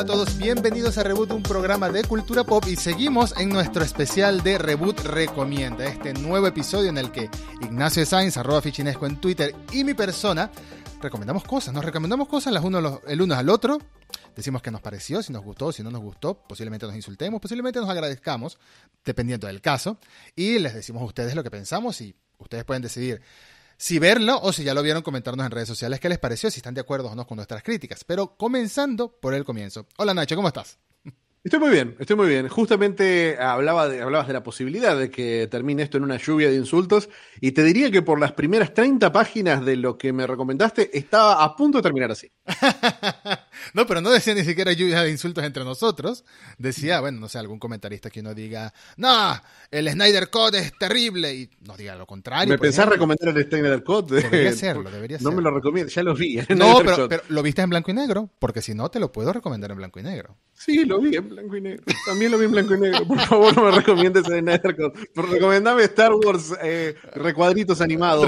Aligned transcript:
Hola 0.00 0.14
a 0.14 0.16
todos, 0.16 0.38
bienvenidos 0.38 0.96
a 0.96 1.02
Reboot, 1.02 1.30
un 1.32 1.42
programa 1.42 1.90
de 1.90 2.04
cultura 2.04 2.42
pop 2.42 2.64
y 2.66 2.76
seguimos 2.76 3.34
en 3.36 3.50
nuestro 3.50 3.84
especial 3.84 4.42
de 4.42 4.56
Reboot 4.56 5.00
Recomienda, 5.00 5.84
este 5.84 6.14
nuevo 6.14 6.46
episodio 6.46 6.88
en 6.88 6.96
el 6.96 7.12
que 7.12 7.28
Ignacio 7.60 8.06
Sainz, 8.06 8.38
arroba 8.38 8.62
fichinesco 8.62 9.04
en 9.04 9.20
Twitter 9.20 9.54
y 9.74 9.84
mi 9.84 9.92
persona 9.92 10.50
recomendamos 11.02 11.44
cosas, 11.44 11.74
nos 11.74 11.84
recomendamos 11.84 12.28
cosas 12.28 12.50
las 12.50 12.64
uno, 12.64 13.02
el 13.06 13.20
uno 13.20 13.34
al 13.34 13.50
otro, 13.50 13.76
decimos 14.34 14.62
qué 14.62 14.70
nos 14.70 14.80
pareció, 14.80 15.22
si 15.22 15.34
nos 15.34 15.44
gustó, 15.44 15.70
si 15.70 15.82
no 15.82 15.90
nos 15.90 16.00
gustó, 16.00 16.44
posiblemente 16.48 16.86
nos 16.86 16.96
insultemos, 16.96 17.38
posiblemente 17.38 17.78
nos 17.78 17.90
agradezcamos, 17.90 18.56
dependiendo 19.04 19.48
del 19.48 19.60
caso, 19.60 19.98
y 20.34 20.58
les 20.60 20.72
decimos 20.72 21.02
a 21.02 21.04
ustedes 21.04 21.34
lo 21.34 21.42
que 21.42 21.50
pensamos 21.50 22.00
y 22.00 22.16
ustedes 22.38 22.64
pueden 22.64 22.80
decidir 22.80 23.20
si 23.80 23.98
verlo 23.98 24.38
o 24.42 24.52
si 24.52 24.62
ya 24.62 24.74
lo 24.74 24.82
vieron, 24.82 25.02
comentarnos 25.02 25.46
en 25.46 25.50
redes 25.50 25.66
sociales 25.66 26.00
qué 26.00 26.10
les 26.10 26.18
pareció, 26.18 26.50
si 26.50 26.58
están 26.58 26.74
de 26.74 26.82
acuerdo 26.82 27.08
o 27.08 27.14
no 27.14 27.26
con 27.26 27.36
nuestras 27.36 27.62
críticas. 27.62 28.04
Pero 28.04 28.36
comenzando 28.36 29.10
por 29.10 29.32
el 29.32 29.42
comienzo. 29.42 29.86
Hola 29.96 30.12
Nacho, 30.12 30.36
¿cómo 30.36 30.48
estás? 30.48 30.78
Estoy 31.42 31.58
muy 31.58 31.70
bien, 31.70 31.96
estoy 31.98 32.16
muy 32.16 32.28
bien. 32.28 32.48
Justamente 32.48 33.38
hablaba 33.40 33.84
hablabas 33.84 34.26
de 34.26 34.34
la 34.34 34.42
posibilidad 34.42 34.98
de 34.98 35.10
que 35.10 35.48
termine 35.50 35.82
esto 35.82 35.96
en 35.96 36.04
una 36.04 36.18
lluvia 36.18 36.50
de 36.50 36.56
insultos 36.56 37.08
y 37.40 37.52
te 37.52 37.64
diría 37.64 37.90
que 37.90 38.02
por 38.02 38.20
las 38.20 38.32
primeras 38.32 38.74
30 38.74 39.10
páginas 39.10 39.64
de 39.64 39.76
lo 39.76 39.96
que 39.96 40.12
me 40.12 40.26
recomendaste 40.26 40.90
estaba 40.98 41.42
a 41.42 41.56
punto 41.56 41.78
de 41.78 41.82
terminar 41.82 42.10
así. 42.10 42.30
no, 43.74 43.86
pero 43.86 44.00
no 44.00 44.10
decía 44.10 44.34
ni 44.34 44.44
siquiera 44.44 44.72
lluvia 44.72 45.02
de 45.02 45.10
insultos 45.10 45.44
entre 45.44 45.64
nosotros. 45.64 46.24
Decía, 46.58 47.00
bueno, 47.00 47.20
no 47.20 47.28
sé, 47.28 47.38
algún 47.38 47.58
comentarista 47.58 48.10
que 48.10 48.20
uno 48.20 48.34
diga, 48.34 48.72
no, 48.96 49.40
el 49.70 49.88
Snyder 49.90 50.30
Code 50.30 50.58
es 50.58 50.78
terrible 50.78 51.34
y 51.34 51.50
nos 51.60 51.76
diga 51.76 51.94
lo 51.96 52.06
contrario. 52.06 52.52
¿Me 52.52 52.58
pensás 52.58 52.88
recomendar 52.88 53.36
el 53.36 53.48
Snyder 53.48 53.82
Code? 53.82 54.22
Debería 54.22 54.52
serlo, 54.52 54.90
debería 54.90 55.18
No 55.20 55.32
me 55.32 55.42
lo 55.42 55.50
recomiendo, 55.50 55.90
ya 55.90 56.02
lo 56.02 56.14
vi. 56.14 56.40
No, 56.56 56.78
pero, 56.84 57.08
pero, 57.08 57.22
lo 57.28 57.42
viste 57.42 57.62
en 57.62 57.70
blanco 57.70 57.90
y 57.90 57.94
negro, 57.94 58.30
porque 58.38 58.62
si 58.62 58.74
no 58.74 58.90
te 58.90 59.00
lo 59.00 59.12
puedo 59.12 59.32
recomendar 59.32 59.70
en 59.70 59.78
blanco 59.78 60.00
y 60.00 60.02
negro. 60.02 60.36
Sí, 60.54 60.84
lo 60.84 61.00
vi 61.00 61.16
en 61.16 61.28
blanco 61.28 61.56
y 61.56 61.60
negro. 61.60 61.84
También 62.04 62.30
lo 62.30 62.38
vi 62.38 62.44
en 62.44 62.52
blanco 62.52 62.74
y 62.74 62.80
negro. 62.80 63.06
Por 63.06 63.20
favor, 63.20 63.56
no 63.56 63.64
me 63.64 63.70
recomiendes 63.70 64.26
el 64.28 64.44
Nethercode. 64.44 65.08
Recomendame 65.14 65.84
Star 65.84 66.12
Wars 66.12 66.52
eh, 66.62 66.94
recuadritos 67.14 67.80
animados. 67.80 68.26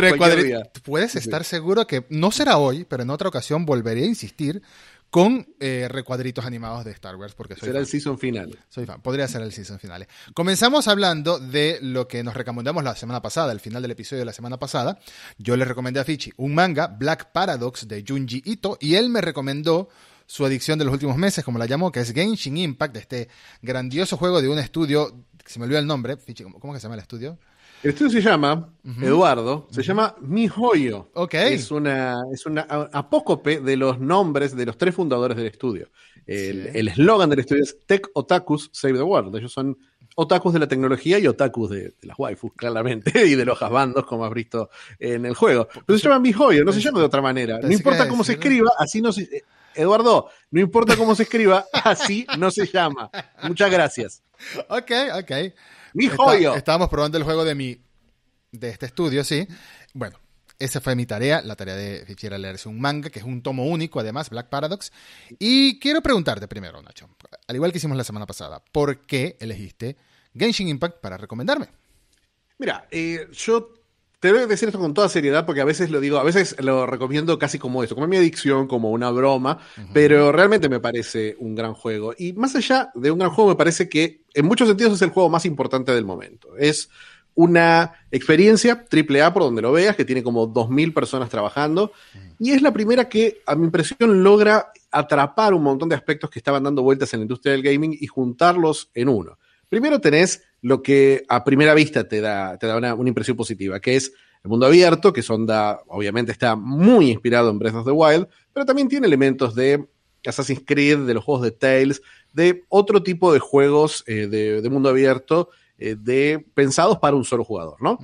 Puedes 0.84 1.16
estar 1.16 1.44
seguro 1.44 1.86
que 1.86 2.06
no 2.08 2.30
será 2.30 2.58
hoy, 2.58 2.86
pero 2.88 3.02
en 3.02 3.10
otra 3.10 3.28
ocasión 3.28 3.66
volveré 3.66 4.04
a 4.04 4.06
insistir 4.12 4.62
con 5.12 5.46
eh, 5.60 5.88
recuadritos 5.90 6.46
animados 6.46 6.86
de 6.86 6.90
Star 6.92 7.16
Wars. 7.16 7.34
Porque 7.34 7.54
Será 7.54 7.78
el 7.78 7.86
season 7.86 8.18
final. 8.18 8.58
Soy 8.70 8.86
fan. 8.86 9.02
Podría 9.02 9.28
ser 9.28 9.42
el 9.42 9.52
season 9.52 9.78
final. 9.78 10.06
Comenzamos 10.32 10.88
hablando 10.88 11.38
de 11.38 11.78
lo 11.82 12.08
que 12.08 12.22
nos 12.22 12.34
recomendamos 12.34 12.82
la 12.82 12.96
semana 12.96 13.20
pasada, 13.20 13.52
el 13.52 13.60
final 13.60 13.82
del 13.82 13.90
episodio 13.90 14.20
de 14.20 14.24
la 14.26 14.32
semana 14.32 14.58
pasada. 14.58 14.98
Yo 15.36 15.56
le 15.58 15.66
recomendé 15.66 16.00
a 16.00 16.04
Fichi 16.04 16.32
un 16.38 16.54
manga, 16.54 16.86
Black 16.86 17.30
Paradox, 17.32 17.86
de 17.86 18.02
Junji 18.08 18.42
Ito, 18.44 18.78
y 18.80 18.94
él 18.94 19.10
me 19.10 19.20
recomendó 19.20 19.90
su 20.26 20.46
adicción 20.46 20.78
de 20.78 20.86
los 20.86 20.94
últimos 20.94 21.18
meses, 21.18 21.44
como 21.44 21.58
la 21.58 21.66
llamó, 21.66 21.92
que 21.92 22.00
es 22.00 22.14
Genshin 22.14 22.56
Impact, 22.56 22.96
este 22.96 23.28
grandioso 23.60 24.16
juego 24.16 24.40
de 24.40 24.48
un 24.48 24.58
estudio, 24.58 25.26
se 25.44 25.58
me 25.58 25.66
olvidó 25.66 25.78
el 25.78 25.86
nombre, 25.86 26.16
¿cómo 26.58 26.72
que 26.72 26.80
se 26.80 26.84
llama 26.84 26.94
el 26.94 27.02
estudio? 27.02 27.38
El 27.82 27.90
estudio 27.90 28.10
se 28.10 28.20
llama, 28.20 28.72
Eduardo, 29.00 29.66
se 29.70 29.82
llama 29.82 30.14
MiHoYo. 30.20 31.10
Ok. 31.14 31.34
Es 31.34 31.70
una, 31.72 32.22
es 32.32 32.46
una 32.46 32.62
apócope 32.62 33.60
de 33.60 33.76
los 33.76 33.98
nombres 33.98 34.54
de 34.54 34.66
los 34.66 34.78
tres 34.78 34.94
fundadores 34.94 35.36
del 35.36 35.46
estudio. 35.46 35.88
El 36.26 36.88
eslogan 36.88 37.28
del 37.30 37.40
estudio 37.40 37.64
es 37.64 37.76
Tech 37.86 38.08
Otakus 38.14 38.70
Save 38.72 38.94
the 38.94 39.02
World. 39.02 39.34
Ellos 39.34 39.52
son 39.52 39.76
otakus 40.14 40.52
de 40.52 40.60
la 40.60 40.68
tecnología 40.68 41.18
y 41.18 41.26
otakus 41.26 41.70
de, 41.70 41.94
las 42.02 42.18
waifus, 42.18 42.52
claramente, 42.54 43.10
y 43.26 43.34
de 43.34 43.44
los 43.44 43.58
jasbandos, 43.58 44.04
como 44.06 44.24
has 44.24 44.32
visto 44.32 44.70
en 44.98 45.26
el 45.26 45.34
juego. 45.34 45.66
Pero 45.84 45.98
se 45.98 46.08
llama 46.08 46.20
MiHoYo, 46.20 46.64
no 46.64 46.72
se 46.72 46.80
llama 46.80 47.00
de 47.00 47.06
otra 47.06 47.20
manera. 47.20 47.58
No 47.60 47.72
importa 47.72 48.08
cómo 48.08 48.22
se 48.22 48.34
escriba, 48.34 48.70
así 48.78 49.00
no 49.00 49.12
se 49.12 49.42
Eduardo, 49.74 50.30
no 50.50 50.60
importa 50.60 50.96
cómo 50.96 51.14
se 51.14 51.24
escriba, 51.24 51.66
así 51.84 52.26
no 52.38 52.50
se 52.50 52.66
llama. 52.66 53.10
Muchas 53.42 53.70
gracias. 53.70 54.22
Ok, 54.68 54.90
ok. 55.20 55.32
Mi 55.94 56.08
joyo. 56.08 56.54
estábamos 56.54 56.88
probando 56.88 57.18
el 57.18 57.24
juego 57.24 57.44
de 57.44 57.54
mi 57.54 57.80
de 58.50 58.68
este 58.68 58.86
estudio, 58.86 59.24
sí. 59.24 59.46
Bueno, 59.94 60.18
esa 60.58 60.80
fue 60.80 60.94
mi 60.94 61.06
tarea. 61.06 61.42
La 61.42 61.56
tarea 61.56 61.74
de 61.74 62.04
Fichi 62.06 62.26
era 62.26 62.38
leerse 62.38 62.68
un 62.68 62.80
manga, 62.80 63.10
que 63.10 63.18
es 63.18 63.24
un 63.24 63.42
tomo 63.42 63.66
único, 63.66 64.00
además, 64.00 64.30
Black 64.30 64.48
Paradox. 64.48 64.92
Y 65.38 65.78
quiero 65.80 66.02
preguntarte 66.02 66.46
primero, 66.48 66.80
Nacho, 66.82 67.08
al 67.46 67.56
igual 67.56 67.72
que 67.72 67.78
hicimos 67.78 67.96
la 67.96 68.04
semana 68.04 68.26
pasada, 68.26 68.62
¿por 68.72 69.00
qué 69.06 69.36
elegiste 69.40 69.96
Genshin 70.34 70.68
Impact 70.68 71.00
para 71.00 71.16
recomendarme? 71.16 71.68
Mira, 72.58 72.86
eh, 72.90 73.26
yo 73.32 73.72
te 74.22 74.30
voy 74.30 74.42
a 74.42 74.46
decir 74.46 74.68
esto 74.68 74.78
con 74.78 74.94
toda 74.94 75.08
seriedad 75.08 75.44
porque 75.44 75.62
a 75.62 75.64
veces 75.64 75.90
lo 75.90 75.98
digo, 75.98 76.16
a 76.16 76.22
veces 76.22 76.54
lo 76.60 76.86
recomiendo 76.86 77.40
casi 77.40 77.58
como 77.58 77.82
eso, 77.82 77.96
como 77.96 78.06
mi 78.06 78.16
adicción, 78.16 78.68
como 78.68 78.92
una 78.92 79.10
broma, 79.10 79.58
pero 79.92 80.30
realmente 80.30 80.68
me 80.68 80.78
parece 80.78 81.34
un 81.40 81.56
gran 81.56 81.74
juego. 81.74 82.14
Y 82.16 82.32
más 82.34 82.54
allá 82.54 82.92
de 82.94 83.10
un 83.10 83.18
gran 83.18 83.32
juego, 83.32 83.50
me 83.50 83.56
parece 83.56 83.88
que 83.88 84.22
en 84.32 84.46
muchos 84.46 84.68
sentidos 84.68 84.92
es 84.92 85.02
el 85.02 85.10
juego 85.10 85.28
más 85.28 85.44
importante 85.44 85.90
del 85.90 86.04
momento. 86.04 86.56
Es 86.56 86.88
una 87.34 87.94
experiencia 88.12 88.84
triple 88.84 89.22
A 89.22 89.32
por 89.32 89.42
donde 89.42 89.60
lo 89.60 89.72
veas, 89.72 89.96
que 89.96 90.04
tiene 90.04 90.22
como 90.22 90.46
2.000 90.46 90.94
personas 90.94 91.28
trabajando, 91.28 91.90
y 92.38 92.52
es 92.52 92.62
la 92.62 92.72
primera 92.72 93.08
que, 93.08 93.42
a 93.44 93.56
mi 93.56 93.64
impresión, 93.64 94.22
logra 94.22 94.70
atrapar 94.92 95.52
un 95.52 95.64
montón 95.64 95.88
de 95.88 95.96
aspectos 95.96 96.30
que 96.30 96.38
estaban 96.38 96.62
dando 96.62 96.84
vueltas 96.84 97.12
en 97.12 97.20
la 97.20 97.24
industria 97.24 97.54
del 97.54 97.62
gaming 97.64 97.98
y 98.00 98.06
juntarlos 98.06 98.88
en 98.94 99.08
uno. 99.08 99.36
Primero 99.68 100.00
tenés 100.00 100.44
lo 100.62 100.82
que 100.82 101.24
a 101.28 101.44
primera 101.44 101.74
vista 101.74 102.08
te 102.08 102.20
da, 102.20 102.56
te 102.56 102.66
da 102.66 102.76
una, 102.76 103.08
impresión 103.08 103.36
positiva, 103.36 103.80
que 103.80 103.96
es 103.96 104.12
el 104.44 104.48
mundo 104.48 104.66
abierto, 104.66 105.12
que 105.12 105.22
Sonda 105.22 105.82
obviamente 105.88 106.32
está 106.32 106.56
muy 106.56 107.10
inspirado 107.10 107.50
en 107.50 107.58
Breath 107.58 107.74
of 107.74 107.84
the 107.84 107.90
Wild, 107.90 108.28
pero 108.52 108.64
también 108.64 108.88
tiene 108.88 109.06
elementos 109.06 109.54
de 109.54 109.86
Assassin's 110.24 110.62
Creed, 110.64 111.00
de 111.00 111.14
los 111.14 111.24
juegos 111.24 111.42
de 111.42 111.50
Tales, 111.50 112.00
de 112.32 112.64
otro 112.68 113.02
tipo 113.02 113.32
de 113.32 113.40
juegos 113.40 114.04
eh, 114.06 114.28
de, 114.28 114.70
mundo 114.70 114.88
abierto, 114.88 115.50
eh, 115.78 115.96
de, 115.98 116.44
pensados 116.54 116.98
para 116.98 117.16
un 117.16 117.24
solo 117.24 117.44
jugador, 117.44 117.82
¿no? 117.82 117.98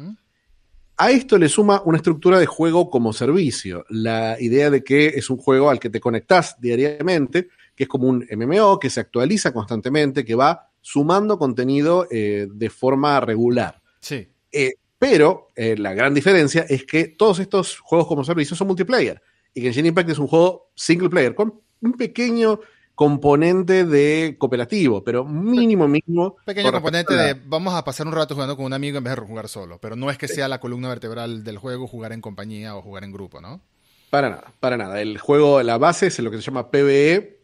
A 0.96 1.12
esto 1.12 1.38
le 1.38 1.48
suma 1.48 1.80
una 1.84 1.98
estructura 1.98 2.40
de 2.40 2.46
juego 2.46 2.90
como 2.90 3.12
servicio, 3.12 3.84
la 3.88 4.36
idea 4.40 4.68
de 4.68 4.82
que 4.82 5.06
es 5.06 5.30
un 5.30 5.36
juego 5.36 5.70
al 5.70 5.78
que 5.78 5.90
te 5.90 6.00
conectás 6.00 6.56
diariamente, 6.60 7.48
que 7.76 7.84
es 7.84 7.88
como 7.88 8.08
un 8.08 8.26
MMO, 8.28 8.80
que 8.80 8.90
se 8.90 8.98
actualiza 8.98 9.52
constantemente, 9.52 10.24
que 10.24 10.34
va 10.34 10.67
sumando 10.90 11.38
contenido 11.38 12.06
eh, 12.10 12.48
de 12.50 12.70
forma 12.70 13.20
regular. 13.20 13.82
Sí. 14.00 14.26
Eh, 14.50 14.72
pero 14.98 15.48
eh, 15.54 15.76
la 15.76 15.92
gran 15.92 16.14
diferencia 16.14 16.64
es 16.66 16.86
que 16.86 17.08
todos 17.08 17.40
estos 17.40 17.78
juegos 17.78 18.06
como 18.08 18.24
servicio 18.24 18.56
son 18.56 18.68
multiplayer 18.68 19.20
y 19.52 19.60
que 19.60 19.66
Genshin 19.66 19.84
Impact 19.84 20.08
es 20.08 20.18
un 20.18 20.28
juego 20.28 20.70
single 20.74 21.10
player 21.10 21.34
con 21.34 21.60
un 21.82 21.92
pequeño 21.92 22.60
componente 22.94 23.84
de 23.84 24.36
cooperativo, 24.38 25.04
pero 25.04 25.26
mínimo, 25.26 25.86
mínimo. 25.86 26.36
Pequeño 26.46 26.72
componente 26.72 27.14
de 27.14 27.34
vamos 27.34 27.74
a 27.74 27.84
pasar 27.84 28.06
un 28.06 28.14
rato 28.14 28.34
jugando 28.34 28.56
con 28.56 28.64
un 28.64 28.72
amigo 28.72 28.96
en 28.96 29.04
vez 29.04 29.14
de 29.14 29.20
jugar 29.20 29.48
solo, 29.48 29.78
pero 29.78 29.94
no 29.94 30.10
es 30.10 30.16
que 30.16 30.26
sea 30.26 30.48
la 30.48 30.58
columna 30.58 30.88
vertebral 30.88 31.44
del 31.44 31.58
juego 31.58 31.86
jugar 31.86 32.12
en 32.12 32.22
compañía 32.22 32.74
o 32.76 32.80
jugar 32.80 33.04
en 33.04 33.12
grupo, 33.12 33.42
¿no? 33.42 33.60
Para 34.08 34.30
nada, 34.30 34.54
para 34.58 34.78
nada. 34.78 35.02
El 35.02 35.18
juego, 35.18 35.62
la 35.62 35.76
base 35.76 36.06
es 36.06 36.18
lo 36.20 36.30
que 36.30 36.38
se 36.38 36.44
llama 36.44 36.70
PvE, 36.70 37.37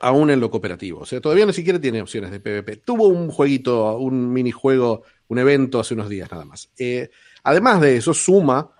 aún 0.00 0.30
en 0.30 0.40
lo 0.40 0.50
cooperativo. 0.50 1.00
O 1.00 1.06
sea, 1.06 1.20
todavía 1.20 1.46
ni 1.46 1.52
siquiera 1.52 1.80
tiene 1.80 2.02
opciones 2.02 2.30
de 2.30 2.40
PvP. 2.40 2.76
Tuvo 2.78 3.08
un 3.08 3.30
jueguito, 3.30 3.96
un 3.96 4.32
minijuego, 4.32 5.02
un 5.28 5.38
evento 5.38 5.80
hace 5.80 5.94
unos 5.94 6.08
días 6.08 6.30
nada 6.30 6.44
más. 6.44 6.70
Eh, 6.78 7.10
además 7.42 7.80
de 7.80 7.96
eso, 7.96 8.12
suma 8.14 8.70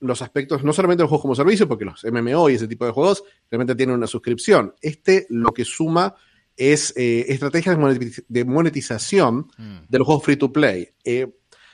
los 0.00 0.22
aspectos, 0.22 0.62
no 0.64 0.72
solamente 0.72 1.02
los 1.02 1.08
juegos 1.08 1.22
como 1.22 1.34
servicio, 1.34 1.68
porque 1.68 1.84
los 1.84 2.04
MMO 2.04 2.50
y 2.50 2.54
ese 2.54 2.68
tipo 2.68 2.84
de 2.84 2.92
juegos 2.92 3.24
realmente 3.50 3.74
tienen 3.74 3.96
una 3.96 4.06
suscripción. 4.06 4.74
Este 4.80 5.26
lo 5.30 5.52
que 5.52 5.64
suma 5.64 6.14
es 6.56 6.94
eh, 6.96 7.26
estrategias 7.28 7.78
de 8.28 8.44
monetización 8.44 9.48
mm. 9.56 9.76
de 9.88 9.98
los 9.98 10.06
juegos 10.06 10.24
free 10.24 10.36
to 10.36 10.52
play, 10.52 10.88
eh, 11.04 11.28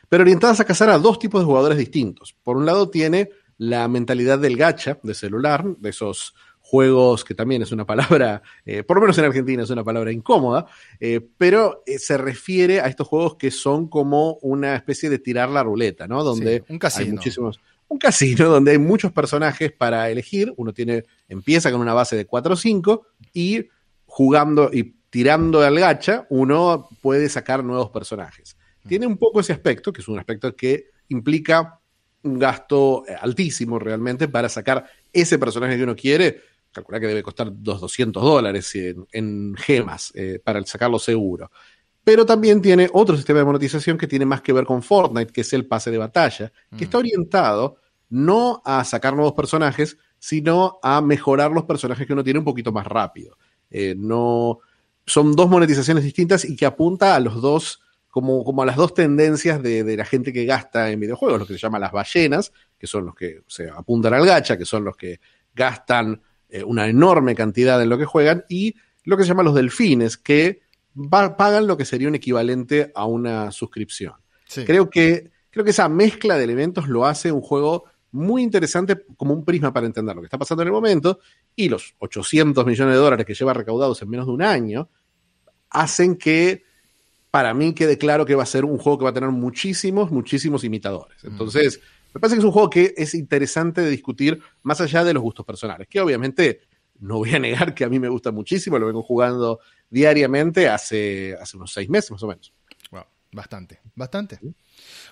pero 0.08 0.22
orientadas 0.22 0.60
a 0.60 0.64
cazar 0.64 0.90
a 0.90 0.98
dos 0.98 1.18
tipos 1.18 1.40
de 1.40 1.46
jugadores 1.46 1.78
distintos. 1.78 2.34
Por 2.42 2.56
un 2.56 2.66
lado 2.66 2.90
tiene 2.90 3.30
la 3.58 3.86
mentalidad 3.88 4.38
del 4.38 4.56
gacha 4.56 4.98
de 5.02 5.14
celular, 5.14 5.64
de 5.78 5.90
esos 5.90 6.34
juegos, 6.72 7.22
que 7.22 7.34
también 7.34 7.60
es 7.60 7.70
una 7.70 7.84
palabra, 7.84 8.40
eh, 8.64 8.82
por 8.82 8.96
lo 8.96 9.02
menos 9.02 9.18
en 9.18 9.26
Argentina 9.26 9.62
es 9.62 9.68
una 9.68 9.84
palabra 9.84 10.10
incómoda, 10.10 10.64
eh, 10.98 11.20
pero 11.36 11.82
eh, 11.84 11.98
se 11.98 12.16
refiere 12.16 12.80
a 12.80 12.86
estos 12.86 13.06
juegos 13.06 13.36
que 13.36 13.50
son 13.50 13.88
como 13.88 14.38
una 14.40 14.74
especie 14.74 15.10
de 15.10 15.18
tirar 15.18 15.50
la 15.50 15.62
ruleta, 15.62 16.08
¿no? 16.08 16.24
Donde 16.24 16.64
un 16.70 16.78
casino. 16.78 17.04
hay 17.04 17.12
muchísimos. 17.12 17.60
Un 17.88 17.98
casino 17.98 18.48
donde 18.48 18.70
hay 18.70 18.78
muchos 18.78 19.12
personajes 19.12 19.70
para 19.70 20.08
elegir. 20.08 20.50
Uno 20.56 20.72
tiene, 20.72 21.04
empieza 21.28 21.70
con 21.70 21.82
una 21.82 21.92
base 21.92 22.16
de 22.16 22.24
4 22.24 22.54
o 22.54 22.56
5 22.56 23.06
y 23.34 23.68
jugando 24.06 24.70
y 24.72 24.94
tirando 25.10 25.60
al 25.60 25.78
gacha, 25.78 26.26
uno 26.30 26.88
puede 27.02 27.28
sacar 27.28 27.62
nuevos 27.62 27.90
personajes. 27.90 28.56
Mm. 28.84 28.88
Tiene 28.88 29.06
un 29.06 29.18
poco 29.18 29.40
ese 29.40 29.52
aspecto, 29.52 29.92
que 29.92 30.00
es 30.00 30.08
un 30.08 30.18
aspecto 30.18 30.56
que 30.56 30.86
implica 31.10 31.80
un 32.22 32.38
gasto 32.38 33.04
altísimo 33.20 33.78
realmente 33.78 34.26
para 34.26 34.48
sacar 34.48 34.86
ese 35.12 35.38
personaje 35.38 35.76
que 35.76 35.82
uno 35.82 35.96
quiere 35.96 36.51
calcula 36.72 36.98
que 36.98 37.06
debe 37.06 37.22
costar 37.22 37.50
200 37.52 38.22
dólares 38.22 38.74
en, 38.74 39.54
gemas 39.56 40.12
eh, 40.14 40.40
para 40.42 40.64
sacarlo 40.64 40.98
seguro. 40.98 41.50
Pero 42.04 42.26
también 42.26 42.60
tiene 42.60 42.88
otro 42.92 43.16
sistema 43.16 43.40
de 43.40 43.44
monetización 43.44 43.96
que 43.96 44.08
tiene 44.08 44.26
más 44.26 44.42
que 44.42 44.52
ver 44.52 44.64
con 44.64 44.82
Fortnite, 44.82 45.32
que 45.32 45.42
es 45.42 45.52
el 45.52 45.66
pase 45.66 45.90
de 45.90 45.98
batalla, 45.98 46.52
que 46.76 46.84
está 46.84 46.98
mm. 46.98 47.00
orientado 47.00 47.76
no 48.08 48.60
a 48.64 48.84
sacar 48.84 49.14
nuevos 49.14 49.34
personajes, 49.34 49.96
sino 50.18 50.78
a 50.82 51.00
mejorar 51.00 51.50
los 51.52 51.64
personajes 51.64 52.06
que 52.06 52.12
uno 52.12 52.24
tiene 52.24 52.40
un 52.40 52.44
poquito 52.44 52.72
más 52.72 52.86
rápido. 52.86 53.38
Eh, 53.70 53.94
no, 53.96 54.58
son 55.06 55.34
dos 55.34 55.48
monetizaciones 55.48 56.04
distintas 56.04 56.44
y 56.44 56.56
que 56.56 56.66
apunta 56.66 57.14
a 57.14 57.20
los 57.20 57.40
dos, 57.40 57.80
como, 58.10 58.44
como 58.44 58.62
a 58.62 58.66
las 58.66 58.76
dos 58.76 58.94
tendencias 58.94 59.62
de, 59.62 59.84
de, 59.84 59.96
la 59.96 60.04
gente 60.04 60.32
que 60.32 60.44
gasta 60.44 60.90
en 60.90 61.00
videojuegos, 61.00 61.40
lo 61.40 61.46
que 61.46 61.54
se 61.54 61.58
llama 61.58 61.78
las 61.78 61.92
ballenas, 61.92 62.52
que 62.78 62.86
son 62.86 63.06
los 63.06 63.14
que 63.14 63.42
se 63.46 63.70
apuntan 63.70 64.12
al 64.12 64.26
gacha, 64.26 64.58
que 64.58 64.66
son 64.66 64.84
los 64.84 64.96
que 64.96 65.20
gastan 65.54 66.20
eh, 66.52 66.62
una 66.62 66.86
enorme 66.86 67.34
cantidad 67.34 67.82
en 67.82 67.88
lo 67.88 67.96
que 67.96 68.04
juegan, 68.04 68.44
y 68.46 68.76
lo 69.04 69.16
que 69.16 69.22
se 69.22 69.30
llama 69.30 69.42
los 69.42 69.54
delfines, 69.54 70.18
que 70.18 70.60
va, 70.94 71.34
pagan 71.34 71.66
lo 71.66 71.78
que 71.78 71.86
sería 71.86 72.08
un 72.08 72.14
equivalente 72.14 72.92
a 72.94 73.06
una 73.06 73.50
suscripción. 73.50 74.12
Sí. 74.46 74.64
Creo, 74.66 74.90
que, 74.90 75.30
creo 75.50 75.64
que 75.64 75.70
esa 75.70 75.88
mezcla 75.88 76.36
de 76.36 76.44
elementos 76.44 76.88
lo 76.88 77.06
hace 77.06 77.32
un 77.32 77.40
juego 77.40 77.84
muy 78.10 78.42
interesante 78.42 79.02
como 79.16 79.32
un 79.32 79.46
prisma 79.46 79.72
para 79.72 79.86
entender 79.86 80.14
lo 80.14 80.20
que 80.20 80.26
está 80.26 80.36
pasando 80.36 80.60
en 80.62 80.68
el 80.68 80.72
momento 80.72 81.20
y 81.56 81.70
los 81.70 81.94
800 81.98 82.66
millones 82.66 82.94
de 82.94 83.00
dólares 83.00 83.24
que 83.24 83.32
lleva 83.32 83.54
recaudados 83.54 84.02
en 84.02 84.10
menos 84.10 84.26
de 84.26 84.32
un 84.32 84.42
año 84.42 84.90
hacen 85.70 86.16
que 86.16 86.64
para 87.30 87.54
mí 87.54 87.72
quede 87.72 87.96
claro 87.96 88.26
que 88.26 88.34
va 88.34 88.42
a 88.42 88.46
ser 88.46 88.66
un 88.66 88.76
juego 88.76 88.98
que 88.98 89.04
va 89.04 89.10
a 89.10 89.14
tener 89.14 89.30
muchísimos, 89.30 90.10
muchísimos 90.10 90.64
imitadores. 90.64 91.24
Entonces, 91.24 91.80
me 92.12 92.20
parece 92.20 92.36
que 92.36 92.40
es 92.40 92.44
un 92.44 92.52
juego 92.52 92.70
que 92.70 92.94
es 92.96 93.14
interesante 93.14 93.80
de 93.80 93.90
discutir 93.90 94.40
más 94.62 94.80
allá 94.80 95.04
de 95.04 95.14
los 95.14 95.22
gustos 95.22 95.46
personales, 95.46 95.88
que 95.88 96.00
obviamente 96.00 96.60
no 97.00 97.18
voy 97.18 97.34
a 97.34 97.38
negar 97.38 97.74
que 97.74 97.84
a 97.84 97.88
mí 97.88 97.98
me 97.98 98.08
gusta 98.08 98.30
muchísimo, 98.30 98.78
lo 98.78 98.86
vengo 98.86 99.02
jugando 99.02 99.60
diariamente 99.90 100.68
hace, 100.68 101.36
hace 101.40 101.56
unos 101.56 101.72
seis 101.72 101.88
meses 101.88 102.10
más 102.10 102.22
o 102.22 102.28
menos. 102.28 102.52
Wow, 102.90 103.04
bastante, 103.32 103.80
bastante. 103.94 104.38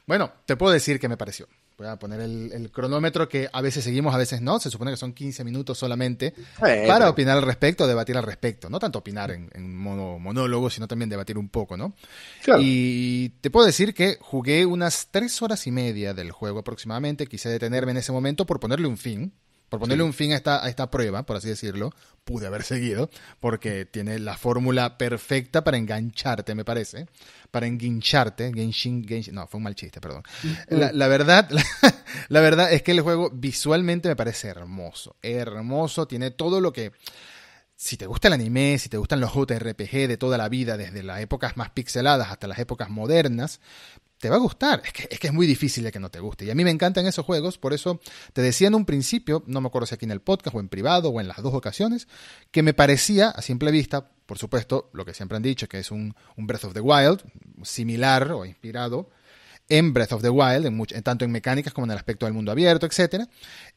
Bueno, 0.06 0.32
te 0.46 0.56
puedo 0.56 0.72
decir 0.72 0.98
qué 0.98 1.08
me 1.08 1.16
pareció. 1.16 1.48
Voy 1.80 1.88
a 1.88 1.98
poner 1.98 2.20
el, 2.20 2.52
el, 2.52 2.70
cronómetro 2.70 3.26
que 3.26 3.48
a 3.50 3.62
veces 3.62 3.82
seguimos, 3.82 4.14
a 4.14 4.18
veces 4.18 4.42
no. 4.42 4.60
Se 4.60 4.68
supone 4.68 4.90
que 4.90 4.98
son 4.98 5.14
15 5.14 5.44
minutos 5.44 5.78
solamente 5.78 6.34
eh, 6.66 6.84
para 6.86 7.08
opinar 7.08 7.38
al 7.38 7.42
respecto, 7.42 7.86
debatir 7.86 8.18
al 8.18 8.22
respecto. 8.22 8.68
No 8.68 8.78
tanto 8.78 8.98
opinar 8.98 9.30
en, 9.30 9.48
en 9.54 9.74
mono, 9.74 10.18
monólogo, 10.18 10.68
sino 10.68 10.86
también 10.86 11.08
debatir 11.08 11.38
un 11.38 11.48
poco, 11.48 11.78
¿no? 11.78 11.94
Claro. 12.44 12.60
Y 12.62 13.30
te 13.40 13.48
puedo 13.48 13.64
decir 13.64 13.94
que 13.94 14.18
jugué 14.20 14.66
unas 14.66 15.08
tres 15.10 15.40
horas 15.40 15.66
y 15.66 15.70
media 15.70 16.12
del 16.12 16.32
juego 16.32 16.58
aproximadamente. 16.58 17.26
Quise 17.26 17.48
detenerme 17.48 17.92
en 17.92 17.96
ese 17.96 18.12
momento 18.12 18.44
por 18.44 18.60
ponerle 18.60 18.86
un 18.86 18.98
fin. 18.98 19.32
Por 19.70 19.78
ponerle 19.78 20.02
sí. 20.02 20.06
un 20.06 20.12
fin 20.12 20.32
a 20.32 20.36
esta, 20.36 20.64
a 20.64 20.68
esta 20.68 20.90
prueba, 20.90 21.24
por 21.24 21.36
así 21.36 21.48
decirlo, 21.48 21.94
pude 22.24 22.48
haber 22.48 22.64
seguido, 22.64 23.08
porque 23.38 23.86
tiene 23.86 24.18
la 24.18 24.36
fórmula 24.36 24.98
perfecta 24.98 25.62
para 25.62 25.76
engancharte, 25.76 26.56
me 26.56 26.64
parece. 26.64 27.06
Para 27.52 27.68
enguincharte. 27.68 28.52
Genshin, 28.52 29.06
Genshin, 29.06 29.34
no, 29.34 29.46
fue 29.46 29.58
un 29.58 29.64
mal 29.64 29.76
chiste, 29.76 30.00
perdón. 30.00 30.24
La, 30.68 30.90
la 30.92 31.06
verdad, 31.06 31.48
la, 31.50 31.64
la, 32.28 32.40
verdad 32.40 32.72
es 32.72 32.82
que 32.82 32.90
el 32.90 33.00
juego 33.00 33.30
visualmente 33.30 34.08
me 34.08 34.16
parece 34.16 34.48
hermoso. 34.48 35.14
Hermoso, 35.22 36.06
tiene 36.06 36.32
todo 36.32 36.60
lo 36.60 36.72
que. 36.72 36.90
Si 37.76 37.96
te 37.96 38.06
gusta 38.06 38.28
el 38.28 38.34
anime, 38.34 38.76
si 38.76 38.90
te 38.90 38.98
gustan 38.98 39.20
los 39.20 39.32
JRPG 39.32 40.08
de 40.08 40.18
toda 40.18 40.36
la 40.36 40.50
vida, 40.50 40.76
desde 40.76 41.02
las 41.02 41.20
épocas 41.20 41.56
más 41.56 41.70
pixeladas 41.70 42.28
hasta 42.30 42.46
las 42.46 42.58
épocas 42.58 42.90
modernas, 42.90 43.60
te 44.20 44.28
va 44.28 44.36
a 44.36 44.38
gustar. 44.38 44.82
Es 44.84 45.18
que, 45.18 45.26
es 45.26 45.32
muy 45.32 45.46
difícil 45.46 45.82
de 45.82 45.90
que 45.90 45.98
no 45.98 46.10
te 46.10 46.20
guste. 46.20 46.44
Y 46.44 46.50
a 46.50 46.54
mí 46.54 46.62
me 46.62 46.70
encantan 46.70 47.06
esos 47.06 47.24
juegos, 47.24 47.58
por 47.58 47.72
eso 47.72 48.00
te 48.32 48.42
decía 48.42 48.68
en 48.68 48.74
un 48.74 48.84
principio, 48.84 49.42
no 49.46 49.60
me 49.60 49.68
acuerdo 49.68 49.86
si 49.86 49.94
aquí 49.94 50.04
en 50.04 50.10
el 50.10 50.20
podcast 50.20 50.54
o 50.54 50.60
en 50.60 50.68
privado 50.68 51.08
o 51.08 51.20
en 51.20 51.26
las 51.26 51.42
dos 51.42 51.54
ocasiones, 51.54 52.06
que 52.50 52.62
me 52.62 52.74
parecía, 52.74 53.30
a 53.30 53.42
simple 53.42 53.70
vista, 53.70 54.10
por 54.26 54.38
supuesto, 54.38 54.90
lo 54.92 55.04
que 55.04 55.14
siempre 55.14 55.36
han 55.36 55.42
dicho, 55.42 55.68
que 55.68 55.78
es 55.78 55.90
un, 55.90 56.14
un 56.36 56.46
Breath 56.46 56.64
of 56.64 56.74
the 56.74 56.80
Wild, 56.80 57.22
similar 57.62 58.30
o 58.32 58.44
inspirado 58.44 59.10
en 59.70 59.94
Breath 59.94 60.12
of 60.12 60.22
the 60.22 60.28
Wild, 60.28 60.66
en 60.66 60.76
mucho, 60.76 61.00
tanto 61.02 61.24
en 61.24 61.30
mecánicas 61.30 61.72
como 61.72 61.86
en 61.86 61.92
el 61.92 61.96
aspecto 61.96 62.26
del 62.26 62.34
mundo 62.34 62.50
abierto, 62.50 62.86
etc. 62.86 63.24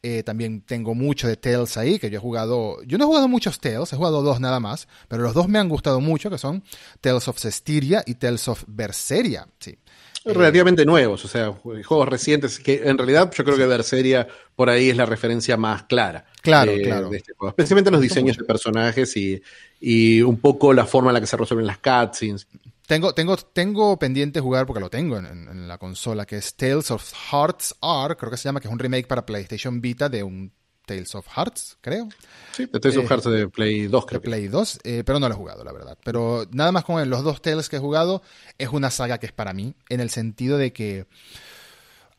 Eh, 0.02 0.24
también 0.24 0.62
tengo 0.62 0.96
mucho 0.96 1.28
de 1.28 1.38
Tales 1.38 1.78
ahí, 1.78 2.00
que 2.00 2.10
yo 2.10 2.18
he 2.18 2.22
jugado, 2.22 2.82
yo 2.84 2.98
no 2.98 3.06
he 3.06 3.08
jugado 3.08 3.28
muchos 3.28 3.60
Tales, 3.60 3.94
he 3.94 3.96
jugado 3.96 4.24
dos 4.24 4.40
nada 4.40 4.60
más, 4.60 4.88
pero 5.08 5.22
los 5.22 5.36
dos 5.36 5.48
me 5.48 5.60
han 5.60 5.70
gustado 5.70 6.02
mucho, 6.02 6.32
que 6.32 6.40
son 6.40 6.64
Tales 7.00 7.28
of 7.28 7.40
Cestiria 7.40 8.04
y 8.06 8.16
Tales 8.16 8.48
of 8.48 8.64
Berseria, 8.68 9.48
sí. 9.60 9.78
Relativamente 10.26 10.84
eh, 10.84 10.86
nuevos, 10.86 11.26
o 11.26 11.28
sea, 11.28 11.52
juegos 11.52 12.08
recientes, 12.08 12.60
que 12.60 12.82
en 12.86 12.98
realidad 12.98 13.32
yo 13.36 13.44
creo 13.44 13.58
que 13.58 13.66
Berseria 13.66 14.28
por 14.56 14.70
ahí 14.70 14.90
es 14.90 14.98
la 14.98 15.06
referencia 15.06 15.58
más 15.58 15.84
clara. 15.84 16.26
Claro, 16.42 16.72
de, 16.72 16.82
claro. 16.82 17.10
De 17.10 17.18
este 17.18 17.34
juego. 17.34 17.50
Especialmente 17.50 17.92
los 17.92 18.02
diseños 18.02 18.38
de 18.38 18.44
personajes 18.44 19.16
y, 19.18 19.42
y 19.80 20.22
un 20.22 20.38
poco 20.40 20.74
la 20.74 20.86
forma 20.86 21.10
en 21.10 21.16
la 21.16 21.22
que 21.22 21.28
se 21.28 21.38
resuelven 21.38 21.68
las 21.68 21.80
cutscenes. 21.80 22.48
Tengo, 22.88 23.14
tengo, 23.14 23.38
tengo 23.38 23.98
pendiente 23.98 24.40
jugar, 24.40 24.66
porque 24.66 24.82
lo 24.82 24.90
tengo 24.90 25.18
en, 25.18 25.26
en, 25.26 25.48
en, 25.48 25.68
la 25.68 25.78
consola, 25.78 26.26
que 26.26 26.38
es 26.38 26.56
Tales 26.56 26.92
of 26.92 27.12
Hearts 27.32 27.76
R, 27.82 28.16
creo 28.16 28.30
que 28.30 28.38
se 28.38 28.44
llama, 28.44 28.60
que 28.60 28.68
es 28.68 28.74
un 28.74 28.80
remake 28.80 29.08
para 29.08 29.26
PlayStation 29.26 29.82
Vita 29.82 30.10
de 30.10 30.24
un 30.24 30.52
Tales 30.86 31.16
of 31.16 31.28
Hearts, 31.28 31.78
creo. 31.82 32.10
Sí, 32.52 32.66
de 32.66 32.80
Tales 32.80 32.98
eh, 32.98 33.00
of 33.00 33.10
Hearts 33.10 33.26
de 33.26 33.48
Play 33.48 33.88
2, 33.88 34.06
creo. 34.06 34.20
De 34.22 34.26
Play 34.26 34.48
2, 34.48 34.80
eh, 34.84 35.04
pero 35.06 35.20
no 35.20 35.28
lo 35.28 35.34
he 35.34 35.38
jugado, 35.38 35.64
la 35.64 35.72
verdad. 35.72 35.98
Pero 36.04 36.48
nada 36.52 36.72
más 36.72 36.84
con 36.84 37.10
los 37.10 37.24
dos 37.24 37.42
Tales 37.42 37.70
que 37.70 37.78
he 37.78 37.80
jugado, 37.80 38.22
es 38.58 38.70
una 38.70 38.92
saga 38.92 39.18
que 39.18 39.26
es 39.26 39.32
para 39.32 39.54
mí, 39.54 39.76
en 39.90 40.00
el 40.00 40.10
sentido 40.10 40.58
de 40.58 40.74
que 40.74 41.08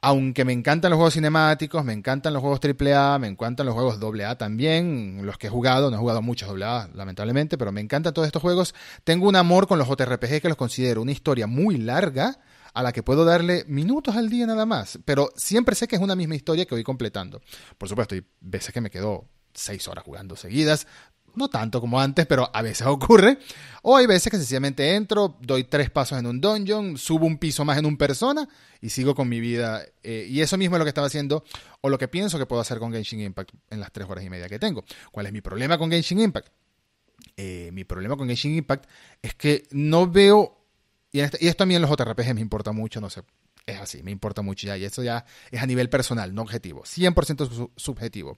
aunque 0.05 0.45
me 0.45 0.53
encantan 0.53 0.91
los 0.91 0.99
juegos 0.99 1.15
cinemáticos, 1.15 1.83
me 1.83 1.95
encantan 1.95 2.35
los 2.35 2.43
juegos 2.43 2.61
AAA, 2.63 3.19
me 3.19 3.27
encantan 3.27 3.65
los 3.65 3.75
juegos 3.75 3.99
AA 3.99 4.37
también, 4.37 5.21
los 5.25 5.39
que 5.39 5.47
he 5.47 5.51
jugado, 5.51 5.91
no 5.91 5.97
he 5.97 5.99
jugado 5.99 6.21
muchos 6.21 6.51
AA, 6.51 6.91
lamentablemente, 6.93 7.57
pero 7.57 7.73
me 7.73 7.81
encantan 7.81 8.13
todos 8.13 8.27
estos 8.27 8.43
juegos. 8.43 8.75
Tengo 9.03 9.27
un 9.27 9.37
amor 9.37 9.67
con 9.67 9.79
los 9.79 9.89
JRPG 9.89 10.43
que 10.43 10.49
los 10.49 10.59
considero 10.59 11.01
una 11.01 11.13
historia 11.13 11.47
muy 11.47 11.79
larga 11.79 12.39
a 12.75 12.83
la 12.83 12.93
que 12.93 13.03
puedo 13.03 13.25
darle 13.25 13.65
minutos 13.67 14.17
al 14.17 14.29
día 14.29 14.47
nada 14.47 14.67
más, 14.67 14.99
pero 15.05 15.31
siempre 15.37 15.75
sé 15.75 15.89
que 15.89 15.97
es 15.97 16.03
una 16.03 16.15
misma 16.17 16.35
historia 16.35 16.67
que 16.67 16.75
voy 16.75 16.85
completando. 16.85 17.41
Por 17.79 17.89
supuesto, 17.89 18.15
hay 18.15 18.27
veces 18.41 18.75
que 18.75 18.81
me 18.81 18.91
quedo 18.91 19.27
seis 19.55 19.87
horas 19.89 20.05
jugando 20.05 20.37
seguidas, 20.37 20.87
no 21.37 21.49
tanto 21.49 21.81
como 21.81 22.01
antes, 22.01 22.27
pero 22.27 22.51
a 22.53 22.63
veces 22.63 22.87
ocurre. 22.87 23.39
O 23.83 23.97
hay 23.97 24.07
veces 24.07 24.31
que 24.31 24.37
sencillamente 24.37 24.95
entro, 24.95 25.37
doy 25.41 25.65
tres 25.65 25.91
pasos 25.91 26.19
en 26.19 26.27
un 26.27 26.41
dungeon, 26.41 26.97
subo 26.99 27.27
un 27.27 27.39
piso 27.39 27.65
más 27.65 27.79
en 27.79 27.87
un 27.87 27.97
persona 27.97 28.49
y 28.81 28.91
sigo 28.91 29.15
con 29.15 29.29
mi 29.29 29.41
vida. 29.41 29.83
Eh, 30.03 30.27
y 30.29 30.41
eso 30.41 30.57
mismo 30.57 30.77
es 30.77 30.79
lo 30.79 30.85
que 30.85 30.91
estaba 30.91 31.07
haciendo, 31.07 31.45
o 31.81 31.89
lo 31.89 31.99
que 31.99 32.09
pienso 32.09 32.39
que 32.39 32.47
puedo 32.47 32.61
hacer 32.61 32.79
con 32.79 32.93
Genshin 32.93 33.21
Impact 33.21 33.51
en 33.71 33.81
las 33.81 33.93
tres 33.93 34.09
horas 34.09 34.25
y 34.25 34.31
media 34.31 34.49
que 34.49 34.59
tengo. 34.59 34.85
¿Cuál 35.13 35.27
es 35.27 35.33
mi 35.33 35.41
problema 35.41 35.79
con 35.79 35.91
Genshin 35.91 36.21
Impact? 36.21 36.49
Eh, 37.37 37.71
mi 37.73 37.85
problema 37.85 38.17
con 38.17 38.27
Genshin 38.27 38.57
Impact 38.57 38.89
es 39.23 39.35
que 39.35 39.65
no 39.71 40.09
veo. 40.09 40.61
Y, 41.15 41.21
este, 41.21 41.39
y 41.41 41.47
esto 41.47 41.63
a 41.63 41.67
mí 41.67 41.77
en 41.77 41.81
los 41.81 41.89
JRPG 41.89 42.35
me 42.35 42.41
importa 42.41 42.73
mucho, 42.73 43.01
no 43.01 43.09
sé. 43.09 43.23
Es 43.67 43.79
así, 43.79 44.03
me 44.03 44.11
importa 44.11 44.43
mucho 44.43 44.67
ya. 44.67 44.77
Y 44.77 44.85
eso 44.85 45.01
ya 45.01 45.25
es 45.53 45.63
a 45.63 45.67
nivel 45.67 45.89
personal, 45.89 46.35
no 46.35 46.43
objetivo. 46.43 46.83
100% 46.83 47.71
subjetivo. 47.77 48.37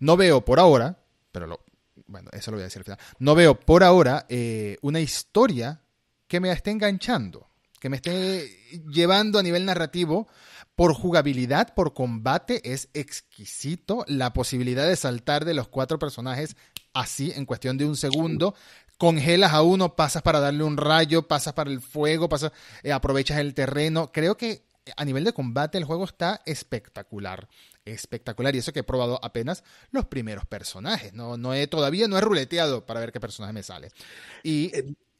No 0.00 0.18
veo 0.18 0.44
por 0.44 0.60
ahora, 0.60 1.02
pero 1.32 1.64
bueno, 2.06 2.28
eso 2.34 2.50
lo 2.50 2.58
voy 2.58 2.62
a 2.62 2.64
decir 2.64 2.80
al 2.80 2.84
final. 2.84 2.98
No 3.20 3.34
veo 3.34 3.58
por 3.58 3.82
ahora 3.82 4.26
eh, 4.28 4.76
una 4.82 5.00
historia 5.00 5.80
que 6.28 6.40
me 6.40 6.52
esté 6.52 6.72
enganchando, 6.72 7.48
que 7.80 7.88
me 7.88 7.96
esté 7.96 8.50
llevando 8.92 9.38
a 9.38 9.42
nivel 9.42 9.64
narrativo. 9.64 10.28
Por 10.76 10.92
jugabilidad, 10.92 11.72
por 11.72 11.94
combate, 11.94 12.60
es 12.70 12.90
exquisito. 12.92 14.04
La 14.08 14.34
posibilidad 14.34 14.86
de 14.86 14.96
saltar 14.96 15.46
de 15.46 15.54
los 15.54 15.68
cuatro 15.68 15.98
personajes 15.98 16.54
así 16.92 17.32
en 17.34 17.46
cuestión 17.46 17.78
de 17.78 17.86
un 17.86 17.96
segundo. 17.96 18.54
Congelas 19.00 19.54
a 19.54 19.62
uno, 19.62 19.96
pasas 19.96 20.22
para 20.22 20.40
darle 20.40 20.62
un 20.62 20.76
rayo, 20.76 21.26
pasas 21.26 21.54
para 21.54 21.70
el 21.70 21.80
fuego, 21.80 22.28
pasas, 22.28 22.52
eh, 22.82 22.92
aprovechas 22.92 23.38
el 23.38 23.54
terreno. 23.54 24.12
Creo 24.12 24.36
que 24.36 24.66
a 24.94 25.04
nivel 25.06 25.24
de 25.24 25.32
combate 25.32 25.78
el 25.78 25.84
juego 25.84 26.04
está 26.04 26.42
espectacular 26.44 27.48
espectacular. 27.86 28.54
Y 28.54 28.58
eso 28.58 28.72
que 28.72 28.80
he 28.80 28.84
probado 28.84 29.18
apenas 29.22 29.64
los 29.90 30.06
primeros 30.06 30.46
personajes. 30.46 31.12
No 31.14 31.36
no 31.36 31.54
he 31.54 31.66
todavía 31.66 32.08
no 32.08 32.18
he 32.18 32.20
ruleteado 32.20 32.84
para 32.86 33.00
ver 33.00 33.10
qué 33.10 33.20
personaje 33.20 33.52
me 33.52 33.62
sale. 33.62 33.90
Y 34.42 34.70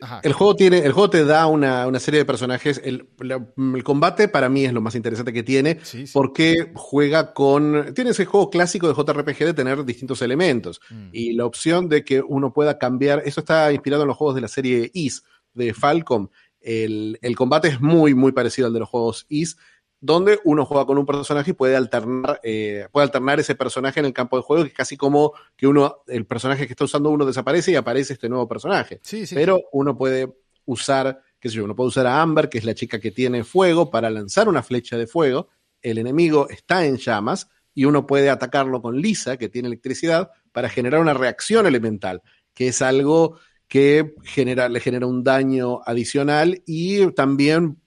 Ajá. 0.00 0.21
El 0.23 0.33
juego 0.33 0.57
tiene, 0.57 0.78
el 0.78 0.92
juego 0.92 1.11
te 1.11 1.25
da 1.25 1.47
una, 1.47 1.87
una 1.87 2.00
serie 2.00 2.19
de 2.19 2.25
personajes. 2.25 2.80
El, 2.85 3.09
la, 3.19 3.47
el, 3.57 3.85
combate 3.85 4.28
para 4.28 4.49
mí 4.49 4.64
es 4.64 4.73
lo 4.73 4.80
más 4.80 4.95
interesante 4.95 5.33
que 5.33 5.42
tiene, 5.42 5.78
sí, 5.83 6.07
sí. 6.07 6.12
porque 6.12 6.73
juega 6.75 7.33
con. 7.33 7.92
Tiene 7.95 8.11
ese 8.11 8.25
juego 8.25 8.50
clásico 8.50 8.88
de 8.88 8.95
JRPG 8.95 9.38
de 9.45 9.54
tener 9.54 9.85
distintos 9.85 10.23
elementos. 10.23 10.80
Mm. 10.90 11.09
Y 11.12 11.33
la 11.35 11.47
opción 11.47 11.88
de 11.88 12.04
que 12.04 12.21
uno 12.21 12.52
pueda 12.52 12.78
cambiar. 12.78 13.23
Eso 13.25 13.40
está 13.40 13.73
inspirado 13.73 14.02
en 14.02 14.09
los 14.09 14.16
juegos 14.16 14.35
de 14.35 14.40
la 14.40 14.49
serie 14.49 14.90
Is 14.95 15.23
de 15.54 15.75
Falcom. 15.75 16.28
El, 16.61 17.19
el 17.23 17.37
combate 17.37 17.69
es 17.69 17.80
muy, 17.80 18.14
muy 18.14 18.33
parecido 18.33 18.66
al 18.66 18.75
de 18.75 18.80
los 18.80 18.88
juegos 18.88 19.26
Is 19.28 19.57
donde 20.00 20.40
uno 20.45 20.64
juega 20.64 20.87
con 20.87 20.97
un 20.99 21.04
personaje 21.04 21.50
y 21.50 21.54
puede 21.54 21.76
alternar, 21.76 22.40
eh, 22.42 22.88
puede 22.90 23.04
alternar 23.04 23.38
ese 23.38 23.54
personaje 23.54 24.00
en 24.00 24.07
el 24.07 24.12
campo 24.12 24.37
de 24.37 24.42
juego, 24.42 24.62
que 24.64 24.71
es 24.71 24.75
casi 24.75 24.97
como 24.97 25.35
que 25.57 25.66
uno, 25.66 26.02
el 26.07 26.25
personaje 26.26 26.66
que 26.66 26.73
está 26.73 26.85
usando 26.85 27.11
uno 27.11 27.26
desaparece 27.26 27.73
y 27.73 27.76
aparece 27.76 28.14
este 28.14 28.28
nuevo 28.28 28.49
personaje. 28.49 29.00
Sí, 29.02 29.26
sí, 29.26 29.35
Pero 29.35 29.61
uno 29.73 29.97
puede 29.97 30.33
usar, 30.64 31.21
qué 31.38 31.50
sé 31.50 31.57
yo, 31.57 31.64
uno 31.64 31.76
puede 31.76 31.88
usar 31.88 32.07
a 32.07 32.23
Amber, 32.23 32.49
que 32.49 32.59
es 32.59 32.64
la 32.64 32.75
chica 32.75 32.99
que 32.99 33.11
tiene 33.11 33.45
fuego, 33.45 33.90
para 33.90 34.09
lanzar 34.09 34.49
una 34.49 34.62
flecha 34.62 34.97
de 34.97 35.07
fuego. 35.07 35.49
El 35.83 35.99
enemigo 35.99 36.49
está 36.49 36.87
en 36.87 36.97
llamas 36.97 37.49
y 37.75 37.85
uno 37.85 38.07
puede 38.07 38.30
atacarlo 38.30 38.80
con 38.80 39.00
Lisa, 39.00 39.37
que 39.37 39.49
tiene 39.49 39.69
electricidad, 39.69 40.30
para 40.52 40.71
generar 40.71 41.00
una 41.00 41.14
reacción 41.14 41.66
elemental, 41.66 42.23
que 42.54 42.69
es 42.69 42.80
algo 42.83 43.38
que 43.69 44.14
genera, 44.25 44.69
le 44.69 44.80
genera 44.80 45.07
un 45.07 45.23
daño 45.23 45.80
adicional 45.85 46.62
y 46.66 47.12
también 47.12 47.79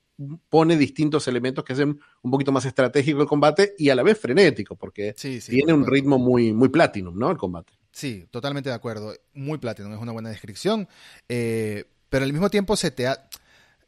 pone 0.49 0.77
distintos 0.77 1.27
elementos 1.27 1.63
que 1.63 1.73
hacen 1.73 1.99
un 2.21 2.31
poquito 2.31 2.51
más 2.51 2.65
estratégico 2.65 3.21
el 3.21 3.27
combate 3.27 3.75
y 3.77 3.89
a 3.89 3.95
la 3.95 4.03
vez 4.03 4.19
frenético, 4.19 4.75
porque 4.75 5.13
sí, 5.17 5.41
sí, 5.41 5.51
tiene 5.51 5.73
un 5.73 5.85
ritmo 5.85 6.17
muy, 6.17 6.53
muy 6.53 6.69
platinum, 6.69 7.17
¿no? 7.17 7.31
El 7.31 7.37
combate. 7.37 7.73
Sí, 7.93 8.27
totalmente 8.31 8.69
de 8.69 8.75
acuerdo. 8.75 9.13
Muy 9.33 9.59
Platinum, 9.59 9.93
es 9.93 9.99
una 9.99 10.11
buena 10.11 10.29
descripción. 10.29 10.89
Eh, 11.29 11.85
pero 12.09 12.25
al 12.25 12.33
mismo 12.33 12.49
tiempo 12.49 12.75
se 12.75 12.91
te 12.91 13.07
ha... 13.07 13.29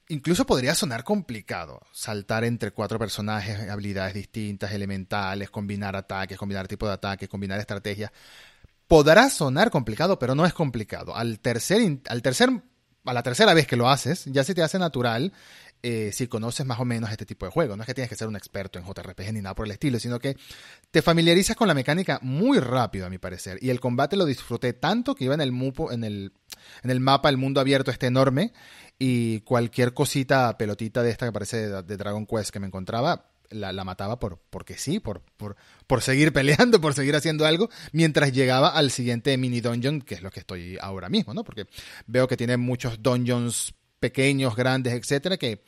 Incluso 0.07 0.45
podría 0.45 0.75
sonar 0.75 1.03
complicado 1.03 1.81
saltar 1.91 2.43
entre 2.43 2.69
cuatro 2.69 2.99
personajes, 2.99 3.67
habilidades 3.67 4.13
distintas, 4.13 4.71
elementales, 4.71 5.49
combinar 5.49 5.95
ataques, 5.95 6.37
combinar 6.37 6.67
tipo 6.67 6.85
de 6.85 6.93
ataques, 6.93 7.27
combinar 7.27 7.59
estrategias. 7.59 8.11
Podrá 8.87 9.31
sonar 9.31 9.71
complicado, 9.71 10.19
pero 10.19 10.35
no 10.35 10.45
es 10.45 10.53
complicado. 10.53 11.15
Al 11.15 11.39
tercer, 11.39 11.99
al 12.07 12.21
tercer, 12.21 12.51
a 13.03 13.13
la 13.13 13.23
tercera 13.23 13.55
vez 13.55 13.65
que 13.65 13.75
lo 13.75 13.89
haces, 13.89 14.25
ya 14.25 14.43
se 14.43 14.53
te 14.53 14.61
hace 14.61 14.77
natural 14.77 15.33
eh, 15.87 16.11
si 16.11 16.25
conoces 16.25 16.65
más 16.65 16.79
o 16.79 16.85
menos 16.85 17.11
este 17.11 17.27
tipo 17.27 17.45
de 17.45 17.51
juego. 17.51 17.77
No 17.77 17.83
es 17.83 17.85
que 17.85 17.93
tienes 17.93 18.09
que 18.09 18.15
ser 18.15 18.27
un 18.27 18.35
experto 18.35 18.79
en 18.79 18.85
JRPG 18.85 19.31
ni 19.33 19.41
nada 19.43 19.53
por 19.53 19.67
el 19.67 19.71
estilo, 19.71 19.99
sino 19.99 20.17
que 20.17 20.35
te 20.89 21.03
familiarizas 21.03 21.55
con 21.55 21.67
la 21.67 21.75
mecánica 21.75 22.17
muy 22.23 22.57
rápido, 22.57 23.05
a 23.05 23.09
mi 23.11 23.19
parecer. 23.19 23.59
Y 23.61 23.69
el 23.69 23.79
combate 23.79 24.17
lo 24.17 24.25
disfruté 24.25 24.73
tanto 24.73 25.13
que 25.13 25.25
iba 25.25 25.35
en 25.35 25.41
el, 25.41 25.51
mupo, 25.51 25.91
en 25.91 26.03
el, 26.03 26.33
en 26.81 26.89
el 26.89 26.99
mapa, 26.99 27.29
el 27.29 27.37
mundo 27.37 27.61
abierto 27.61 27.91
este 27.91 28.07
enorme, 28.07 28.51
y 28.97 29.41
cualquier 29.41 29.93
cosita, 29.93 30.57
pelotita 30.57 31.03
de 31.03 31.11
esta 31.11 31.27
que 31.27 31.31
parece 31.31 31.69
de, 31.69 31.97
Dragon 31.97 32.25
Quest 32.25 32.49
que 32.49 32.59
me 32.59 32.65
encontraba, 32.65 33.29
la, 33.51 33.71
mataba 33.83 34.17
por, 34.17 34.39
porque 34.49 34.79
sí, 34.79 34.99
por, 34.99 35.21
por, 35.37 35.55
por, 35.85 36.01
seguir 36.01 36.33
peleando, 36.33 36.81
por 36.81 36.95
seguir 36.95 37.15
haciendo 37.15 37.45
algo, 37.45 37.69
mientras 37.91 38.33
llegaba 38.33 38.69
al 38.69 38.89
siguiente 38.89 39.37
mini 39.37 39.61
dungeon, 39.61 40.01
que 40.01 40.15
es 40.15 40.23
lo 40.23 40.31
que 40.31 40.39
estoy 40.39 40.79
ahora 40.81 41.09
mismo, 41.09 41.35
¿no? 41.35 41.43
Porque 41.43 41.67
veo 42.07 42.27
que 42.27 42.37
tiene 42.37 42.57
muchos 42.57 43.03
dungeons 43.03 43.75
pequeños, 44.05 44.55
grandes, 44.55 44.93
etcétera, 44.93 45.37
que 45.37 45.63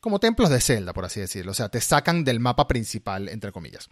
como 0.00 0.18
templos 0.18 0.48
de 0.48 0.60
celda, 0.60 0.94
por 0.94 1.04
así 1.04 1.20
decirlo. 1.20 1.50
O 1.50 1.54
sea, 1.54 1.68
te 1.68 1.80
sacan 1.80 2.24
del 2.24 2.40
mapa 2.40 2.66
principal, 2.66 3.28
entre 3.28 3.52
comillas. 3.52 3.90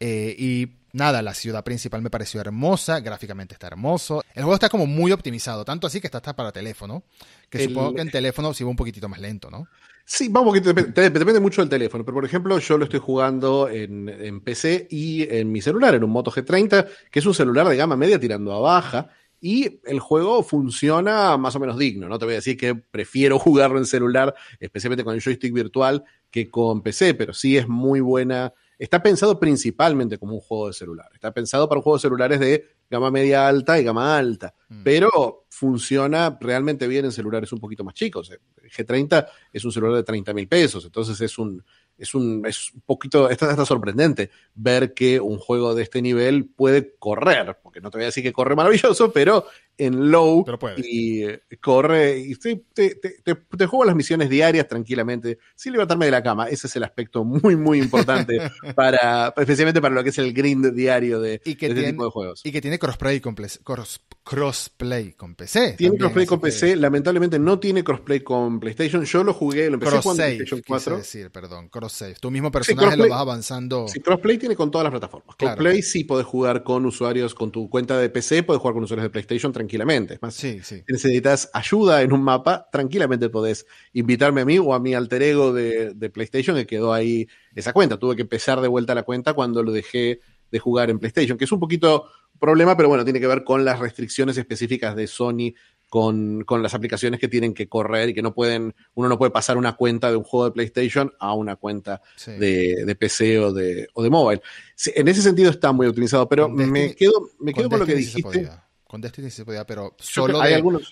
Eh, 0.00 0.34
y 0.38 0.68
nada, 0.92 1.20
la 1.20 1.34
ciudad 1.34 1.62
principal 1.62 2.00
me 2.00 2.08
pareció 2.08 2.40
hermosa, 2.40 3.00
gráficamente 3.00 3.52
está 3.54 3.66
hermoso. 3.66 4.22
El 4.34 4.44
juego 4.44 4.54
está 4.54 4.70
como 4.70 4.86
muy 4.86 5.12
optimizado, 5.12 5.64
tanto 5.64 5.86
así 5.86 6.00
que 6.00 6.06
está 6.06 6.18
hasta 6.18 6.34
para 6.36 6.52
teléfono, 6.52 7.02
que 7.50 7.64
supongo 7.64 7.94
que 7.94 8.02
en 8.02 8.10
teléfono 8.10 8.54
sí 8.54 8.64
va 8.64 8.70
un 8.70 8.76
poquitito 8.76 9.08
más 9.10 9.20
lento, 9.20 9.50
¿no? 9.50 9.68
Sí, 10.04 10.28
va 10.28 10.40
un 10.40 10.46
poquito, 10.46 10.72
depende, 10.72 11.10
depende, 11.10 11.38
mucho 11.40 11.60
del 11.60 11.68
teléfono, 11.68 12.02
pero 12.02 12.14
por 12.14 12.24
ejemplo 12.24 12.58
yo 12.58 12.78
lo 12.78 12.84
estoy 12.84 13.00
jugando 13.00 13.68
en, 13.68 14.08
en, 14.08 14.40
PC 14.40 14.88
y 14.90 15.28
en 15.28 15.52
mi 15.52 15.60
celular, 15.60 15.94
en 15.94 16.02
un 16.02 16.10
Moto 16.10 16.30
G30, 16.30 16.86
que 17.10 17.18
es 17.18 17.26
un 17.26 17.34
celular 17.34 17.68
de 17.68 17.76
gama 17.76 17.94
media 17.94 18.18
tirando 18.18 18.54
a 18.54 18.58
baja, 18.60 19.10
y 19.40 19.80
el 19.84 20.00
juego 20.00 20.42
funciona 20.42 21.36
más 21.36 21.54
o 21.56 21.60
menos 21.60 21.78
digno. 21.78 22.08
No 22.08 22.18
te 22.18 22.24
voy 22.24 22.34
a 22.34 22.38
decir 22.38 22.56
que 22.56 22.74
prefiero 22.74 23.38
jugarlo 23.38 23.78
en 23.78 23.86
celular, 23.86 24.34
especialmente 24.60 25.04
con 25.04 25.14
el 25.14 25.22
joystick 25.22 25.52
virtual, 25.52 26.04
que 26.30 26.50
con 26.50 26.82
PC, 26.82 27.14
pero 27.14 27.32
sí 27.32 27.56
es 27.56 27.68
muy 27.68 28.00
buena. 28.00 28.52
Está 28.78 29.02
pensado 29.02 29.40
principalmente 29.40 30.18
como 30.18 30.34
un 30.34 30.40
juego 30.40 30.68
de 30.68 30.72
celular. 30.72 31.08
Está 31.12 31.32
pensado 31.32 31.68
para 31.68 31.78
un 31.78 31.82
juego 31.82 31.96
de 31.96 32.02
celulares 32.02 32.40
de 32.40 32.64
gama 32.90 33.10
media 33.10 33.46
alta 33.46 33.78
y 33.78 33.84
gama 33.84 34.16
alta, 34.16 34.54
mm. 34.68 34.82
pero 34.82 35.46
funciona 35.50 36.38
realmente 36.40 36.86
bien 36.86 37.04
en 37.04 37.12
celulares 37.12 37.52
un 37.52 37.60
poquito 37.60 37.84
más 37.84 37.94
chicos. 37.94 38.30
El 38.30 38.70
G30 38.70 39.26
es 39.52 39.64
un 39.64 39.72
celular 39.72 39.96
de 39.96 40.04
30 40.04 40.32
mil 40.32 40.48
pesos, 40.48 40.84
entonces 40.84 41.20
es 41.20 41.38
un, 41.38 41.62
es 41.96 42.14
un, 42.14 42.46
es 42.46 42.72
un 42.72 42.80
poquito, 42.82 43.28
está, 43.28 43.50
está 43.50 43.66
sorprendente 43.66 44.30
ver 44.54 44.94
que 44.94 45.20
un 45.20 45.38
juego 45.38 45.74
de 45.74 45.82
este 45.82 46.00
nivel 46.00 46.46
puede 46.46 46.94
correr, 46.98 47.58
no 47.80 47.90
te 47.90 47.98
voy 47.98 48.04
a 48.04 48.06
decir 48.06 48.22
que 48.22 48.32
corre 48.32 48.56
maravilloso, 48.56 49.12
pero 49.12 49.46
en 49.78 50.10
low 50.10 50.44
y 50.78 51.22
eh, 51.22 51.40
corre 51.60 52.18
y 52.18 52.34
te, 52.34 52.56
te, 52.74 52.96
te, 53.22 53.66
juego 53.66 53.84
las 53.84 53.94
misiones 53.94 54.28
diarias 54.28 54.66
tranquilamente 54.66 55.38
sin 55.54 55.72
levantarme 55.72 56.06
de 56.06 56.10
la 56.10 56.22
cama. 56.22 56.48
Ese 56.48 56.66
es 56.66 56.76
el 56.76 56.82
aspecto 56.82 57.24
muy, 57.24 57.56
muy 57.56 57.78
importante 57.78 58.38
para, 58.74 59.32
especialmente 59.36 59.80
para 59.80 59.94
lo 59.94 60.02
que 60.02 60.10
es 60.10 60.18
el 60.18 60.32
grind 60.32 60.72
diario 60.74 61.20
de, 61.20 61.40
este 61.44 61.54
tipo 61.54 62.04
de 62.04 62.10
juegos. 62.10 62.40
Y 62.44 62.50
que 62.50 62.60
tiene 62.60 62.78
crossplay 62.78 63.20
con, 63.20 63.36
cross, 63.36 64.00
crossplay 64.24 65.12
con 65.12 65.36
PC. 65.36 65.74
Tiene 65.78 65.96
crossplay 65.96 66.26
con 66.26 66.40
PC, 66.40 66.76
lamentablemente 66.76 67.38
no 67.38 67.60
tiene 67.60 67.84
crossplay 67.84 68.20
con 68.20 68.58
PlayStation. 68.58 69.04
Yo 69.04 69.22
lo 69.22 69.32
jugué, 69.32 69.68
lo 69.68 69.74
empecé 69.74 70.00
PlayStation 70.00 70.62
4. 70.66 70.96
decir, 70.98 71.30
perdón, 71.30 71.68
cross 71.68 71.92
save. 71.92 72.14
Tu 72.14 72.30
mismo 72.30 72.50
personaje 72.50 72.96
lo 72.96 73.08
vas 73.08 73.20
avanzando. 73.20 73.86
Sí, 73.86 74.00
crossplay 74.00 74.38
tiene 74.38 74.56
con 74.56 74.70
todas 74.72 74.84
las 74.84 74.90
plataformas. 74.90 75.36
Crossplay 75.36 75.82
sí 75.82 76.02
puedes 76.02 76.26
jugar 76.26 76.64
con 76.64 76.84
usuarios 76.84 77.34
con 77.34 77.52
tu 77.52 77.67
cuenta 77.68 77.98
de 77.98 78.08
PC, 78.08 78.42
puedes 78.42 78.60
jugar 78.60 78.74
con 78.74 78.84
usuarios 78.84 79.04
de 79.04 79.10
PlayStation 79.10 79.52
tranquilamente. 79.52 80.14
Es 80.14 80.22
más, 80.22 80.34
si 80.34 80.60
necesitas 80.86 81.50
ayuda 81.52 82.02
en 82.02 82.12
un 82.12 82.22
mapa, 82.22 82.68
tranquilamente 82.70 83.28
podés 83.28 83.66
invitarme 83.92 84.42
a 84.42 84.44
mí 84.44 84.58
o 84.58 84.74
a 84.74 84.80
mi 84.80 84.94
alter 84.94 85.22
ego 85.22 85.52
de, 85.52 86.10
PlayStation 86.12 86.56
que 86.56 86.66
quedó 86.66 86.92
ahí 86.92 87.26
esa 87.54 87.72
cuenta. 87.72 87.98
Tuve 87.98 88.16
que 88.16 88.22
empezar 88.22 88.60
de 88.60 88.68
vuelta 88.68 88.94
la 88.94 89.02
cuenta 89.02 89.34
cuando 89.34 89.62
lo 89.62 89.72
dejé 89.72 90.20
de 90.50 90.58
jugar 90.58 90.90
en 90.90 90.98
PlayStation, 90.98 91.36
que 91.36 91.44
es 91.44 91.52
un 91.52 91.60
poquito 91.60 92.06
problema, 92.38 92.76
pero 92.76 92.88
bueno, 92.88 93.04
tiene 93.04 93.20
que 93.20 93.26
ver 93.26 93.44
con 93.44 93.64
las 93.64 93.78
restricciones 93.78 94.38
específicas 94.38 94.96
de 94.96 95.06
Sony 95.06 95.54
con, 95.88 96.44
las 96.62 96.74
aplicaciones 96.74 97.18
que 97.18 97.28
tienen 97.28 97.54
que 97.54 97.68
correr 97.68 98.10
y 98.10 98.14
que 98.14 98.22
no 98.22 98.34
pueden, 98.34 98.74
uno 98.94 99.08
no 99.08 99.18
puede 99.18 99.30
pasar 99.30 99.56
una 99.56 99.74
cuenta 99.74 100.10
de 100.10 100.16
un 100.16 100.24
juego 100.24 100.46
de 100.46 100.52
PlayStation 100.52 101.12
a 101.18 101.34
una 101.34 101.56
cuenta 101.56 102.02
de, 102.26 102.96
PC 102.98 103.38
o 103.38 103.52
de, 103.52 103.88
o 103.94 104.02
de 104.02 104.10
mobile. 104.10 104.42
en 104.86 105.08
ese 105.08 105.22
sentido 105.22 105.50
está 105.50 105.72
muy 105.72 105.86
optimizado, 105.86 106.28
pero 106.28 106.48
me 106.48 106.94
quedo, 106.94 107.30
me 107.38 107.54
quedo 107.54 107.70
con, 107.70 107.80
lo 107.80 107.86
que 107.86 107.94
dijiste. 107.94 108.48
Con 108.84 109.00
Destiny 109.00 109.30
se 109.30 109.44
podía, 109.44 109.66
pero 109.66 109.94
solo, 109.98 110.40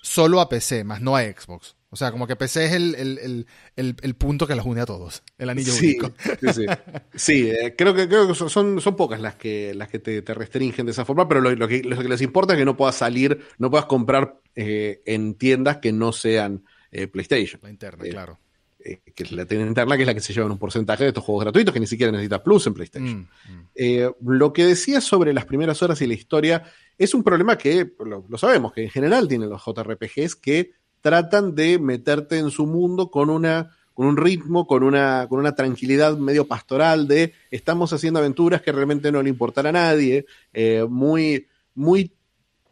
solo 0.03 0.41
a 0.41 0.49
PC, 0.49 0.85
más 0.85 1.01
no 1.01 1.17
a 1.17 1.23
Xbox. 1.23 1.76
O 1.89 1.97
sea, 1.97 2.11
como 2.11 2.27
que 2.27 2.35
PC 2.35 2.65
es 2.65 2.73
el, 2.73 4.15
punto 4.19 4.47
que 4.47 4.57
los 4.57 4.67
une 4.67 4.81
a 4.81 4.87
todos, 4.87 5.23
el 5.39 5.51
anillo 5.51 5.73
único. 5.77 6.13
Sí, 6.41 6.53
sí. 6.53 6.67
sí 7.15 7.49
eh, 7.49 7.75
creo 7.79 7.95
que, 7.95 8.09
creo 8.09 8.27
que 8.27 8.35
son, 8.35 8.81
son 8.81 8.97
pocas 8.97 9.21
las 9.21 9.37
que, 9.37 9.73
las 9.73 9.89
que 9.89 10.01
te, 10.01 10.35
restringen 10.35 10.85
de 10.85 10.93
esa 10.93 11.05
forma, 11.05 11.29
pero 11.29 11.41
lo, 11.41 11.69
que, 11.69 11.83
les 11.83 12.23
importa 12.23 12.55
es 12.55 12.59
que 12.59 12.65
no 12.65 12.77
puedas 12.77 12.97
salir, 12.97 13.41
no 13.59 13.71
puedas 13.71 13.87
comprar 13.87 14.41
eh, 14.57 15.03
en 15.07 15.35
tiendas 15.35 15.79
que 15.79 15.93
no 15.93 16.13
sean 16.13 16.65
eh, 16.91 17.07
PlayStation. 17.07 17.61
La 17.63 17.71
interna, 17.71 18.05
claro. 18.11 18.41
que 18.83 19.23
es 19.23 19.31
la 19.31 19.47
tienda 19.47 19.69
interna, 19.69 19.97
que 19.97 20.03
es 20.03 20.07
la 20.09 20.15
que 20.15 20.21
se 20.21 20.35
lleva 20.35 20.47
un 20.47 20.59
porcentaje 20.59 21.05
de 21.05 21.09
estos 21.09 21.23
juegos 21.23 21.45
gratuitos, 21.45 21.73
que 21.73 21.81
ni 21.81 21.87
siquiera 21.87 22.11
necesita 22.11 22.43
Plus 22.43 22.67
en 22.67 22.75
PlayStation. 22.75 23.29
Mm, 23.47 24.03
mm. 24.03 24.15
lo 24.29 24.53
que 24.53 24.67
decía 24.67 25.01
sobre 25.01 25.33
las 25.33 25.45
primeras 25.45 25.81
horas 25.85 26.03
y 26.03 26.09
la 26.09 26.15
historia 26.15 26.65
es 26.99 27.15
un 27.15 27.23
problema 27.23 27.57
que 27.57 27.93
lo, 28.05 28.39
sabemos, 28.39 28.73
que 28.73 28.83
en 28.83 28.91
general 28.91 29.29
tienen 29.29 29.51
los 29.51 29.63
JRPGs 29.65 30.35
que 30.37 30.73
tratan 31.07 31.55
de 31.55 31.79
meterte 31.79 32.37
en 32.37 32.51
su 32.51 32.67
mundo 32.67 33.13
con 33.13 33.31
una 33.31 33.71
con 33.95 34.09
un 34.09 34.17
ritmo, 34.17 34.67
con 34.67 34.83
una, 34.83 35.29
con 35.29 35.39
una 35.39 35.55
tranquilidad 35.55 36.19
medio 36.19 36.49
pastoral 36.49 37.07
de 37.07 37.33
estamos 37.53 37.93
haciendo 37.93 38.19
aventuras 38.19 38.61
que 38.61 38.73
realmente 38.73 39.13
no 39.13 39.23
le 39.23 39.31
importan 39.31 39.67
a 39.67 39.73
nadie, 39.73 40.27
eh, 40.53 40.85
muy, 40.91 41.47
muy 41.77 42.13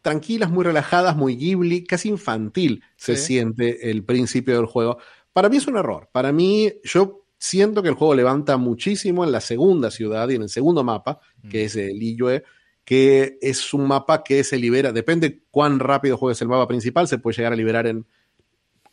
tranquilas, 0.01 0.51
muy 0.51 0.65
relajadas, 0.65 1.15
muy 1.15 1.37
Ghibli, 1.37 1.85
casi 1.85 2.09
infantil 2.09 2.83
se 2.97 3.15
siente 3.15 3.89
el 3.89 4.03
principio 4.03 4.57
del 4.57 4.65
juego. 4.65 4.97
Para 5.31 5.47
mí 5.47 5.55
es 5.55 5.67
un 5.67 5.77
error. 5.77 6.09
Para 6.11 6.33
mí, 6.33 6.73
yo 6.83 7.23
siento 7.37 7.81
que 7.81 7.89
el 7.89 7.95
juego 7.95 8.15
levanta 8.15 8.57
muchísimo 8.57 9.23
en 9.23 9.31
la 9.31 9.39
segunda 9.39 9.91
ciudad 9.91 10.27
y 10.27 10.35
en 10.35 10.41
el 10.41 10.49
segundo 10.49 10.83
mapa, 10.83 11.21
que 11.49 11.63
mm. 11.63 11.65
es 11.65 11.75
el 11.77 11.97
Liyue, 11.97 12.43
que 12.83 13.39
es 13.41 13.73
un 13.73 13.87
mapa 13.87 14.23
que 14.23 14.43
se 14.43 14.59
libera, 14.59 14.91
depende 14.91 15.41
cuán 15.49 15.79
rápido 15.79 16.17
juegues 16.17 16.39
el 16.43 16.49
mapa 16.49 16.67
principal, 16.67 17.07
se 17.07 17.17
puede 17.17 17.37
llegar 17.37 17.51
a 17.51 17.55
liberar 17.55 17.87
en 17.87 18.05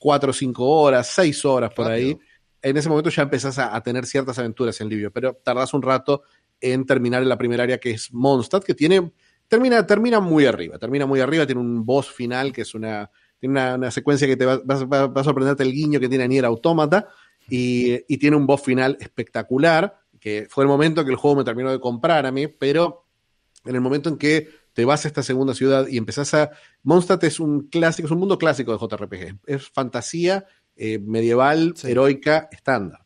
4 0.03 0.31
o 0.31 0.33
5 0.33 0.67
horas, 0.67 1.13
6 1.15 1.45
horas 1.45 1.73
por 1.73 1.87
ahí. 1.87 2.19
En 2.61 2.77
ese 2.77 2.89
momento 2.89 3.09
ya 3.09 3.23
empezás 3.23 3.57
a, 3.61 3.81
tener 3.83 4.05
ciertas 4.05 4.37
aventuras 4.37 4.81
en 4.81 4.89
Libio, 4.89 5.13
pero 5.13 5.35
tardás 5.35 5.73
un 5.75 5.83
rato 5.83 6.23
en 6.61 6.85
terminar 6.85 7.23
en 7.23 7.29
la 7.29 7.39
primera 7.39 7.63
área 7.63 7.79
que 7.79 7.93
es 7.93 8.13
Mondstadt, 8.13 8.65
que 8.65 8.75
tiene, 8.75 9.13
termina, 9.47 9.87
termina 9.87 10.19
muy 10.19 10.47
arriba, 10.47 10.77
termina 10.77 11.07
muy 11.07 11.21
arriba, 11.21 11.47
tiene 11.47 11.61
un 11.61 11.87
boss 11.87 12.11
final 12.11 12.53
que 12.53 12.63
es 12.63 12.75
una, 12.75 13.09
tiene 13.39 13.75
una, 13.75 13.91
secuencia 13.93 14.27
que 14.27 14.37
te 14.37 14.45
va, 14.45 14.55
a 14.55 15.25
sorprenderte 15.25 15.63
el 15.63 15.73
guiño 15.73 16.01
que 16.01 16.09
tiene 16.09 16.27
Nier 16.27 16.45
Automata 16.45 17.07
y, 17.49 18.01
y 18.13 18.19
tiene 18.19 18.37
un 18.37 18.45
boss 18.45 18.63
final 18.63 18.97
espectacular, 19.01 20.01
que 20.19 20.49
fue 20.51 20.65
el 20.65 20.69
momento 20.69 21.05
que 21.05 21.13
el 21.13 21.17
juego 21.17 21.37
me 21.37 21.45
terminó 21.45 21.71
de 21.71 21.79
comprar 21.79 22.27
a 22.27 22.33
mí, 22.33 22.49
pero 22.49 23.07
en 23.65 23.77
el 23.77 23.81
momento 23.81 24.09
en 24.09 24.19
que 24.19 24.49
te 24.73 24.85
vas 24.85 25.05
a 25.05 25.09
esta 25.09 25.23
segunda 25.23 25.55
ciudad 25.55 25.87
y 25.89 25.99
empezás 25.99 26.35
a... 26.35 26.51
Mondstadt 26.83 27.25
es 27.25 27.41
un 27.41 27.69
clásico, 27.69 28.07
es 28.07 28.13
un 28.13 28.19
mundo 28.19 28.39
clásico 28.39 28.73
de 28.73 28.79
JRPG. 28.79 29.41
Es 29.47 29.69
fantasía 29.69 30.47
eh, 30.77 30.99
medieval, 30.99 31.75
heroica, 31.85 32.49
estándar. 32.51 33.05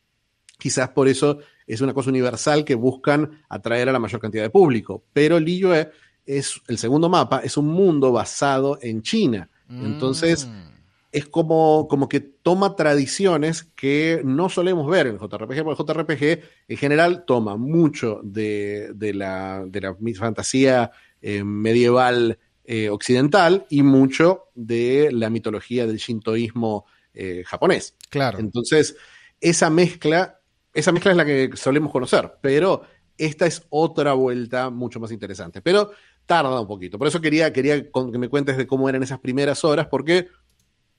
Quizás 0.59 0.91
por 0.91 1.09
eso 1.09 1.39
es 1.67 1.81
una 1.81 1.93
cosa 1.93 2.11
universal 2.11 2.65
que 2.65 2.75
buscan 2.75 3.43
atraer 3.49 3.89
a 3.89 3.93
la 3.93 3.99
mayor 3.99 4.21
cantidad 4.21 4.45
de 4.45 4.51
público. 4.51 5.05
Pero 5.13 5.41
Liyue 5.41 5.91
es 6.25 6.61
el 6.69 6.79
segundo 6.79 7.09
mapa, 7.09 7.41
es 7.43 7.57
un 7.57 7.69
mundo 7.69 8.13
basado 8.13 8.79
en 8.83 9.03
China. 9.03 9.51
Entonces, 9.69 10.47
mm. 10.47 10.69
es 11.11 11.27
como, 11.27 11.89
como 11.89 12.09
que 12.09 12.21
toma 12.21 12.77
tradiciones 12.77 13.65
que 13.65 14.23
no 14.25 14.49
solemos 14.49 14.89
ver 14.89 15.09
en 15.09 15.15
el 15.15 15.19
JRPG, 15.19 15.65
porque 15.65 15.83
el 15.83 15.89
JRPG 15.89 16.45
en 16.69 16.77
general 16.77 17.25
toma 17.27 17.57
mucho 17.57 18.21
de, 18.23 18.93
la, 19.13 19.65
de 19.67 19.81
la 19.81 19.97
fantasía 20.17 20.93
eh, 21.29 21.43
medieval 21.43 22.39
eh, 22.63 22.89
occidental 22.89 23.67
y 23.69 23.83
mucho 23.83 24.45
de 24.55 25.11
la 25.11 25.29
mitología 25.29 25.85
del 25.85 25.97
shintoísmo 25.97 26.87
eh, 27.13 27.43
japonés. 27.45 27.97
Claro. 28.11 28.39
Entonces, 28.39 28.97
esa 29.41 29.69
mezcla, 29.69 30.39
esa 30.73 30.93
mezcla 30.93 31.11
es 31.11 31.17
la 31.17 31.25
que 31.25 31.51
solemos 31.55 31.91
conocer, 31.91 32.35
pero 32.41 32.83
esta 33.19 33.45
es 33.45 33.67
otra 33.71 34.13
vuelta 34.13 34.71
mucho 34.71 35.01
más 35.01 35.11
interesante. 35.11 35.61
Pero 35.63 35.91
tarda 36.27 36.61
un 36.61 36.69
poquito. 36.69 36.97
Por 36.97 37.09
eso 37.09 37.21
quería, 37.21 37.53
quería 37.53 37.91
que 37.91 38.19
me 38.19 38.29
cuentes 38.29 38.57
de 38.57 38.69
cómo 38.69 38.89
eran 38.89 39.03
esas 39.03 39.19
primeras 39.19 39.65
horas, 39.65 39.89
porque 39.91 40.29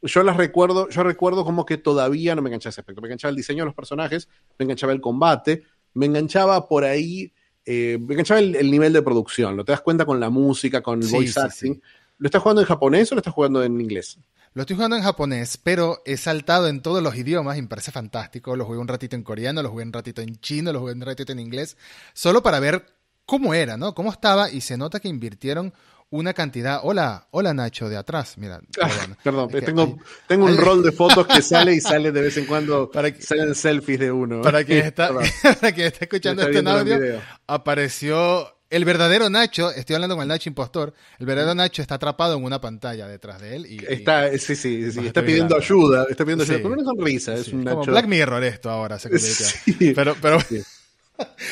yo 0.02 0.24
las 0.24 0.36
recuerdo, 0.36 0.90
yo 0.90 1.04
recuerdo 1.04 1.46
como 1.46 1.66
que 1.66 1.78
todavía 1.78 2.36
no 2.36 2.42
me 2.42 2.50
enganchaba 2.50 2.72
ese 2.72 2.82
aspecto. 2.82 3.02
Me 3.02 3.08
enganchaba 3.08 3.30
el 3.30 3.38
diseño 3.38 3.64
de 3.64 3.68
los 3.68 3.76
personajes, 3.76 4.28
me 4.60 4.64
enganchaba 4.66 4.92
el 4.92 5.00
combate, 5.00 5.64
me 5.94 6.06
enganchaba 6.06 6.68
por 6.68 6.84
ahí, 6.84 7.32
eh, 7.70 7.96
enganchaba 7.96 8.40
el, 8.40 8.72
nivel 8.72 8.94
de 8.94 9.02
producción. 9.02 9.58
Lo 9.58 9.66
te 9.66 9.74
das 9.74 9.82
cuenta 9.82 10.06
con 10.06 10.22
la 10.22 10.30
música, 10.30 10.82
con 10.82 11.04
el 11.04 11.10
voice 11.10 11.38
acting. 11.38 11.82
¿Lo 12.18 12.28
estás 12.28 12.42
jugando 12.42 12.62
en 12.62 12.68
japonés 12.68 13.12
o 13.12 13.16
lo 13.16 13.20
estás 13.20 13.34
jugando 13.34 13.62
en 13.62 13.82
inglés? 13.82 14.18
Lo 14.54 14.62
estoy 14.62 14.78
jugando 14.78 14.96
en 14.96 15.04
japonés, 15.04 15.58
pero 15.58 16.02
he 16.06 16.16
saltado 16.16 16.70
en 16.70 16.82
todos 16.82 17.04
los 17.04 17.14
idiomas 17.18 17.58
y 17.58 17.62
me 17.62 17.68
parece 17.68 17.92
fantástico. 17.92 18.56
Lo 18.56 18.64
jugué 18.64 18.80
un 18.80 18.88
ratito 18.88 19.18
en 19.18 19.24
coreano, 19.24 19.62
lo 19.62 19.70
jugué 19.70 19.84
un 19.84 19.92
ratito 19.92 20.22
en 20.22 20.38
chino, 20.38 20.72
lo 20.72 20.80
jugué 20.80 20.94
un 20.94 21.02
ratito 21.02 21.34
en 21.34 21.40
inglés, 21.40 21.76
solo 22.14 22.42
para 22.42 22.62
ver 22.62 22.86
cómo 23.26 23.54
era, 23.54 23.76
¿no? 23.76 23.94
Cómo 23.94 24.14
estaba 24.14 24.50
y 24.50 24.62
se 24.62 24.78
nota 24.78 25.02
que 25.02 25.10
invirtieron 25.10 25.74
una 26.10 26.34
cantidad. 26.34 26.80
Hola, 26.84 27.28
hola 27.32 27.54
Nacho, 27.54 27.90
de 27.90 27.98
atrás. 27.98 28.38
Mira, 28.38 28.62
perdón, 29.24 29.50
tengo, 29.50 29.98
tengo 30.28 30.46
un 30.46 30.58
rol 30.58 30.84
de 30.84 30.92
fotos 30.92 31.28
que 31.28 31.42
sale 31.42 31.74
y 31.76 31.82
sale 31.82 32.12
de 32.12 32.22
vez 32.22 32.38
en 32.38 32.46
cuando. 32.46 32.90
Para 32.90 33.12
que, 33.12 33.22
salen 33.22 33.56
selfies 33.56 34.00
de 34.00 34.12
uno. 34.12 34.42
Para 34.42 34.64
quien 34.64 34.80
está, 34.86 35.14
para 35.14 35.72
quien 35.72 35.88
está 35.88 36.06
escuchando 36.06 36.44
este 36.44 36.68
audio, 36.68 37.22
apareció 37.48 38.54
el 38.70 38.86
verdadero 38.86 39.30
Nacho. 39.30 39.72
Estoy 39.72 39.96
hablando 39.96 40.16
con 40.16 40.24
el 40.24 40.30
Nacho 40.30 40.50
impostor. 40.50 40.94
El 41.20 41.26
verdadero 41.26 41.56
Nacho 41.56 41.82
está 41.82 41.96
atrapado 41.96 42.38
en 42.38 42.44
una 42.44 42.62
pantalla 42.62 43.08
detrás 43.08 43.42
de 43.42 43.56
él. 43.56 43.66
Y, 43.66 43.86
está, 43.88 44.30
sí, 44.38 44.56
sí, 44.56 44.92
sí, 44.92 45.08
está 45.08 45.24
pidiendo 45.24 45.56
ayuda. 45.56 46.06
Está 46.10 46.24
pidiendo 46.24 46.44
ayuda 46.44 46.62
con 46.62 46.74
una 46.74 46.84
sonrisa. 46.84 47.34
Es 47.34 47.50
un 47.50 47.64
Nacho. 47.64 47.80
Como 47.80 47.92
Black 47.92 48.08
Mirror 48.08 48.44
esto 48.44 48.70
ahora 48.70 49.00
se 49.00 49.10
Pero, 49.94 50.16
pero. 50.22 50.40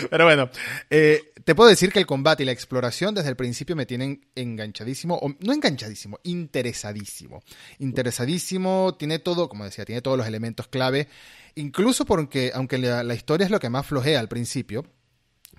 Pero 0.10 0.26
bueno, 0.26 0.50
eh, 0.90 1.34
te 1.46 1.54
puedo 1.54 1.70
decir 1.70 1.92
que 1.92 2.00
el 2.00 2.08
combate 2.08 2.42
y 2.42 2.46
la 2.48 2.52
exploración 2.52 3.14
desde 3.14 3.30
el 3.30 3.36
principio 3.36 3.76
me 3.76 3.86
tienen 3.86 4.26
enganchadísimo, 4.34 5.16
o 5.22 5.30
no 5.40 5.54
enganchadísimo, 5.54 6.20
interesadísimo. 6.24 7.44
Interesadísimo, 7.78 8.96
tiene 8.98 9.20
todo, 9.20 9.48
como 9.48 9.64
decía, 9.64 9.86
tiene 9.86 10.02
todos 10.02 10.18
los 10.18 10.26
elementos 10.26 10.68
clave, 10.68 11.08
incluso 11.54 12.04
porque, 12.04 12.52
aunque 12.54 12.80
la 12.80 13.14
historia 13.14 13.46
es 13.46 13.52
lo 13.52 13.60
que 13.60 13.70
más 13.70 13.86
flojea 13.86 14.20
al 14.20 14.28
principio, 14.28 14.86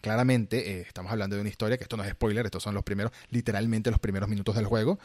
claramente, 0.07 0.71
eh, 0.71 0.85
estamos 0.87 1.11
hablando 1.11 1.35
de 1.35 1.41
una 1.41 1.51
historia, 1.51 1.77
que 1.77 1.83
esto 1.83 1.97
no 1.97 2.05
es 2.05 2.11
spoiler, 2.13 2.47
estos 2.47 2.63
son 2.63 2.75
los 2.75 2.85
primeros, 2.85 3.11
literalmente 3.31 3.91
los 3.91 3.99
primeros 3.99 4.29
minutos 4.29 4.55
del 4.55 4.65
juego. 4.65 5.01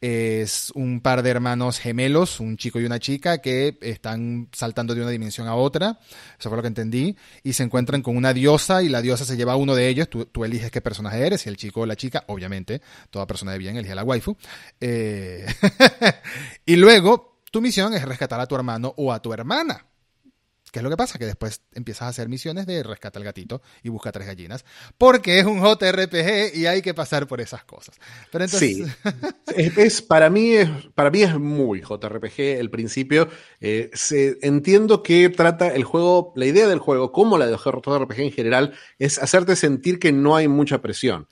Es 0.00 0.70
un 0.76 1.00
par 1.00 1.24
de 1.24 1.30
hermanos 1.30 1.80
gemelos, 1.80 2.38
un 2.38 2.56
chico 2.56 2.78
y 2.78 2.84
una 2.84 3.00
chica, 3.00 3.38
que 3.38 3.76
están 3.80 4.48
saltando 4.52 4.94
de 4.94 5.00
una 5.00 5.10
dimensión 5.10 5.48
a 5.48 5.56
otra, 5.56 5.98
eso 6.38 6.50
fue 6.50 6.56
lo 6.56 6.62
que 6.62 6.68
entendí, 6.68 7.16
y 7.42 7.54
se 7.54 7.64
encuentran 7.64 8.00
con 8.00 8.16
una 8.16 8.32
diosa 8.32 8.80
y 8.84 8.88
la 8.88 9.02
diosa 9.02 9.24
se 9.24 9.36
lleva 9.36 9.54
a 9.54 9.56
uno 9.56 9.74
de 9.74 9.88
ellos, 9.88 10.08
tú, 10.08 10.44
eliges 10.44 10.70
qué 10.70 10.80
personaje 10.80 11.26
eres, 11.26 11.44
y 11.46 11.48
el 11.48 11.56
chico 11.56 11.80
o 11.80 11.86
la 11.86 11.96
chica, 11.96 12.22
obviamente, 12.28 12.80
toda 13.10 13.26
persona 13.26 13.50
de 13.50 13.58
bien 13.58 13.76
elige 13.76 13.90
a 13.90 13.96
la 13.96 14.04
waifu. 14.04 14.36
Eh, 14.80 15.46
y 16.64 16.76
luego, 16.76 17.40
tu 17.50 17.60
misión 17.60 17.92
es 17.92 18.02
rescatar 18.04 18.38
a 18.38 18.46
tu 18.46 18.54
hermano 18.54 18.94
o 18.98 19.12
a 19.12 19.20
tu 19.20 19.32
hermana. 19.32 19.84
¿Qué 20.74 20.80
es 20.80 20.82
lo 20.82 20.90
que 20.90 20.96
pasa? 20.96 21.20
Que 21.20 21.26
después 21.26 21.62
empiezas 21.72 22.02
a 22.02 22.08
hacer 22.08 22.28
misiones 22.28 22.66
de 22.66 22.82
rescata 22.82 23.20
al 23.20 23.24
gatito 23.24 23.62
y 23.84 23.90
busca 23.90 24.10
tres 24.10 24.26
gallinas. 24.26 24.64
Porque 24.98 25.38
es 25.38 25.46
un 25.46 25.62
JRPG 25.62 26.56
y 26.56 26.66
hay 26.66 26.82
que 26.82 26.92
pasar 26.94 27.28
por 27.28 27.40
esas 27.40 27.62
cosas. 27.62 27.96
Pero 28.32 28.44
entonces... 28.44 28.78
Sí. 28.78 28.84
es, 29.56 30.02
para, 30.02 30.30
mí 30.30 30.50
es, 30.54 30.68
para 30.96 31.12
mí 31.12 31.22
es 31.22 31.38
muy 31.38 31.80
JRPG 31.80 32.58
el 32.58 32.70
principio. 32.70 33.28
Eh, 33.60 33.92
entiendo 34.42 35.04
que 35.04 35.28
trata 35.28 35.68
el 35.68 35.84
juego, 35.84 36.32
la 36.34 36.46
idea 36.46 36.66
del 36.66 36.80
juego, 36.80 37.12
como 37.12 37.38
la 37.38 37.46
de 37.46 37.56
JRPG 37.56 38.18
en 38.18 38.32
general, 38.32 38.74
es 38.98 39.20
hacerte 39.20 39.54
sentir 39.54 40.00
que 40.00 40.10
no 40.10 40.34
hay 40.34 40.48
mucha 40.48 40.82
presión. 40.82 41.28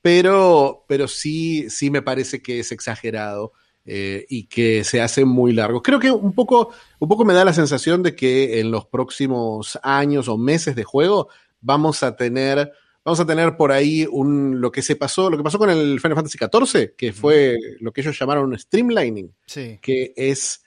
Pero, 0.00 0.86
pero 0.88 1.06
sí, 1.06 1.68
sí 1.68 1.90
me 1.90 2.00
parece 2.00 2.40
que 2.40 2.60
es 2.60 2.72
exagerado. 2.72 3.52
Eh, 3.88 4.26
y 4.28 4.48
que 4.48 4.82
se 4.82 5.00
hace 5.00 5.24
muy 5.24 5.52
largo. 5.52 5.80
Creo 5.80 6.00
que 6.00 6.10
un 6.10 6.32
poco, 6.32 6.72
un 6.98 7.08
poco 7.08 7.24
me 7.24 7.34
da 7.34 7.44
la 7.44 7.52
sensación 7.52 8.02
de 8.02 8.16
que 8.16 8.58
en 8.58 8.72
los 8.72 8.84
próximos 8.86 9.78
años 9.80 10.26
o 10.26 10.36
meses 10.36 10.74
de 10.74 10.82
juego 10.82 11.28
vamos 11.60 12.02
a 12.02 12.16
tener, 12.16 12.72
vamos 13.04 13.20
a 13.20 13.26
tener 13.26 13.56
por 13.56 13.70
ahí 13.70 14.04
un, 14.10 14.60
lo 14.60 14.72
que 14.72 14.82
se 14.82 14.96
pasó, 14.96 15.30
lo 15.30 15.36
que 15.36 15.44
pasó 15.44 15.58
con 15.58 15.70
el 15.70 16.00
Final 16.00 16.16
Fantasy 16.16 16.36
XIV, 16.36 16.96
que 16.96 17.12
fue 17.12 17.56
lo 17.78 17.92
que 17.92 18.00
ellos 18.00 18.18
llamaron 18.18 18.58
streamlining, 18.58 19.32
que 19.80 20.12
es 20.16 20.64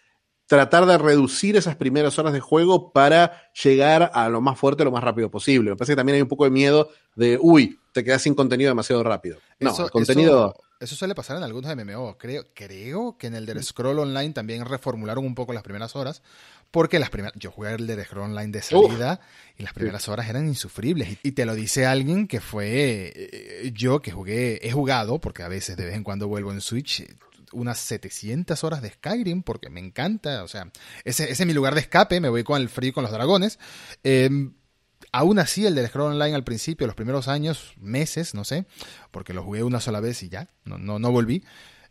tratar 0.48 0.86
de 0.86 0.98
reducir 0.98 1.58
esas 1.58 1.76
primeras 1.76 2.18
horas 2.20 2.32
de 2.32 2.40
juego 2.40 2.94
para 2.94 3.52
llegar 3.52 4.12
a 4.14 4.30
lo 4.30 4.40
más 4.40 4.58
fuerte 4.58 4.86
lo 4.86 4.92
más 4.92 5.04
rápido 5.04 5.30
posible. 5.30 5.72
Me 5.72 5.76
parece 5.76 5.92
que 5.92 5.98
también 5.98 6.16
hay 6.16 6.22
un 6.22 6.30
poco 6.30 6.46
de 6.46 6.52
miedo 6.52 6.90
de, 7.18 7.38
uy, 7.40 7.78
te 7.92 8.02
quedas 8.02 8.22
sin 8.22 8.34
contenido 8.34 8.70
demasiado 8.70 9.04
rápido. 9.04 9.40
No, 9.60 9.76
el 9.78 9.92
contenido... 9.92 10.56
Eso 10.58 10.69
suele 10.88 11.16
pasar 11.16 11.38
en 11.38 11.44
algunos 11.44 11.76
MMO. 11.76 12.18
Creo, 12.18 12.46
creo 12.54 13.18
que 13.18 13.28
en 13.28 13.36
el 13.36 13.46
del 13.46 13.64
Scroll 13.64 14.00
Online 14.00 14.34
también 14.34 14.66
reformularon 14.66 15.26
un 15.26 15.36
poco 15.36 15.54
las 15.54 15.64
primeras 15.64 15.96
horas. 15.96 16.22
Porque 16.72 17.00
las 17.00 17.10
primeras. 17.10 17.34
Yo 17.36 17.52
jugué 17.52 17.74
el 17.74 17.88
de 17.88 18.04
Scroll 18.06 18.32
Online 18.32 18.52
de 18.52 18.62
salida 18.62 19.20
y 19.58 19.64
las 19.64 19.74
primeras 19.74 20.08
horas 20.08 20.30
eran 20.30 20.48
insufribles. 20.48 21.18
Y 21.24 21.32
te 21.32 21.46
lo 21.46 21.56
dice 21.56 21.86
alguien 21.86 22.28
que 22.28 22.40
fue. 22.40 23.12
Eh, 23.16 23.72
yo 23.74 24.02
que 24.02 24.12
jugué. 24.12 24.60
He 24.66 24.72
jugado, 24.72 25.20
porque 25.20 25.44
a 25.44 25.48
veces 25.48 25.76
de 25.78 25.86
vez 25.86 25.96
en 25.96 26.04
cuando 26.04 26.28
vuelvo 26.28 26.52
en 26.52 26.62
Switch 26.62 27.06
unas 27.52 27.80
700 27.80 28.64
horas 28.64 28.82
de 28.84 28.92
Skyrim 28.92 29.42
porque 29.42 29.72
me 29.72 29.80
encanta, 29.80 30.44
o 30.44 30.48
sea, 30.48 30.72
ese, 31.04 31.32
ese 31.32 31.44
es 31.44 31.48
mi 31.48 31.54
lugar 31.54 31.74
de 31.74 31.82
escape, 31.82 32.20
me 32.20 32.30
voy 32.30 32.44
con 32.44 32.62
el 32.62 32.70
frío 32.70 32.94
con 32.94 33.02
los 33.02 33.12
dragones. 33.12 33.58
Eh, 34.04 34.30
Aún 35.12 35.40
así, 35.40 35.66
el 35.66 35.76
del 35.76 35.88
Scroll 35.88 36.14
Online 36.14 36.36
al 36.36 36.44
principio, 36.44 36.86
los 36.86 36.96
primeros 36.96 37.28
años, 37.28 37.74
meses, 37.78 38.36
no 38.36 38.44
sé, 38.44 38.66
porque 39.12 39.34
lo 39.34 39.44
jugué 39.44 39.64
una 39.64 39.80
sola 39.80 40.00
vez 40.00 40.22
y 40.24 40.30
ya, 40.30 40.50
no, 40.66 40.78
no, 40.78 41.00
no 41.00 41.12
volví, 41.12 41.44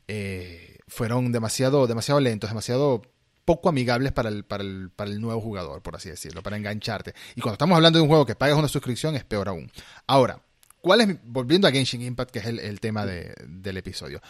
eh, 0.07 0.79
fueron 0.87 1.33
demasiado, 1.33 1.87
demasiado 1.87 2.21
lentos, 2.21 2.51
demasiado 2.51 3.03
poco 3.45 3.69
amigables 3.69 4.13
para 4.13 4.29
el, 4.29 4.45
para, 4.45 4.63
el, 4.63 4.91
para 4.91 5.11
el 5.11 5.21
nuevo 5.21 5.41
jugador, 5.41 5.83
por 5.83 5.97
así 5.97 6.11
decirlo, 6.11 6.43
para 6.43 6.57
engancharte. 6.57 7.15
Y 7.35 7.41
cuando 7.41 7.55
estamos 7.55 7.77
hablando 7.77 7.99
de 7.99 8.03
un 8.03 8.09
juego 8.09 8.27
que 8.27 8.35
pagas 8.35 8.59
una 8.59 8.69
suscripción, 8.69 9.17
es 9.17 9.25
peor 9.25 9.49
aún. 9.49 9.71
Ahora, 10.07 10.43
¿cuál 10.81 11.01
es 11.01 11.17
volviendo 11.25 11.67
a 11.67 11.73
Genshin 11.73 12.03
Impact, 12.03 12.31
que 12.31 12.39
es 12.41 12.47
el, 12.47 12.61
el 12.61 12.79
tema 12.79 13.07
de, 13.07 13.35
del 13.47 13.79
episodio? 13.79 14.21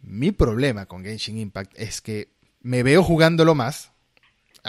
Mi 0.00 0.32
problema 0.32 0.86
con 0.86 1.04
Genshin 1.04 1.38
Impact 1.38 1.72
es 1.76 2.00
que 2.00 2.32
me 2.62 2.82
veo 2.82 3.02
jugándolo 3.02 3.54
más, 3.54 3.91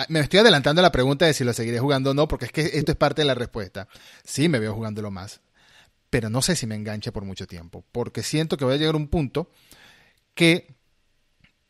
me 0.09 0.19
estoy 0.19 0.39
adelantando 0.39 0.81
a 0.81 0.83
la 0.83 0.91
pregunta 0.91 1.25
de 1.25 1.33
si 1.33 1.43
lo 1.43 1.53
seguiré 1.53 1.79
jugando 1.79 2.11
o 2.11 2.13
no, 2.13 2.27
porque 2.27 2.45
es 2.45 2.51
que 2.51 2.61
esto 2.73 2.91
es 2.91 2.97
parte 2.97 3.21
de 3.21 3.25
la 3.25 3.35
respuesta. 3.35 3.87
Sí, 4.23 4.49
me 4.49 4.59
veo 4.59 4.73
jugándolo 4.73 5.11
más, 5.11 5.41
pero 6.09 6.29
no 6.29 6.41
sé 6.41 6.55
si 6.55 6.67
me 6.67 6.75
enganche 6.75 7.11
por 7.11 7.25
mucho 7.25 7.47
tiempo, 7.47 7.83
porque 7.91 8.23
siento 8.23 8.57
que 8.57 8.65
voy 8.65 8.75
a 8.75 8.77
llegar 8.77 8.95
a 8.95 8.97
un 8.97 9.07
punto 9.07 9.49
que, 10.33 10.75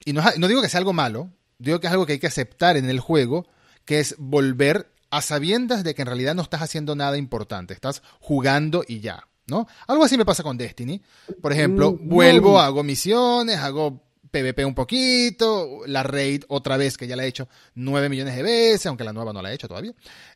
y 0.05 0.13
no, 0.13 0.23
no 0.37 0.47
digo 0.47 0.61
que 0.61 0.69
sea 0.69 0.79
algo 0.79 0.93
malo, 0.93 1.31
digo 1.57 1.79
que 1.79 1.87
es 1.87 1.93
algo 1.93 2.05
que 2.05 2.13
hay 2.13 2.19
que 2.19 2.27
aceptar 2.27 2.77
en 2.77 2.89
el 2.89 2.99
juego, 2.99 3.47
que 3.85 3.99
es 3.99 4.15
volver 4.17 4.91
a 5.09 5.21
sabiendas 5.21 5.83
de 5.83 5.93
que 5.93 6.01
en 6.01 6.07
realidad 6.07 6.33
no 6.33 6.41
estás 6.41 6.61
haciendo 6.61 6.95
nada 6.95 7.17
importante, 7.17 7.73
estás 7.73 8.01
jugando 8.19 8.83
y 8.87 8.99
ya, 8.99 9.27
¿no? 9.47 9.67
Algo 9.87 10.03
así 10.03 10.17
me 10.17 10.25
pasa 10.25 10.43
con 10.43 10.57
Destiny. 10.57 11.01
Por 11.41 11.53
ejemplo, 11.53 11.91
mm, 11.91 12.09
vuelvo, 12.09 12.59
hago 12.59 12.83
misiones, 12.83 13.59
hago 13.59 14.01
PvP 14.33 14.65
un 14.65 14.73
poquito, 14.73 15.81
la 15.85 16.01
raid 16.01 16.43
otra 16.47 16.75
vez, 16.75 16.97
que 16.97 17.05
ya 17.05 17.15
la 17.15 17.23
he 17.23 17.27
hecho 17.27 17.47
9 17.75 18.09
millones 18.09 18.35
de 18.35 18.41
veces, 18.41 18.87
aunque 18.87 19.03
la 19.03 19.13
nueva 19.13 19.31
no 19.31 19.43
la 19.43 19.51
he 19.51 19.55
hecho 19.55 19.67
todavía. 19.67 19.93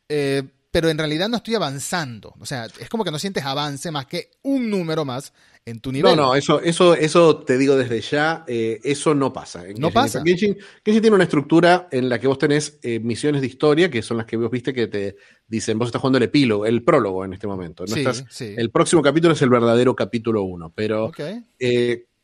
Eh, 0.08 0.44
pero 0.70 0.90
en 0.90 1.00
realidad 1.00 1.28
no 1.28 1.38
estoy 1.38 1.56
avanzando. 1.56 2.36
O 2.40 2.46
sea, 2.46 2.66
es 2.66 2.90
como 2.90 3.04
que 3.04 3.10
no 3.10 3.18
sientes 3.18 3.44
avance 3.44 3.90
más 3.90 4.06
que 4.06 4.30
un 4.44 4.70
número 4.70 5.04
más 5.04 5.34
en 5.66 5.80
tu 5.80 5.92
nivel. 5.92 6.16
No, 6.16 6.28
no, 6.28 6.36
eso, 6.36 6.62
eso, 6.62 6.94
eso 6.94 7.38
te 7.38 7.58
digo 7.58 7.76
desde 7.76 8.00
ya, 8.02 8.46
eh, 8.48 8.80
eso 8.84 9.16
no 9.16 9.34
pasa. 9.34 9.64
no 9.80 9.90
pasa. 9.90 10.22
Genshin, 10.24 10.56
tiene 10.84 11.10
una 11.10 11.24
estructura 11.24 11.88
en 11.92 12.08
la 12.08 12.20
que 12.20 12.28
vos 12.28 12.38
tenés 12.38 12.78
eh, 12.84 13.00
misiones 13.00 13.42
de 13.42 13.48
historia, 13.48 13.90
que 13.90 14.04
son 14.04 14.18
las 14.18 14.28
que 14.28 14.38
vos 14.38 14.52
viste 14.52 14.74
que 14.74 14.86
te 14.86 15.16
dicen, 15.48 15.80
vos 15.80 15.88
estás 15.88 16.02
jugando 16.02 16.18
el 16.18 16.26
epílogo, 16.26 16.68
el 16.68 16.84
prólogo 16.84 17.26
en 17.26 17.34
este 17.34 17.48
momento. 17.48 17.84
No 17.88 18.14
sí, 18.30 18.54
El 18.56 18.70
próximo 18.70 19.02
capítulo 19.02 19.34
es 19.34 19.42
el 19.42 19.50
verdadero 19.50 19.96
capítulo 19.96 20.44
1, 20.44 20.72
pero 20.76 21.12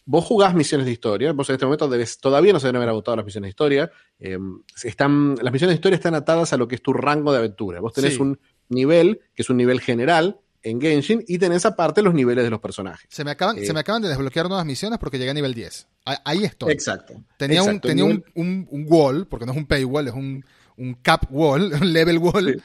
vos 0.06 0.26
jugás 0.26 0.54
misiones 0.54 0.86
de 0.86 0.92
historia, 0.92 1.34
vos 1.34 1.50
en 1.50 1.56
este 1.56 1.66
momento 1.66 1.88
debes, 1.88 2.20
todavía 2.20 2.54
no 2.54 2.60
se 2.60 2.68
deben 2.68 2.78
haber 2.78 2.90
agotado 2.90 3.18
las 3.18 3.26
misiones 3.26 3.48
de 3.48 3.50
historia, 3.50 3.92
eh, 4.20 4.38
están, 4.84 5.36
las 5.42 5.54
misiones 5.54 5.74
de 5.74 5.76
historia 5.76 5.96
están 5.96 6.16
atadas 6.16 6.54
a 6.54 6.58
lo 6.58 6.68
que 6.68 6.76
es 6.76 6.82
tu 6.82 6.94
rango 6.94 7.32
de 7.32 7.40
aventura. 7.40 7.80
Vos 7.80 7.94
tenés 7.94 8.20
un 8.20 8.40
nivel, 8.70 9.22
que 9.34 9.42
es 9.42 9.50
un 9.50 9.58
nivel 9.58 9.80
general 9.82 10.40
en 10.62 10.80
Genshin, 10.80 11.24
y 11.28 11.38
tenés 11.38 11.66
aparte 11.66 12.02
los 12.02 12.14
niveles 12.14 12.44
de 12.44 12.50
los 12.50 12.60
personajes. 12.60 13.08
Se 13.10 13.24
me 13.24 13.32
acaban, 13.32 13.64
se 13.64 13.74
me 13.74 13.82
acaban 13.82 14.02
de 14.02 14.08
desbloquear 14.08 14.48
nuevas 14.48 14.66
misiones 14.66 14.98
porque 14.98 15.18
llegué 15.18 15.32
a 15.32 15.34
nivel 15.34 15.54
10. 15.54 15.88
Ahí 16.06 16.44
estoy. 16.44 16.72
Exacto. 16.72 17.22
Tenía, 17.38 17.64
Un, 17.64 17.80
tenía 17.80 18.06
un, 18.06 18.24
un, 18.34 18.86
wall, 18.88 19.28
porque 19.28 19.46
no 19.46 19.52
es 19.52 19.58
un 19.58 19.66
paywall, 19.66 20.08
es 20.08 20.14
un, 20.14 20.46
un 20.78 20.94
cap 20.96 21.26
wall, 21.30 21.74
un 21.82 21.94
level 21.94 22.18
wall, 22.18 22.64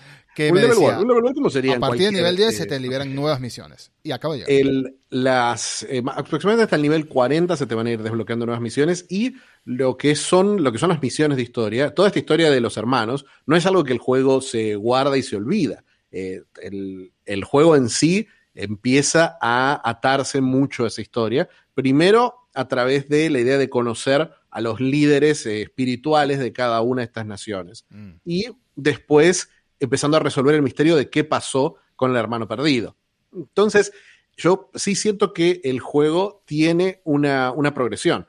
un 0.51 0.57
level 0.57 0.71
decía, 0.71 0.99
un 0.99 1.09
level 1.09 1.51
sería 1.51 1.77
a 1.77 1.81
partir 1.81 2.07
del 2.07 2.15
nivel 2.15 2.37
10 2.37 2.57
se 2.57 2.67
te 2.67 2.79
liberan 2.79 3.15
nuevas 3.15 3.41
misiones. 3.41 3.93
Y 4.03 4.13
acabo 4.13 4.35
de 4.35 4.45
llegar. 4.45 4.93
las, 5.11 5.85
eh, 5.89 6.03
aproximadamente 6.07 6.65
hasta 6.65 6.77
el 6.77 6.83
nivel 6.83 7.09
40 7.09 7.57
se 7.57 7.67
te 7.67 7.75
van 7.75 7.87
a 7.87 7.91
ir 7.91 8.03
desbloqueando 8.03 8.47
nuevas 8.47 8.63
misiones 8.63 9.07
y 9.09 9.35
lo 9.65 9.97
que 9.97 10.15
son, 10.15 10.63
lo 10.63 10.73
que 10.73 10.79
son 10.79 10.91
las 10.91 11.03
misiones 11.03 11.37
de 11.37 11.43
historia, 11.43 11.95
toda 11.95 12.09
esta 12.09 12.19
historia 12.19 12.51
de 12.51 12.61
los 12.61 12.77
hermanos, 12.77 13.27
no 13.47 13.57
es 13.57 13.67
algo 13.67 13.85
que 13.85 13.93
el 13.93 13.99
juego 13.99 14.41
se 14.41 14.77
guarda 14.77 15.17
y 15.17 15.23
se 15.23 15.37
olvida. 15.37 15.85
Eh, 16.11 16.43
el, 16.63 17.13
el, 17.27 17.45
juego 17.45 17.77
en 17.77 17.91
sí 17.91 18.29
empieza 18.55 19.37
a 19.41 19.81
atarse 19.89 20.41
mucho 20.41 20.85
a 20.85 20.89
esa 20.89 21.03
historia. 21.03 21.49
Primero, 21.75 22.49
a 22.55 22.67
través 22.67 23.09
de 23.09 23.31
la 23.31 23.41
idea 23.41 23.59
de 23.59 23.69
conocer 23.69 24.33
a 24.51 24.61
los 24.61 24.81
líderes 24.81 25.47
eh, 25.47 25.63
espirituales 25.63 26.39
de 26.39 26.53
cada 26.53 26.81
una 26.81 27.03
de 27.03 27.07
estas 27.07 27.27
naciones. 27.27 27.85
Mm. 27.91 28.13
Y 28.25 28.47
después, 28.75 29.51
empezando 29.81 30.17
a 30.17 30.21
resolver 30.21 30.55
el 30.55 30.63
misterio 30.63 30.97
de 30.97 31.11
qué 31.11 31.25
pasó 31.25 31.77
con 31.97 32.11
el 32.11 32.17
hermano 32.17 32.49
perdido. 32.49 32.97
Entonces, 33.33 33.93
yo 34.37 34.71
sí 34.75 34.95
siento 34.95 35.33
que 35.33 35.61
el 35.65 35.81
juego 35.81 36.43
tiene 36.47 37.01
una, 37.05 37.51
una 37.53 37.75
progresión. 37.75 38.27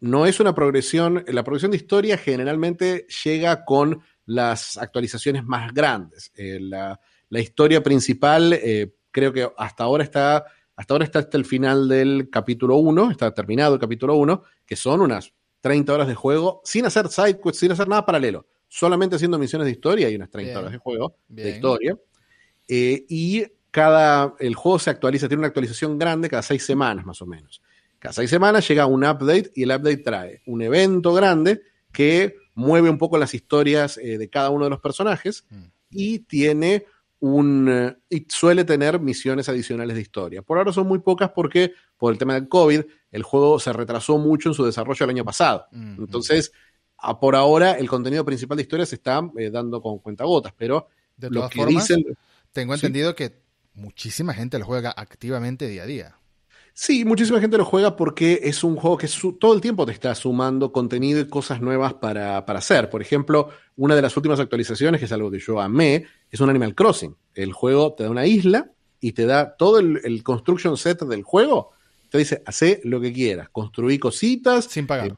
No 0.00 0.26
es 0.26 0.40
una 0.40 0.54
progresión, 0.54 1.24
la 1.28 1.44
progresión 1.44 1.70
de 1.70 1.76
historia 1.76 2.18
generalmente 2.18 3.06
llega 3.24 3.64
con 3.64 4.02
las 4.26 4.76
actualizaciones 4.76 5.44
más 5.44 5.72
grandes. 5.72 6.32
Eh, 6.34 6.58
la, 6.60 7.00
la, 7.28 7.40
historia 7.40 7.82
principal 7.82 8.52
eh, 8.52 8.94
creo 9.12 9.32
que 9.32 9.48
hasta 9.56 9.84
ahora 9.84 10.02
está 10.02 10.44
hasta 10.74 10.94
ahora 10.94 11.04
está 11.04 11.20
hasta 11.20 11.36
el 11.36 11.44
final 11.44 11.88
del 11.88 12.28
capítulo 12.30 12.76
1, 12.76 13.10
está 13.10 13.32
terminado 13.32 13.74
el 13.74 13.80
capítulo 13.80 14.14
1, 14.16 14.42
que 14.66 14.74
son 14.74 15.00
unas 15.00 15.32
30 15.60 15.92
horas 15.92 16.08
de 16.08 16.14
juego 16.14 16.60
sin 16.64 16.86
hacer 16.86 17.08
sidequests, 17.08 17.60
sin 17.60 17.72
hacer 17.72 17.88
nada 17.88 18.04
paralelo, 18.04 18.46
solamente 18.72 19.16
haciendo 19.16 19.38
misiones 19.38 19.66
de 19.66 19.72
historia 19.72 20.08
y 20.08 20.16
unas 20.16 20.30
30 20.30 20.58
horas 20.58 20.72
de 20.72 20.78
juego 20.78 21.14
de 21.28 21.50
historia. 21.50 21.94
Eh, 22.66 23.04
y 23.06 23.44
cada, 23.70 24.34
el 24.38 24.54
juego 24.54 24.78
se 24.78 24.88
actualiza, 24.88 25.28
tiene 25.28 25.40
una 25.40 25.48
actualización 25.48 25.98
grande 25.98 26.30
cada 26.30 26.42
seis 26.42 26.64
semanas 26.64 27.04
más 27.04 27.20
o 27.20 27.26
menos. 27.26 27.60
Cada 27.98 28.14
seis 28.14 28.30
semanas 28.30 28.66
llega 28.66 28.86
un 28.86 29.04
update 29.04 29.52
y 29.54 29.64
el 29.64 29.72
update 29.72 29.98
trae 29.98 30.42
un 30.46 30.62
evento 30.62 31.12
grande 31.12 31.60
que 31.92 32.34
mueve 32.54 32.88
un 32.88 32.96
poco 32.96 33.18
las 33.18 33.34
historias 33.34 33.98
eh, 33.98 34.16
de 34.16 34.30
cada 34.30 34.48
uno 34.48 34.64
de 34.64 34.70
los 34.70 34.80
personajes 34.80 35.44
mm. 35.50 35.64
y 35.90 36.20
tiene 36.20 36.86
un, 37.20 37.68
eh, 37.70 37.96
y 38.08 38.26
suele 38.30 38.64
tener 38.64 39.00
misiones 39.00 39.50
adicionales 39.50 39.96
de 39.96 40.00
historia. 40.00 40.40
Por 40.40 40.56
ahora 40.56 40.72
son 40.72 40.86
muy 40.86 41.00
pocas 41.00 41.30
porque 41.34 41.74
por 41.98 42.10
el 42.10 42.18
tema 42.18 42.34
del 42.34 42.48
COVID 42.48 42.80
el 43.10 43.22
juego 43.22 43.60
se 43.60 43.70
retrasó 43.74 44.16
mucho 44.16 44.48
en 44.48 44.54
su 44.54 44.64
desarrollo 44.64 45.04
el 45.04 45.10
año 45.10 45.24
pasado. 45.26 45.66
Entonces, 45.72 46.52
por 47.20 47.36
ahora 47.36 47.72
el 47.72 47.88
contenido 47.88 48.24
principal 48.24 48.56
de 48.56 48.62
historia 48.62 48.86
se 48.86 48.96
está 48.96 49.22
eh, 49.36 49.50
dando 49.50 49.80
con 49.80 49.98
cuentagotas, 49.98 50.52
pero 50.56 50.88
de 51.16 51.30
lo 51.30 51.48
que 51.48 51.66
dicen... 51.66 52.04
Tengo 52.52 52.74
entendido 52.74 53.14
que 53.14 53.40
muchísima 53.74 54.34
gente 54.34 54.58
lo 54.58 54.66
juega 54.66 54.92
activamente 54.94 55.66
día 55.66 55.84
a 55.84 55.86
día. 55.86 56.16
Sí, 56.74 57.04
muchísima 57.04 57.40
gente 57.40 57.58
lo 57.58 57.66
juega 57.66 57.96
porque 57.96 58.40
es 58.44 58.64
un 58.64 58.76
juego 58.76 58.96
que 58.96 59.08
todo 59.38 59.54
el 59.54 59.60
tiempo 59.60 59.84
te 59.84 59.92
está 59.92 60.14
sumando 60.14 60.72
contenido 60.72 61.20
y 61.20 61.28
cosas 61.28 61.60
nuevas 61.60 61.94
para, 61.94 62.38
hacer. 62.38 62.88
Por 62.88 63.02
ejemplo, 63.02 63.50
una 63.76 63.94
de 63.94 64.02
las 64.02 64.16
últimas 64.16 64.40
actualizaciones, 64.40 64.98
que 64.98 65.04
es 65.04 65.12
algo 65.12 65.30
que 65.30 65.38
yo 65.38 65.60
amé, 65.60 66.06
es 66.30 66.40
un 66.40 66.48
Animal 66.48 66.74
Crossing. 66.74 67.14
El 67.34 67.52
juego 67.52 67.92
te 67.92 68.04
da 68.04 68.10
una 68.10 68.26
isla 68.26 68.70
y 69.00 69.12
te 69.12 69.26
da 69.26 69.54
todo 69.54 69.80
el, 69.80 70.22
construction 70.22 70.76
set 70.78 71.02
del 71.02 71.22
juego. 71.22 71.72
Te 72.08 72.18
dice, 72.18 72.42
hace 72.46 72.80
lo 72.84 73.00
que 73.00 73.12
quieras, 73.12 73.50
construí 73.50 73.98
cositas. 73.98 74.64
Sin 74.64 74.86
pagar. 74.86 75.08
Eh, 75.08 75.14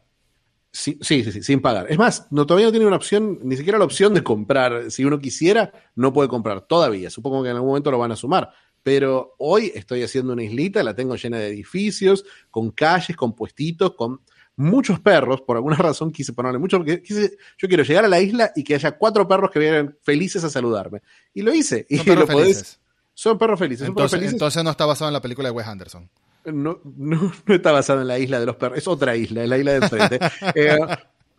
sí, 0.74 0.98
sí, 1.00 1.32
sí, 1.32 1.42
sin 1.42 1.62
pagar. 1.62 1.86
Es 1.88 1.96
más, 1.96 2.26
no, 2.30 2.44
todavía 2.44 2.66
no 2.66 2.72
tiene 2.72 2.86
una 2.86 2.96
opción, 2.96 3.38
ni 3.42 3.56
siquiera 3.56 3.78
la 3.78 3.84
opción 3.84 4.12
de 4.12 4.22
comprar. 4.22 4.90
Si 4.90 5.04
uno 5.04 5.18
quisiera, 5.18 5.72
no 5.94 6.12
puede 6.12 6.28
comprar 6.28 6.62
todavía. 6.62 7.08
Supongo 7.08 7.42
que 7.42 7.48
en 7.48 7.56
algún 7.56 7.68
momento 7.68 7.90
lo 7.90 7.98
van 7.98 8.12
a 8.12 8.16
sumar 8.16 8.50
pero 8.84 9.34
hoy 9.38 9.72
estoy 9.74 10.02
haciendo 10.02 10.34
una 10.34 10.44
islita, 10.44 10.82
la 10.84 10.94
tengo 10.94 11.16
llena 11.16 11.38
de 11.38 11.48
edificios, 11.48 12.24
con 12.50 12.70
calles, 12.70 13.16
con 13.16 13.34
puestitos, 13.34 13.94
con 13.94 14.20
muchos 14.56 15.00
perros, 15.00 15.40
por 15.40 15.56
alguna 15.56 15.76
razón 15.78 16.12
quise 16.12 16.32
ponerle 16.32 16.58
mucho, 16.58 16.76
porque 16.76 17.02
yo 17.02 17.68
quiero 17.68 17.82
llegar 17.82 18.04
a 18.04 18.08
la 18.08 18.20
isla 18.20 18.52
y 18.54 18.62
que 18.62 18.74
haya 18.74 18.92
cuatro 18.92 19.26
perros 19.26 19.50
que 19.50 19.58
vienen 19.58 19.96
felices 20.02 20.44
a 20.44 20.50
saludarme. 20.50 21.00
Y 21.32 21.42
lo 21.42 21.52
hice. 21.52 21.86
Son 21.90 22.04
perros 22.04 22.28
felices. 22.28 22.80
Son 23.14 23.38
perros 23.38 23.58
felices. 23.58 23.88
Entonces, 23.88 24.62
no 24.62 24.70
está 24.70 24.84
basado 24.86 25.08
en 25.08 25.14
la 25.14 25.22
película 25.22 25.48
de 25.48 25.52
Wes 25.52 25.66
Anderson. 25.66 26.10
No, 26.44 26.80
no, 26.96 27.32
está 27.48 27.72
basado 27.72 28.02
en 28.02 28.08
la 28.08 28.18
isla 28.18 28.40
de 28.40 28.46
los 28.46 28.56
perros, 28.56 28.78
es 28.78 28.88
otra 28.88 29.16
isla, 29.16 29.42
es 29.42 29.48
la 29.48 29.58
isla 29.58 29.72
de 29.72 29.76
enfrente. 29.78 30.18
eh, 30.54 30.78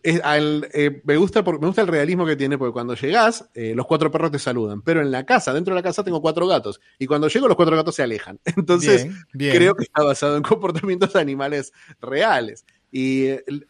eh, 0.07 1.01
me, 1.03 1.17
gusta 1.17 1.41
me 1.41 1.57
gusta 1.57 1.81
el 1.81 1.87
realismo 1.87 2.25
que 2.25 2.35
tiene, 2.35 2.57
porque 2.57 2.73
cuando 2.73 2.93
llegás, 2.95 3.49
eh, 3.53 3.73
los 3.75 3.87
cuatro 3.87 4.11
perros 4.11 4.31
te 4.31 4.39
saludan, 4.39 4.81
pero 4.81 5.01
en 5.01 5.11
la 5.11 5.25
casa, 5.25 5.53
dentro 5.53 5.73
de 5.73 5.79
la 5.79 5.83
casa, 5.83 6.03
tengo 6.03 6.21
cuatro 6.21 6.47
gatos, 6.47 6.79
y 6.99 7.07
cuando 7.07 7.27
llego, 7.27 7.47
los 7.47 7.57
cuatro 7.57 7.75
gatos 7.75 7.95
se 7.95 8.03
alejan. 8.03 8.39
Entonces, 8.57 9.07
creo 9.31 9.75
que 9.75 9.83
está 9.83 10.03
basado 10.03 10.37
en 10.37 10.43
comportamientos 10.43 11.15
animales 11.15 11.73
reales. 11.99 12.65
Y 12.91 13.27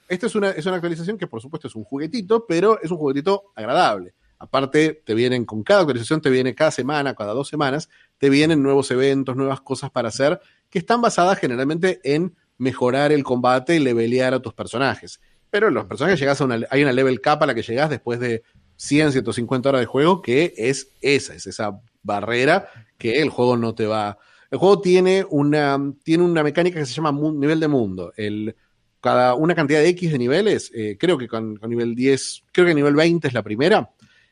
esto 0.07 0.27
es 0.27 0.35
una, 0.35 0.51
es 0.51 0.65
una 0.65 0.75
actualización 0.75 1.17
que, 1.17 1.25
por 1.25 1.41
supuesto, 1.41 1.67
es 1.67 1.75
un 1.75 1.83
juguetito, 1.83 2.45
pero 2.45 2.79
es 2.81 2.91
un 2.91 2.97
juguetito 2.97 3.45
agradable. 3.55 4.13
Aparte, 4.37 5.01
te 5.05 5.13
vienen 5.13 5.45
con 5.45 5.63
cada 5.63 5.81
actualización, 5.81 6.21
te 6.21 6.29
viene 6.29 6.53
cada 6.53 6.69
semana, 6.69 7.15
cada 7.15 7.33
dos 7.33 7.47
semanas, 7.47 7.89
te 8.17 8.29
vienen 8.29 8.61
nuevos 8.61 8.91
eventos, 8.91 9.35
nuevas 9.35 9.61
cosas 9.61 9.89
para 9.89 10.09
hacer, 10.09 10.39
que 10.75 10.79
están 10.79 11.01
basadas 11.01 11.39
generalmente 11.39 12.01
en 12.03 12.35
mejorar 12.57 13.13
el 13.13 13.23
combate 13.23 13.77
y 13.77 13.79
levelear 13.79 14.33
a 14.33 14.41
tus 14.41 14.53
personajes 14.53 15.21
pero 15.55 15.69
los 15.69 15.85
personajes 15.85 16.19
llegas 16.19 16.41
a 16.41 16.43
una, 16.43 16.67
hay 16.69 16.83
una 16.83 16.91
level 16.91 17.21
cap 17.21 17.41
a 17.41 17.45
la 17.45 17.55
que 17.55 17.61
llegas 17.61 17.89
después 17.89 18.19
de 18.19 18.43
100, 18.75 19.13
150 19.13 19.69
horas 19.69 19.79
de 19.79 19.85
juego, 19.85 20.21
que 20.21 20.53
es 20.57 20.89
esa, 20.99 21.33
es 21.33 21.47
esa 21.47 21.79
barrera 22.03 22.67
que 22.97 23.21
el 23.21 23.29
juego 23.29 23.55
no 23.55 23.73
te 23.73 23.85
va. 23.85 24.17
El 24.51 24.57
juego 24.57 24.81
tiene 24.81 25.25
una, 25.29 25.79
tiene 26.03 26.25
una 26.25 26.43
mecánica 26.43 26.77
que 26.77 26.85
se 26.85 26.93
llama 26.93 27.13
nivel 27.13 27.61
de 27.61 27.69
mundo. 27.69 28.11
El, 28.17 28.53
cada 28.99 29.35
una 29.35 29.55
cantidad 29.55 29.79
de 29.79 29.87
X 29.87 30.11
de 30.11 30.17
niveles, 30.17 30.73
eh, 30.75 30.97
creo 30.99 31.17
que 31.17 31.29
con, 31.29 31.57
nivel 31.69 31.95
10, 31.95 32.43
creo 32.51 32.67
que 32.67 32.75
nivel 32.75 32.95
20 32.95 33.25
es 33.25 33.33
la 33.33 33.41
primera, 33.41 33.91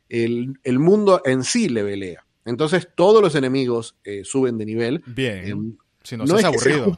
el, 0.10 0.58
mundo 0.78 1.22
en 1.24 1.46
sí 1.46 1.70
levelea. 1.70 2.26
Entonces 2.44 2.90
todos 2.94 3.22
los 3.22 3.34
enemigos 3.36 3.96
eh, 4.04 4.26
suben 4.26 4.58
de 4.58 4.66
nivel. 4.66 5.04
Bien. 5.06 5.78
Si 6.04 6.18
no, 6.18 6.24
es 6.24 6.44
aburrido. 6.44 6.96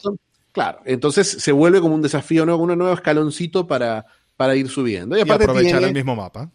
Claro, 0.52 0.80
entonces 0.86 1.28
se 1.28 1.52
vuelve 1.52 1.82
como 1.82 1.96
un 1.96 2.02
desafío, 2.02 2.46
¿no? 2.46 2.58
Un 2.58 2.78
nuevo 2.78 2.94
escaloncito 2.94 3.68
para, 3.68 4.06
para 4.38 4.56
ir 4.56 4.70
subiendo. 4.70 5.18
Y, 5.18 5.22
aprovechar 5.22 5.84
el 5.84 5.94
mismo 5.94 6.16
mapa. 6.16 6.50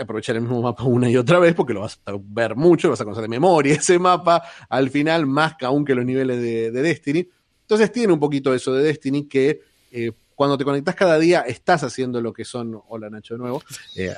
Aprovechar 0.00 0.36
el 0.36 0.42
mismo 0.42 0.62
mapa 0.62 0.84
una 0.84 1.08
y 1.08 1.16
otra 1.16 1.38
vez 1.38 1.54
porque 1.54 1.74
lo 1.74 1.82
vas 1.82 2.00
a 2.06 2.12
ver 2.18 2.56
mucho, 2.56 2.88
lo 2.88 2.92
vas 2.92 3.00
a 3.00 3.04
conocer 3.04 3.22
de 3.22 3.28
memoria 3.28 3.74
ese 3.76 3.98
mapa, 3.98 4.42
al 4.68 4.90
final 4.90 5.26
más 5.26 5.54
que 5.56 5.64
aún 5.64 5.84
que 5.84 5.94
los 5.94 6.04
niveles 6.04 6.40
de, 6.40 6.70
Destiny. 6.70 7.28
Entonces 7.62 7.92
tiene 7.92 8.12
un 8.12 8.18
poquito 8.20 8.52
eso 8.54 8.72
de 8.72 8.82
Destiny 8.82 9.28
que 9.28 9.60
eh, 9.92 10.12
cuando 10.36 10.58
te 10.58 10.64
conectas 10.64 10.94
cada 10.94 11.18
día 11.18 11.40
estás 11.40 11.82
haciendo 11.82 12.20
lo 12.20 12.32
que 12.32 12.44
son. 12.44 12.80
Hola 12.88 13.10
Nacho 13.10 13.34
de 13.34 13.38
nuevo. 13.38 13.62
Eh, 13.96 14.14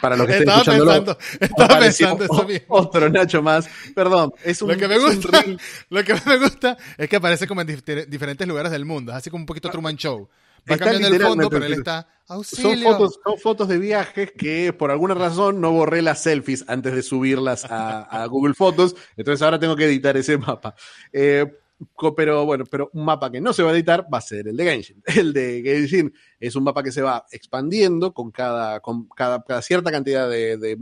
para 0.00 0.14
los 0.14 0.26
que 0.26 0.32
estén 0.32 0.48
escuchándolo. 0.50 1.16
estaba 1.40 1.78
pensando 1.78 2.24
eso 2.24 2.44
bien. 2.44 2.64
Otro 2.68 3.08
Nacho 3.08 3.42
más. 3.42 3.66
Perdón. 3.94 4.32
Es 4.44 4.60
un, 4.60 4.68
lo 4.68 4.76
que 4.76 4.86
me 4.86 4.98
gusta, 4.98 5.44
lo 5.88 6.04
que 6.04 6.14
me 6.26 6.38
gusta 6.38 6.76
es 6.98 7.08
que 7.08 7.16
aparece 7.16 7.46
como 7.46 7.62
en 7.62 7.82
diferentes 8.08 8.46
lugares 8.46 8.70
del 8.72 8.84
mundo, 8.84 9.12
así 9.12 9.30
como 9.30 9.42
un 9.42 9.46
poquito 9.46 9.70
Truman 9.70 9.96
Show. 9.96 10.28
Va 10.70 10.76
cambiando 10.76 11.08
el 11.08 11.20
fondo, 11.20 11.50
pero 11.50 11.64
él 11.64 11.72
está 11.72 12.06
Son 12.26 12.78
fotos, 12.78 13.18
son 13.24 13.38
fotos 13.38 13.68
de 13.68 13.78
viajes 13.78 14.32
que 14.36 14.72
por 14.72 14.90
alguna 14.90 15.14
razón 15.14 15.60
no 15.60 15.72
borré 15.72 16.02
las 16.02 16.22
selfies 16.22 16.64
antes 16.68 16.94
de 16.94 17.02
subirlas 17.02 17.64
a, 17.64 18.02
a 18.02 18.26
Google 18.26 18.54
Fotos. 18.54 18.94
Entonces 19.16 19.42
ahora 19.42 19.58
tengo 19.58 19.74
que 19.76 19.86
editar 19.86 20.16
ese 20.16 20.36
mapa. 20.36 20.74
Eh, 21.12 21.61
pero 22.16 22.44
bueno, 22.44 22.64
pero 22.70 22.90
un 22.92 23.04
mapa 23.04 23.30
que 23.30 23.40
no 23.40 23.52
se 23.52 23.62
va 23.62 23.70
a 23.70 23.74
editar 23.74 24.06
va 24.12 24.18
a 24.18 24.20
ser 24.20 24.48
el 24.48 24.56
de 24.56 24.64
Genshin. 24.64 25.02
El 25.16 25.32
de 25.32 25.62
Genshin 25.64 26.12
es 26.38 26.56
un 26.56 26.64
mapa 26.64 26.82
que 26.82 26.92
se 26.92 27.02
va 27.02 27.26
expandiendo 27.30 28.12
con 28.12 28.30
cada, 28.30 28.80
con 28.80 29.08
cada, 29.08 29.42
cierta 29.62 29.90
cantidad 29.90 30.28
de, 30.28 30.76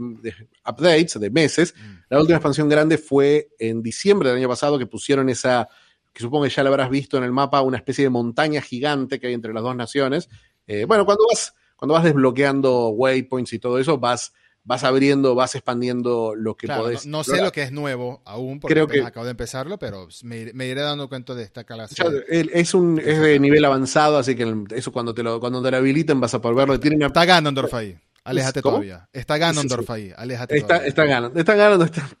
updates, 0.65 1.19
de 1.19 1.29
meses. 1.29 1.73
Mm. 1.77 1.93
La 2.09 2.19
última 2.19 2.37
expansión 2.37 2.69
grande 2.69 2.97
fue 2.97 3.49
en 3.59 3.81
diciembre 3.81 4.29
del 4.29 4.39
año 4.39 4.49
pasado 4.49 4.79
que 4.79 4.87
pusieron 4.87 5.29
esa, 5.29 5.69
que 6.13 6.21
supongo 6.21 6.45
que 6.45 6.49
ya 6.49 6.63
la 6.63 6.69
habrás 6.69 6.89
visto 6.89 7.17
en 7.17 7.23
el 7.23 7.31
mapa, 7.31 7.61
una 7.61 7.77
especie 7.77 8.03
de 8.03 8.09
montaña 8.09 8.61
gigante 8.61 9.19
que 9.19 9.27
hay 9.27 9.33
entre 9.33 9.53
las 9.53 9.63
dos 9.63 9.75
naciones. 9.75 10.29
Eh, 10.67 10.85
bueno, 10.85 11.05
cuando 11.05 11.25
vas, 11.29 11.53
cuando 11.75 11.93
vas 11.93 12.03
desbloqueando 12.03 12.89
waypoints 12.89 13.53
y 13.53 13.59
todo 13.59 13.79
eso, 13.79 13.97
vas 13.97 14.33
vas 14.63 14.83
abriendo, 14.83 15.35
vas 15.35 15.55
expandiendo 15.55 16.33
lo 16.35 16.55
que 16.55 16.67
podés. 16.67 17.05
No, 17.05 17.23
sé 17.23 17.41
lo 17.41 17.51
que 17.51 17.63
es 17.63 17.71
nuevo 17.71 18.21
aún, 18.25 18.59
porque 18.59 18.73
Creo 18.73 18.87
que, 18.87 19.01
acabo 19.01 19.25
de 19.25 19.31
empezarlo, 19.31 19.79
pero 19.79 20.07
me, 20.23 20.67
iré 20.67 20.81
dando 20.81 21.09
cuenta 21.09 21.33
de 21.33 21.43
esta 21.43 21.63
clase. 21.63 21.95
es 22.29 22.73
un 22.73 22.99
es 22.99 23.19
de 23.19 23.39
nivel 23.39 23.65
avanzado, 23.65 24.17
así 24.17 24.35
que 24.35 24.65
eso 24.75 24.91
cuando 24.91 25.13
te 25.13 25.23
lo, 25.23 25.39
cuando 25.39 25.61
te 25.61 25.71
lo 25.71 25.77
habiliten 25.77 26.19
vas 26.19 26.33
a 26.33 26.41
poder 26.41 26.57
verlo. 26.57 26.79
Tiene 26.79 27.05
Está 27.05 27.25
Ganondorf 27.25 27.73
ahí. 27.73 27.97
Aléjate 28.23 28.61
todavía. 28.61 29.09
Está 29.11 29.37
Ganondorf 29.37 29.89
ahí. 29.89 30.13
Aléjate 30.15 30.55
está, 30.55 30.67
todavía. 30.67 30.87
Está 30.87 31.05
Ganondorf. 31.05 31.39
Está 31.39 31.55
Ganondorf. 31.55 32.13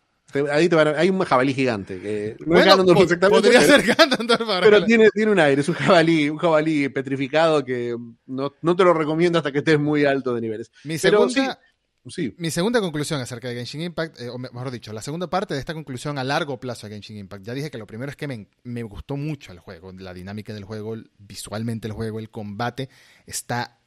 Ahí 0.51 0.69
te 0.69 0.75
van 0.75 0.95
hay 0.95 1.09
un 1.09 1.19
jabalí 1.19 1.53
gigante. 1.53 1.99
Que 1.99 2.37
no 2.45 2.57
es 2.57 2.65
Ganondorf 2.65 3.01
exactamente. 3.01 3.49
Podría 3.49 3.61
ser 3.61 3.83
Ganondorf 3.83 4.41
Pero 4.61 4.85
tiene, 4.85 5.09
tiene 5.11 5.31
un 5.31 5.39
aire, 5.39 5.61
es 5.61 5.69
un 5.69 5.75
jabalí, 5.75 6.29
un 6.29 6.37
jabalí 6.37 6.89
petrificado 6.89 7.63
que 7.63 7.95
no, 8.25 8.53
no 8.61 8.75
te 8.75 8.83
lo 8.83 8.93
recomiendo 8.93 9.37
hasta 9.37 9.51
que 9.51 9.59
estés 9.59 9.79
muy 9.79 10.05
alto 10.05 10.33
de 10.33 10.41
niveles. 10.41 10.71
Mi 10.83 10.97
segunda, 10.97 11.59
mi 12.37 12.49
segunda 12.49 12.81
conclusión 12.81 13.21
acerca 13.21 13.47
de 13.47 13.55
Genshin 13.55 13.81
Impact, 13.81 14.19
eh, 14.19 14.29
o 14.29 14.39
mejor 14.39 14.71
dicho, 14.71 14.91
la 14.91 15.03
segunda 15.03 15.29
parte 15.29 15.53
de 15.53 15.59
esta 15.59 15.73
conclusión 15.73 16.17
a 16.17 16.23
largo 16.23 16.59
plazo 16.59 16.87
de 16.87 16.93
Genshin 16.93 17.17
Impact, 17.17 17.45
ya 17.45 17.53
dije 17.53 17.69
que 17.69 17.77
lo 17.77 17.85
primero 17.85 18.09
es 18.09 18.17
que 18.17 18.27
me, 18.63 18.83
gustó 18.83 19.17
mucho 19.17 19.51
el 19.51 19.59
juego, 19.59 19.91
la 19.91 20.13
dinámica 20.13 20.53
del 20.53 20.63
juego, 20.63 20.95
visualmente 21.19 21.87
el 21.87 21.93
juego, 21.93 22.19
el 22.19 22.31
combate 22.31 22.89
está 23.27 23.77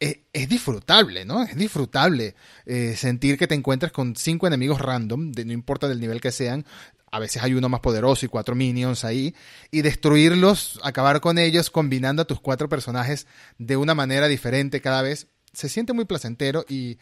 es, 0.00 0.48
disfrutable, 0.48 1.24
¿no? 1.24 1.44
Es 1.44 1.56
disfrutable 1.56 2.34
eh, 2.66 2.96
sentir 2.96 3.38
que 3.38 3.46
te 3.46 3.54
encuentras 3.54 3.92
con 3.92 4.16
cinco 4.16 4.48
enemigos 4.48 4.80
random, 4.80 5.30
de, 5.30 5.44
no 5.44 5.52
importa 5.52 5.86
del 5.86 6.00
nivel 6.00 6.20
que 6.20 6.32
sean. 6.32 6.66
A 7.12 7.20
veces 7.20 7.42
hay 7.44 7.54
uno 7.54 7.68
más 7.68 7.80
poderoso 7.80 8.26
y 8.26 8.28
cuatro 8.28 8.56
minions 8.56 9.04
ahí. 9.04 9.36
Y 9.70 9.82
destruirlos, 9.82 10.80
acabar 10.82 11.20
con 11.20 11.38
ellos, 11.38 11.70
combinando 11.70 12.22
a 12.22 12.24
tus 12.24 12.40
cuatro 12.40 12.68
personajes 12.68 13.28
de 13.58 13.76
una 13.76 13.94
manera 13.94 14.26
diferente 14.26 14.80
cada 14.80 15.02
vez. 15.02 15.28
Se 15.52 15.68
siente 15.68 15.92
muy 15.92 16.06
placentero 16.06 16.64
y, 16.68 16.98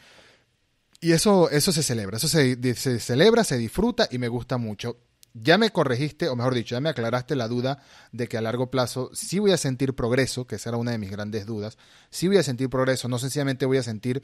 y 1.01 1.13
eso, 1.13 1.51
eso 1.51 1.73
se 1.73 1.83
celebra. 1.83 2.17
Eso 2.17 2.29
se, 2.29 2.57
se 2.75 3.01
celebra, 3.01 3.45
se 3.45 3.57
disfruta 3.59 4.09
y 4.11 4.19
me 4.19 4.29
gusta 4.29 4.59
mucho 4.59 4.99
ya 5.35 5.59
me 5.59 5.71
corregiste, 5.71 6.29
o 6.29 6.37
mejor 6.37 6.55
dicho, 6.55 6.75
ya 6.75 6.81
me 6.81 6.89
aclaraste 6.89 7.37
la 7.37 7.49
duda 7.49 7.83
de 8.13 8.29
que 8.29 8.37
a 8.37 8.41
largo 8.41 8.71
plazo 8.71 9.11
sí 9.13 9.39
voy 9.39 9.53
a 9.53 9.57
sentir 9.57 9.95
progreso, 9.95 10.47
que 10.47 10.57
esa 10.57 10.71
era 10.71 10.77
una 10.79 10.91
de 10.91 10.99
mis 10.99 11.11
grandes 11.11 11.47
dudas. 11.47 11.79
Sí 12.11 12.27
voy 12.29 12.39
a 12.39 12.43
sentir 12.43 12.69
progreso, 12.69 13.09
no 13.09 13.19
sencillamente 13.19 13.67
voy 13.67 13.79
a 13.79 13.83
sentir 13.83 14.23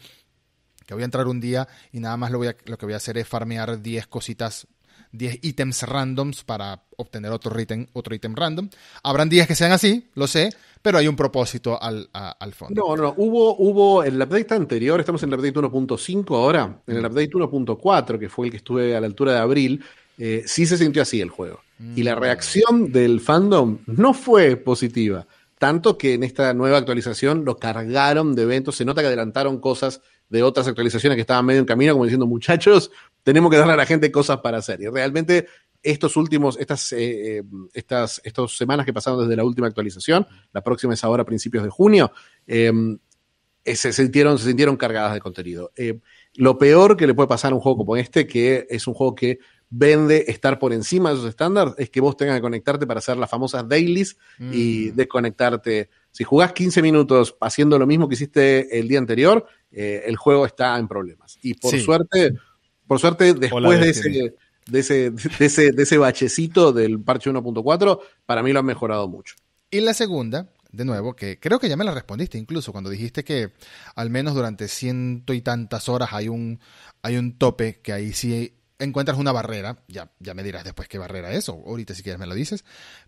que 0.84 0.94
voy 0.94 1.02
a 1.02 1.06
entrar 1.06 1.26
un 1.26 1.40
día 1.40 1.66
y 1.90 2.00
nada 2.00 2.16
más 2.16 2.30
lo, 2.30 2.38
voy 2.38 2.48
a, 2.48 2.56
lo 2.66 2.78
que 2.78 2.86
voy 2.86 2.94
a 2.94 2.98
hacer 2.98 3.18
es 3.18 3.26
farmear 3.26 3.82
10 3.82 4.06
cositas 4.06 4.68
10 5.16 5.40
ítems 5.42 5.83
randoms 5.83 6.44
para 6.44 6.83
obtener 6.96 7.33
otro 7.33 7.59
ítem, 7.61 7.87
otro 7.92 8.14
ítem 8.14 8.35
random. 8.35 8.68
Habrán 9.02 9.29
días 9.29 9.46
que 9.46 9.55
sean 9.55 9.72
así, 9.72 10.09
lo 10.14 10.26
sé, 10.26 10.50
pero 10.83 10.98
hay 10.98 11.09
un 11.09 11.16
propósito 11.16 11.81
al, 11.81 12.09
al 12.12 12.52
fondo. 12.52 12.83
No, 12.87 12.96
no, 12.96 13.14
hubo, 13.16 13.57
hubo 13.57 14.05
en 14.05 14.14
el 14.14 14.22
update 14.22 14.55
anterior, 14.55 15.00
estamos 15.00 15.22
en 15.22 15.33
el 15.33 15.38
update 15.38 15.59
1.5 15.59 16.37
ahora, 16.37 16.83
en 16.87 16.96
el 16.96 17.05
update 17.05 17.31
1.4, 17.31 18.18
que 18.18 18.29
fue 18.29 18.46
el 18.46 18.50
que 18.50 18.59
estuve 18.59 18.96
a 18.96 19.00
la 19.00 19.07
altura 19.07 19.33
de 19.33 19.38
abril, 19.38 19.85
eh, 20.18 20.44
sí 20.46 20.66
se 20.66 20.79
sintió 20.79 21.02
así 21.02 21.20
el 21.20 21.31
juego. 21.31 21.61
Y 21.94 22.05
la 22.05 22.16
mm. 22.16 22.18
reacción 22.18 22.92
del 22.92 23.20
fandom 23.20 23.79
no 23.87 24.14
fue 24.14 24.57
positiva. 24.57 25.26
Tanto 25.59 25.96
que 25.96 26.14
en 26.14 26.22
esta 26.22 26.52
nueva 26.55 26.79
actualización 26.79 27.44
lo 27.44 27.59
cargaron 27.59 28.35
de 28.35 28.42
eventos. 28.42 28.76
Se 28.76 28.85
nota 28.85 29.00
que 29.00 29.09
adelantaron 29.09 29.59
cosas 29.59 30.00
de 30.29 30.42
otras 30.42 30.66
actualizaciones 30.68 31.16
que 31.16 31.20
estaban 31.20 31.46
medio 31.46 31.61
en 31.61 31.66
camino, 31.66 31.92
como 31.92 32.05
diciendo, 32.05 32.26
muchachos, 32.26 32.90
tenemos 33.26 33.50
que 33.50 33.56
darle 33.56 33.72
a 33.72 33.76
la 33.76 33.86
gente 33.86 34.12
cosas 34.12 34.38
para 34.38 34.58
hacer. 34.58 34.80
Y 34.80 34.86
realmente 34.86 35.48
estos 35.82 36.16
últimos, 36.16 36.56
estas, 36.60 36.92
eh, 36.92 37.38
eh, 37.38 37.42
estas, 37.74 38.20
estas 38.22 38.56
semanas 38.56 38.86
que 38.86 38.92
pasaron 38.92 39.18
desde 39.18 39.34
la 39.34 39.42
última 39.42 39.66
actualización, 39.66 40.24
la 40.52 40.62
próxima 40.62 40.94
es 40.94 41.02
ahora 41.02 41.24
a 41.24 41.26
principios 41.26 41.64
de 41.64 41.70
junio, 41.70 42.12
se, 42.46 43.92
sintieron, 43.92 44.38
se 44.38 44.46
sintieron 44.46 44.76
cargadas 44.76 45.12
de 45.12 45.20
contenido. 45.20 45.72
lo 46.34 46.56
peor 46.56 46.96
que 46.96 47.08
le 47.08 47.14
puede 47.14 47.26
pasar 47.26 47.50
a 47.50 47.56
un 47.56 47.60
juego 47.60 47.78
como 47.78 47.96
este, 47.96 48.28
que 48.28 48.64
es 48.70 48.86
un 48.86 48.94
juego 48.94 49.16
que 49.16 49.40
vende 49.68 50.24
estar 50.28 50.60
por 50.60 50.72
encima 50.72 51.10
de 51.10 51.16
esos 51.16 51.28
estándares 51.28 51.74
es 51.78 51.90
que 51.90 52.00
vos 52.00 52.16
tengas 52.16 52.36
que 52.36 52.42
conectarte 52.42 52.86
para 52.86 52.98
hacer 52.98 53.16
las 53.16 53.28
famosas 53.28 53.68
dailies 53.68 54.16
y 54.38 54.90
mm. 54.92 54.96
desconectarte. 54.96 55.90
Si 56.12 56.22
jugás 56.22 56.52
15 56.52 56.80
minutos 56.80 57.36
haciendo 57.40 57.76
lo 57.76 57.88
mismo 57.88 58.08
que 58.08 58.14
hiciste 58.14 58.78
el 58.78 58.86
día 58.86 58.98
anterior, 58.98 59.46
eh, 59.72 60.04
el 60.06 60.16
juego 60.16 60.46
está 60.46 60.78
en 60.78 60.86
problemas. 60.86 61.38
Y 61.42 61.54
por 61.54 61.76
suerte, 61.78 62.34
por 62.87 62.99
suerte, 62.99 63.35
después 63.35 63.81
de 63.81 63.90
ese, 63.90 64.33
de 64.66 64.79
ese, 64.79 65.11
de, 65.11 65.46
ese, 65.46 65.72
de 65.72 65.83
ese 65.83 65.99
bachecito 65.99 66.72
del 66.72 67.01
parche 67.01 67.31
1.4, 67.31 68.01
para 68.25 68.42
mí 68.42 68.53
lo 68.53 68.61
han 68.61 68.66
mejorado 68.66 69.09
mucho. 69.09 69.35
Y 69.70 69.81
la 69.81 69.94
segunda, 69.94 70.49
de 70.70 70.85
nuevo, 70.85 71.14
que 71.16 71.38
creo 71.40 71.59
que 71.59 71.68
ya 71.68 71.77
me 71.77 71.85
la 71.85 71.94
respondiste 71.94 72.38
incluso 72.38 72.72
cuando 72.72 72.90
dijiste 72.90 73.25
que 73.25 73.53
al 73.94 74.11
menos 74.11 74.35
durante 74.35 74.68
ciento 74.68 75.33
y 75.33 75.40
tantas 75.40 75.88
horas 75.88 76.11
hay 76.12 76.29
un, 76.29 76.61
hay 77.03 77.16
un 77.16 77.38
tope 77.38 77.81
que 77.81 77.92
ahí 77.92 78.12
sí 78.12 78.55
encuentras 78.79 79.18
una 79.18 79.33
barrera, 79.33 79.83
ya, 79.88 80.11
ya 80.18 80.35
me 80.35 80.42
dirás 80.42 80.64
después 80.64 80.88
qué 80.88 80.99
barrera 80.99 81.33
es, 81.33 81.49
o 81.49 81.55
ahorita 81.55 81.94
si 81.94 82.03
quieres 82.03 82.20
me 82.20 82.27
lo 82.27 82.35
dices, 82.35 82.64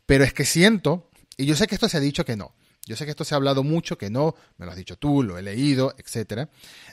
pero 0.07 0.25
es 0.25 0.33
que 0.33 0.45
siento, 0.45 1.11
y 1.37 1.47
yo 1.47 1.55
sé 1.55 1.67
que 1.67 1.75
esto 1.75 1.89
se 1.89 1.99
ha 1.99 2.01
dicho 2.01 2.25
que 2.25 2.37
no, 2.37 2.55
yo 2.89 2.97
sé 2.97 3.05
que 3.05 3.11
esto 3.11 3.25
se 3.25 3.35
ha 3.35 3.37
hablado 3.37 3.63
mucho, 3.63 3.99
que 3.99 4.09
no, 4.09 4.35
me 4.57 4.65
lo 4.65 4.73
has 4.73 4.79
dicho 4.79 4.97
tú, 4.97 5.23
lo 5.23 5.37
he 5.37 5.43
leído, 5.43 5.95
etcétera, 5.99 6.49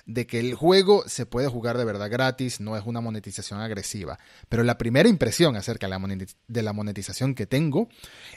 de 0.06 0.28
que 0.28 0.40
el 0.40 0.54
juego 0.54 1.08
se 1.08 1.26
puede 1.26 1.48
jugar 1.48 1.78
de 1.78 1.86
verdad 1.86 2.12
gratis, 2.12 2.60
no 2.60 2.76
es 2.76 2.84
una 2.86 3.00
monetización 3.00 3.62
agresiva. 3.62 4.20
Pero 4.50 4.64
la 4.64 4.78
primera 4.78 5.08
impresión 5.08 5.56
acerca 5.56 5.88
de 5.88 6.62
la 6.62 6.74
monetización 6.74 7.34
que 7.34 7.46
tengo 7.48 7.88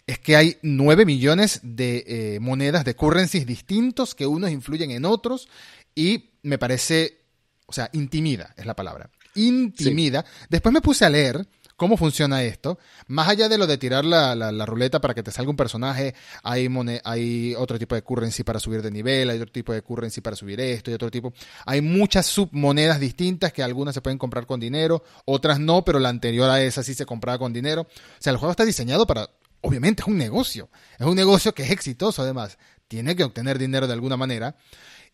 es 0.07 0.21
que 0.21 0.37
hay 0.37 0.59
9 0.63 1.05
millones 1.05 1.61
de 1.65 2.05
eh, 2.07 2.41
monedas 2.41 2.85
de 2.85 2.95
currencies 2.95 3.45
distintos 3.45 4.15
que 4.15 4.27
unos 4.27 4.51
influyen 4.51 4.93
en 4.93 5.05
otros 5.05 5.49
y 5.97 6.31
me 6.43 6.59
parece, 6.59 7.23
o 7.67 7.73
sea, 7.73 7.91
intimida 7.93 8.55
es 8.57 8.67
la 8.67 8.77
palabra 8.77 9.11
intimida. 9.39 10.25
Después 10.49 10.73
me 10.73 10.81
puse 10.81 11.05
a 11.05 11.11
leer 11.11 11.47
cómo 11.79 11.97
funciona 11.97 12.43
esto. 12.43 12.79
Más 13.07 13.29
allá 13.29 13.49
de 13.49 13.57
lo 13.57 13.67
de 13.67 13.79
tirar 13.79 14.05
la, 14.05 14.35
la, 14.35 14.67
ruleta 14.67 15.01
para 15.01 15.15
que 15.15 15.23
te 15.23 15.31
salga 15.31 15.49
un 15.49 15.57
personaje, 15.57 16.15
hay, 16.43 16.69
hay 17.05 17.55
otro 17.57 17.79
tipo 17.79 17.95
de 17.95 18.03
currency 18.03 18.43
para 18.43 18.59
subir 18.59 18.83
de 18.83 18.91
nivel, 18.91 19.31
hay 19.31 19.39
otro 19.39 19.53
tipo 19.53 19.73
de 19.73 19.81
currency 19.81 20.21
para 20.21 20.37
subir 20.37 20.61
esto 20.61 20.91
y 20.91 20.95
otro 20.95 21.11
tipo. 21.11 21.33
Hay 21.65 21.81
muchas 21.81 22.27
submonedas 22.27 22.99
distintas 22.99 23.53
que 23.53 23.63
algunas 23.63 23.95
se 23.95 24.03
pueden 24.03 24.19
comprar 24.19 24.45
con 24.45 24.59
dinero, 24.59 25.05
otras 25.25 25.61
no, 25.61 25.85
pero 25.85 26.01
la 26.01 26.09
anterior 26.09 26.51
a 26.51 26.61
esa 26.61 26.83
sí 26.83 26.95
se 26.95 27.07
compraba 27.07 27.39
con 27.39 27.53
dinero. 27.53 27.83
O 27.83 27.87
sea, 28.19 28.33
el 28.33 28.39
juego 28.39 28.51
está 28.51 28.65
diseñado 28.65 29.07
para... 29.07 29.31
Obviamente 29.61 30.03
es 30.03 30.09
un 30.09 30.19
negocio. 30.19 30.69
Es 30.99 31.07
un 31.07 31.15
negocio 31.15 31.55
que 31.55 31.63
es 31.63 31.71
exitoso 31.71 32.23
además. 32.23 32.59
Tiene 32.89 33.15
que 33.15 33.23
obtener 33.23 33.57
dinero 33.57 33.87
de 33.87 33.93
alguna 33.93 34.17
manera. 34.17 34.57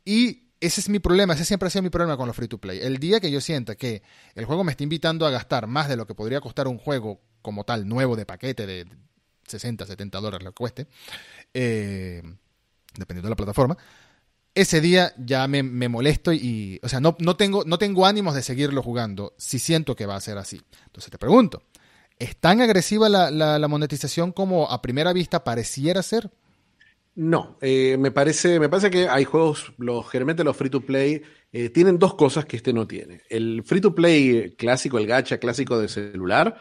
Y 0.02 0.43
ese 0.60 0.80
es 0.80 0.88
mi 0.88 0.98
problema, 0.98 1.34
ese 1.34 1.44
siempre 1.44 1.66
ha 1.66 1.70
sido 1.70 1.82
mi 1.82 1.90
problema 1.90 2.16
con 2.16 2.26
los 2.26 2.36
free 2.36 2.48
to 2.48 2.58
play. 2.58 2.80
El 2.80 2.98
día 2.98 3.20
que 3.20 3.30
yo 3.30 3.40
sienta 3.40 3.74
que 3.74 4.02
el 4.34 4.44
juego 4.44 4.64
me 4.64 4.70
está 4.70 4.82
invitando 4.82 5.26
a 5.26 5.30
gastar 5.30 5.66
más 5.66 5.88
de 5.88 5.96
lo 5.96 6.06
que 6.06 6.14
podría 6.14 6.40
costar 6.40 6.68
un 6.68 6.78
juego 6.78 7.20
como 7.42 7.64
tal, 7.64 7.86
nuevo 7.86 8.16
de 8.16 8.24
paquete 8.24 8.66
de 8.66 8.86
60, 9.46 9.86
70 9.86 10.20
dólares 10.20 10.44
lo 10.44 10.52
que 10.52 10.56
cueste, 10.56 10.86
eh, 11.52 12.22
dependiendo 12.96 13.26
de 13.26 13.30
la 13.30 13.36
plataforma, 13.36 13.76
ese 14.54 14.80
día 14.80 15.12
ya 15.18 15.46
me, 15.48 15.62
molesto 15.62 16.32
y, 16.32 16.80
o 16.82 16.88
sea, 16.88 17.00
no, 17.00 17.16
no, 17.18 17.36
tengo, 17.36 17.64
no 17.64 17.76
tengo 17.76 18.06
ánimos 18.06 18.34
de 18.34 18.42
seguirlo 18.42 18.82
jugando 18.82 19.34
si 19.36 19.58
siento 19.58 19.96
que 19.96 20.06
va 20.06 20.16
a 20.16 20.20
ser 20.20 20.38
así. 20.38 20.62
Entonces 20.86 21.10
te 21.10 21.18
pregunto, 21.18 21.64
¿es 22.18 22.36
tan 22.36 22.60
agresiva 22.60 23.08
la, 23.08 23.30
la 23.30 23.68
monetización 23.68 24.32
como 24.32 24.70
a 24.70 24.80
primera 24.80 25.12
vista 25.12 25.42
pareciera 25.42 26.02
ser? 26.02 26.30
No, 27.16 27.58
eh, 27.60 27.96
me, 27.96 28.10
parece, 28.10 28.58
me 28.58 28.68
parece 28.68 28.90
que 28.90 29.08
hay 29.08 29.24
juegos, 29.24 29.72
los, 29.78 30.08
generalmente 30.08 30.42
los 30.42 30.56
free 30.56 30.70
to 30.70 30.80
play, 30.80 31.22
eh, 31.52 31.68
tienen 31.68 31.98
dos 31.98 32.14
cosas 32.14 32.44
que 32.44 32.56
este 32.56 32.72
no 32.72 32.88
tiene. 32.88 33.22
El 33.28 33.62
free 33.64 33.80
to 33.80 33.94
play 33.94 34.54
clásico, 34.56 34.98
el 34.98 35.06
gacha 35.06 35.38
clásico 35.38 35.78
de 35.78 35.88
celular, 35.88 36.60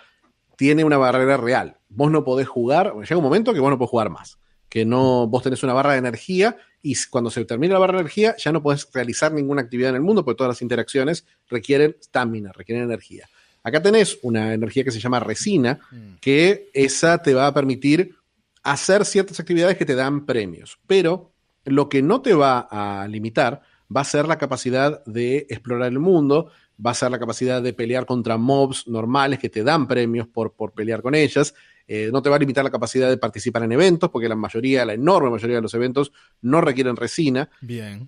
tiene 0.55 0.83
una 0.83 0.97
barrera 0.97 1.37
real. 1.37 1.77
Vos 1.89 2.11
no 2.11 2.23
podés 2.23 2.47
jugar, 2.47 2.93
llega 2.93 3.17
un 3.17 3.23
momento 3.23 3.53
que 3.53 3.59
vos 3.59 3.71
no 3.71 3.79
podés 3.79 3.89
jugar 3.89 4.09
más. 4.11 4.37
Que 4.69 4.85
no, 4.85 5.27
vos 5.27 5.41
tenés 5.41 5.63
una 5.63 5.73
barra 5.73 5.93
de 5.93 5.99
energía 5.99 6.55
y 6.81 6.95
cuando 7.09 7.31
se 7.31 7.45
termina 7.45 7.73
la 7.73 7.79
barra 7.79 7.93
de 7.93 8.01
energía 8.01 8.35
ya 8.37 8.51
no 8.51 8.61
podés 8.61 8.87
realizar 8.93 9.31
ninguna 9.31 9.61
actividad 9.61 9.89
en 9.89 9.95
el 9.95 10.01
mundo 10.01 10.23
porque 10.23 10.37
todas 10.37 10.49
las 10.49 10.61
interacciones 10.61 11.25
requieren 11.49 11.95
estamina, 11.99 12.51
requieren 12.51 12.83
energía. 12.83 13.27
Acá 13.63 13.81
tenés 13.81 14.19
una 14.23 14.53
energía 14.53 14.83
que 14.83 14.91
se 14.91 14.99
llama 14.99 15.19
resina, 15.19 15.79
mm. 15.89 16.15
que 16.19 16.69
esa 16.73 17.21
te 17.21 17.33
va 17.33 17.47
a 17.47 17.53
permitir 17.53 18.15
hacer 18.63 19.05
ciertas 19.05 19.39
actividades 19.39 19.77
que 19.77 19.85
te 19.85 19.95
dan 19.95 20.25
premios, 20.25 20.79
pero 20.87 21.33
lo 21.65 21.89
que 21.89 22.01
no 22.01 22.21
te 22.21 22.33
va 22.33 22.67
a 22.69 23.07
limitar 23.07 23.61
va 23.95 24.01
a 24.01 24.05
ser 24.05 24.27
la 24.27 24.37
capacidad 24.37 25.03
de 25.05 25.45
explorar 25.49 25.91
el 25.91 25.99
mundo, 25.99 26.49
va 26.83 26.91
a 26.91 26.95
ser 26.95 27.11
la 27.11 27.19
capacidad 27.19 27.61
de 27.61 27.73
pelear 27.73 28.05
contra 28.05 28.37
mobs 28.37 28.87
normales 28.87 29.39
que 29.39 29.49
te 29.49 29.63
dan 29.63 29.87
premios 29.87 30.27
por, 30.27 30.53
por 30.53 30.71
pelear 30.71 31.01
con 31.01 31.13
ellas. 31.15 31.53
Eh, 31.87 32.09
no 32.11 32.21
te 32.21 32.29
va 32.29 32.37
a 32.37 32.39
limitar 32.39 32.63
la 32.63 32.71
capacidad 32.71 33.09
de 33.09 33.17
participar 33.17 33.63
en 33.63 33.73
eventos, 33.73 34.09
porque 34.09 34.29
la 34.29 34.35
mayoría, 34.35 34.85
la 34.85 34.93
enorme 34.93 35.29
mayoría 35.29 35.57
de 35.57 35.61
los 35.61 35.73
eventos 35.73 36.11
no 36.41 36.61
requieren 36.61 36.95
resina. 36.95 37.49
Bien. 37.61 38.07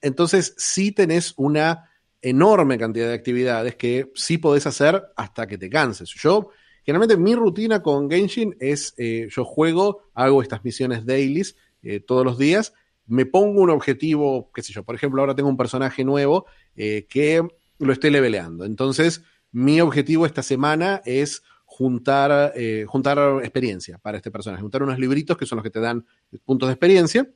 Entonces, 0.00 0.54
sí 0.56 0.92
tenés 0.92 1.32
una 1.36 1.90
enorme 2.20 2.76
cantidad 2.78 3.08
de 3.08 3.14
actividades 3.14 3.76
que 3.76 4.10
sí 4.14 4.38
podés 4.38 4.66
hacer 4.66 5.02
hasta 5.16 5.46
que 5.46 5.58
te 5.58 5.70
canses. 5.70 6.10
Yo 6.10 6.50
Generalmente 6.86 7.16
mi 7.16 7.34
rutina 7.34 7.82
con 7.82 8.08
Genshin 8.08 8.56
es, 8.60 8.94
eh, 8.96 9.26
yo 9.28 9.44
juego, 9.44 10.04
hago 10.14 10.40
estas 10.40 10.64
misiones 10.64 11.04
dailies 11.04 11.56
eh, 11.82 11.98
todos 11.98 12.24
los 12.24 12.38
días, 12.38 12.74
me 13.06 13.26
pongo 13.26 13.60
un 13.60 13.70
objetivo, 13.70 14.52
qué 14.54 14.62
sé 14.62 14.72
yo, 14.72 14.84
por 14.84 14.94
ejemplo, 14.94 15.20
ahora 15.20 15.34
tengo 15.34 15.48
un 15.48 15.56
personaje 15.56 16.04
nuevo 16.04 16.46
eh, 16.76 17.08
que 17.08 17.42
lo 17.80 17.92
estoy 17.92 18.10
leveleando. 18.10 18.64
Entonces, 18.64 19.22
mi 19.50 19.80
objetivo 19.80 20.26
esta 20.26 20.44
semana 20.44 21.02
es 21.04 21.42
juntar, 21.64 22.54
juntar 22.86 23.18
experiencia 23.40 23.98
para 23.98 24.16
este 24.16 24.30
personaje, 24.30 24.62
juntar 24.62 24.82
unos 24.82 24.98
libritos 24.98 25.36
que 25.36 25.44
son 25.44 25.56
los 25.56 25.64
que 25.64 25.70
te 25.70 25.80
dan 25.80 26.06
puntos 26.44 26.68
de 26.68 26.74
experiencia. 26.74 27.28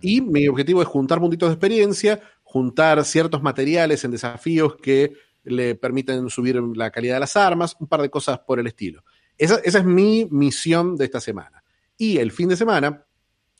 Y 0.00 0.20
mi 0.20 0.48
objetivo 0.48 0.82
es 0.82 0.88
juntar 0.88 1.20
puntitos 1.20 1.50
de 1.50 1.54
experiencia, 1.54 2.20
juntar 2.42 3.04
ciertos 3.04 3.42
materiales 3.42 4.04
en 4.04 4.10
desafíos 4.10 4.76
que 4.76 5.12
le 5.44 5.74
permiten 5.74 6.28
subir 6.30 6.60
la 6.74 6.90
calidad 6.90 7.14
de 7.14 7.20
las 7.20 7.36
armas, 7.36 7.76
un 7.78 7.86
par 7.86 8.02
de 8.02 8.10
cosas 8.10 8.40
por 8.40 8.58
el 8.58 8.66
estilo. 8.66 9.04
Esa, 9.36 9.56
es 9.56 9.84
mi 9.84 10.26
misión 10.30 10.96
de 10.96 11.04
esta 11.04 11.20
semana. 11.20 11.62
Y 11.96 12.18
el 12.18 12.32
fin 12.32 12.48
de 12.48 12.56
semana, 12.56 13.04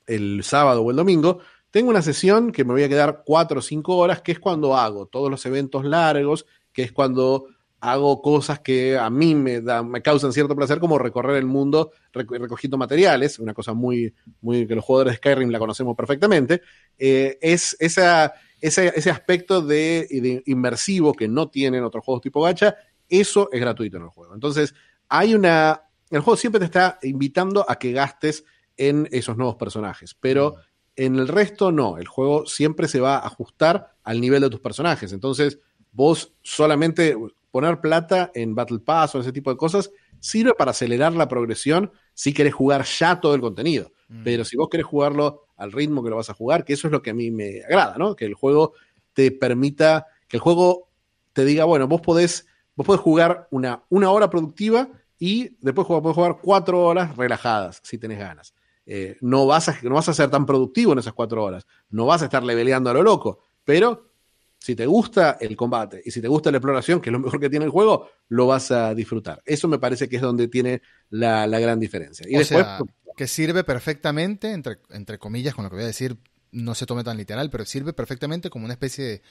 el 0.06 0.42
sábado 0.42 0.82
o 0.82 0.90
el 0.90 0.96
domingo, 0.96 1.40
tengo 1.70 1.90
una 1.90 2.02
sesión 2.02 2.52
que 2.52 2.64
me 2.64 2.72
voy 2.72 2.84
a 2.84 2.88
quedar 2.88 3.22
cuatro 3.24 3.58
o 3.58 3.62
cinco 3.62 3.96
horas, 3.96 4.22
que 4.22 4.32
es 4.32 4.38
cuando 4.38 4.76
hago 4.76 5.06
todos 5.06 5.30
los 5.30 5.44
eventos 5.46 5.84
largos, 5.84 6.46
que 6.72 6.82
es 6.82 6.92
cuando 6.92 7.46
hago 7.80 8.22
cosas 8.22 8.60
que 8.60 8.96
a 8.96 9.10
mí 9.10 9.34
me, 9.34 9.60
me 9.60 10.00
causan 10.00 10.32
cierto 10.32 10.56
placer, 10.56 10.78
como 10.78 10.98
recorrer 10.98 11.36
el 11.36 11.44
mundo 11.44 11.92
recogiendo 12.12 12.78
materiales, 12.78 13.38
una 13.38 13.52
cosa 13.52 13.74
muy, 13.74 14.14
muy 14.40 14.66
que 14.66 14.74
los 14.74 14.84
jugadores 14.84 15.12
de 15.12 15.16
Skyrim 15.18 15.50
la 15.50 15.58
conocemos 15.58 15.94
perfectamente, 15.94 16.62
eh, 16.98 17.36
es 17.42 17.76
esa, 17.78 18.32
ese, 18.68 19.10
aspecto 19.10 19.60
de, 19.60 20.06
de, 20.10 20.42
inmersivo 20.46 21.12
que 21.12 21.28
no 21.28 21.50
tienen 21.50 21.84
otros 21.84 22.02
juegos 22.02 22.22
tipo 22.22 22.42
gacha, 22.42 22.76
eso 23.08 23.50
es 23.52 23.60
gratuito 23.60 23.98
en 23.98 24.04
el 24.04 24.08
juego. 24.08 24.34
Entonces, 24.34 24.74
hay 25.08 25.34
una... 25.34 25.82
El 26.10 26.20
juego 26.20 26.36
siempre 26.36 26.60
te 26.60 26.64
está 26.64 26.98
invitando 27.02 27.66
a 27.68 27.78
que 27.78 27.92
gastes 27.92 28.44
en 28.76 29.06
esos 29.12 29.36
nuevos 29.36 29.56
personajes, 29.56 30.14
pero 30.14 30.56
en 30.96 31.16
el 31.16 31.28
resto 31.28 31.72
no, 31.72 31.98
el 31.98 32.06
juego 32.06 32.46
siempre 32.46 32.88
se 32.88 33.00
va 33.00 33.16
a 33.16 33.26
ajustar 33.26 33.96
al 34.02 34.20
nivel 34.20 34.40
de 34.40 34.50
tus 34.50 34.60
personajes. 34.60 35.12
Entonces, 35.12 35.58
vos 35.92 36.32
solamente 36.42 37.16
poner 37.50 37.80
plata 37.80 38.30
en 38.34 38.54
Battle 38.54 38.78
Pass 38.78 39.14
o 39.14 39.20
ese 39.20 39.32
tipo 39.32 39.50
de 39.50 39.56
cosas 39.56 39.90
sirve 40.20 40.54
para 40.54 40.70
acelerar 40.70 41.12
la 41.12 41.28
progresión 41.28 41.92
si 42.14 42.32
querés 42.32 42.54
jugar 42.54 42.84
ya 42.84 43.20
todo 43.20 43.34
el 43.34 43.40
contenido. 43.40 43.92
Mm. 44.08 44.24
Pero 44.24 44.44
si 44.44 44.56
vos 44.56 44.68
querés 44.70 44.86
jugarlo 44.86 45.43
al 45.56 45.72
ritmo 45.72 46.02
que 46.02 46.10
lo 46.10 46.16
vas 46.16 46.30
a 46.30 46.34
jugar, 46.34 46.64
que 46.64 46.72
eso 46.72 46.88
es 46.88 46.92
lo 46.92 47.02
que 47.02 47.10
a 47.10 47.14
mí 47.14 47.30
me 47.30 47.62
agrada, 47.64 47.96
¿no? 47.98 48.16
Que 48.16 48.24
el 48.24 48.34
juego 48.34 48.72
te 49.12 49.30
permita, 49.30 50.06
que 50.28 50.36
el 50.36 50.40
juego 50.40 50.88
te 51.32 51.44
diga, 51.44 51.64
bueno, 51.64 51.88
vos 51.88 52.00
podés, 52.00 52.46
vos 52.74 52.86
podés 52.86 53.00
jugar 53.00 53.48
una, 53.50 53.82
una 53.88 54.10
hora 54.10 54.30
productiva 54.30 54.88
y 55.18 55.56
después 55.60 55.86
podés 55.86 56.14
jugar 56.14 56.38
cuatro 56.42 56.82
horas 56.82 57.16
relajadas, 57.16 57.80
si 57.82 57.98
tenés 57.98 58.18
ganas. 58.18 58.54
Eh, 58.86 59.16
no, 59.20 59.46
vas 59.46 59.68
a, 59.68 59.78
no 59.82 59.94
vas 59.94 60.08
a 60.08 60.14
ser 60.14 60.30
tan 60.30 60.44
productivo 60.44 60.92
en 60.92 60.98
esas 60.98 61.14
cuatro 61.14 61.42
horas, 61.42 61.66
no 61.90 62.06
vas 62.06 62.22
a 62.22 62.26
estar 62.26 62.42
leveleando 62.42 62.90
a 62.90 62.94
lo 62.94 63.02
loco, 63.02 63.40
pero 63.64 64.10
si 64.58 64.74
te 64.74 64.86
gusta 64.86 65.36
el 65.40 65.56
combate 65.56 66.02
y 66.04 66.10
si 66.10 66.20
te 66.20 66.28
gusta 66.28 66.50
la 66.50 66.58
exploración, 66.58 67.00
que 67.00 67.10
es 67.10 67.12
lo 67.12 67.18
mejor 67.18 67.38
que 67.38 67.50
tiene 67.50 67.66
el 67.66 67.70
juego, 67.70 68.08
lo 68.28 68.46
vas 68.46 68.70
a 68.70 68.94
disfrutar. 68.94 69.42
Eso 69.44 69.68
me 69.68 69.78
parece 69.78 70.08
que 70.08 70.16
es 70.16 70.22
donde 70.22 70.48
tiene 70.48 70.80
la, 71.10 71.46
gran 71.46 71.78
diferencia. 71.78 72.26
Y 72.26 72.36
después, 72.36 72.64
sea, 72.64 72.78
que 73.16 73.26
sirve 73.26 73.64
perfectamente, 73.64 74.52
entre, 74.52 74.78
entre 74.90 75.18
comillas, 75.18 75.54
con 75.54 75.64
lo 75.64 75.70
que 75.70 75.76
voy 75.76 75.84
a 75.84 75.88
decir, 75.88 76.18
no 76.52 76.74
se 76.74 76.86
tome 76.86 77.04
tan 77.04 77.16
literal, 77.16 77.50
pero 77.50 77.64
sirve 77.64 77.92
perfectamente 77.92 78.50
como 78.50 78.64
una 78.64 78.74
especie 78.74 79.04
de 79.04 79.22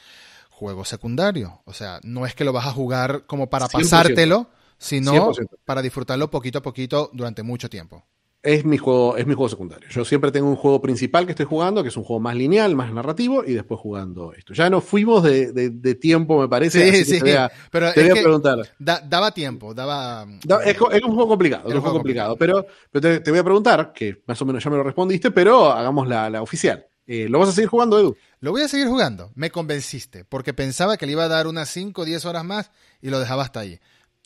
juego 0.50 0.86
secundario. 0.86 1.62
O 1.66 1.74
sea, 1.74 2.00
no 2.04 2.26
es 2.26 2.36
que 2.36 2.44
lo 2.44 2.54
vas 2.54 2.68
a 2.68 2.72
jugar 2.72 3.26
como 3.26 3.50
para 3.50 3.68
pasártelo, 3.68 4.50
sino 4.78 5.32
para 5.66 5.82
disfrutarlo 5.82 6.30
poquito 6.30 6.60
a 6.60 6.62
poquito 6.62 7.10
durante 7.14 7.44
mucho 7.44 7.70
tiempo 7.70 8.06
es 8.44 8.66
mi 8.66 8.78
juego, 8.78 9.16
es 9.16 9.26
mi 9.26 9.34
juego 9.34 9.48
secundario. 9.48 9.88
Yo 9.90 10.04
siempre 10.04 10.30
tengo 10.30 10.50
un 10.50 10.58
juego 10.58 10.82
principal 10.82 11.26
que 11.26 11.32
estoy 11.32 11.46
jugando, 11.46 11.82
que 11.82 11.88
es 11.88 11.96
un 11.96 12.04
juego 12.04 12.20
más 12.20 12.36
lineal, 12.36 12.76
más 12.76 12.92
narrativo, 12.92 13.44
y 13.46 13.54
después 13.54 13.80
jugando 13.80 14.34
esto. 14.34 14.54
Ya 14.54 14.70
nos 14.70 14.84
fuimos 14.84 15.24
de, 15.24 15.54
de, 15.54 15.96
tiempo, 15.96 16.40
me 16.42 16.50
parece. 16.50 16.92
Sí, 16.92 17.06
sí. 17.06 17.20
Te 17.20 17.24
voy 17.24 17.32
a, 17.32 17.52
pero 17.72 17.94
te 17.94 18.02
voy 18.02 18.20
a 18.20 18.22
preguntar. 18.22 18.60
daba 18.78 19.32
tiempo, 19.32 19.74
daba. 19.74 20.28
es, 20.66 20.80
un 20.80 21.14
juego 21.14 21.28
complicado, 21.30 21.70
es 21.70 21.76
un 21.76 21.82
juego 21.82 21.96
complicado. 21.96 22.36
Pero, 22.36 22.66
pero 22.92 23.22
te, 23.22 23.32
voy 23.32 23.40
a 23.40 23.44
preguntar, 23.44 23.94
que 23.94 24.22
más 24.28 24.42
o 24.42 24.46
menos 24.46 24.62
ya 24.62 24.70
me 24.70 24.76
lo 24.76 24.84
respondiste, 24.84 25.32
pero 25.32 25.72
hagamos 25.72 26.08
la, 26.08 26.30
la 26.30 26.42
oficial. 26.42 26.86
Eh, 27.08 27.28
¿Lo 27.30 27.40
vas 27.40 27.50
a 27.50 27.52
seguir 27.54 27.70
jugando, 27.70 27.98
Edu? 27.98 28.18
Lo 28.42 28.52
voy 28.52 28.62
a 28.62 28.68
seguir 28.68 28.88
jugando. 28.88 29.32
Me 29.36 29.52
convenciste, 29.52 30.26
porque 30.26 30.54
pensaba 30.54 30.98
que 30.98 31.06
le 31.06 31.14
iba 31.14 31.24
a 31.24 31.30
dar 31.30 31.48
unas 31.48 31.70
5 31.70 32.02
o 32.02 32.06
10 32.06 32.26
horas 32.26 32.44
más 32.44 32.72
y 33.02 33.10
lo 33.10 33.20
dejaba 33.20 33.44
hasta 33.44 33.62
ahí. 33.62 33.80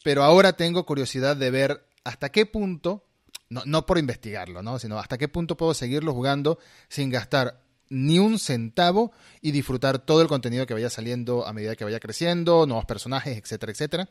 Pero 0.03 0.23
ahora 0.23 0.53
tengo 0.53 0.85
curiosidad 0.85 1.35
de 1.35 1.51
ver 1.51 1.85
hasta 2.03 2.29
qué 2.29 2.45
punto 2.45 3.06
no, 3.49 3.85
por 3.85 3.97
investigarlo, 3.97 4.61
¿no? 4.61 4.79
Sino 4.79 4.99
hasta 4.99 5.17
qué 5.17 5.27
punto 5.27 5.55
puedo 5.55 5.73
seguirlo 5.73 6.13
jugando 6.13 6.59
sin 6.89 7.09
gastar 7.09 7.61
ni 7.89 8.19
un 8.19 8.39
centavo 8.39 9.11
y 9.41 9.51
disfrutar 9.51 9.99
todo 9.99 10.21
el 10.21 10.27
contenido 10.27 10.65
que 10.65 10.73
vaya 10.73 10.89
saliendo 10.89 11.47
a 11.47 11.53
medida 11.53 11.75
que 11.75 11.85
vaya 11.85 11.99
creciendo, 11.99 12.65
nuevos 12.65 12.85
personajes, 12.85 13.37
etcétera, 13.37 13.71
etcétera. 13.71 14.09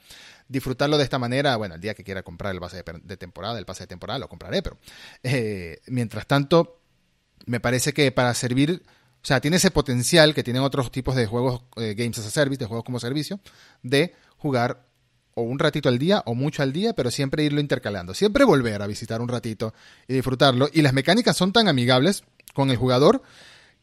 Disfrutarlo 0.49 0.97
de 0.97 1.05
esta 1.05 1.19
manera, 1.19 1.57
bueno, 1.57 1.75
el 1.75 1.81
día 1.81 1.95
que 1.95 2.05
quiera 2.05 2.23
comprar 2.23 2.55
el 2.55 2.61
pase 2.61 2.83
de, 2.83 3.17
temporada, 3.17 3.59
el 3.59 3.67
pase 3.67 3.85
de 3.85 3.89
temporada 3.89 4.19
lo 4.19 4.29
compraré, 4.29 4.63
pero 4.63 4.79
eh, 5.23 5.81
mientras 5.89 6.27
tanto, 6.27 6.81
me 7.45 7.61
parece 7.61 7.93
que 7.93 8.11
para 8.13 8.33
servir, 8.33 8.83
o 8.87 9.27
sea, 9.27 9.41
tiene 9.41 9.59
ese 9.59 9.71
potencial 9.71 10.35
que 10.35 10.43
tienen 10.43 10.63
otros 10.63 10.91
tipos 10.91 11.15
de 11.15 11.27
juegos, 11.27 11.65
eh, 11.77 11.95
Games 11.95 12.19
as 12.19 12.27
a 12.27 12.31
Service, 12.31 12.59
de 12.59 12.67
juegos 12.67 12.85
como 12.85 12.99
servicio, 12.99 13.41
de 13.83 14.15
jugar 14.39 14.87
o 15.37 15.43
un 15.43 15.59
ratito 15.59 15.91
al 15.91 15.99
día 15.99 16.23
o 16.25 16.35
mucho 16.35 16.63
al 16.63 16.73
día, 16.73 16.95
pero 16.95 17.11
siempre 17.11 17.45
irlo 17.45 17.61
intercalando. 17.61 18.15
Siempre 18.15 18.45
volver 18.45 18.81
a 18.81 18.87
visitar 18.87 19.21
un 19.21 19.29
ratito 19.29 19.75
y 20.09 20.15
disfrutarlo. 20.15 20.69
Y 20.73 20.81
las 20.81 20.95
mecánicas 20.95 21.37
son 21.37 21.53
tan 21.53 21.69
amigables 21.69 22.25
con 22.55 22.71
el 22.71 22.79
jugador 22.79 23.23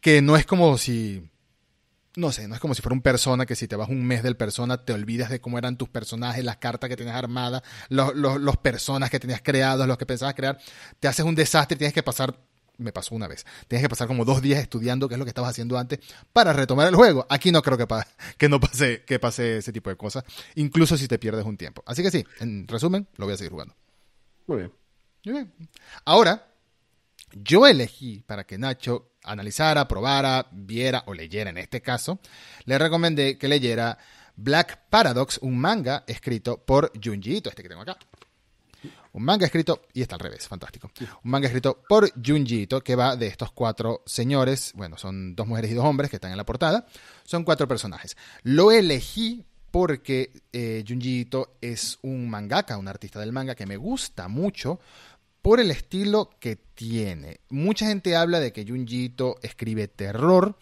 que 0.01 0.21
no 0.21 0.35
es 0.35 0.45
como 0.45 0.77
si... 0.77 1.29
No 2.15 2.31
sé, 2.31 2.47
no 2.47 2.55
es 2.55 2.61
como 2.61 2.73
si 2.73 2.81
fuera 2.81 2.95
un 2.95 3.01
persona 3.01 3.45
que 3.45 3.55
si 3.55 3.67
te 3.67 3.75
vas 3.75 3.89
un 3.89 4.03
mes 4.03 4.23
del 4.23 4.35
persona 4.35 4.83
te 4.83 4.93
olvidas 4.93 5.29
de 5.29 5.41
cómo 5.41 5.57
eran 5.57 5.77
tus 5.77 5.89
personajes, 5.89 6.43
las 6.43 6.57
cartas 6.57 6.87
que 6.87 6.95
tenías 6.95 7.15
armadas, 7.15 7.63
los, 7.89 8.15
los 8.15 8.57
personas 8.57 9.09
que 9.09 9.19
tenías 9.19 9.41
creados, 9.43 9.87
los 9.87 9.97
que 9.97 10.05
pensabas 10.07 10.33
crear. 10.33 10.59
Te 10.99 11.07
haces 11.07 11.25
un 11.25 11.35
desastre 11.35 11.75
y 11.75 11.77
tienes 11.77 11.93
que 11.93 12.03
pasar 12.03 12.35
me 12.83 12.91
pasó 12.91 13.15
una 13.15 13.27
vez. 13.27 13.45
Tienes 13.67 13.83
que 13.83 13.89
pasar 13.89 14.07
como 14.07 14.25
dos 14.25 14.41
días 14.41 14.59
estudiando 14.59 15.07
qué 15.07 15.15
es 15.15 15.19
lo 15.19 15.25
que 15.25 15.29
estabas 15.29 15.51
haciendo 15.51 15.77
antes 15.77 15.99
para 16.31 16.53
retomar 16.53 16.87
el 16.87 16.95
juego. 16.95 17.25
Aquí 17.29 17.51
no 17.51 17.61
creo 17.61 17.77
que, 17.77 17.87
que 18.37 18.49
no 18.49 18.59
pase, 18.59 19.03
que 19.03 19.19
pase 19.19 19.57
ese 19.57 19.73
tipo 19.73 19.89
de 19.89 19.95
cosas, 19.95 20.23
incluso 20.55 20.97
si 20.97 21.07
te 21.07 21.17
pierdes 21.17 21.45
un 21.45 21.57
tiempo. 21.57 21.83
Así 21.85 22.03
que 22.03 22.11
sí, 22.11 22.25
en 22.39 22.67
resumen, 22.67 23.07
lo 23.17 23.25
voy 23.25 23.33
a 23.33 23.37
seguir 23.37 23.51
jugando. 23.51 23.75
Muy 24.47 24.57
bien. 24.57 24.73
Muy 25.25 25.33
bien. 25.33 25.53
Ahora, 26.05 26.47
yo 27.31 27.65
elegí 27.65 28.21
para 28.25 28.43
que 28.43 28.57
Nacho 28.57 29.13
analizara, 29.23 29.87
probara, 29.87 30.47
viera 30.51 31.03
o 31.07 31.13
leyera 31.13 31.49
en 31.49 31.57
este 31.57 31.81
caso, 31.81 32.19
le 32.65 32.77
recomendé 32.77 33.37
que 33.37 33.47
leyera 33.47 33.97
Black 34.35 34.89
Paradox, 34.89 35.39
un 35.41 35.57
manga 35.57 36.03
escrito 36.07 36.57
por 36.57 36.91
Junji 37.01 37.37
Ito, 37.37 37.49
este 37.49 37.63
que 37.63 37.69
tengo 37.69 37.81
acá. 37.81 37.97
Un 39.13 39.23
manga 39.23 39.45
escrito, 39.45 39.83
y 39.93 40.01
está 40.01 40.15
al 40.15 40.21
revés, 40.21 40.47
fantástico. 40.47 40.89
Un 41.23 41.31
manga 41.31 41.47
escrito 41.47 41.83
por 41.87 42.11
Junji 42.13 42.63
Ito, 42.63 42.81
que 42.81 42.95
va 42.95 43.15
de 43.15 43.27
estos 43.27 43.51
cuatro 43.51 44.01
señores, 44.05 44.71
bueno, 44.75 44.97
son 44.97 45.35
dos 45.35 45.47
mujeres 45.47 45.71
y 45.71 45.75
dos 45.75 45.85
hombres 45.85 46.09
que 46.09 46.17
están 46.17 46.31
en 46.31 46.37
la 46.37 46.45
portada, 46.45 46.87
son 47.23 47.43
cuatro 47.43 47.67
personajes. 47.67 48.17
Lo 48.41 48.71
elegí 48.71 49.45
porque 49.69 50.31
eh, 50.51 50.83
Junji 50.87 51.21
Ito 51.21 51.57
es 51.61 51.99
un 52.01 52.27
mangaka, 52.29 52.77
un 52.77 52.87
artista 52.87 53.19
del 53.19 53.31
manga 53.31 53.55
que 53.55 53.67
me 53.67 53.77
gusta 53.77 54.27
mucho 54.27 54.79
por 55.43 55.59
el 55.59 55.69
estilo 55.69 56.31
que 56.39 56.55
tiene. 56.55 57.41
Mucha 57.49 57.85
gente 57.85 58.15
habla 58.15 58.39
de 58.39 58.51
que 58.51 58.65
Junji 58.65 59.05
Ito 59.05 59.35
escribe 59.43 59.87
terror, 59.87 60.57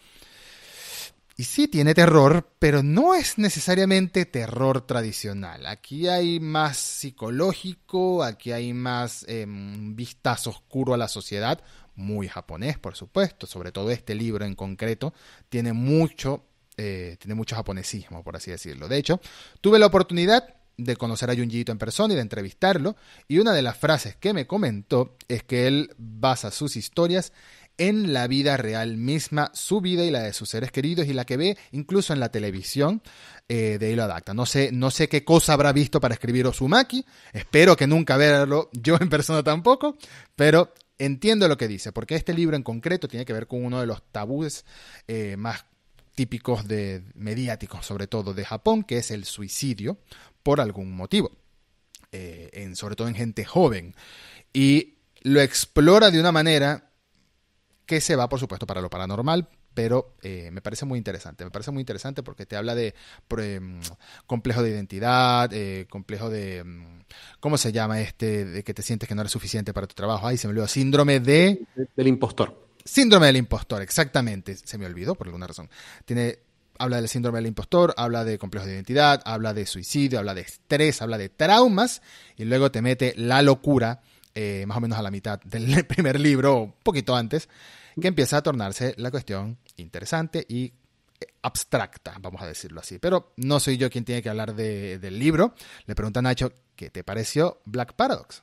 y 1.36 1.44
sí 1.44 1.68
tiene 1.68 1.94
terror, 1.94 2.50
pero 2.58 2.82
no 2.82 3.14
es 3.14 3.38
necesariamente 3.38 4.26
terror 4.26 4.86
tradicional. 4.86 5.66
Aquí 5.66 6.08
hay 6.08 6.40
más 6.40 6.76
psicológico, 6.76 8.22
aquí 8.22 8.52
hay 8.52 8.72
más 8.72 9.24
eh, 9.28 9.46
vistazo 9.48 10.50
oscuro 10.50 10.94
a 10.94 10.98
la 10.98 11.08
sociedad, 11.08 11.60
muy 11.94 12.28
japonés, 12.28 12.78
por 12.78 12.96
supuesto. 12.96 13.46
Sobre 13.46 13.72
todo 13.72 13.90
este 13.90 14.14
libro 14.14 14.44
en 14.44 14.54
concreto 14.54 15.14
tiene 15.48 15.72
mucho, 15.72 16.44
eh, 16.76 17.16
tiene 17.18 17.34
mucho 17.34 17.56
japonesismo, 17.56 18.22
por 18.22 18.36
así 18.36 18.50
decirlo. 18.50 18.88
De 18.88 18.98
hecho, 18.98 19.20
tuve 19.60 19.78
la 19.78 19.86
oportunidad 19.86 20.56
de 20.76 20.96
conocer 20.96 21.30
a 21.30 21.34
Junji 21.34 21.64
en 21.66 21.78
persona 21.78 22.14
y 22.14 22.16
de 22.16 22.22
entrevistarlo, 22.22 22.96
y 23.28 23.38
una 23.38 23.52
de 23.52 23.62
las 23.62 23.76
frases 23.76 24.16
que 24.16 24.32
me 24.32 24.46
comentó 24.46 25.16
es 25.28 25.42
que 25.44 25.66
él 25.66 25.90
basa 25.96 26.50
sus 26.50 26.76
historias 26.76 27.32
en 27.78 28.12
la 28.12 28.26
vida 28.26 28.56
real 28.56 28.96
misma, 28.96 29.50
su 29.54 29.80
vida 29.80 30.04
y 30.04 30.10
la 30.10 30.22
de 30.22 30.32
sus 30.32 30.50
seres 30.50 30.70
queridos 30.70 31.06
y 31.06 31.12
la 31.12 31.24
que 31.24 31.36
ve 31.36 31.58
incluso 31.72 32.12
en 32.12 32.20
la 32.20 32.30
televisión, 32.30 33.02
eh, 33.48 33.78
de 33.78 33.86
ahí 33.86 33.96
lo 33.96 34.04
adapta. 34.04 34.34
No 34.34 34.46
sé, 34.46 34.70
no 34.72 34.90
sé 34.90 35.08
qué 35.08 35.24
cosa 35.24 35.54
habrá 35.54 35.72
visto 35.72 36.00
para 36.00 36.14
escribir 36.14 36.46
Osumaki, 36.46 37.04
espero 37.32 37.76
que 37.76 37.86
nunca 37.86 38.16
verlo 38.16 38.70
yo 38.72 38.96
en 39.00 39.08
persona 39.08 39.42
tampoco, 39.42 39.96
pero 40.36 40.72
entiendo 40.98 41.48
lo 41.48 41.56
que 41.56 41.68
dice, 41.68 41.92
porque 41.92 42.14
este 42.14 42.34
libro 42.34 42.56
en 42.56 42.62
concreto 42.62 43.08
tiene 43.08 43.24
que 43.24 43.32
ver 43.32 43.46
con 43.46 43.64
uno 43.64 43.80
de 43.80 43.86
los 43.86 44.02
tabúes 44.12 44.64
eh, 45.08 45.36
más 45.36 45.64
típicos 46.14 46.68
de 46.68 47.02
mediáticos, 47.14 47.86
sobre 47.86 48.06
todo 48.06 48.34
de 48.34 48.44
Japón, 48.44 48.84
que 48.84 48.98
es 48.98 49.10
el 49.10 49.24
suicidio 49.24 49.98
por 50.42 50.60
algún 50.60 50.92
motivo, 50.92 51.32
eh, 52.12 52.70
sobre 52.74 52.96
todo 52.96 53.08
en 53.08 53.14
gente 53.14 53.44
joven. 53.44 53.94
Y 54.52 54.98
lo 55.22 55.40
explora 55.40 56.10
de 56.10 56.20
una 56.20 56.32
manera 56.32 56.91
que 57.92 58.00
se 58.00 58.16
va, 58.16 58.26
por 58.26 58.40
supuesto, 58.40 58.66
para 58.66 58.80
lo 58.80 58.88
paranormal, 58.88 59.46
pero 59.74 60.14
eh, 60.22 60.48
me 60.50 60.62
parece 60.62 60.86
muy 60.86 60.96
interesante. 60.96 61.44
Me 61.44 61.50
parece 61.50 61.72
muy 61.72 61.82
interesante 61.82 62.22
porque 62.22 62.46
te 62.46 62.56
habla 62.56 62.74
de 62.74 62.94
mm, 63.28 63.80
complejo 64.26 64.62
de 64.62 64.70
identidad, 64.70 65.52
eh, 65.52 65.86
complejo 65.90 66.30
de. 66.30 66.64
Mm, 66.64 67.02
¿Cómo 67.38 67.58
se 67.58 67.70
llama 67.70 68.00
este? 68.00 68.46
De 68.46 68.64
que 68.64 68.72
te 68.72 68.80
sientes 68.80 69.06
que 69.06 69.14
no 69.14 69.20
eres 69.20 69.30
suficiente 69.30 69.74
para 69.74 69.86
tu 69.86 69.94
trabajo. 69.94 70.26
Ay, 70.26 70.38
se 70.38 70.46
me 70.46 70.52
olvidó. 70.52 70.68
Síndrome 70.68 71.20
de. 71.20 71.66
Del 71.94 72.08
impostor. 72.08 72.66
Síndrome 72.82 73.26
del 73.26 73.36
impostor, 73.36 73.82
exactamente. 73.82 74.56
Se 74.56 74.78
me 74.78 74.86
olvidó 74.86 75.14
por 75.14 75.26
alguna 75.26 75.46
razón. 75.46 75.68
Tiene. 76.06 76.38
Habla 76.78 76.96
del 76.96 77.10
síndrome 77.10 77.40
del 77.40 77.46
impostor, 77.48 77.92
habla 77.98 78.24
de 78.24 78.38
complejo 78.38 78.66
de 78.66 78.72
identidad, 78.72 79.20
habla 79.26 79.52
de 79.52 79.66
suicidio, 79.66 80.18
habla 80.18 80.34
de 80.34 80.40
estrés, 80.40 81.02
habla 81.02 81.18
de 81.18 81.28
traumas 81.28 82.00
y 82.38 82.46
luego 82.46 82.72
te 82.72 82.80
mete 82.80 83.12
la 83.18 83.42
locura, 83.42 84.00
eh, 84.34 84.64
más 84.66 84.78
o 84.78 84.80
menos 84.80 84.98
a 84.98 85.02
la 85.02 85.10
mitad 85.10 85.38
del 85.42 85.84
primer 85.86 86.18
libro, 86.18 86.62
un 86.62 86.74
poquito 86.82 87.14
antes, 87.14 87.48
que 88.00 88.08
empieza 88.08 88.38
a 88.38 88.42
tornarse 88.42 88.94
la 88.96 89.10
cuestión 89.10 89.58
interesante 89.76 90.44
y 90.48 90.72
abstracta, 91.42 92.16
vamos 92.20 92.42
a 92.42 92.46
decirlo 92.46 92.80
así. 92.80 92.98
Pero 92.98 93.32
no 93.36 93.60
soy 93.60 93.76
yo 93.76 93.90
quien 93.90 94.04
tiene 94.04 94.22
que 94.22 94.28
hablar 94.28 94.54
del 94.54 95.18
libro. 95.18 95.54
Le 95.86 95.94
pregunta 95.94 96.20
a 96.20 96.22
Nacho, 96.22 96.52
¿qué 96.76 96.90
te 96.90 97.04
pareció 97.04 97.60
Black 97.64 97.94
Paradox? 97.94 98.42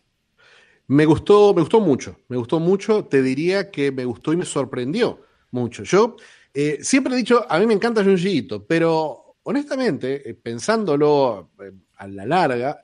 Me 0.87 1.05
gustó, 1.05 1.53
me 1.53 1.61
gustó 1.61 1.79
mucho, 1.79 2.19
me 2.29 2.37
gustó 2.37 2.59
mucho, 2.59 3.05
te 3.05 3.21
diría 3.21 3.69
que 3.69 3.91
me 3.91 4.05
gustó 4.05 4.33
y 4.33 4.37
me 4.37 4.45
sorprendió 4.45 5.21
mucho. 5.51 5.83
Yo 5.83 6.15
eh, 6.53 6.79
siempre 6.81 7.13
he 7.13 7.17
dicho, 7.17 7.45
a 7.47 7.59
mí 7.59 7.67
me 7.67 7.75
encanta 7.75 8.03
Junji 8.03 8.47
pero 8.67 9.35
honestamente, 9.43 10.27
eh, 10.27 10.33
pensándolo 10.33 11.51
eh, 11.61 11.71
a 11.97 12.07
la 12.07 12.25
larga, 12.25 12.81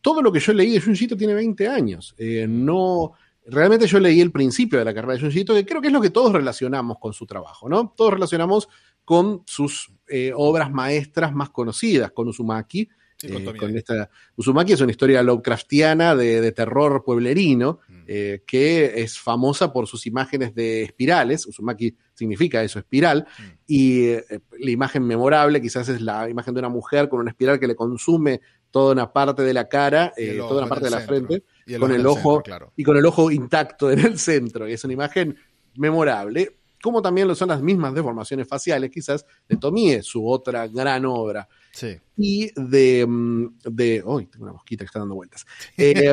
todo 0.00 0.22
lo 0.22 0.32
que 0.32 0.40
yo 0.40 0.52
leí 0.52 0.72
de 0.72 0.80
Junji 0.80 1.06
tiene 1.06 1.34
20 1.34 1.68
años. 1.68 2.16
no, 2.48 3.12
realmente 3.46 3.86
yo 3.86 3.98
leí 3.98 4.20
el 4.20 4.32
principio 4.32 4.78
de 4.78 4.84
la 4.84 4.94
carrera 4.94 5.14
de 5.14 5.20
Junji 5.20 5.44
que 5.44 5.66
creo 5.66 5.80
que 5.80 5.88
es 5.88 5.92
lo 5.92 6.00
que 6.00 6.10
todos 6.10 6.32
relacionamos 6.32 6.98
con 6.98 7.12
su 7.12 7.26
trabajo, 7.26 7.68
¿no? 7.68 7.92
Todos 7.96 8.14
relacionamos 8.14 8.68
con 9.04 9.42
sus 9.46 9.92
obras 10.34 10.70
maestras 10.70 11.32
más 11.32 11.50
conocidas, 11.50 12.12
con 12.12 12.28
Uzumaki, 12.28 12.88
eh, 13.22 13.54
con 13.58 13.76
esta, 13.76 14.08
Uzumaki 14.36 14.72
es 14.72 14.80
una 14.80 14.92
historia 14.92 15.22
Lovecraftiana 15.22 16.16
de, 16.16 16.52
terror 16.52 17.02
pueblerino 17.04 17.80
mm. 17.88 18.02
eh, 18.06 18.42
que 18.46 19.02
es 19.02 19.18
famosa 19.18 19.72
por 19.72 19.86
sus 19.86 20.06
imágenes 20.06 20.54
de 20.54 20.82
espirales. 20.82 21.46
Uzumaki 21.46 21.94
significa 22.14 22.62
eso, 22.62 22.78
espiral. 22.78 23.26
Mm. 23.38 23.42
Y 23.66 24.04
eh, 24.08 24.24
la 24.58 24.70
imagen 24.70 25.06
memorable 25.06 25.60
quizás 25.60 25.88
es 25.88 26.00
la 26.00 26.28
imagen 26.30 26.54
de 26.54 26.60
una 26.60 26.68
mujer 26.68 27.08
con 27.08 27.20
una 27.20 27.30
espiral 27.30 27.60
que 27.60 27.66
le 27.66 27.76
consume 27.76 28.40
toda 28.70 28.92
una 28.92 29.12
parte 29.12 29.42
de 29.42 29.54
la 29.54 29.68
cara, 29.68 30.12
toda 30.38 30.62
una 30.62 30.68
parte 30.68 30.86
de 30.86 30.90
la 30.90 31.00
frente, 31.00 31.44
con 31.78 31.92
el 31.92 32.06
ojo 32.06 32.42
y 32.76 32.84
con 32.84 32.96
el 32.96 33.06
ojo 33.06 33.30
intacto 33.30 33.90
en 33.90 34.00
el 34.00 34.18
centro. 34.18 34.68
Y 34.68 34.72
es 34.72 34.84
una 34.84 34.94
imagen 34.94 35.36
memorable 35.76 36.60
como 36.82 37.02
también 37.02 37.28
lo 37.28 37.34
son 37.34 37.48
las 37.48 37.62
mismas 37.62 37.94
deformaciones 37.94 38.48
faciales, 38.48 38.90
quizás, 38.90 39.26
de 39.48 39.56
Tomie, 39.56 40.02
su 40.02 40.26
otra 40.26 40.66
gran 40.66 41.04
obra. 41.04 41.48
Sí. 41.72 41.98
Y 42.16 42.50
de. 42.56 43.06
Mm, 43.06 43.58
de 43.64 44.02
uy, 44.04 44.26
tengo 44.26 44.44
una 44.44 44.54
mosquita 44.54 44.84
que 44.84 44.86
está 44.86 45.00
dando 45.00 45.14
vueltas. 45.14 45.46
Eh, 45.76 46.12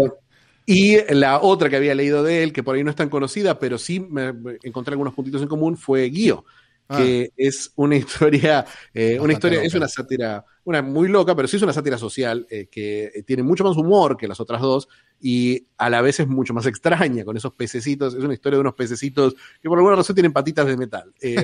y 0.66 0.98
la 1.14 1.42
otra 1.42 1.70
que 1.70 1.78
había 1.78 1.96
leído 1.96 2.24
de 2.24 2.44
él, 2.44 2.52
que 2.52 2.64
por 2.64 2.76
ahí 2.76 2.84
no 2.84 2.90
es 2.90 2.96
tan 2.96 3.10
conocida, 3.10 3.58
pero 3.58 3.78
sí 3.78 4.02
me, 4.02 4.34
encontré 4.64 4.94
algunos 4.94 5.14
puntitos 5.14 5.42
en 5.42 5.48
común, 5.48 5.78
fue 5.78 6.04
Guío, 6.10 6.44
ah. 6.90 6.98
que 6.98 7.32
es 7.38 7.72
una 7.76 7.96
historia, 7.98 8.66
eh, 8.94 9.20
una 9.20 9.34
historia, 9.34 9.62
es 9.62 9.74
una 9.74 9.88
sátira, 9.88 10.46
una 10.64 10.82
muy 10.82 11.08
loca, 11.08 11.36
pero 11.36 11.48
sí 11.48 11.58
es 11.58 11.64
una 11.64 11.74
sátira 11.74 11.98
social 11.98 12.46
eh, 12.50 12.68
que 12.70 13.24
tiene 13.26 13.44
mucho 13.44 13.64
más 13.64 13.78
humor 13.78 14.18
que 14.18 14.28
las 14.28 14.40
otras 14.40 14.62
dos 14.62 14.88
y 15.20 15.68
a 15.78 15.90
la 15.90 16.02
vez 16.02 16.20
es 16.20 16.28
mucho 16.28 16.54
más 16.54 16.66
extraña 16.68 17.26
con 17.26 17.38
esos 17.38 17.54
pececitos. 17.54 18.14
Es 18.14 18.24
una 18.24 18.34
historia 18.34 18.58
de 18.58 18.62
unos 18.62 18.76
pececitos 18.76 19.36
que 19.62 19.70
por 19.70 19.78
alguna 19.78 19.96
razón 19.96 20.16
tienen 20.16 20.34
patitas 20.34 20.68
de 20.68 20.78
metal. 20.78 21.14
y 21.22 21.36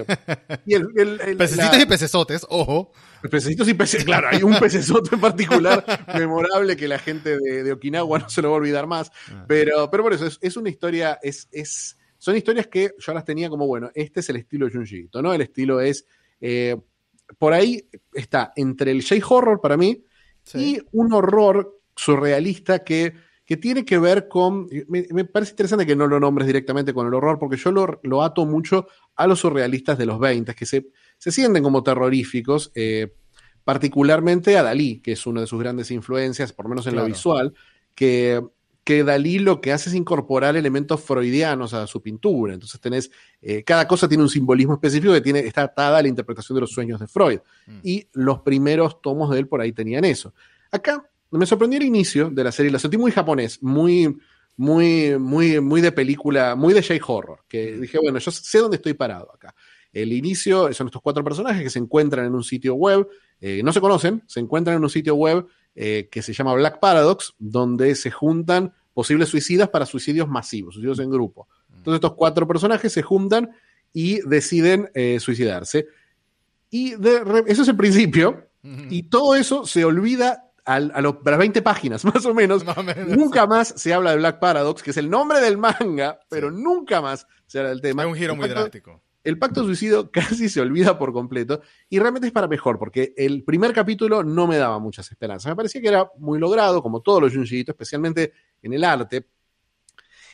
pececitos 1.36 1.80
y 1.80 1.86
pecesotes, 1.86 2.46
ojo. 2.50 2.92
Pececitos 3.30 3.68
y 3.70 3.74
peces, 3.74 4.04
claro, 4.04 4.28
hay 4.30 4.44
un 4.44 4.60
pecesote 4.60 5.16
en 5.16 5.22
particular 5.22 5.86
memorable 6.14 6.76
que 6.76 6.88
la 6.88 7.00
gente 7.00 7.40
de, 7.40 7.72
Okinawa 7.72 8.20
no 8.20 8.30
se 8.30 8.42
lo 8.42 8.50
va 8.50 8.56
a 8.56 8.60
olvidar 8.60 8.86
más. 8.86 9.12
Ah. 9.32 9.46
Pero, 9.48 9.90
pero 9.90 10.04
por 10.04 10.14
eso, 10.14 10.28
es, 10.42 10.58
una 10.58 10.70
historia, 10.70 11.20
es, 11.22 11.48
es, 11.52 11.98
son 12.24 12.38
historias 12.38 12.68
que 12.68 12.94
yo 12.98 13.14
las 13.14 13.26
tenía 13.26 13.50
como, 13.50 13.68
bueno, 13.68 13.92
este 13.94 14.22
es 14.22 14.30
el 14.30 14.38
estilo 14.38 14.70
Junji 14.72 15.10
¿no? 15.14 15.34
El 15.34 15.42
estilo 15.42 15.82
es, 15.82 16.06
eh, 16.40 16.78
por 17.38 17.52
ahí 17.52 17.86
está 18.14 18.54
entre 18.56 18.92
el 18.92 19.04
J-horror 19.04 19.60
para 19.60 19.76
mí 19.76 20.04
y 20.54 20.80
un 20.94 21.12
horror 21.12 21.82
surrealista 21.96 22.84
que, 22.84 23.14
que 23.46 23.58
tiene 23.58 23.84
que 23.84 23.98
ver 23.98 24.30
con, 24.30 24.70
me, 24.88 25.26
parece 25.26 25.52
interesante 25.52 25.86
que 25.86 25.98
no 25.98 26.08
lo 26.08 26.18
nombres 26.18 26.48
directamente 26.48 26.94
con 26.94 27.08
el 27.08 27.14
horror, 27.14 27.38
porque 27.40 27.58
yo 27.58 27.72
lo, 27.74 28.00
lo 28.04 28.24
ato 28.24 28.46
mucho 28.46 28.88
a 29.16 29.28
los 29.28 29.40
surrealistas 29.40 29.98
de 29.98 30.06
los 30.06 30.18
20, 30.18 30.56
que 30.56 30.66
se 30.66 30.88
se 31.18 31.32
sienten 31.32 31.64
como 31.64 31.84
terroríficos, 31.84 32.72
eh, 32.76 33.14
particularmente 33.64 34.58
a 34.58 34.64
Dalí, 34.64 35.00
que 35.00 35.14
es 35.14 35.26
una 35.26 35.42
de 35.42 35.48
sus 35.48 35.58
grandes 35.58 35.92
influencias, 35.92 36.54
por 36.54 36.66
lo 36.66 36.70
menos 36.70 36.88
en 36.88 36.96
lo 36.96 37.06
visual, 37.06 37.54
que, 37.96 38.42
que, 38.84 39.04
Dalí 39.04 39.40
lo 39.40 39.62
que 39.62 39.72
hace 39.72 39.90
es 39.90 39.96
incorporar 39.96 40.56
elementos 40.56 41.02
freudianos 41.02 41.74
a 41.74 41.88
su 41.88 42.02
pintura. 42.02 42.54
Entonces 42.54 42.80
tenés, 42.80 43.12
eh, 43.42 43.64
cada 43.64 43.88
cosa 43.88 44.08
tiene 44.08 44.24
un 44.24 44.30
simbolismo 44.30 44.74
específico 44.74 45.14
que 45.14 45.22
tiene, 45.22 45.40
está 45.40 45.64
atada 45.64 46.00
a 46.00 46.02
la 46.02 46.08
interpretación 46.08 46.56
de 46.56 46.62
los 46.62 46.72
sueños 46.72 47.00
de 47.00 47.08
Freud. 47.08 47.40
Mm. 47.68 47.80
Y 47.84 48.08
los 48.14 48.40
primeros 48.42 49.02
tomos 49.02 49.32
de 49.32 49.40
él 49.40 49.48
por 49.48 49.62
ahí 49.62 49.72
tenían 49.72 50.06
eso. 50.06 50.34
Acá 50.72 51.10
me 51.32 51.46
sorprendió 51.46 51.80
el 51.80 51.86
inicio 51.86 52.30
de 52.30 52.44
la 52.44 52.52
serie, 52.52 52.72
lo 52.72 52.80
sentí 52.80 52.98
muy 52.98 53.12
japonés, 53.12 53.62
muy, 53.62 54.18
muy, 54.56 55.18
muy, 55.18 55.60
muy 55.60 55.82
de 55.82 55.92
película, 55.92 56.56
muy 56.56 56.74
de 56.74 56.84
J-horror, 56.84 57.46
que 57.48 57.76
mm. 57.76 57.82
dije, 57.82 58.00
bueno, 58.00 58.20
yo 58.20 58.32
sé 58.32 58.60
dónde 58.60 58.78
estoy 58.78 58.94
parado 58.94 59.34
acá. 59.34 59.56
El 59.92 60.12
inicio 60.12 60.74
son 60.74 60.88
estos 60.88 61.02
cuatro 61.02 61.24
personajes 61.24 61.62
que 61.62 61.70
se 61.70 61.80
encuentran 61.80 62.26
en 62.26 62.34
un 62.34 62.44
sitio 62.44 62.74
web, 62.74 63.08
eh, 63.40 63.62
no 63.64 63.72
se 63.72 63.80
conocen, 63.80 64.24
se 64.26 64.40
encuentran 64.40 64.78
en 64.78 64.84
un 64.84 64.90
sitio 64.90 65.16
web 65.16 65.46
eh, 65.76 66.08
que 66.12 66.22
se 66.22 66.34
llama 66.34 66.54
Black 66.54 66.80
Paradox, 66.80 67.34
donde 67.40 67.96
se 67.96 68.12
juntan 68.12 68.74
posibles 68.94 69.30
suicidas 69.30 69.70
para 69.70 69.86
suicidios 69.86 70.28
masivos, 70.28 70.76
suicidios 70.76 71.00
en 71.00 71.10
grupo. 71.10 71.48
Entonces 71.70 71.96
estos 71.96 72.14
cuatro 72.14 72.48
personajes 72.48 72.94
se 72.94 73.02
juntan 73.02 73.52
y 73.92 74.22
deciden 74.28 74.90
eh, 74.94 75.20
suicidarse. 75.20 75.88
Y 76.70 76.94
eso 76.94 77.62
es 77.62 77.68
el 77.68 77.76
principio, 77.78 78.50
y 78.64 79.04
todo 79.04 79.36
eso 79.36 79.66
se 79.66 79.84
olvida 79.86 80.50
a, 80.66 80.80
las 80.80 81.38
20 81.38 81.62
páginas, 81.62 82.04
más 82.14 82.26
o 82.26 82.34
menos. 82.34 82.64
nunca 83.08 83.46
más 83.46 83.74
se 83.76 83.94
habla 83.94 84.12
de 84.12 84.18
Black 84.18 84.40
Paradox, 84.40 84.82
que 84.82 84.92
es 84.92 84.98
el 84.98 85.10
nombre 85.10 85.40
del 85.40 85.58
manga, 85.58 86.20
pero 86.30 86.50
nunca 86.50 87.02
más 87.02 87.28
se 87.46 87.60
habla 87.60 87.70
del 87.70 87.82
tema. 87.82 88.04
Es 88.04 88.10
un 88.10 88.16
giro 88.16 88.36
muy 88.36 88.50
drástico 88.50 89.02
el 89.24 89.40
pacto 89.40 89.64
suicidio 89.64 90.12
casi 90.12 90.50
se 90.50 90.62
olvida 90.62 90.98
por 90.98 91.14
completo 91.14 91.62
y 91.90 92.00
realmente 92.00 92.28
es 92.28 92.34
para 92.34 92.48
mejor 92.48 92.78
porque 92.78 93.14
el 93.18 93.44
primer 93.44 93.74
capítulo 93.74 94.24
no 94.24 94.48
me 94.48 94.58
daba 94.58 94.80
muchas 94.80 95.10
esperanzas. 95.12 95.52
Me 95.52 95.56
parecía 95.56 95.82
que 95.82 95.88
era 95.88 96.10
muy 96.18 96.40
logrado, 96.40 96.82
como 96.82 97.02
todos 97.02 97.22
los 97.22 97.34
Junji 97.34 97.64
especialmente 97.68 98.34
en 98.62 98.74
el 98.74 98.84
arte. 98.84 99.28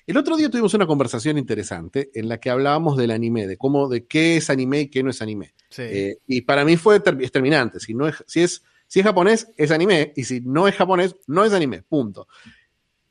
El 0.08 0.18
otro 0.18 0.36
día 0.36 0.50
tuvimos 0.50 0.74
una 0.74 0.88
conversación 0.88 1.38
interesante 1.38 2.10
en 2.16 2.28
la 2.28 2.40
que 2.40 2.50
hablábamos 2.50 2.98
del 2.98 3.12
anime, 3.12 3.46
de 3.46 3.58
cómo, 3.58 3.88
de 3.88 4.08
qué 4.08 4.38
es 4.38 4.50
anime 4.50 4.82
y 4.82 4.88
qué 4.90 5.04
no 5.04 5.12
es 5.12 5.22
anime. 5.22 5.54
Eh, 5.78 6.18
y 6.26 6.42
para 6.42 6.66
mí 6.66 6.78
fue 6.78 7.00
determinante. 7.00 7.80
Si, 7.80 7.94
no 7.94 8.08
es, 8.08 8.24
si, 8.26 8.42
es, 8.42 8.64
si 8.88 9.02
es 9.02 9.06
japonés, 9.06 9.52
es 9.56 9.70
anime, 9.70 10.14
y 10.16 10.24
si 10.24 10.42
no 10.42 10.68
es 10.68 10.76
japonés, 10.76 11.16
no 11.28 11.46
es 11.46 11.54
anime. 11.54 11.84
Punto. 11.84 12.28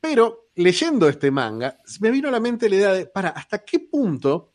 Pero 0.01 0.49
leyendo 0.55 1.07
este 1.07 1.31
manga, 1.31 1.79
me 2.01 2.11
vino 2.11 2.27
a 2.27 2.31
la 2.31 2.41
mente 2.41 2.67
la 2.67 2.75
idea 2.75 2.91
de, 2.91 3.05
para, 3.05 3.29
¿hasta 3.29 3.59
qué 3.59 3.79
punto 3.79 4.51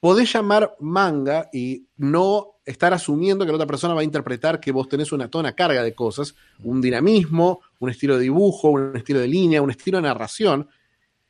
podés 0.00 0.32
llamar 0.32 0.76
manga 0.80 1.48
y 1.52 1.86
no 1.96 2.56
estar 2.64 2.92
asumiendo 2.92 3.44
que 3.44 3.52
la 3.52 3.56
otra 3.56 3.66
persona 3.66 3.94
va 3.94 4.00
a 4.00 4.04
interpretar 4.04 4.58
que 4.60 4.72
vos 4.72 4.88
tenés 4.88 5.12
una, 5.12 5.28
toda 5.28 5.54
carga 5.54 5.82
de 5.82 5.94
cosas, 5.94 6.34
un 6.64 6.80
dinamismo, 6.80 7.60
un 7.78 7.90
estilo 7.90 8.16
de 8.16 8.24
dibujo, 8.24 8.70
un 8.70 8.96
estilo 8.96 9.20
de 9.20 9.28
línea, 9.28 9.62
un 9.62 9.70
estilo 9.70 9.98
de 9.98 10.02
narración, 10.02 10.68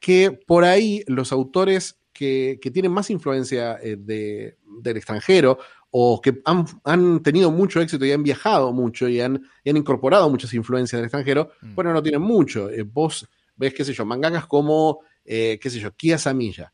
que 0.00 0.32
por 0.32 0.64
ahí 0.64 1.04
los 1.06 1.32
autores 1.32 1.98
que, 2.12 2.58
tienen 2.72 2.92
más 2.92 3.10
influencia 3.10 3.78
eh, 3.82 3.96
del 3.98 4.96
extranjero 4.96 5.58
o 5.90 6.20
que 6.20 6.40
han, 6.44 7.22
tenido 7.22 7.50
mucho 7.50 7.80
éxito 7.80 8.04
y 8.06 8.12
han 8.12 8.22
viajado 8.22 8.72
mucho 8.72 9.06
y 9.08 9.20
han, 9.20 9.42
incorporado 9.64 10.28
muchas 10.30 10.52
influencias 10.54 10.98
del 10.98 11.06
extranjero, 11.06 11.50
mm. 11.60 11.74
bueno, 11.74 11.92
no 11.92 12.02
tienen 12.02 12.22
mucho. 12.22 12.70
Eh, 12.70 12.82
vos 12.82 13.28
ves, 13.56 13.74
qué 13.74 13.84
sé 13.84 13.92
yo, 13.92 14.06
mangakas 14.06 14.46
como, 14.46 15.00
eh, 15.24 15.58
qué 15.60 15.68
sé 15.68 15.80
yo, 15.80 15.94
Kia 15.94 16.16
Samilla, 16.16 16.72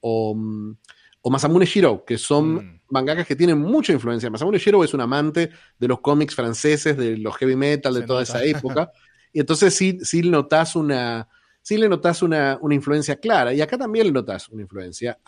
o 0.00 0.34
mm, 0.34 0.76
o 1.26 1.30
Masamune 1.30 1.66
Shiro, 1.66 2.04
que 2.04 2.18
son 2.18 2.54
mm. 2.54 2.80
mangakas 2.90 3.26
que 3.26 3.34
tienen 3.34 3.58
mucha 3.58 3.92
influencia. 3.92 4.30
Masamune 4.30 4.58
Shiro 4.58 4.84
es 4.84 4.94
un 4.94 5.00
amante 5.00 5.50
de 5.76 5.88
los 5.88 5.98
cómics 5.98 6.36
franceses, 6.36 6.96
de 6.96 7.16
los 7.16 7.36
heavy 7.36 7.56
metal, 7.56 7.94
de 7.94 8.02
toda 8.02 8.22
esa 8.22 8.44
época. 8.44 8.92
y 9.32 9.40
entonces 9.40 9.74
sí, 9.74 9.98
sí 10.02 10.22
notas 10.22 10.76
una, 10.76 11.26
sí 11.62 11.78
le 11.78 11.88
notas 11.88 12.22
una, 12.22 12.60
influencia 12.70 13.16
clara. 13.16 13.52
Y 13.52 13.60
acá 13.60 13.76
también 13.76 14.06
le 14.06 14.12
notas 14.12 14.48
una 14.50 14.62
influencia, 14.62 15.18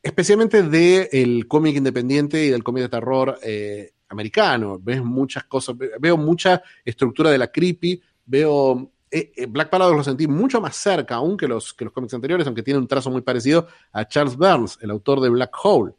especialmente 0.00 0.62
del 0.62 1.48
cómic 1.48 1.74
independiente 1.74 2.44
y 2.44 2.50
del 2.50 2.62
cómic 2.62 2.84
de 2.84 2.88
terror 2.90 3.36
eh, 3.42 3.90
americano. 4.10 4.78
Ves 4.80 5.02
muchas 5.02 5.42
cosas, 5.42 5.74
veo 5.98 6.16
mucha 6.18 6.62
estructura 6.84 7.32
de 7.32 7.38
la 7.38 7.50
creepy, 7.50 8.00
veo 8.26 8.92
eh, 9.10 9.32
eh, 9.34 9.46
Black 9.46 9.70
Paradox 9.70 9.96
lo 9.96 10.04
sentí 10.04 10.28
mucho 10.28 10.60
más 10.60 10.76
cerca 10.76 11.16
aún 11.16 11.36
que 11.36 11.48
los, 11.48 11.74
que 11.74 11.84
los 11.84 11.92
cómics 11.92 12.14
anteriores, 12.14 12.46
aunque 12.46 12.62
tiene 12.62 12.78
un 12.78 12.86
trazo 12.86 13.10
muy 13.10 13.22
parecido 13.22 13.66
a 13.92 14.06
Charles 14.06 14.36
Burns, 14.36 14.78
el 14.82 14.90
autor 14.90 15.20
de 15.20 15.28
Black 15.28 15.52
Hole. 15.62 15.92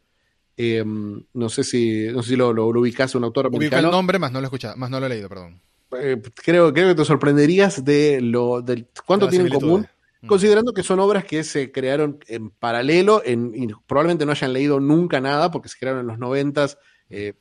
Em, 0.56 1.24
no 1.34 1.50
sé 1.50 1.64
si, 1.64 2.08
no 2.12 2.22
sé 2.22 2.30
si 2.30 2.36
lo, 2.36 2.54
lo, 2.54 2.68
ubicás, 2.68 3.16
un 3.16 3.24
autor 3.24 3.48
americano. 3.48 3.88
el 3.88 3.92
nombre, 3.92 4.20
más 4.20 4.32
no 4.32 4.40
lo 4.40 4.48
he 4.48 4.76
más 4.78 4.90
no 4.90 5.00
lo 5.00 5.06
he 5.06 5.10
leído, 5.10 5.28
perdón. 5.28 5.60
Eh, 6.00 6.22
creo, 6.36 6.72
creo 6.74 6.90
que 6.90 6.96
te 6.96 7.06
sorprenderías 7.06 7.84
de 7.84 8.22
lo 8.22 8.62
del 8.62 8.88
cuánto 9.06 9.28
tienen 9.28 9.48
en 9.48 9.60
común, 9.60 9.88
mm. 10.22 10.28
considerando 10.28 10.74
que 10.74 10.84
son 10.84 11.00
obras 11.00 11.26
que 11.26 11.44
se 11.44 11.72
crearon 11.72 12.20
en 12.28 12.50
paralelo 12.50 13.22
en, 13.26 13.52
y 13.54 13.68
probablemente 13.88 14.26
no 14.26 14.32
hayan 14.32 14.54
leído 14.54 14.80
nunca 14.80 15.20
nada 15.20 15.52
porque 15.52 15.68
se 15.68 15.78
crearon 15.78 16.02
en 16.02 16.08
los 16.08 16.20
noventas. 16.20 16.78
Eh, 17.10 17.34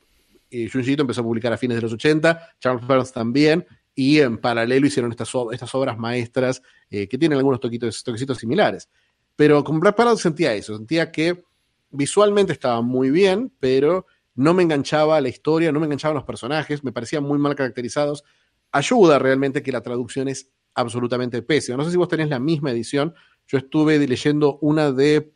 y 0.49 0.67
Junji 0.67 0.95
empezó 0.99 1.21
a 1.21 1.23
publicar 1.23 1.53
a 1.53 1.57
fines 1.57 1.77
de 1.77 1.81
los 1.81 1.93
80, 1.93 2.55
Charles 2.59 2.85
Burns 2.85 3.13
también, 3.13 3.65
y 4.01 4.19
en 4.19 4.39
paralelo 4.39 4.87
hicieron 4.87 5.11
estas, 5.11 5.31
estas 5.51 5.75
obras 5.75 5.95
maestras 5.95 6.63
eh, 6.89 7.07
que 7.07 7.19
tienen 7.19 7.37
algunos 7.37 7.59
toquitos, 7.59 8.03
toquecitos 8.03 8.39
similares. 8.39 8.89
Pero 9.35 9.63
con 9.63 9.79
Black 9.79 9.95
Paradox 9.95 10.23
sentía 10.23 10.55
eso, 10.55 10.75
sentía 10.75 11.11
que 11.11 11.43
visualmente 11.91 12.51
estaba 12.51 12.81
muy 12.81 13.11
bien, 13.11 13.53
pero 13.59 14.07
no 14.33 14.55
me 14.55 14.63
enganchaba 14.63 15.21
la 15.21 15.29
historia, 15.29 15.71
no 15.71 15.79
me 15.79 15.85
enganchaban 15.85 16.15
los 16.15 16.23
personajes, 16.23 16.83
me 16.83 16.91
parecían 16.91 17.23
muy 17.23 17.37
mal 17.37 17.53
caracterizados. 17.53 18.23
Ayuda 18.71 19.19
realmente 19.19 19.61
que 19.61 19.71
la 19.71 19.81
traducción 19.81 20.27
es 20.27 20.49
absolutamente 20.73 21.43
pésima. 21.43 21.77
No 21.77 21.85
sé 21.85 21.91
si 21.91 21.97
vos 21.97 22.07
tenés 22.07 22.27
la 22.27 22.39
misma 22.39 22.71
edición. 22.71 23.13
Yo 23.47 23.59
estuve 23.59 23.99
leyendo 23.99 24.57
una 24.61 24.91
de 24.91 25.31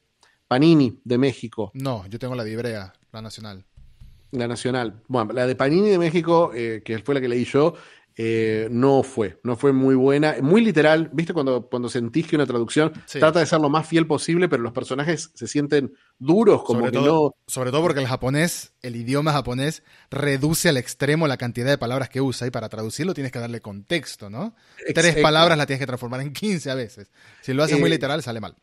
Panini 0.47 0.99
de 1.03 1.19
México. 1.19 1.69
No, 1.75 2.07
yo 2.07 2.17
tengo 2.17 2.33
la 2.33 2.43
de 2.43 2.51
Ibrea, 2.51 2.93
la 3.11 3.21
nacional. 3.21 3.63
La 4.31 4.47
nacional. 4.47 5.03
Bueno, 5.07 5.33
la 5.33 5.45
de 5.45 5.55
Panini 5.55 5.89
de 5.89 5.99
México, 5.99 6.51
eh, 6.55 6.81
que 6.83 6.97
fue 6.97 7.13
la 7.13 7.21
que 7.21 7.27
leí 7.27 7.45
yo, 7.45 7.75
eh, 8.17 8.69
no 8.71 9.03
fue, 9.03 9.39
no 9.43 9.57
fue 9.57 9.73
muy 9.73 9.93
buena, 9.93 10.35
muy 10.41 10.63
literal, 10.63 11.09
viste 11.11 11.33
cuando, 11.33 11.67
cuando 11.67 11.89
sentís 11.89 12.27
que 12.27 12.37
una 12.37 12.45
traducción 12.45 12.93
trata 13.11 13.39
de 13.39 13.45
ser 13.45 13.59
lo 13.59 13.69
más 13.69 13.87
fiel 13.87 14.07
posible, 14.07 14.47
pero 14.47 14.63
los 14.63 14.71
personajes 14.71 15.31
se 15.33 15.47
sienten 15.47 15.93
duros, 16.17 16.63
como 16.63 16.79
sobre 16.79 16.91
que 16.91 16.97
todo, 16.97 17.07
no... 17.07 17.35
Sobre 17.47 17.71
todo 17.71 17.81
porque 17.81 17.99
el 17.99 18.07
japonés, 18.07 18.73
el 18.81 18.95
idioma 18.95 19.33
japonés, 19.33 19.83
reduce 20.09 20.69
al 20.69 20.77
extremo 20.77 21.27
la 21.27 21.35
cantidad 21.35 21.69
de 21.69 21.77
palabras 21.77 22.07
que 22.07 22.21
usa 22.21 22.47
y 22.47 22.51
para 22.51 22.69
traducirlo 22.69 23.13
tienes 23.13 23.33
que 23.33 23.39
darle 23.39 23.59
contexto, 23.59 24.29
¿no? 24.29 24.55
Tres 24.93 25.17
palabras 25.17 25.57
la 25.57 25.65
tienes 25.65 25.81
que 25.81 25.87
transformar 25.87 26.21
en 26.21 26.31
15 26.31 26.71
a 26.71 26.75
veces. 26.75 27.11
Si 27.41 27.53
lo 27.53 27.63
haces 27.63 27.77
muy 27.77 27.89
eh, 27.89 27.93
literal, 27.93 28.23
sale 28.23 28.39
mal. 28.39 28.55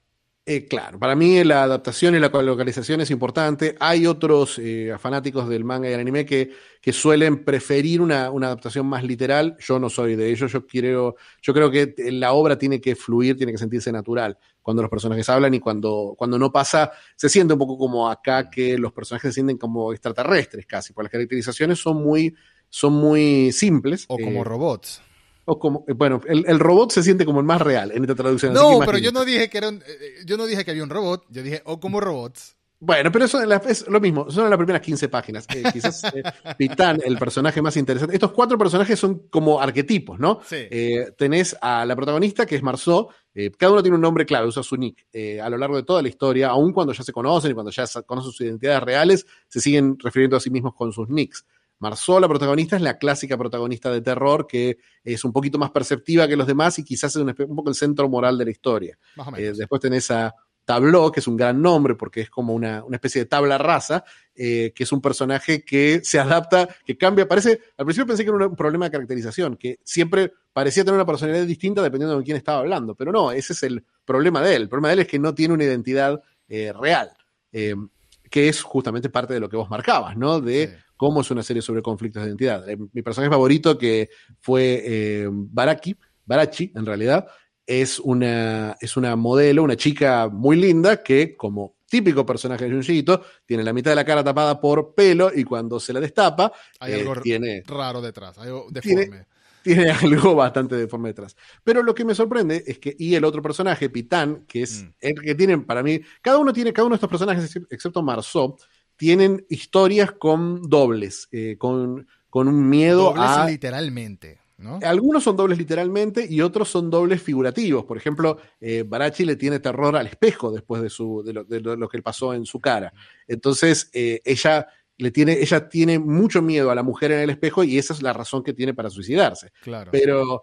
Eh, 0.45 0.67
claro, 0.67 0.99
para 0.99 1.15
mí 1.15 1.45
la 1.45 1.63
adaptación 1.63 2.17
y 2.17 2.19
la 2.19 2.29
localización 2.29 3.01
es 3.01 3.13
importante. 3.13 3.77
Hay 3.79 4.09
otros 4.09 4.59
eh, 4.59 4.93
fanáticos 4.99 5.49
del 5.49 5.63
manga 5.63 5.89
y 5.89 5.93
el 5.93 6.01
anime 6.01 6.27
que, 6.27 6.51
que 6.81 6.93
suelen 6.93 7.45
preferir 7.45 8.01
una, 8.01 8.27
adaptación 8.27 8.87
más 8.87 9.05
literal. 9.05 9.57
Yo 9.61 9.79
no 9.79 9.89
soy 9.89 10.17
de 10.17 10.31
ellos. 10.31 10.51
Yo 10.51 10.67
quiero, 10.67 11.15
yo 11.41 11.55
creo 11.55 11.71
que 11.71 11.95
la 12.11 12.33
obra 12.33 12.59
tiene 12.59 12.81
que 12.81 12.97
fluir, 12.97 13.37
tiene 13.37 13.53
que 13.53 13.59
sentirse 13.59 13.93
natural 13.93 14.37
cuando 14.61 14.83
los 14.83 14.91
personajes 14.91 15.29
hablan 15.29 15.55
y 15.55 15.61
cuando, 15.61 16.15
cuando 16.19 16.39
no 16.41 16.51
pasa, 16.51 16.91
se 17.15 17.29
siente 17.29 17.53
un 17.53 17.61
poco 17.61 17.79
como 17.79 18.11
acá 18.11 18.51
que 18.51 18.77
los 18.77 18.93
personajes 18.93 19.31
se 19.31 19.35
sienten 19.35 19.59
como 19.59 19.93
extraterrestres 19.93 20.67
casi, 20.67 20.93
porque 20.93 21.05
las 21.05 21.13
caracterizaciones 21.13 21.79
son 21.79 22.03
muy, 22.03 22.35
son 22.69 22.95
muy 22.95 23.53
simples. 23.53 24.07
O 24.09 24.19
como 24.19 24.41
eh, 24.41 24.45
robots. 24.45 25.03
O 25.45 25.59
como, 25.59 25.85
eh, 25.89 25.93
bueno, 25.93 26.21
el, 26.27 26.61
robot 26.61 26.93
se 26.93 27.03
siente 27.03 27.25
como 27.25 27.41
el 27.41 27.47
más 27.47 27.61
real 27.61 27.91
en 27.93 28.05
esta 28.05 28.15
traducción. 28.15 28.53
No, 28.53 28.79
pero 28.87 28.99
yo 28.99 29.11
no 29.11 29.25
dije 29.25 29.51
que 29.51 29.59
era 29.59 29.69
un, 29.69 29.83
eh, 29.87 30.23
yo 30.25 30.37
no 30.37 30.47
dije 30.47 30.65
que 30.65 30.71
había 30.71 30.85
un 30.85 30.91
robot, 30.91 31.25
yo 31.31 31.43
dije 31.43 31.63
o 31.65 31.81
como 31.81 32.01
robots. 32.01 32.57
Bueno, 32.79 33.13
pero 33.13 33.27
eso 33.27 33.41
es 33.41 33.87
lo 33.87 34.01
mismo, 34.01 34.29
son 34.29 34.51
las 34.51 34.57
primeras 34.57 34.83
15 34.83 35.09
páginas. 35.09 35.47
Eh, 35.55 35.63
quizás 35.73 36.03
eh, 36.05 36.23
Pitán, 36.59 37.01
el 37.05 37.17
personaje 37.17 37.63
más 37.63 37.77
interesante. 37.77 38.15
Estos 38.15 38.33
cuatro 38.33 38.59
personajes 38.59 38.99
son 38.99 39.29
como 39.31 39.61
arquetipos, 39.61 40.19
¿no? 40.19 40.41
Sí. 40.45 40.69
tenés 41.17 41.57
a 41.61 41.85
la 41.87 41.95
protagonista, 41.95 42.45
que 42.45 42.57
es 42.57 42.63
Marceau. 42.63 43.09
cada 43.57 43.73
uno 43.73 43.83
tiene 43.83 43.97
un 43.97 44.03
nombre 44.03 44.27
clave, 44.27 44.49
usa 44.49 44.65
su 44.65 44.77
nick. 44.77 45.07
a 45.41 45.49
lo 45.49 45.59
largo 45.59 45.77
de 45.77 45.85
toda 45.85 46.03
la 46.03 46.09
historia, 46.09 46.49
aun 46.49 46.73
cuando 46.73 46.93
ya 46.93 47.05
se 47.05 47.13
conocen 47.13 47.53
y 47.53 47.55
cuando 47.55 47.71
ya 47.71 47.85
conocen 48.05 48.33
sus 48.33 48.41
identidades 48.41 48.83
reales, 48.83 49.27
se 49.49 49.61
siguen 49.61 49.97
refiriendo 50.01 50.37
a 50.37 50.41
sí 50.41 50.51
mismos 50.51 50.75
con 50.75 50.93
sus 50.93 51.09
nicks. 51.09 51.45
Marceau, 51.83 52.21
la 52.21 52.29
protagonista, 52.29 52.77
es 52.77 52.83
la 52.83 52.97
clásica 52.97 53.37
protagonista 53.37 53.91
de 53.91 54.01
terror 54.01 54.47
que 54.47 54.79
es 55.03 55.25
un 55.25 55.33
poquito 55.33 55.59
más 55.59 55.73
perceptiva 55.73 56.29
que 56.29 56.37
los 56.37 56.47
demás 56.47 56.79
y 56.79 56.85
quizás 56.85 57.17
es 57.17 57.23
un, 57.23 57.35
poco 57.35 57.69
el 57.69 57.75
centro 57.75 58.09
moral 58.09 58.39
de 58.39 58.45
la 58.45 58.51
historia. 58.53 58.97
Eh, 59.37 59.53
después 59.57 59.81
tenés 59.81 60.09
a 60.13 60.33
Tableau, 60.65 61.11
que 61.11 61.19
es 61.19 61.27
un 61.27 61.37
gran 61.37 61.61
nombre 61.61 61.97
porque 61.97 62.21
es 62.21 62.31
como 62.31 62.55
una, 62.55 62.85
especie 62.93 63.23
de 63.23 63.27
tabla 63.27 63.59
rasa, 63.59 64.05
eh, 64.33 64.73
que 64.73 64.85
es 64.85 64.93
un 64.93 65.01
personaje 65.01 65.65
que 65.65 66.01
se 66.05 66.21
adapta, 66.21 66.69
que 66.87 66.97
cambia, 66.97 67.27
parece, 67.27 67.61
al 67.77 67.85
principio 67.85 68.07
pensé 68.07 68.25
que 68.25 68.31
era 68.31 68.47
un 68.47 68.55
problema 68.55 68.85
de 68.85 68.93
caracterización, 68.93 69.57
que 69.57 69.81
siempre 69.83 70.33
parecía 70.53 70.85
tener 70.85 70.95
una 70.95 71.07
personalidad 71.07 71.45
distinta 71.45 71.83
dependiendo 71.83 72.17
de 72.17 72.23
quién 72.23 72.37
estaba 72.37 72.61
hablando, 72.61 72.95
pero 72.95 73.11
no, 73.11 73.33
ese 73.33 73.55
es 73.55 73.63
el 73.65 73.85
problema 74.05 74.41
de 74.41 74.55
él. 74.55 74.63
El 74.63 74.69
problema 74.69 74.89
de 74.89 74.95
él 74.95 75.01
es 75.01 75.09
que 75.09 75.19
no 75.19 75.35
tiene 75.35 75.55
una 75.55 75.65
identidad 75.65 76.23
eh, 76.49 76.73
real, 76.73 77.11
que 77.51 78.49
es 78.49 78.63
justamente 78.63 79.11
parte 79.11 79.35
de 79.35 79.41
lo 79.41 79.49
que 79.49 79.57
vos 79.57 79.69
marcabas, 79.69 80.17
¿no? 80.17 80.41
De 80.41 80.79
cómo 81.03 81.23
es 81.23 81.33
una 81.33 81.43
serie 81.43 81.61
sobre 81.61 81.83
conflictos 81.83 82.23
de 82.23 82.29
identidad. 82.29 82.69
Eh, 82.69 82.79
mi 82.93 83.03
personaje 83.03 83.29
favorito, 83.29 83.77
que 83.77 84.09
fue 84.39 84.85
eh, 84.87 85.29
Baraki, 85.29 85.97
Barachi, 86.25 86.71
en 86.77 86.87
realidad, 86.87 87.27
es 87.67 87.99
una, 87.99 88.77
es 88.81 88.97
una 88.97 89.17
modelo, 89.17 89.65
una 89.65 89.75
chica 89.75 90.29
muy 90.29 90.55
linda 90.55 91.03
que, 91.03 91.37
como 91.37 91.75
típico 91.89 92.25
personaje 92.25 92.67
de 92.67 92.71
Junjiito, 92.71 93.21
tiene 93.45 93.65
la 93.65 93.73
mitad 93.73 93.91
de 93.91 93.97
la 93.97 94.05
cara 94.05 94.23
tapada 94.23 94.61
por 94.61 94.95
pelo 94.95 95.33
y 95.35 95.43
cuando 95.43 95.81
se 95.81 95.93
la 95.93 95.99
destapa, 95.99 96.53
hay 96.79 96.93
algo 96.93 97.17
eh, 97.17 97.21
tiene, 97.21 97.63
raro 97.67 98.01
detrás, 98.01 98.39
algo 98.39 98.69
deforme. 98.71 99.27
Tiene, 99.65 99.91
algo 99.91 100.37
bastante 100.37 100.77
deforme 100.77 101.09
detrás. 101.09 101.37
Pero 101.65 101.83
lo 101.83 101.97
que 101.97 102.05
me 102.05 102.15
sorprende 102.15 102.63
es 102.65 102.79
que, 102.79 102.95
y 102.97 103.17
el 103.17 103.25
otro 103.25 103.43
personaje, 103.43 103.91
Pitán, 103.91 104.45
que 104.47 104.63
es 104.63 104.85
mm. 104.85 104.89
el 105.01 105.21
que 105.21 105.35
tienen 105.35 105.65
para 105.65 105.83
mí, 105.83 106.01
cada 106.21 106.39
uno 106.39 106.53
tiene, 106.53 106.73
cada 106.73 106.87
uno 106.87 106.95
de 106.95 106.99
estos 106.99 107.11
personajes, 107.11 107.57
excepto 107.71 108.03
Marceau, 108.03 108.57
tienen 109.03 109.45
historias 109.49 110.13
con 110.13 110.63
dobles, 110.63 111.27
eh, 111.33 111.57
con, 111.59 112.07
con, 112.31 112.47
un 112.47 112.69
miedo 112.69 113.07
dobles 113.07 113.25
a... 113.25 113.47
literalmente. 113.49 114.39
¿No? 114.59 114.79
Algunos 114.81 115.25
son 115.25 115.37
dobles 115.37 115.59
literalmente 115.59 116.25
y 116.31 116.41
otros 116.41 116.69
son 116.69 116.89
dobles 116.89 117.21
figurativos. 117.21 117.85
Por 117.85 117.97
ejemplo, 117.97 118.39
eh, 118.61 118.85
Barachi 118.87 119.25
le 119.25 119.35
tiene 119.35 119.59
terror 119.59 119.97
al 119.97 120.07
espejo 120.07 120.53
después 120.53 120.83
de, 120.83 120.89
su, 120.89 121.21
de, 121.25 121.33
lo, 121.33 121.43
de 121.43 121.61
lo 121.61 121.89
que 121.89 122.01
pasó 122.01 122.33
en 122.33 122.47
su 122.47 122.61
cara. 122.61 122.93
Entonces, 123.27 123.91
eh, 123.93 124.21
ella, 124.25 124.69
le 124.99 125.11
tiene, 125.11 125.33
ella 125.41 125.69
tiene 125.69 125.99
mucho 125.99 126.41
miedo 126.41 126.71
a 126.71 126.77
la 126.77 126.85
mujer 126.85 127.11
en 127.11 127.19
el 127.19 127.31
espejo 127.31 127.65
y 127.65 127.79
esa 127.79 127.95
es 127.95 128.03
la 128.03 128.13
razón 128.13 128.45
que 128.45 128.53
tiene 128.53 128.73
para 128.73 128.89
suicidarse. 128.89 129.51
Claro. 129.63 129.91
Pero 129.91 130.43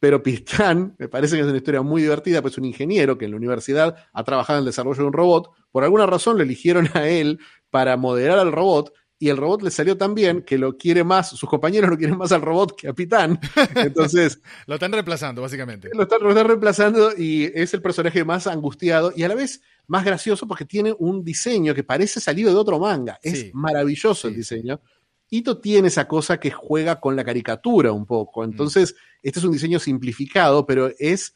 pero 0.00 0.22
Pistán 0.22 0.94
me 0.98 1.08
parece 1.08 1.36
que 1.36 1.42
es 1.42 1.48
una 1.48 1.56
historia 1.56 1.82
muy 1.82 2.02
divertida, 2.02 2.42
pues 2.42 2.54
es 2.54 2.58
un 2.58 2.64
ingeniero 2.64 3.18
que 3.18 3.24
en 3.24 3.32
la 3.32 3.36
universidad 3.36 3.96
ha 4.12 4.24
trabajado 4.24 4.58
en 4.58 4.62
el 4.62 4.66
desarrollo 4.66 5.00
de 5.00 5.06
un 5.06 5.12
robot. 5.12 5.50
Por 5.70 5.84
alguna 5.84 6.06
razón 6.06 6.36
lo 6.36 6.42
eligieron 6.42 6.88
a 6.94 7.08
él 7.08 7.38
para 7.70 7.96
moderar 7.96 8.38
al 8.38 8.52
robot 8.52 8.92
y 9.20 9.30
el 9.30 9.36
robot 9.36 9.62
le 9.62 9.70
salió 9.70 9.96
tan 9.96 10.14
bien 10.14 10.42
que 10.42 10.58
lo 10.58 10.76
quiere 10.76 11.02
más, 11.02 11.30
sus 11.30 11.48
compañeros 11.48 11.90
lo 11.90 11.98
quieren 11.98 12.16
más 12.16 12.30
al 12.30 12.42
robot 12.42 12.76
que 12.76 12.88
a 12.88 12.92
Pitán. 12.92 13.40
Entonces. 13.74 14.40
lo 14.66 14.74
están 14.74 14.92
reemplazando, 14.92 15.42
básicamente. 15.42 15.90
Lo 15.92 16.04
están, 16.04 16.20
reemplazando 16.20 17.12
y 17.16 17.50
es 17.52 17.74
el 17.74 17.82
personaje 17.82 18.24
más 18.24 18.46
angustiado 18.46 19.12
y 19.16 19.24
a 19.24 19.28
la 19.28 19.34
vez 19.34 19.60
más 19.88 20.04
gracioso 20.04 20.46
porque 20.46 20.64
tiene 20.64 20.94
un 20.98 21.24
diseño 21.24 21.74
que 21.74 21.82
parece 21.82 22.20
salido 22.20 22.50
de 22.50 22.56
otro 22.56 22.78
manga. 22.78 23.18
Es 23.22 23.52
maravilloso 23.54 24.28
el 24.28 24.36
diseño. 24.36 24.80
Ito 25.30 25.58
tiene 25.58 25.88
esa 25.88 26.06
cosa 26.06 26.38
que 26.38 26.50
juega 26.50 27.00
con 27.00 27.16
la 27.16 27.24
caricatura 27.24 27.90
un 27.90 28.06
poco. 28.06 28.42
Mm. 28.42 28.50
Entonces, 28.50 28.94
este 29.22 29.40
es 29.40 29.44
un 29.44 29.52
diseño 29.52 29.80
simplificado, 29.80 30.64
pero 30.64 30.92
es, 30.98 31.34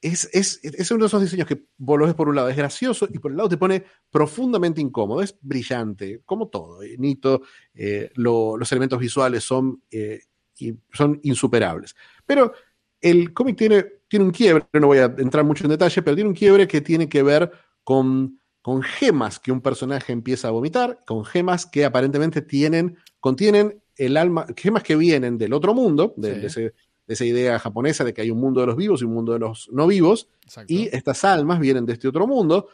es, 0.00 0.28
es, 0.32 0.90
uno 0.90 1.04
de 1.04 1.06
esos 1.06 1.22
diseños 1.22 1.46
que 1.46 1.64
vos 1.78 1.98
lo 1.98 2.06
ves 2.06 2.14
por 2.14 2.28
un 2.28 2.36
lado, 2.36 2.48
es 2.48 2.56
gracioso 2.56 3.08
y 3.12 3.18
por 3.18 3.30
el 3.30 3.36
lado 3.36 3.48
te 3.48 3.56
pone 3.56 3.84
profundamente 4.10 4.80
incómodo. 4.80 5.22
Es 5.22 5.36
brillante, 5.40 6.22
como 6.24 6.48
todo. 6.48 6.82
Eh, 6.82 6.96
Nito, 6.98 7.42
eh, 7.74 8.10
los 8.14 8.70
elementos 8.72 8.98
visuales 8.98 9.44
son, 9.44 9.82
eh, 9.90 10.20
son 10.92 11.20
insuperables. 11.22 11.96
Pero 12.24 12.52
el 13.00 13.32
cómic 13.32 13.56
tiene, 13.56 13.84
tiene 14.08 14.24
un 14.24 14.30
quiebre, 14.30 14.66
no 14.74 14.88
voy 14.88 14.98
a 14.98 15.14
entrar 15.18 15.44
mucho 15.44 15.64
en 15.64 15.70
detalle, 15.70 16.02
pero 16.02 16.14
tiene 16.14 16.30
un 16.30 16.36
quiebre 16.36 16.66
que 16.66 16.80
tiene 16.80 17.08
que 17.08 17.22
ver 17.22 17.50
con 17.82 18.38
con 18.66 18.82
gemas 18.82 19.38
que 19.38 19.52
un 19.52 19.60
personaje 19.60 20.12
empieza 20.12 20.48
a 20.48 20.50
vomitar, 20.50 21.04
con 21.06 21.24
gemas 21.24 21.66
que 21.66 21.84
aparentemente 21.84 22.42
tienen, 22.42 22.98
contienen 23.20 23.80
el 23.94 24.16
alma, 24.16 24.44
gemas 24.56 24.82
que 24.82 24.96
vienen 24.96 25.38
del 25.38 25.52
otro 25.52 25.72
mundo, 25.72 26.14
de, 26.16 26.72
esa 27.06 27.24
idea 27.24 27.58
japonesa 27.58 28.04
de 28.04 28.12
que 28.12 28.22
hay 28.22 28.30
un 28.30 28.40
mundo 28.40 28.60
de 28.60 28.66
los 28.66 28.76
vivos 28.76 29.02
y 29.02 29.04
un 29.04 29.14
mundo 29.14 29.32
de 29.32 29.38
los 29.38 29.68
no 29.72 29.86
vivos, 29.86 30.28
y 30.66 30.88
estas 30.94 31.24
almas 31.24 31.60
vienen 31.60 31.86
de 31.86 31.94
este 31.94 32.08
otro 32.08 32.26
mundo, 32.26 32.68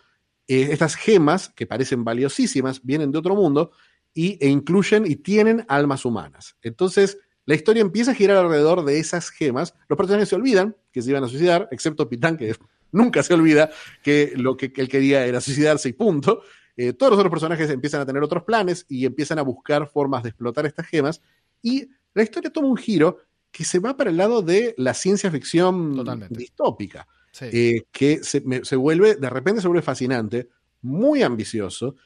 eh, 0.49 0.69
estas 0.71 0.97
gemas, 0.97 1.51
que 1.51 1.67
parecen 1.67 2.05
valiosísimas, 2.05 2.83
vienen 2.83 3.13
de 3.13 3.19
otro 3.19 3.35
mundo 3.35 3.73
y, 4.15 4.39
e 4.45 4.49
incluyen 4.49 5.07
y 5.07 5.17
tienen 5.17 5.65
almas 5.69 6.05
humanas. 6.05 6.57
Entonces, 6.63 7.19
la 7.45 7.55
historia 7.55 7.81
empieza 7.81 8.13
a 8.13 8.15
girar 8.15 8.37
alrededor 8.37 8.85
de 8.85 8.99
esas 8.99 9.31
gemas, 9.31 9.75
los 9.89 9.97
personajes 9.97 10.29
se 10.29 10.37
olvidan 10.37 10.77
que 10.93 11.03
se 11.03 11.11
iban 11.11 11.25
a 11.25 11.29
suicidar, 11.29 11.69
excepto 11.71 12.09
Pitán, 12.09 12.37
que 12.37 12.55
nunca 12.93 13.23
se 13.23 13.35
olvida 13.35 13.71
que 14.03 14.33
lo 14.37 14.57
que, 14.57 14.73
él 14.77 14.89
quería 14.89 15.27
era 15.27 15.41
suicidarse 15.41 15.89
y 15.89 15.93
punto. 15.93 16.43
Eh, 16.77 16.93
todos 16.93 17.11
los 17.11 17.19
otros 17.19 17.31
personajes 17.31 17.69
empiezan 17.71 18.01
a 18.01 18.07
tener 18.07 18.23
otros 18.23 18.45
planes 18.45 18.87
y 18.89 19.05
empiezan 19.05 19.39
a 19.39 19.43
buscar 19.43 19.89
formas 19.89 20.23
de 20.23 20.31
explotar 20.31 20.67
estas 20.67 20.87
gemas. 20.87 21.21
Y 21.61 21.89
la 22.15 22.23
historia 22.23 22.51
toma 22.51 22.69
un 22.69 22.77
giro 22.77 23.19
que 23.53 23.65
se 23.65 23.79
va 23.79 23.97
para 23.97 24.11
el 24.11 24.17
lado 24.17 24.43
de 24.43 24.75
la 24.77 24.95
ciencia 24.95 25.31
ficción 25.31 26.05
distópica. 26.31 27.07
Eh, 27.41 27.85
que 27.93 28.23
se, 28.23 28.41
vuelve, 28.77 29.15
de 29.15 29.31
repente 29.31 29.63
se 29.63 29.69
vuelve 29.69 29.83
fascinante, 29.83 30.49
muy 30.83 31.23
ambicioso, 31.23 31.97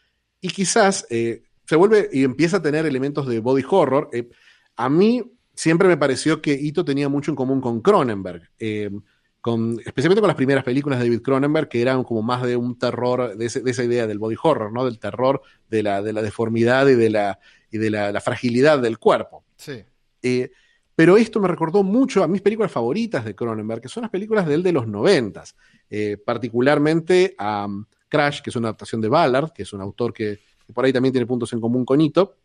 y 0.41 0.49
quizás 0.49 1.07
eh, 1.11 1.43
se 1.65 1.75
vuelve 1.75 2.09
y 2.13 2.23
empieza 2.23 2.59
a 2.59 2.63
tener 2.63 2.87
elementos 2.87 3.27
de 3.27 3.41
body 3.41 3.65
horror. 3.69 4.11
a 4.77 4.89
mí 4.89 5.23
siempre 5.55 5.89
me 5.89 5.97
pareció 5.97 6.43
que 6.43 6.53
Ito 6.53 6.85
tenía 6.85 7.09
mucho 7.09 7.33
en 7.33 7.37
común 7.37 7.61
con 7.61 7.81
Cronenberg 7.81 8.51
especialmente 9.85 10.21
con 10.21 10.29
las 10.29 10.37
primeras 10.37 10.65
películas 10.65 10.99
de 10.99 11.07
David 11.07 11.23
Cronenberg, 11.23 11.69
que 11.69 11.81
eran 11.81 12.03
como 12.03 12.23
más 12.23 12.43
de 12.43 12.57
un 12.57 12.79
terror, 12.79 13.37
de, 13.37 13.47
esa 13.47 13.85
idea 13.85 14.07
del 14.07 14.19
body 14.19 14.37
horror, 14.43 14.73
¿no? 14.73 14.85
Del 14.85 14.99
terror, 14.99 15.43
de 15.71 15.83
la, 15.83 16.03
de 16.03 16.13
la 16.13 16.23
deformidad 16.23 16.89
y 16.89 16.95
de 16.95 17.11
la, 17.11 17.39
y 17.71 17.79
de 17.79 17.91
la, 17.91 18.21
fragilidad 18.21 18.81
del 18.81 18.99
cuerpo. 18.99 19.45
Sí. 19.57 19.85
Eh, 20.23 20.51
pero 20.97 21.19
esto 21.19 21.39
me 21.41 21.47
recordó 21.47 21.83
mucho 21.83 22.25
a 22.25 22.27
mis 22.27 22.41
películas 22.41 22.73
favoritas 22.73 23.25
de 23.25 23.35
Cronenberg, 23.35 23.83
que 23.83 23.89
son 23.89 24.01
las 24.01 24.11
películas 24.11 24.47
de 24.47 24.55
él 24.55 24.63
de 24.63 24.73
los 24.73 24.89
noventas, 24.89 25.55
eh, 25.91 26.17
particularmente 26.17 27.35
a 27.37 27.67
um, 27.67 27.85
Crash, 28.09 28.41
que 28.41 28.49
es 28.49 28.57
una 28.57 28.69
adaptación 28.69 29.03
de 29.03 29.09
Ballard, 29.09 29.53
que 29.53 29.63
es 29.63 29.73
un 29.75 29.83
autor 29.83 30.15
que, 30.15 30.39
por 30.73 30.87
ahí 30.87 30.95
también 30.95 31.13
tiene 31.13 31.27
puntos 31.27 31.53
en 31.53 31.61
común 31.61 31.85
con 31.85 32.01
Ito, 32.01 32.39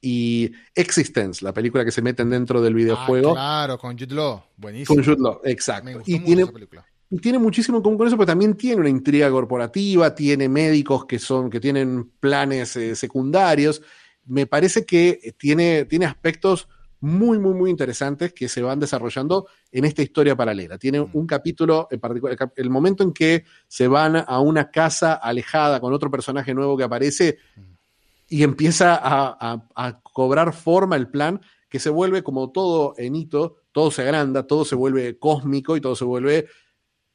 y 0.00 0.50
Existence, 0.74 1.42
la 1.44 1.54
película 1.54 1.84
que 1.84 1.92
se 1.92 2.02
meten 2.02 2.28
dentro 2.28 2.60
del 2.60 2.74
videojuego. 2.74 3.30
Ah, 3.30 3.62
claro, 3.64 3.78
con 3.78 3.96
Jude 3.96 4.14
Law, 4.14 4.42
buenísimo. 4.56 4.96
Con 4.96 5.04
Jude 5.04 5.22
Law, 5.22 5.40
exacto. 5.44 6.02
y 6.04 6.18
tiene, 6.18 6.46
y 7.10 7.18
tiene 7.18 7.38
muchísimo 7.38 7.78
en 7.78 7.84
común 7.84 7.96
con 7.96 8.08
eso, 8.08 8.16
pero 8.16 8.26
también 8.26 8.54
tiene 8.54 8.80
una 8.80 8.90
intriga 8.90 9.30
corporativa, 9.30 10.12
tiene 10.16 10.48
médicos 10.48 11.06
que 11.06 11.20
son, 11.20 11.48
que 11.48 11.60
tienen 11.60 12.10
planes 12.18 12.74
eh, 12.74 12.96
secundarios. 12.96 13.80
Me 14.26 14.46
parece 14.46 14.84
que 14.84 15.34
tiene, 15.38 15.84
tiene 15.84 16.06
aspectos 16.06 16.68
muy, 17.04 17.38
muy, 17.38 17.52
muy 17.52 17.70
interesantes 17.70 18.32
que 18.32 18.48
se 18.48 18.62
van 18.62 18.80
desarrollando 18.80 19.46
en 19.70 19.84
esta 19.84 20.00
historia 20.00 20.34
paralela. 20.34 20.78
Tiene 20.78 21.02
mm. 21.02 21.10
un 21.12 21.26
capítulo 21.26 21.86
en 21.90 22.00
particular, 22.00 22.50
el 22.56 22.70
momento 22.70 23.02
en 23.02 23.12
que 23.12 23.44
se 23.68 23.86
van 23.88 24.16
a 24.16 24.40
una 24.40 24.70
casa 24.70 25.12
alejada 25.12 25.80
con 25.80 25.92
otro 25.92 26.10
personaje 26.10 26.54
nuevo 26.54 26.78
que 26.78 26.84
aparece 26.84 27.36
y 28.26 28.42
empieza 28.42 28.98
a, 29.02 30.00
cobrar 30.02 30.54
forma 30.54 30.96
el 30.96 31.08
plan 31.08 31.42
que 31.68 31.78
se 31.78 31.90
vuelve 31.90 32.22
como 32.22 32.50
todo 32.50 32.94
en 32.96 33.16
hito, 33.16 33.58
todo 33.70 33.90
se 33.90 34.00
agranda, 34.00 34.46
todo 34.46 34.64
se 34.64 34.74
vuelve 34.74 35.18
cósmico 35.18 35.76
y 35.76 35.82
todo 35.82 35.94
se 35.94 36.04
vuelve, 36.04 36.46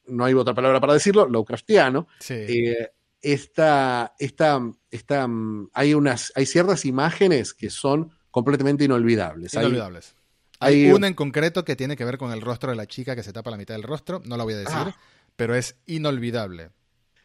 no 0.05 0.23
hay 0.23 0.35
otra 0.35 0.53
palabra 0.53 0.79
para 0.79 0.93
decirlo, 0.93 1.27
Lovecraftiano. 1.27 2.07
Sí. 2.19 2.35
Eh, 2.35 2.91
esta, 3.21 4.13
esta, 4.19 4.61
esta, 4.91 5.27
hay, 5.73 5.93
unas, 5.95 6.31
hay 6.35 6.45
ciertas 6.45 6.85
imágenes 6.85 7.55
que 7.55 7.71
son 7.71 8.11
completamente 8.31 8.83
inolvidables. 8.83 9.53
Inolvidables. 9.53 10.15
Hay, 10.59 10.91
una 10.91 11.07
en 11.07 11.13
concreto 11.13 11.63
que 11.63 11.75
tiene 11.75 11.95
que 11.95 12.03
ver 12.03 12.17
con 12.17 12.31
el 12.31 12.41
rostro 12.41 12.69
de 12.69 12.75
la 12.75 12.85
chica 12.85 13.15
que 13.15 13.23
se 13.23 13.31
tapa 13.31 13.49
la 13.49 13.57
mitad 13.57 13.75
del 13.75 13.83
rostro, 13.83 14.21
no 14.25 14.35
la 14.35 14.43
voy 14.43 14.55
a 14.55 14.57
decir, 14.57 14.75
ah. 14.75 14.95
pero 15.35 15.55
es 15.55 15.75
inolvidable. 15.85 16.71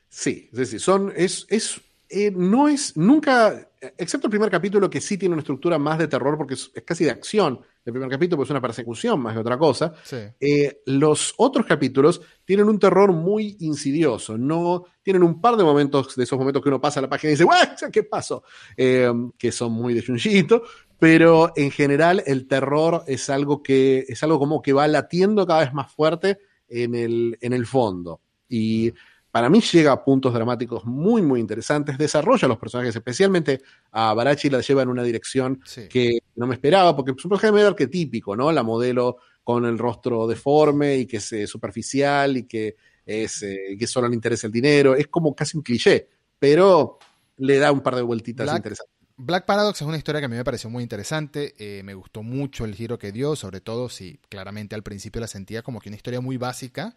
Sí, 0.08 0.48
sí, 0.54 0.66
sí. 0.66 0.78
Son, 0.78 1.12
es, 1.16 1.44
es, 1.48 1.80
eh, 2.08 2.30
no 2.30 2.68
es, 2.68 2.96
nunca, 2.96 3.68
excepto 3.98 4.28
el 4.28 4.30
primer 4.30 4.50
capítulo 4.50 4.88
que 4.88 5.00
sí 5.00 5.18
tiene 5.18 5.32
una 5.32 5.40
estructura 5.40 5.78
más 5.78 5.98
de 5.98 6.06
terror 6.06 6.38
porque 6.38 6.54
es, 6.54 6.70
casi 6.84 7.04
de 7.04 7.10
acción. 7.10 7.58
El 7.84 7.92
primer 7.92 8.08
capítulo 8.08 8.38
pues, 8.38 8.46
es 8.46 8.50
una 8.52 8.60
persecución 8.60 9.20
más 9.20 9.34
que 9.34 9.40
otra 9.40 9.58
cosa. 9.58 9.92
Eh, 10.40 10.82
los 10.86 11.34
otros 11.36 11.66
capítulos 11.66 12.20
tienen 12.44 12.68
un 12.68 12.78
terror 12.78 13.12
muy 13.12 13.56
insidioso. 13.60 14.38
No 14.38 14.84
tienen 15.02 15.24
un 15.24 15.40
par 15.40 15.56
de 15.56 15.64
momentos, 15.64 16.14
de 16.14 16.22
esos 16.22 16.38
momentos 16.38 16.62
que 16.62 16.68
uno 16.68 16.80
pasa 16.80 17.00
a 17.00 17.02
la 17.02 17.08
página 17.08 17.32
y 17.32 17.36
dice, 17.36 17.46
¿qué 17.92 18.04
pasó? 18.04 18.44
Eh, 18.76 19.12
que 19.36 19.50
son 19.50 19.72
muy 19.72 19.92
de 19.92 20.02
Junjito, 20.02 20.62
pero 21.04 21.52
en 21.54 21.70
general 21.70 22.22
el 22.24 22.48
terror 22.48 23.04
es 23.06 23.28
algo 23.28 23.62
que 23.62 24.06
es 24.08 24.22
algo 24.22 24.38
como 24.38 24.62
que 24.62 24.72
va 24.72 24.88
latiendo 24.88 25.46
cada 25.46 25.60
vez 25.60 25.74
más 25.74 25.92
fuerte 25.92 26.38
en 26.66 26.94
el, 26.94 27.36
en 27.42 27.52
el 27.52 27.66
fondo. 27.66 28.22
Y 28.48 28.90
para 29.30 29.50
mí 29.50 29.60
llega 29.60 29.92
a 29.92 30.02
puntos 30.02 30.32
dramáticos 30.32 30.86
muy, 30.86 31.20
muy 31.20 31.40
interesantes, 31.40 31.98
desarrolla 31.98 32.48
los 32.48 32.56
personajes, 32.56 32.96
especialmente 32.96 33.60
a 33.90 34.14
Barachi 34.14 34.48
la 34.48 34.62
lleva 34.62 34.80
en 34.80 34.88
una 34.88 35.02
dirección 35.02 35.60
que 35.90 36.20
no 36.36 36.46
me 36.46 36.54
esperaba, 36.54 36.96
porque 36.96 37.10
es 37.10 37.22
un 37.22 37.28
personaje 37.28 37.52
medio 37.52 37.68
arquetípico, 37.68 38.34
¿no? 38.34 38.50
La 38.50 38.62
modelo 38.62 39.18
con 39.42 39.66
el 39.66 39.76
rostro 39.76 40.26
deforme 40.26 40.96
y 40.96 41.06
que 41.06 41.18
es 41.18 41.30
eh, 41.34 41.46
superficial 41.46 42.38
y 42.38 42.44
que, 42.44 42.76
es, 43.04 43.42
eh, 43.42 43.76
que 43.78 43.86
solo 43.86 44.08
le 44.08 44.14
interesa 44.14 44.46
el 44.46 44.54
dinero, 44.54 44.94
es 44.94 45.08
como 45.08 45.34
casi 45.34 45.58
un 45.58 45.62
cliché, 45.62 46.08
pero 46.38 46.98
le 47.36 47.58
da 47.58 47.70
un 47.72 47.82
par 47.82 47.94
de 47.94 48.00
vueltitas 48.00 48.56
interesantes. 48.56 48.93
Black 49.16 49.44
Paradox 49.44 49.80
es 49.80 49.86
una 49.86 49.96
historia 49.96 50.20
que 50.20 50.24
a 50.24 50.28
mí 50.28 50.36
me 50.36 50.44
pareció 50.44 50.68
muy 50.68 50.82
interesante, 50.82 51.54
eh, 51.58 51.82
me 51.84 51.94
gustó 51.94 52.24
mucho 52.24 52.64
el 52.64 52.74
giro 52.74 52.98
que 52.98 53.12
dio, 53.12 53.36
sobre 53.36 53.60
todo 53.60 53.88
si 53.88 54.18
claramente 54.28 54.74
al 54.74 54.82
principio 54.82 55.20
la 55.20 55.28
sentía 55.28 55.62
como 55.62 55.80
que 55.80 55.88
una 55.88 55.96
historia 55.96 56.20
muy 56.20 56.36
básica, 56.36 56.96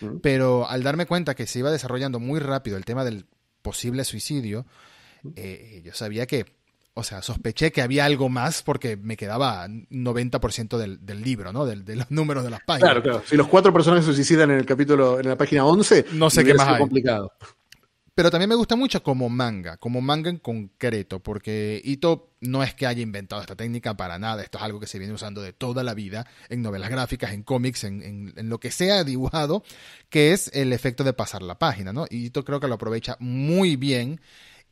mm. 0.00 0.18
pero 0.22 0.66
al 0.68 0.82
darme 0.82 1.04
cuenta 1.04 1.34
que 1.34 1.46
se 1.46 1.58
iba 1.58 1.70
desarrollando 1.70 2.20
muy 2.20 2.40
rápido 2.40 2.78
el 2.78 2.86
tema 2.86 3.04
del 3.04 3.26
posible 3.60 4.04
suicidio, 4.04 4.64
mm. 5.22 5.28
eh, 5.36 5.82
yo 5.84 5.92
sabía 5.92 6.26
que, 6.26 6.46
o 6.94 7.02
sea, 7.02 7.20
sospeché 7.20 7.70
que 7.70 7.82
había 7.82 8.06
algo 8.06 8.30
más 8.30 8.62
porque 8.62 8.96
me 8.96 9.18
quedaba 9.18 9.68
90% 9.68 10.78
del, 10.78 11.04
del 11.04 11.20
libro, 11.20 11.52
¿no? 11.52 11.66
de 11.66 11.96
los 11.96 12.10
números 12.10 12.44
de 12.44 12.50
las 12.50 12.62
páginas. 12.62 12.92
Claro, 12.92 13.02
claro. 13.02 13.22
Si 13.26 13.36
los 13.36 13.46
cuatro 13.46 13.74
personajes 13.74 14.06
se 14.06 14.14
suicidan 14.14 14.50
en 14.52 14.58
el 14.58 14.64
capítulo, 14.64 15.20
en 15.20 15.28
la 15.28 15.36
página 15.36 15.66
11, 15.66 16.06
no 16.12 16.30
sé 16.30 16.44
qué 16.44 16.54
más 16.54 16.68
hay. 16.68 16.78
complicado. 16.78 17.30
Pero 18.18 18.32
también 18.32 18.48
me 18.48 18.56
gusta 18.56 18.74
mucho 18.74 19.00
como 19.00 19.28
manga, 19.28 19.76
como 19.76 20.00
manga 20.00 20.28
en 20.28 20.38
concreto, 20.38 21.20
porque 21.20 21.80
Ito 21.84 22.32
no 22.40 22.64
es 22.64 22.74
que 22.74 22.88
haya 22.88 23.00
inventado 23.00 23.40
esta 23.40 23.54
técnica 23.54 23.96
para 23.96 24.18
nada, 24.18 24.42
esto 24.42 24.58
es 24.58 24.64
algo 24.64 24.80
que 24.80 24.88
se 24.88 24.98
viene 24.98 25.14
usando 25.14 25.40
de 25.40 25.52
toda 25.52 25.84
la 25.84 25.94
vida 25.94 26.26
en 26.48 26.60
novelas 26.60 26.90
gráficas, 26.90 27.30
en 27.30 27.44
cómics, 27.44 27.84
en, 27.84 28.32
lo 28.36 28.58
que 28.58 28.72
sea 28.72 29.04
dibujado, 29.04 29.62
que 30.08 30.32
es 30.32 30.50
el 30.52 30.72
efecto 30.72 31.04
de 31.04 31.12
pasar 31.12 31.42
la 31.42 31.60
página, 31.60 31.92
¿no? 31.92 32.06
Y 32.10 32.24
Ito 32.26 32.44
creo 32.44 32.58
que 32.58 32.66
lo 32.66 32.74
aprovecha 32.74 33.16
muy 33.20 33.76
bien 33.76 34.20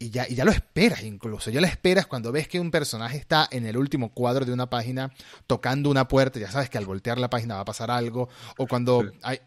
y 0.00 0.10
ya, 0.10 0.28
y 0.28 0.34
ya 0.34 0.44
lo 0.44 0.50
esperas 0.50 1.04
incluso. 1.04 1.50
Ya 1.50 1.60
lo 1.60 1.68
esperas 1.68 2.08
cuando 2.08 2.32
ves 2.32 2.48
que 2.48 2.58
un 2.58 2.72
personaje 2.72 3.16
está 3.16 3.46
en 3.52 3.64
el 3.64 3.76
último 3.76 4.12
cuadro 4.12 4.44
de 4.44 4.52
una 4.52 4.68
página 4.68 5.12
tocando 5.46 5.88
una 5.88 6.08
puerta, 6.08 6.40
ya 6.40 6.50
sabes 6.50 6.68
que 6.68 6.78
al 6.78 6.84
voltear 6.86 7.18
la 7.18 7.30
página 7.30 7.54
va 7.54 7.60
a 7.60 7.64
pasar 7.64 7.92
algo, 7.92 8.28
o 8.58 8.66
cuando 8.66 9.08
hay, 9.22 9.38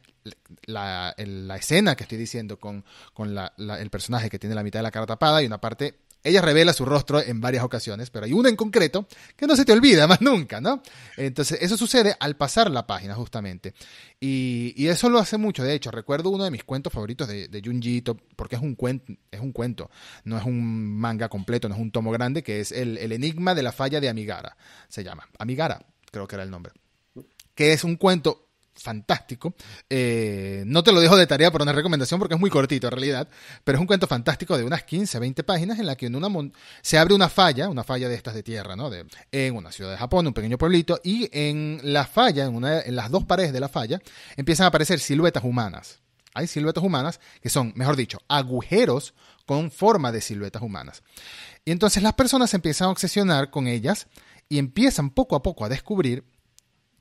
la, 0.65 1.13
escena 1.57 1.95
que 1.95 2.03
estoy 2.03 2.17
diciendo 2.17 2.59
con, 2.59 2.83
el 3.17 3.89
personaje 3.89 4.29
que 4.29 4.39
tiene 4.39 4.55
la 4.55 4.63
mitad 4.63 4.79
de 4.79 4.83
la 4.83 4.91
cara 4.91 5.05
tapada 5.05 5.41
y 5.41 5.45
una 5.45 5.61
parte 5.61 5.99
ella 6.23 6.41
revela 6.41 6.73
su 6.73 6.83
rostro 6.83 7.21
en 7.21 7.39
varias 7.39 7.63
ocasiones, 7.63 8.09
pero 8.09 8.25
hay 8.25 8.33
una 8.33 8.49
en 8.49 8.57
concreto 8.57 9.07
que 9.37 9.47
no 9.47 9.55
se 9.55 9.63
te 9.63 9.71
olvida 9.71 10.05
más 10.05 10.19
nunca, 10.21 10.59
¿no? 10.59 10.81
Entonces, 11.15 11.59
eso 11.61 11.77
sucede 11.77 12.15
al 12.19 12.35
pasar 12.35 12.69
la 12.69 12.85
página, 12.85 13.15
justamente. 13.15 13.73
Y, 14.19 14.87
eso 14.87 15.09
lo 15.09 15.19
hace 15.19 15.37
mucho. 15.37 15.63
De 15.63 15.73
hecho, 15.73 15.91
recuerdo 15.91 16.29
uno 16.29 16.43
de 16.43 16.51
mis 16.51 16.63
cuentos 16.63 16.91
favoritos 16.91 17.27
de, 17.27 17.47
de 17.47 17.61
Junji 17.63 18.01
porque 18.35 18.55
es 18.55 18.61
un, 18.61 18.75
cuento, 18.75 19.13
es 19.31 19.39
un 19.39 19.51
cuento, 19.51 19.89
no 20.25 20.37
es 20.37 20.43
un 20.43 20.97
manga 20.97 21.29
completo, 21.29 21.69
no 21.69 21.75
es 21.75 21.81
un 21.81 21.91
tomo 21.91 22.11
grande, 22.11 22.43
que 22.43 22.59
es 22.59 22.71
el 22.71 22.97
enigma 23.11 23.55
de 23.55 23.63
la 23.63 23.71
falla 23.71 24.01
de 24.01 24.09
Amigara, 24.09 24.57
se 24.89 25.03
llama. 25.03 25.29
Amigara, 25.37 25.85
creo 26.11 26.27
que 26.27 26.35
era 26.35 26.43
el 26.43 26.51
nombre. 26.51 26.73
Que 27.55 27.71
es 27.73 27.83
un 27.83 27.95
cuento 27.95 28.48
fantástico. 28.79 29.53
Eh, 29.89 30.63
no 30.65 30.83
te 30.83 30.91
lo 30.91 30.99
dejo 30.99 31.17
de 31.17 31.27
tarea 31.27 31.51
por 31.51 31.61
una 31.61 31.73
recomendación 31.73 32.19
porque 32.19 32.35
es 32.35 32.39
muy 32.39 32.49
cortito 32.49 32.87
en 32.87 32.91
realidad, 32.91 33.27
pero 33.63 33.77
es 33.77 33.79
un 33.81 33.87
cuento 33.87 34.07
fantástico 34.07 34.57
de 34.57 34.63
unas 34.63 34.83
15, 34.83 35.19
20 35.19 35.43
páginas 35.43 35.79
en 35.79 35.85
la 35.85 35.95
que 35.95 36.07
en 36.07 36.15
una 36.15 36.29
se 36.81 36.97
abre 36.97 37.13
una 37.13 37.29
falla, 37.29 37.69
una 37.69 37.83
falla 37.83 38.07
de 38.07 38.15
estas 38.15 38.33
de 38.33 38.43
tierra, 38.43 38.75
¿no? 38.75 38.89
De, 38.89 39.05
en 39.31 39.55
una 39.55 39.71
ciudad 39.71 39.91
de 39.91 39.97
Japón, 39.97 40.27
un 40.27 40.33
pequeño 40.33 40.57
pueblito, 40.57 40.99
y 41.03 41.29
en 41.31 41.79
la 41.83 42.05
falla, 42.05 42.45
en, 42.45 42.55
una, 42.55 42.81
en 42.81 42.95
las 42.95 43.11
dos 43.11 43.25
paredes 43.25 43.53
de 43.53 43.59
la 43.59 43.69
falla, 43.69 43.99
empiezan 44.37 44.65
a 44.65 44.67
aparecer 44.67 44.99
siluetas 44.99 45.43
humanas. 45.43 45.99
Hay 46.33 46.47
siluetas 46.47 46.83
humanas 46.83 47.19
que 47.41 47.49
son, 47.49 47.73
mejor 47.75 47.95
dicho, 47.95 48.19
agujeros 48.27 49.13
con 49.45 49.71
forma 49.71 50.11
de 50.11 50.21
siluetas 50.21 50.61
humanas. 50.61 51.03
Y 51.65 51.71
entonces 51.71 52.03
las 52.03 52.13
personas 52.13 52.53
empiezan 52.53 52.87
a 52.87 52.91
obsesionar 52.91 53.49
con 53.49 53.67
ellas 53.67 54.07
y 54.47 54.57
empiezan 54.57 55.09
poco 55.09 55.35
a 55.35 55.43
poco 55.43 55.65
a 55.65 55.69
descubrir 55.69 56.23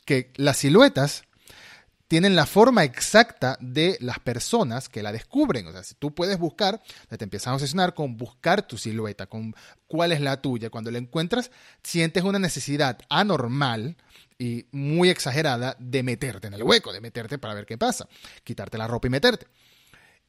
que 0.04 0.32
las 0.36 0.56
siluetas 0.56 1.24
tienen 2.08 2.34
la 2.34 2.46
forma 2.46 2.84
exacta 2.84 3.58
de 3.60 3.98
las 4.00 4.18
personas 4.18 4.88
que 4.88 5.02
la 5.02 5.12
descubren. 5.12 5.66
O 5.66 5.72
sea, 5.72 5.84
si 5.84 5.94
tú 5.94 6.14
puedes 6.14 6.38
buscar, 6.38 6.82
te 7.08 7.22
empiezas 7.22 7.48
a 7.48 7.54
obsesionar 7.54 7.94
con 7.94 8.16
buscar 8.16 8.66
tu 8.66 8.78
silueta, 8.78 9.26
con 9.26 9.54
cuál 9.86 10.12
es 10.12 10.20
la 10.22 10.40
tuya. 10.40 10.70
Cuando 10.70 10.90
la 10.90 10.98
encuentras, 10.98 11.50
sientes 11.82 12.24
una 12.24 12.38
necesidad 12.38 12.98
anormal 13.10 13.96
y 14.38 14.66
muy 14.72 15.10
exagerada 15.10 15.76
de 15.78 16.02
meterte 16.02 16.46
en 16.46 16.54
el 16.54 16.62
hueco, 16.62 16.92
de 16.92 17.02
meterte 17.02 17.38
para 17.38 17.54
ver 17.54 17.66
qué 17.66 17.76
pasa, 17.76 18.08
quitarte 18.42 18.78
la 18.78 18.86
ropa 18.86 19.08
y 19.08 19.10
meterte. 19.10 19.46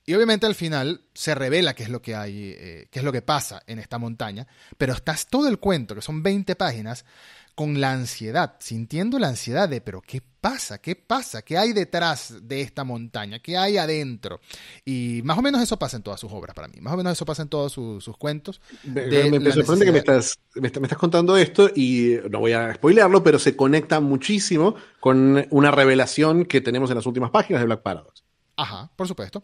Y 0.05 0.15
obviamente 0.15 0.47
al 0.47 0.55
final 0.55 1.03
se 1.13 1.35
revela 1.35 1.75
qué 1.75 1.83
es 1.83 1.89
lo 1.89 2.01
que 2.01 2.15
hay, 2.15 2.55
eh, 2.57 2.87
qué 2.89 2.99
es 2.99 3.05
lo 3.05 3.11
que 3.11 3.21
pasa 3.21 3.61
en 3.67 3.77
esta 3.77 3.99
montaña, 3.99 4.47
pero 4.77 4.93
estás 4.93 5.27
todo 5.27 5.47
el 5.47 5.59
cuento, 5.59 5.93
que 5.93 6.01
son 6.01 6.23
20 6.23 6.55
páginas, 6.55 7.05
con 7.59 7.81
la 7.81 7.91
ansiedad, 7.91 8.55
sintiendo 8.59 9.19
la 9.19 9.27
ansiedad 9.27 9.67
de, 9.67 9.81
pero 9.81 10.01
¿qué 10.01 10.21
pasa? 10.39 10.77
¿Qué 10.77 10.95
pasa? 10.95 11.41
¿Qué 11.41 11.57
hay 11.57 11.73
detrás 11.73 12.35
de 12.43 12.61
esta 12.61 12.85
montaña? 12.85 13.39
¿Qué 13.39 13.57
hay 13.57 13.75
adentro? 13.75 14.39
Y 14.85 15.19
más 15.25 15.37
o 15.37 15.41
menos 15.41 15.61
eso 15.61 15.77
pasa 15.77 15.97
en 15.97 16.03
todas 16.03 16.21
sus 16.21 16.31
obras 16.31 16.55
para 16.55 16.69
mí, 16.69 16.79
más 16.79 16.93
o 16.93 16.95
menos 16.95 17.11
eso 17.11 17.25
pasa 17.25 17.41
en 17.41 17.49
todos 17.49 17.73
sus, 17.73 18.17
cuentos. 18.17 18.61
Me, 18.85 19.01
sorprende 19.51 19.83
que 19.83 19.91
me 19.91 19.97
estás, 19.97 20.39
me, 20.55 20.69
estás 20.69 20.97
contando 20.97 21.35
esto 21.35 21.69
y 21.75 22.15
no 22.29 22.39
voy 22.39 22.53
a 22.53 22.73
spoilearlo, 22.75 23.25
pero 23.25 23.37
se 23.37 23.57
conecta 23.57 23.99
muchísimo 23.99 24.75
con 25.01 25.45
una 25.49 25.69
revelación 25.69 26.45
que 26.45 26.61
tenemos 26.61 26.89
en 26.91 26.95
las 26.95 27.07
últimas 27.07 27.29
páginas 27.29 27.61
de 27.61 27.65
Black 27.65 27.81
Paradox. 27.81 28.23
Ajá, 28.55 28.89
por 28.95 29.05
supuesto. 29.05 29.43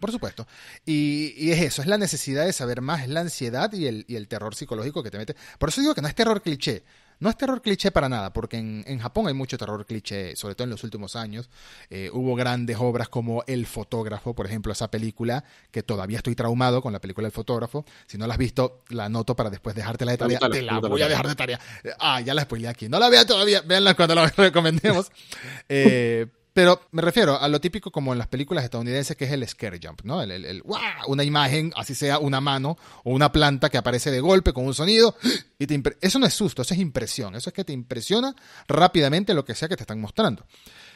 Por 0.00 0.10
supuesto. 0.10 0.44
Y, 0.84 1.52
es 1.52 1.60
eso, 1.60 1.82
es 1.82 1.86
la 1.86 1.98
necesidad 1.98 2.44
de 2.44 2.52
saber 2.52 2.80
más, 2.80 3.02
es 3.02 3.10
la 3.10 3.20
ansiedad 3.20 3.72
y 3.72 3.86
el, 3.86 4.04
y 4.08 4.16
el 4.16 4.26
terror 4.26 4.56
psicológico 4.56 5.04
que 5.04 5.12
te 5.12 5.18
mete. 5.18 5.36
Por 5.60 5.68
eso 5.68 5.80
digo 5.80 5.94
que 5.94 6.02
no 6.02 6.08
es 6.08 6.16
terror 6.16 6.42
cliché. 6.42 6.82
No 7.20 7.30
es 7.30 7.36
terror 7.36 7.60
cliché 7.62 7.90
para 7.90 8.08
nada, 8.08 8.32
porque 8.32 8.56
en, 8.58 8.98
Japón 8.98 9.26
hay 9.26 9.34
mucho 9.34 9.58
terror 9.58 9.84
cliché, 9.86 10.36
sobre 10.36 10.54
todo 10.54 10.64
en 10.64 10.70
los 10.70 10.84
últimos 10.84 11.16
años. 11.16 11.50
Eh, 11.90 12.10
hubo 12.12 12.34
grandes 12.34 12.76
obras 12.78 13.08
como 13.08 13.42
El 13.46 13.66
fotógrafo, 13.66 14.34
por 14.34 14.46
ejemplo, 14.46 14.72
esa 14.72 14.90
película 14.90 15.44
que 15.70 15.82
todavía 15.82 16.18
estoy 16.18 16.34
traumado 16.34 16.80
con 16.80 16.92
la 16.92 17.00
película 17.00 17.26
El 17.26 17.32
fotógrafo. 17.32 17.84
Si 18.06 18.18
no 18.18 18.26
la 18.26 18.34
has 18.34 18.38
visto, 18.38 18.84
la 18.88 19.06
anoto 19.06 19.34
para 19.34 19.50
después 19.50 19.74
dejártela 19.74 20.12
de 20.12 20.18
tarea. 20.18 20.38
Te 20.38 20.62
la 20.62 20.78
voy 20.78 21.02
a 21.02 21.08
dejar 21.08 21.28
de 21.28 21.34
tarea. 21.34 21.60
Ah, 21.98 22.20
ya 22.20 22.34
la 22.34 22.42
spoilé 22.42 22.68
aquí. 22.68 22.88
No 22.88 22.98
la 22.98 23.08
vea 23.08 23.26
todavía, 23.26 23.62
véanla 23.62 23.94
cuando 23.94 24.14
la 24.14 24.26
recomendemos. 24.36 25.10
eh, 25.68 26.26
Pero 26.58 26.80
me 26.90 27.02
refiero 27.02 27.40
a 27.40 27.46
lo 27.46 27.60
típico 27.60 27.92
como 27.92 28.12
en 28.12 28.18
las 28.18 28.26
películas 28.26 28.64
estadounidenses 28.64 29.16
que 29.16 29.26
es 29.26 29.30
el 29.30 29.46
scare 29.46 29.78
jump, 29.80 30.00
¿no? 30.02 30.20
El, 30.20 30.32
el, 30.32 30.64
una 31.06 31.22
imagen, 31.22 31.72
así 31.76 31.94
sea 31.94 32.18
una 32.18 32.40
mano 32.40 32.76
o 33.04 33.12
una 33.12 33.30
planta 33.30 33.70
que 33.70 33.78
aparece 33.78 34.10
de 34.10 34.18
golpe 34.18 34.52
con 34.52 34.66
un 34.66 34.74
sonido. 34.74 35.14
Y 35.60 35.68
te 35.68 35.80
eso 36.00 36.18
no 36.18 36.26
es 36.26 36.34
susto, 36.34 36.62
eso 36.62 36.74
es 36.74 36.80
impresión. 36.80 37.36
Eso 37.36 37.50
es 37.50 37.54
que 37.54 37.62
te 37.62 37.72
impresiona 37.72 38.34
rápidamente 38.66 39.34
lo 39.34 39.44
que 39.44 39.54
sea 39.54 39.68
que 39.68 39.76
te 39.76 39.84
están 39.84 40.00
mostrando. 40.00 40.46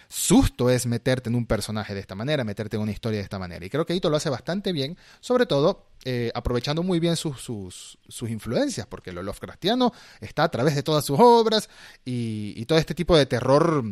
Susto 0.09 0.69
es 0.69 0.85
meterte 0.87 1.29
en 1.31 1.37
un 1.37 1.47
personaje 1.47 1.95
de 1.95 2.01
esta 2.01 2.17
manera, 2.17 2.43
meterte 2.43 2.75
en 2.75 2.83
una 2.83 2.91
historia 2.91 3.19
de 3.19 3.25
esta 3.25 3.39
manera. 3.39 3.65
Y 3.65 3.71
creo 3.71 3.87
que 3.87 3.95
Ito 3.95 4.11
lo 4.11 4.17
hace 4.17 4.31
bastante 4.31 4.73
bien, 4.73 4.99
sobre 5.21 5.47
todo 5.47 5.87
eh, 6.05 6.33
aprovechando 6.35 6.83
muy 6.83 6.99
bien 6.99 7.15
sus, 7.15 7.41
sus, 7.41 7.99
sus, 8.09 8.31
influencias, 8.31 8.89
porque 8.89 9.13
lo 9.13 9.23
Lovecraftiano 9.23 9.93
está 10.21 10.43
a 10.43 10.51
través 10.51 10.75
de 10.75 10.83
todas 10.83 11.05
sus 11.05 11.21
obras 11.21 11.71
y, 12.05 12.53
y 12.57 12.67
todo 12.67 12.79
este 12.79 12.97
tipo 12.97 13.17
de 13.17 13.27
terror 13.27 13.85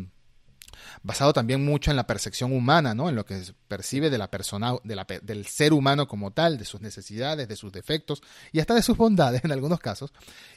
basado 1.03 1.33
también 1.33 1.65
mucho 1.65 1.91
en 1.91 1.97
la 1.97 2.07
percepción 2.07 2.53
humana, 2.53 2.95
¿no? 2.95 3.09
En 3.09 3.17
lo 3.17 3.25
que 3.25 3.45
se 3.45 3.53
percibe 3.69 4.11
de 4.11 4.19
la 4.19 4.31
persona, 4.31 4.75
de 4.85 4.97
la, 4.97 5.07
del 5.23 5.47
ser 5.47 5.73
humano 5.73 6.07
como 6.07 6.33
tal, 6.33 6.59
de 6.59 6.65
sus 6.65 6.81
necesidades, 6.81 7.49
de 7.49 7.57
sus 7.57 7.73
defectos 7.73 8.23
y 8.53 8.61
hasta 8.61 8.75
de 8.75 8.83
sus 8.83 8.97
bondades 8.97 9.43
en 9.45 9.53
algunos 9.53 9.81
casos. 9.81 10.13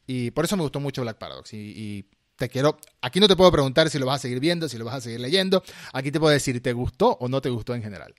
Y 0.07 0.31
por 0.31 0.45
eso 0.45 0.57
me 0.57 0.63
gustó 0.63 0.79
mucho 0.79 1.01
Black 1.01 1.17
Paradox. 1.17 1.53
Y, 1.53 2.05
te 2.35 2.49
quiero, 2.49 2.79
aquí 2.99 3.19
no 3.19 3.27
te 3.27 3.35
puedo 3.35 3.51
preguntar 3.51 3.91
si 3.91 3.99
lo 3.99 4.07
vas 4.07 4.15
a 4.15 4.21
seguir 4.23 4.39
viendo, 4.39 4.67
si 4.67 4.79
lo 4.79 4.85
vas 4.85 4.95
a 4.95 5.01
seguir 5.01 5.19
leyendo. 5.19 5.63
Aquí 5.93 6.11
te 6.11 6.19
puedo 6.19 6.33
decir, 6.33 6.61
¿te 6.63 6.73
gustó 6.73 7.15
o 7.19 7.29
no 7.29 7.41
te 7.41 7.49
gustó 7.49 7.75
en 7.75 7.83
general? 7.83 8.15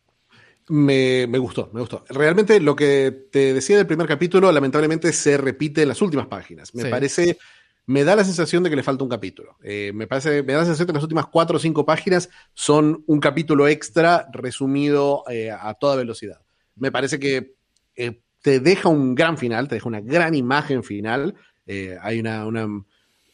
Me, 0.68 1.26
me, 1.26 1.36
gustó, 1.38 1.68
me 1.72 1.80
gustó. 1.80 2.04
Realmente 2.08 2.60
lo 2.60 2.76
que 2.76 3.26
te 3.30 3.52
decía 3.52 3.76
del 3.76 3.88
primer 3.88 4.06
capítulo, 4.06 4.52
lamentablemente 4.52 5.12
se 5.12 5.36
repite 5.36 5.82
en 5.82 5.88
las 5.88 6.00
últimas 6.00 6.28
páginas. 6.28 6.72
Me 6.74 6.86
parece 6.86 7.38
me 7.86 8.04
da 8.04 8.16
la 8.16 8.24
sensación 8.24 8.62
de 8.62 8.70
que 8.70 8.76
le 8.76 8.82
falta 8.82 9.04
un 9.04 9.10
capítulo. 9.10 9.56
Eh, 9.62 9.92
me, 9.94 10.06
parece, 10.06 10.42
me 10.42 10.52
da 10.52 10.60
la 10.60 10.64
sensación 10.64 10.86
de 10.86 10.92
que 10.92 10.96
las 10.96 11.04
últimas 11.04 11.26
cuatro 11.26 11.56
o 11.56 11.60
cinco 11.60 11.84
páginas 11.84 12.30
son 12.54 13.04
un 13.06 13.20
capítulo 13.20 13.68
extra 13.68 14.28
resumido 14.32 15.24
eh, 15.28 15.50
a 15.50 15.74
toda 15.74 15.96
velocidad. 15.96 16.40
Me 16.76 16.90
parece 16.90 17.18
que 17.18 17.54
eh, 17.96 18.20
te 18.42 18.60
deja 18.60 18.88
un 18.88 19.14
gran 19.14 19.36
final, 19.36 19.68
te 19.68 19.76
deja 19.76 19.88
una 19.88 20.00
gran 20.00 20.34
imagen 20.34 20.82
final. 20.82 21.34
hay 21.66 22.20
una, 22.20 22.46
una, 22.46 22.84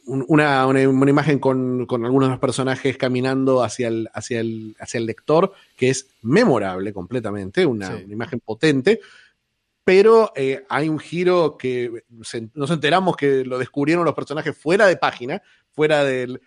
una, 0.07 0.67
una 0.67 1.11
imagen 1.11 1.39
con, 1.39 1.87
con, 1.87 2.05
algunos 2.05 2.29
de 2.29 2.33
los 2.33 2.41
personajes 2.41 2.97
caminando 2.97 3.63
hacia 3.63 3.89
el, 3.89 4.09
hacia, 4.13 4.41
el, 4.41 4.77
hacia 4.81 4.99
el 4.99 5.07
lector 5.07 5.53
que 5.77 5.91
es 5.91 6.09
memorable 6.23 6.93
completamente, 6.93 7.67
una, 7.67 7.91
una 7.91 8.13
imagen 8.13 8.41
potente 8.41 9.01
pero 9.91 10.31
eh, 10.37 10.65
hay 10.69 10.89
un 10.89 11.01
giro 11.01 11.57
que 11.59 12.05
nos 12.55 12.71
enteramos 12.71 13.17
que 13.17 13.45
lo 13.45 13.59
descubrieron 13.59 14.05
los 14.05 14.15
personajes 14.15 14.57
fuera 14.57 14.87
de 14.87 14.97
página, 14.97 15.43
fuera 15.73 16.05
del... 16.05 16.41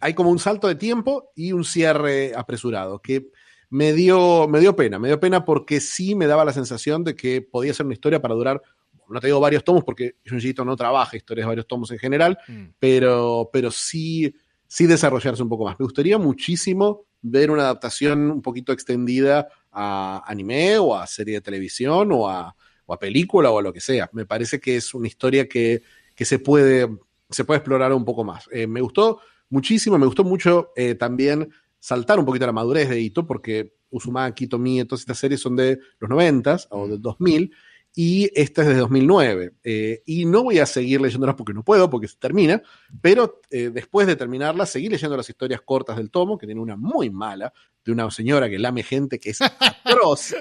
Hay 0.00 0.14
como 0.14 0.30
un 0.30 0.40
salto 0.40 0.66
de 0.66 0.74
tiempo 0.74 1.30
y 1.36 1.52
un 1.52 1.64
cierre 1.64 2.32
apresurado, 2.34 3.00
que 3.00 3.28
me 3.70 3.92
dio, 3.92 4.48
me 4.48 4.58
dio 4.58 4.74
pena, 4.74 4.98
me 4.98 5.06
dio 5.06 5.20
pena 5.20 5.44
porque 5.44 5.78
sí 5.78 6.16
me 6.16 6.26
daba 6.26 6.44
la 6.44 6.52
sensación 6.52 7.04
de 7.04 7.14
que 7.14 7.40
podía 7.40 7.72
ser 7.72 7.86
una 7.86 7.94
historia 7.94 8.20
para 8.20 8.34
durar, 8.34 8.60
no 9.08 9.20
te 9.20 9.28
digo 9.28 9.38
varios 9.38 9.62
tomos 9.62 9.84
porque 9.84 10.16
Junjito 10.28 10.64
no 10.64 10.74
trabaja 10.74 11.16
historias 11.16 11.44
de 11.44 11.50
varios 11.50 11.68
tomos 11.68 11.92
en 11.92 12.00
general, 12.00 12.36
mm. 12.48 12.64
pero, 12.80 13.48
pero 13.52 13.70
sí, 13.70 14.34
sí 14.66 14.88
desarrollarse 14.88 15.40
un 15.40 15.48
poco 15.48 15.66
más. 15.66 15.78
Me 15.78 15.84
gustaría 15.84 16.18
muchísimo 16.18 17.04
ver 17.22 17.52
una 17.52 17.62
adaptación 17.62 18.28
un 18.28 18.42
poquito 18.42 18.72
extendida 18.72 19.46
a 19.70 20.20
anime 20.26 20.78
o 20.78 20.96
a 20.96 21.06
serie 21.06 21.34
de 21.34 21.42
televisión 21.42 22.10
o 22.10 22.28
a, 22.28 22.56
o 22.88 22.94
a 22.94 22.98
película 22.98 23.50
o 23.50 23.58
a 23.58 23.62
lo 23.62 23.72
que 23.72 23.80
sea. 23.80 24.08
Me 24.12 24.24
parece 24.24 24.58
que 24.58 24.76
es 24.76 24.94
una 24.94 25.06
historia 25.06 25.46
que, 25.46 25.82
se, 26.16 26.38
puede, 26.38 26.88
se 27.28 27.44
puede 27.44 27.58
explorar 27.58 27.92
un 27.92 28.04
poco 28.04 28.24
más. 28.24 28.48
Eh, 28.50 28.66
me 28.66 28.80
gustó 28.80 29.20
muchísimo, 29.50 29.98
me 29.98 30.06
gustó 30.06 30.24
mucho 30.24 30.72
eh, 30.74 30.94
también 30.94 31.50
saltar 31.78 32.18
un 32.18 32.24
poquito 32.24 32.46
la 32.46 32.52
madurez 32.52 32.88
de 32.88 32.98
Ito, 32.98 33.26
porque 33.26 33.74
Uzumaki, 33.90 34.46
Tomi, 34.46 34.82
todas 34.84 35.00
estas 35.00 35.18
series 35.18 35.40
son 35.40 35.54
de 35.54 35.78
los 35.98 36.08
90 36.08 36.60
o 36.70 36.88
del 36.88 37.02
2000, 37.02 37.52
y 37.94 38.30
esta 38.34 38.62
es 38.62 38.68
de 38.68 38.76
2009. 38.76 39.52
Eh, 39.64 40.02
y 40.06 40.24
no 40.24 40.44
voy 40.44 40.58
a 40.58 40.64
seguir 40.64 41.02
leyéndolas 41.02 41.36
porque 41.36 41.52
no 41.52 41.62
puedo, 41.62 41.90
porque 41.90 42.08
se 42.08 42.16
termina, 42.16 42.62
pero 43.02 43.42
después 43.50 44.06
de 44.06 44.16
terminarla, 44.16 44.64
seguí 44.64 44.88
leyendo 44.88 45.16
las 45.16 45.28
historias 45.28 45.60
cortas 45.60 45.98
del 45.98 46.10
tomo, 46.10 46.38
que 46.38 46.46
tiene 46.46 46.60
una 46.62 46.76
muy 46.76 47.10
mala, 47.10 47.52
de 47.84 47.92
una 47.92 48.10
señora 48.10 48.48
que 48.48 48.58
lame 48.58 48.82
gente 48.82 49.20
que 49.20 49.30
es 49.30 49.40
atroz. 49.84 50.34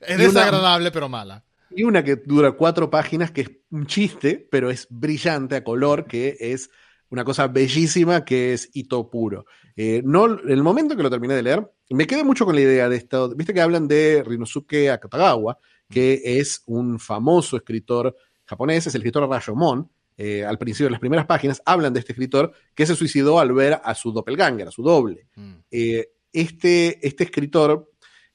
es 0.00 0.18
desagradable, 0.18 0.90
pero 0.90 1.10
mala. 1.10 1.44
Y 1.70 1.84
una 1.84 2.02
que 2.02 2.16
dura 2.16 2.52
cuatro 2.52 2.90
páginas, 2.90 3.30
que 3.30 3.42
es 3.42 3.50
un 3.70 3.86
chiste, 3.86 4.48
pero 4.50 4.70
es 4.70 4.86
brillante 4.90 5.56
a 5.56 5.64
color, 5.64 6.06
que 6.06 6.36
es 6.40 6.70
una 7.10 7.24
cosa 7.24 7.48
bellísima, 7.48 8.24
que 8.24 8.52
es 8.52 8.70
hito 8.72 9.08
puro. 9.10 9.46
Eh, 9.76 10.02
no, 10.04 10.26
el 10.26 10.62
momento 10.62 10.96
que 10.96 11.02
lo 11.02 11.10
terminé 11.10 11.34
de 11.34 11.42
leer, 11.42 11.70
me 11.90 12.06
quedé 12.06 12.24
mucho 12.24 12.44
con 12.44 12.54
la 12.54 12.60
idea 12.60 12.88
de 12.88 12.96
esto. 12.96 13.34
Viste 13.34 13.54
que 13.54 13.60
hablan 13.60 13.88
de 13.88 14.22
Rinosuke 14.24 14.90
Akutagawa, 14.90 15.58
que 15.88 16.20
es 16.24 16.62
un 16.66 16.98
famoso 16.98 17.56
escritor 17.56 18.16
japonés, 18.44 18.86
es 18.86 18.94
el 18.94 19.00
escritor 19.00 19.28
Rashomon. 19.28 19.90
Eh, 20.16 20.44
al 20.44 20.58
principio 20.58 20.86
de 20.86 20.90
las 20.90 21.00
primeras 21.00 21.26
páginas 21.26 21.62
hablan 21.64 21.94
de 21.94 22.00
este 22.00 22.12
escritor 22.12 22.52
que 22.74 22.84
se 22.84 22.94
suicidó 22.94 23.40
al 23.40 23.52
ver 23.52 23.80
a 23.82 23.94
su 23.94 24.12
doppelganger, 24.12 24.68
a 24.68 24.70
su 24.70 24.82
doble. 24.82 25.28
Mm. 25.34 25.54
Eh, 25.70 26.10
este, 26.32 27.06
este 27.06 27.24
escritor 27.24 27.90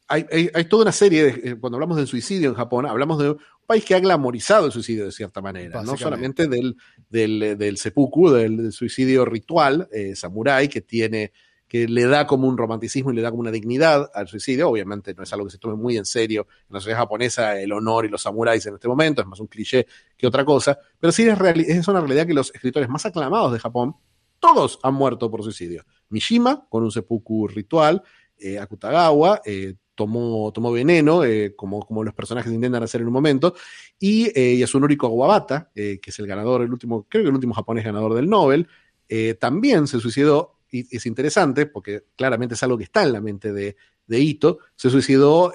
hay, 0.07 0.49
toda 0.69 0.83
una 0.83 0.91
serie, 0.91 1.23
de, 1.23 1.49
eh, 1.49 1.55
cuando 1.59 1.77
hablamos 1.77 1.97
del 1.97 2.07
suicidio 2.07 2.49
en 2.49 2.55
Japón, 2.55 2.85
hablamos 2.85 3.17
de 3.19 3.31
un 3.31 3.39
país 3.65 3.83
que 3.83 3.95
ha 3.95 3.99
glamorizado 3.99 4.67
el 4.67 4.71
suicidio 4.71 5.05
de 5.05 5.11
cierta 5.11 5.41
manera, 5.41 5.81
no 5.83 5.97
solamente 5.97 6.47
del, 6.47 6.77
del, 7.09 7.57
del 7.57 7.77
seppuku, 7.77 8.29
del, 8.29 8.71
suicidio 8.71 9.25
ritual 9.25 9.87
eh, 9.91 10.15
samurái, 10.15 10.67
que 10.67 10.81
tiene 10.81 11.31
que 11.67 11.87
le 11.87 12.05
da 12.05 12.27
como 12.27 12.47
un 12.47 12.57
romanticismo 12.57 13.11
y 13.11 13.15
le 13.15 13.23
da 13.23 13.31
como 13.31 13.41
una 13.41 13.51
dignidad 13.51 14.11
al 14.13 14.27
suicidio. 14.27 14.69
Obviamente 14.69 15.15
no 15.15 15.23
es 15.23 15.33
algo 15.33 15.47
que 15.47 15.51
se 15.51 15.57
tome 15.57 15.75
muy 15.75 15.97
en 15.97 16.05
serio 16.05 16.47
en 16.69 16.75
la 16.75 16.79
sociedad 16.79 16.99
japonesa, 16.99 17.59
el 17.59 17.71
honor 17.71 18.05
y 18.05 18.09
los 18.09 18.21
samuráis 18.21 18.65
en 18.67 18.75
este 18.75 18.87
momento, 18.87 19.21
es 19.21 19.27
más 19.27 19.39
un 19.39 19.47
cliché 19.47 19.87
que 20.15 20.27
otra 20.27 20.45
cosa, 20.45 20.77
pero 20.99 21.11
sí 21.11 21.27
es, 21.27 21.37
es 21.67 21.87
una 21.87 22.01
realidad 22.01 22.27
que 22.27 22.35
los 22.35 22.53
escritores 22.53 22.87
más 22.87 23.05
aclamados 23.05 23.51
de 23.51 23.59
Japón, 23.59 23.95
todos 24.39 24.79
han 24.83 24.93
muerto 24.93 25.31
por 25.31 25.41
suicidio. 25.43 25.85
Mishima, 26.09 26.67
con 26.69 26.83
un 26.83 26.91
seppuku 26.91 27.47
ritual, 27.47 28.03
eh, 28.37 28.59
Akutagawa, 28.59 29.41
eh, 29.43 29.75
tomó, 29.95 30.51
tomó 30.53 30.71
veneno, 30.71 31.23
eh, 31.23 31.55
como, 31.55 31.85
como 31.85 32.03
los 32.03 32.13
personajes 32.13 32.51
intentan 32.51 32.83
hacer 32.83 33.01
en 33.01 33.07
un 33.07 33.13
momento, 33.13 33.55
y 33.99 34.31
eh, 34.39 34.57
Yasunori 34.57 34.97
Kawabata, 34.97 35.71
eh, 35.73 35.99
que 36.01 36.11
es 36.11 36.19
el 36.19 36.27
ganador, 36.27 36.61
el 36.61 36.71
último, 36.71 37.07
creo 37.09 37.23
que 37.23 37.29
el 37.29 37.35
último 37.35 37.53
japonés 37.53 37.85
ganador 37.85 38.13
del 38.13 38.29
Nobel, 38.29 38.67
eh, 39.07 39.35
también 39.39 39.87
se 39.87 39.99
suicidó, 39.99 40.59
y 40.69 40.95
es 40.95 41.05
interesante, 41.05 41.65
porque 41.65 42.03
claramente 42.15 42.55
es 42.55 42.63
algo 42.63 42.77
que 42.77 42.83
está 42.83 43.03
en 43.03 43.13
la 43.13 43.21
mente 43.21 43.53
de, 43.53 43.77
de 44.05 44.19
Ito, 44.19 44.59
se 44.75 44.89
suicidó 44.89 45.53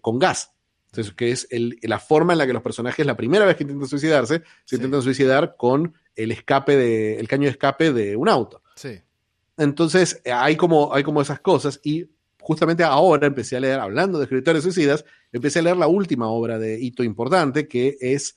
con 0.00 0.18
gas. 0.18 0.52
Entonces, 0.86 1.14
que 1.14 1.30
es 1.30 1.46
el, 1.50 1.78
la 1.82 1.98
forma 2.00 2.32
en 2.32 2.38
la 2.38 2.46
que 2.46 2.52
los 2.52 2.62
personajes, 2.62 3.06
la 3.06 3.16
primera 3.16 3.44
vez 3.46 3.56
que 3.56 3.62
intentan 3.62 3.88
suicidarse, 3.88 4.42
se 4.64 4.76
intentan 4.76 5.02
suicidar 5.02 5.54
con 5.56 5.94
el 6.16 6.32
escape 6.32 6.76
de, 6.76 7.18
el 7.18 7.28
caño 7.28 7.44
de 7.44 7.50
escape 7.50 7.92
de 7.92 8.16
un 8.16 8.28
auto. 8.28 8.62
Sí. 8.74 9.00
Entonces, 9.56 10.20
hay 10.24 10.56
como, 10.56 10.92
hay 10.92 11.02
como 11.02 11.22
esas 11.22 11.40
cosas, 11.40 11.80
y 11.84 12.06
justamente 12.40 12.84
ahora 12.84 13.26
empecé 13.26 13.56
a 13.56 13.60
leer, 13.60 13.80
hablando 13.80 14.18
de 14.18 14.24
escritores 14.24 14.62
suicidas, 14.62 15.04
empecé 15.32 15.60
a 15.60 15.62
leer 15.62 15.76
la 15.76 15.86
última 15.86 16.28
obra 16.28 16.58
de 16.58 16.80
Hito 16.80 17.02
importante, 17.04 17.68
que 17.68 17.96
es 18.00 18.36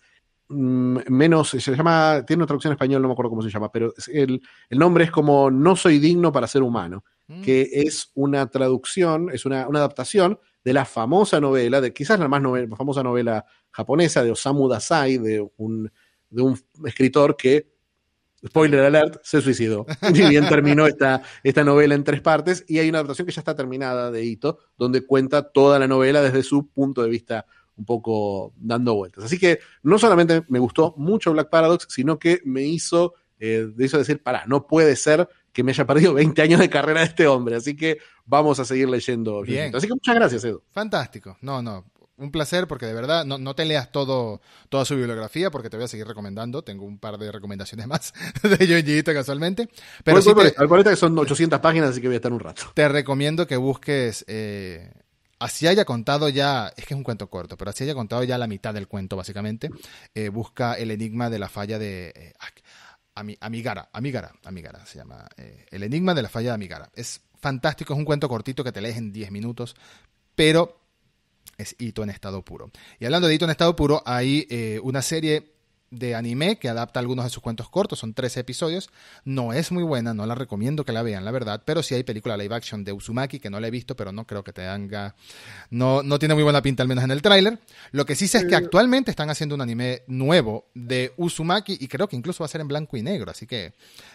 mm, 0.49 0.97
menos, 1.09 1.49
se 1.49 1.75
llama, 1.75 2.23
tiene 2.25 2.41
una 2.41 2.47
traducción 2.47 2.71
en 2.71 2.75
español, 2.75 3.01
no 3.01 3.07
me 3.07 3.13
acuerdo 3.13 3.29
cómo 3.29 3.41
se 3.41 3.49
llama, 3.49 3.71
pero 3.71 3.93
el, 4.11 4.41
el 4.69 4.79
nombre 4.79 5.05
es 5.05 5.11
como 5.11 5.49
No 5.49 5.75
soy 5.75 5.99
digno 5.99 6.31
para 6.31 6.47
ser 6.47 6.63
humano, 6.63 7.03
mm. 7.27 7.41
que 7.41 7.69
es 7.71 8.11
una 8.15 8.47
traducción, 8.49 9.29
es 9.31 9.45
una, 9.45 9.67
una, 9.67 9.79
adaptación 9.79 10.39
de 10.63 10.73
la 10.73 10.85
famosa 10.85 11.41
novela, 11.41 11.81
de 11.81 11.93
quizás 11.93 12.19
la 12.19 12.27
más 12.27 12.41
famosa 12.77 13.03
novela 13.03 13.45
japonesa 13.71 14.23
de 14.23 14.31
Osamu 14.31 14.67
Dazai, 14.69 15.17
de 15.17 15.45
un, 15.57 15.91
de 16.29 16.41
un 16.41 16.59
escritor 16.85 17.35
que 17.35 17.72
spoiler 18.45 18.81
alert, 18.81 19.19
se 19.23 19.41
suicidó. 19.41 19.85
Y 20.13 20.27
bien 20.29 20.47
terminó 20.47 20.85
esta, 20.85 21.23
esta 21.43 21.63
novela 21.63 21.95
en 21.95 22.03
tres 22.03 22.21
partes 22.21 22.65
y 22.67 22.79
hay 22.79 22.89
una 22.89 22.99
adaptación 22.99 23.25
que 23.25 23.33
ya 23.33 23.41
está 23.41 23.55
terminada 23.55 24.11
de 24.11 24.23
Ito, 24.23 24.59
donde 24.77 25.05
cuenta 25.05 25.43
toda 25.43 25.79
la 25.79 25.87
novela 25.87 26.21
desde 26.21 26.43
su 26.43 26.67
punto 26.67 27.03
de 27.03 27.09
vista 27.09 27.45
un 27.75 27.85
poco 27.85 28.53
dando 28.57 28.93
vueltas. 28.93 29.23
Así 29.23 29.39
que 29.39 29.59
no 29.81 29.97
solamente 29.97 30.43
me 30.47 30.59
gustó 30.59 30.93
mucho 30.97 31.31
Black 31.33 31.49
Paradox, 31.49 31.87
sino 31.89 32.19
que 32.19 32.41
me 32.45 32.61
hizo, 32.63 33.15
eh, 33.39 33.67
hizo 33.79 33.97
decir, 33.97 34.21
para, 34.21 34.45
no 34.45 34.67
puede 34.67 34.95
ser 34.95 35.27
que 35.51 35.63
me 35.63 35.71
haya 35.71 35.85
perdido 35.85 36.13
20 36.13 36.41
años 36.41 36.59
de 36.59 36.69
carrera 36.69 37.01
de 37.01 37.07
este 37.07 37.27
hombre. 37.27 37.55
Así 37.55 37.75
que 37.75 37.97
vamos 38.25 38.59
a 38.59 38.65
seguir 38.65 38.89
leyendo. 38.89 39.41
Bien. 39.41 39.75
Así 39.75 39.87
que 39.87 39.93
muchas 39.93 40.15
gracias, 40.15 40.43
Edu. 40.43 40.61
Fantástico. 40.71 41.37
No, 41.41 41.61
no 41.61 41.85
un 42.17 42.31
placer 42.31 42.67
porque 42.67 42.85
de 42.85 42.93
verdad 42.93 43.25
no, 43.25 43.37
no, 43.37 43.55
te 43.55 43.65
leas 43.65 43.91
todo, 43.91 44.41
toda 44.69 44.85
su 44.85 44.95
bibliografía 44.95 45.49
porque 45.49 45.69
te 45.69 45.77
voy 45.77 45.85
a 45.85 45.87
seguir 45.87 46.07
recomendando. 46.07 46.63
Tengo 46.63 46.85
un 46.85 46.99
par 46.99 47.17
de 47.17 47.31
recomendaciones 47.31 47.87
más 47.87 48.13
de 48.41 48.67
Yoyito 48.67 49.13
casualmente. 49.13 49.69
Pero 50.03 50.21
sí 50.21 50.31
te, 50.33 50.83
que 50.83 50.95
son 50.95 51.17
800 51.17 51.59
páginas, 51.59 51.91
así 51.91 52.01
que 52.01 52.07
voy 52.07 52.15
a 52.15 52.17
estar 52.17 52.33
un 52.33 52.39
rato. 52.39 52.63
Te 52.73 52.87
recomiendo 52.87 53.47
que 53.47 53.57
busques... 53.57 54.25
Eh, 54.27 54.91
así 55.39 55.67
haya 55.67 55.83
contado 55.83 56.29
ya, 56.29 56.71
es 56.77 56.85
que 56.85 56.93
es 56.93 56.97
un 56.97 57.03
cuento 57.03 57.29
corto, 57.29 57.57
pero 57.57 57.71
así 57.71 57.83
haya 57.83 57.93
contado 57.93 58.23
ya 58.23 58.37
la 58.37 58.47
mitad 58.47 58.73
del 58.73 58.87
cuento, 58.87 59.17
básicamente, 59.17 59.69
eh, 60.15 60.29
busca 60.29 60.75
el 60.75 60.89
enigma 60.89 61.29
de 61.29 61.37
la 61.37 61.49
falla 61.49 61.77
de 61.77 62.13
eh, 62.15 62.33
Amigara, 63.41 63.89
Amigara, 63.91 64.31
Amigara 64.45 64.85
se 64.85 64.99
llama, 64.99 65.27
el 65.69 65.83
enigma 65.83 66.13
de 66.13 66.21
la 66.21 66.29
falla 66.29 66.49
de 66.49 66.55
Amigara. 66.55 66.89
Es 66.95 67.21
fantástico, 67.41 67.93
es 67.93 67.99
un 67.99 68.05
cuento 68.05 68.29
cortito 68.29 68.63
que 68.63 68.71
te 68.71 68.79
lees 68.79 68.95
en 68.95 69.11
10 69.11 69.31
minutos, 69.31 69.75
pero 70.33 70.82
es 71.57 71.75
hito 71.79 72.03
en 72.03 72.09
estado 72.09 72.43
puro. 72.43 72.71
Y 72.99 73.05
hablando 73.05 73.27
de 73.27 73.35
hito 73.35 73.45
en 73.45 73.51
estado 73.51 73.75
puro, 73.75 74.01
hay 74.05 74.47
eh, 74.49 74.79
una 74.83 75.01
serie 75.01 75.53
de 75.93 76.15
anime 76.15 76.57
que 76.57 76.69
adapta 76.69 76.99
algunos 76.99 77.25
de 77.25 77.29
sus 77.29 77.43
cuentos 77.43 77.69
cortos, 77.69 77.99
son 77.99 78.13
13 78.13 78.41
episodios. 78.41 78.89
No 79.25 79.53
es 79.53 79.71
muy 79.71 79.83
buena, 79.83 80.13
no 80.13 80.25
la 80.25 80.35
recomiendo 80.35 80.83
que 80.85 80.91
la 80.91 81.03
vean, 81.03 81.23
la 81.23 81.31
verdad, 81.31 81.61
pero 81.65 81.83
sí 81.83 81.93
hay 81.93 82.03
película 82.03 82.35
live 82.35 82.53
action 82.53 82.83
de 82.83 82.91
Uzumaki 82.91 83.39
que 83.39 83.49
no 83.49 83.59
la 83.59 83.67
he 83.67 83.71
visto, 83.71 83.95
pero 83.95 84.11
no 84.11 84.25
creo 84.25 84.43
que 84.43 84.53
tenga. 84.53 85.15
No, 85.69 86.01
no 86.01 86.19
tiene 86.19 86.33
muy 86.33 86.43
buena 86.43 86.61
pinta, 86.61 86.81
al 86.81 86.89
menos 86.89 87.03
en 87.03 87.11
el 87.11 87.21
tráiler. 87.21 87.59
Lo 87.91 88.05
que 88.05 88.15
sí 88.15 88.27
sé 88.27 88.39
es 88.39 88.45
que 88.45 88.55
actualmente 88.55 89.11
están 89.11 89.29
haciendo 89.29 89.55
un 89.55 89.61
anime 89.61 90.03
nuevo 90.07 90.65
de 90.73 91.13
Uzumaki 91.17 91.77
y 91.79 91.87
creo 91.87 92.07
que 92.07 92.15
incluso 92.15 92.43
va 92.43 92.45
a 92.45 92.49
ser 92.49 92.61
en 92.61 92.67
blanco 92.67 92.97
y 92.97 93.03
negro, 93.03 93.29
así 93.29 93.45
que 93.45 93.73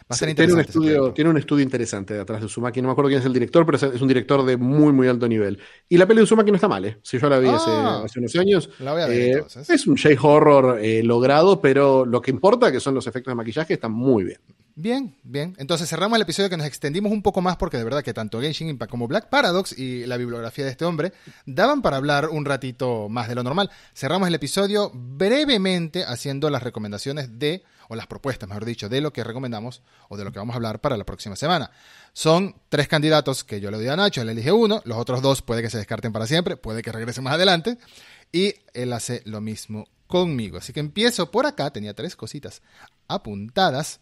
a 0.09 0.15
ser 0.15 0.35
tiene 0.35 0.53
interesante. 0.53 0.79
Un 0.79 0.85
estudio, 0.85 1.13
tiene 1.13 1.31
un 1.31 1.37
estudio 1.37 1.63
interesante 1.63 2.15
detrás 2.15 2.41
de 2.41 2.47
Uzumaki, 2.47 2.81
no 2.81 2.89
me 2.89 2.93
acuerdo 2.93 3.09
quién 3.09 3.21
es 3.21 3.27
el 3.27 3.33
director, 3.33 3.67
pero 3.67 3.77
es 3.95 4.01
un 4.01 4.09
director 4.09 4.45
de 4.45 4.57
muy, 4.57 4.93
muy 4.93 5.09
alto 5.09 5.29
nivel. 5.29 5.59
Y 5.89 5.97
la 5.99 6.07
peli 6.07 6.19
de 6.19 6.25
Uzumaki 6.25 6.51
no 6.51 6.57
está 6.57 6.69
mal, 6.69 6.85
¿eh? 6.85 6.99
Si 7.03 7.19
yo 7.19 7.29
la 7.29 7.39
vi 7.39 7.49
hace, 7.49 7.71
Ah. 7.71 8.03
hace 8.05 8.19
unos 8.19 8.35
años. 8.37 8.71
La 8.79 8.93
voy 8.93 9.03
a 9.03 9.07
ver, 9.07 9.21
eh, 9.21 9.33
entonces. 9.33 9.71
es 9.71 9.87
un 9.87 9.97
J-horror 9.97 10.79
eh, 10.81 11.03
logrado, 11.03 11.61
pero 11.61 12.05
lo 12.07 12.21
que 12.21 12.31
importa, 12.31 12.73
que 12.73 12.81
son 12.81 12.95
los 12.95 13.07
efectos 13.07 13.31
de 13.31 13.35
maquillaje, 13.37 13.75
están 13.75 13.93
muy 13.93 14.25
bien. 14.25 14.39
Bien, 14.81 15.17
bien. 15.25 15.57
Entonces 15.59 15.89
cerramos 15.89 16.15
el 16.17 16.23
episodio 16.23 16.49
que 16.49 16.57
nos 16.57 16.65
extendimos 16.65 17.11
un 17.11 17.21
poco 17.21 17.41
más 17.41 17.57
porque 17.57 17.77
de 17.79 17.83
verdad 17.83 18.05
que 18.05 18.15
tanto 18.15 18.41
Genshin 18.41 18.69
Impact 18.69 18.89
como 18.89 19.09
Black 19.09 19.29
Paradox 19.29 19.77
y 19.77 20.07
la 20.07 20.17
bibliografía 20.17 20.65
de 20.65 20.71
este 20.71 20.85
hombre 20.85 21.13
daban 21.47 21.83
para 21.83 21.97
hablar 21.97 22.29
un 22.29 22.45
ratito 22.45 23.09
más 23.09 23.29
de 23.29 23.35
lo 23.35 23.43
normal. 23.43 23.71
Cerramos 23.93 24.29
el 24.29 24.37
episodio 24.37 24.93
brevemente 24.95 26.05
haciendo 26.05 26.49
las 26.49 26.63
recomendaciones 26.63 27.41
de, 27.41 27.65
o 27.89 27.97
las 27.97 28.07
propuestas, 28.07 28.49
mejor 28.49 28.65
dicho, 28.65 28.89
de 28.89 29.01
lo 29.01 29.13
que 29.13 29.25
recomendamos 29.25 29.83
o 30.09 30.17
de 30.17 30.25
lo 30.25 30.33
que 30.33 30.39
vamos 30.39 30.55
a 30.55 30.57
hablar 30.57 30.81
para 30.81 30.97
la 30.97 31.05
próxima 31.05 31.37
semana. 31.37 31.71
Son 32.13 32.55
tres 32.69 32.89
candidatos 32.89 33.45
que 33.45 33.61
yo 33.61 33.71
le 33.71 33.79
doy 33.79 33.89
a 33.89 33.97
Nacho, 33.97 34.23
él 34.23 34.29
elige 34.29 34.53
uno, 34.53 34.83
los 34.85 34.99
otros 34.99 35.23
dos 35.23 35.43
puede 35.43 35.63
que 35.63 35.71
se 35.71 35.79
descarten 35.79 36.13
para 36.13 36.27
siempre, 36.27 36.57
puede 36.57 36.83
que 36.83 36.93
regresen 36.93 37.25
más 37.25 37.35
adelante 37.35 37.79
y 38.33 38.55
él 38.75 38.93
hace 38.93 39.23
lo 39.25 39.41
mismo 39.41 39.89
conmigo. 40.07 40.59
Así 40.59 40.73
que 40.73 40.81
empiezo 40.81 41.31
por 41.31 41.47
acá, 41.47 41.71
tenía 41.71 41.95
tres 41.95 42.17
cositas 42.17 42.63
apuntadas 43.07 44.01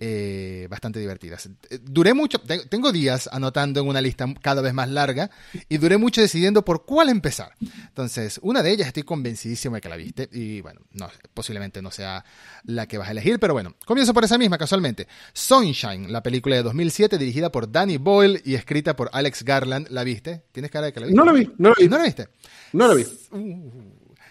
eh, 0.00 0.66
bastante 0.70 0.98
divertidas. 1.00 1.48
Eh, 1.70 1.78
Duré 1.82 2.14
mucho, 2.14 2.38
te- 2.40 2.66
tengo 2.66 2.92
días 2.92 3.28
anotando 3.32 3.80
en 3.80 3.88
una 3.88 4.00
lista 4.00 4.26
cada 4.40 4.62
vez 4.62 4.74
más 4.74 4.88
larga 4.90 5.30
y 5.68 5.78
duré 5.78 5.96
mucho 5.98 6.20
decidiendo 6.20 6.64
por 6.64 6.84
cuál 6.84 7.08
empezar. 7.08 7.52
Entonces, 7.88 8.38
una 8.42 8.62
de 8.62 8.70
ellas 8.72 8.86
estoy 8.88 9.02
convencidísimo 9.02 9.74
de 9.76 9.80
que 9.80 9.88
la 9.88 9.96
viste 9.96 10.28
y 10.32 10.60
bueno, 10.60 10.80
no, 10.92 11.08
posiblemente 11.34 11.82
no 11.82 11.90
sea 11.90 12.24
la 12.64 12.86
que 12.86 12.98
vas 12.98 13.08
a 13.08 13.12
elegir, 13.12 13.38
pero 13.38 13.54
bueno, 13.54 13.74
comienzo 13.86 14.12
por 14.14 14.24
esa 14.24 14.38
misma 14.38 14.58
casualmente. 14.58 15.08
Sunshine, 15.32 16.12
la 16.12 16.22
película 16.22 16.56
de 16.56 16.62
2007 16.62 17.18
dirigida 17.18 17.50
por 17.50 17.70
Danny 17.70 17.96
Boyle 17.96 18.40
y 18.44 18.54
escrita 18.54 18.94
por 18.96 19.10
Alex 19.12 19.42
Garland, 19.44 19.88
¿la 19.90 20.04
viste? 20.04 20.42
¿Tienes 20.52 20.70
cara 20.70 20.86
de 20.86 20.92
que 20.92 21.00
la 21.00 21.06
viste? 21.06 21.16
No 21.16 21.24
la 21.24 21.32
vi, 21.32 21.50
no 21.58 21.68
la 21.70 21.74
vi. 21.78 21.88
¿No 21.88 21.98
la 21.98 22.04
viste? 22.04 22.28
No 22.72 22.88
la 22.88 22.94
vi. 22.94 23.04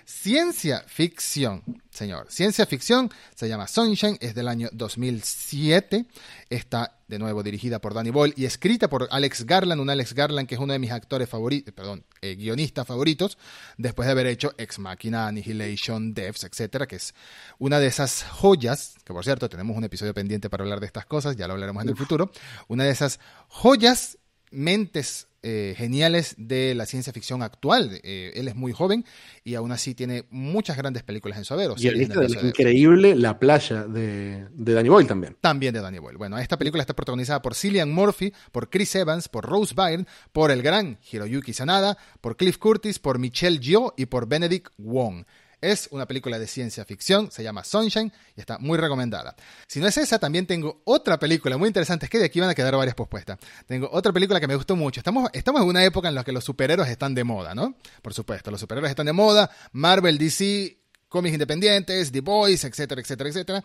Ciencia 0.10 0.86
ficción, 0.88 1.62
señor. 1.89 2.28
Ciencia 2.30 2.66
ficción 2.66 3.12
se 3.36 3.49
llama 3.49 3.68
Sunshine, 3.68 4.18
es 4.22 4.34
del 4.34 4.47
año 4.47 4.70
2007. 4.72 6.05
Está 6.49 6.97
de 7.10 7.20
nuevo 7.20 7.43
dirigida 7.43 7.80
por 7.80 7.93
Danny 7.93 8.10
Boyle 8.10 8.34
y 8.38 8.45
escrita 8.45 8.89
por 8.89 9.10
Alex 9.12 9.45
Garland, 9.45 9.82
un 9.82 9.89
Alex 9.89 10.14
Garland 10.14 10.47
que 10.47 10.55
es 10.55 10.62
uno 10.62 10.72
de 10.72 10.80
mis 10.80 10.91
actores 10.91 11.28
favoritos, 11.28 11.74
perdón, 11.74 12.05
eh, 12.22 12.36
guionistas 12.36 12.88
favoritos, 12.88 13.38
después 13.78 14.05
de 14.05 14.14
haber 14.14 14.28
hecho 14.28 14.53
Ex 14.58 14.80
Machina, 14.80 15.28
Annihilation, 15.28 16.14
Devs, 16.14 16.45
etcétera, 16.45 16.88
que 16.88 16.95
es 16.95 17.14
una 17.60 17.78
de 17.78 17.88
esas 17.88 18.24
joyas, 18.24 18.95
que 19.03 19.12
por 19.12 19.26
cierto 19.26 19.49
tenemos 19.49 19.76
un 19.76 19.84
episodio 19.84 20.14
pendiente 20.14 20.49
para 20.49 20.64
hablar 20.64 20.80
de 20.80 20.86
estas 20.86 21.05
cosas, 21.05 21.36
ya 21.36 21.47
lo 21.47 21.55
hablaremos 21.55 21.84
en 21.84 21.89
el 21.89 21.97
futuro, 21.97 22.32
una 22.70 22.86
de 22.86 22.91
esas 22.91 23.20
joyas 23.49 24.18
mentes 24.52 25.28
eh, 25.43 25.76
geniales 25.78 26.36
de 26.38 26.76
la 26.76 26.86
ciencia 26.86 27.14
ficción 27.14 27.41
actual. 27.41 28.02
Eh, 28.04 28.34
él 28.36 28.48
es 28.48 28.56
muy 28.56 28.74
joven 28.74 29.06
y 29.43 29.56
aún 29.56 29.72
así 29.72 29.95
tiene 29.95 30.26
muchas 30.30 30.76
grandes 30.76 31.04
películas 31.04 31.38
en 31.38 31.45
su 31.45 31.54
haber. 31.54 31.70
o 31.72 31.76
Y 31.78 31.88
el 31.88 32.08
de 32.08 32.28
la 32.28 32.48
increíble 32.48 33.16
La 33.16 33.39
playa 33.39 33.84
de, 33.84 34.48
de 34.52 34.74
Danny 34.74 34.89
Boyle 34.89 35.08
también. 35.08 35.38
También 35.39 35.74
de 35.74 35.80
Danny 35.80 36.00
Boyle. 36.00 36.18
Bueno, 36.18 36.38
esta 36.38 36.58
película 36.58 36.82
está 36.82 36.95
protagonizada 36.95 37.41
por 37.41 37.56
Cillian 37.56 37.91
Murphy, 37.91 38.34
por 38.52 38.70
Chris 38.70 38.95
Evans, 38.95 39.30
por 39.30 39.45
Rose 39.45 39.74
Byrne, 39.74 40.06
por 40.34 40.52
el 40.52 40.62
gran 40.62 41.00
Hiroyuki 41.12 41.54
Sanada, 41.54 41.98
por 42.20 42.36
Cliff 42.36 42.58
Curtis, 42.58 43.00
por 43.00 43.20
Michelle 43.20 43.60
Yeoh 43.60 43.93
y 43.95 44.08
por 44.08 44.28
Benedict 44.28 44.74
Wong. 44.78 45.24
Es 45.60 45.88
una 45.91 46.05
película 46.05 46.38
de 46.38 46.45
ciencia 46.45 46.86
ficción, 46.86 47.32
se 47.32 47.41
llama 47.41 47.64
Sunshine 47.64 48.14
y 48.36 48.39
está 48.39 48.60
muy 48.60 48.78
recomendada. 48.78 49.36
Si 49.68 49.80
no 49.80 49.88
es 49.88 49.97
esa, 49.97 50.20
también 50.20 50.45
tengo 50.45 50.82
otra 50.86 51.18
película 51.18 51.58
muy 51.58 51.68
interesante, 51.68 52.05
es 52.05 52.10
que 52.12 52.20
de 52.20 52.26
aquí 52.26 52.39
van 52.39 52.49
a 52.49 52.55
quedar 52.55 52.76
varias 52.76 52.95
pospuestas. 52.95 53.39
Tengo 53.66 53.89
otra 53.91 54.14
película 54.14 54.39
que 54.39 54.47
me 54.47 54.55
gustó 54.55 54.76
mucho. 54.76 54.99
Estamos, 54.99 55.30
estamos 55.34 55.62
en 55.62 55.68
una 55.68 55.84
época 55.84 56.10
en 56.10 56.16
la 56.16 56.24
que 56.24 56.32
los 56.32 56.43
superhéroes 56.43 56.89
están 56.89 57.16
de 57.16 57.24
moda, 57.24 57.55
¿no? 57.55 57.76
Por 58.03 58.14
supuesto, 58.14 58.51
los 58.51 58.60
superhéroes 58.60 58.91
están 58.91 59.08
de 59.08 59.14
moda, 59.14 59.49
Marvel, 59.72 60.20
DC, 60.20 60.78
cómics 61.10 61.34
independientes, 61.34 62.12
The 62.12 62.22
Boys, 62.22 62.64
etcétera, 62.64 63.01
etcétera, 63.01 63.30
etcétera. 63.30 63.64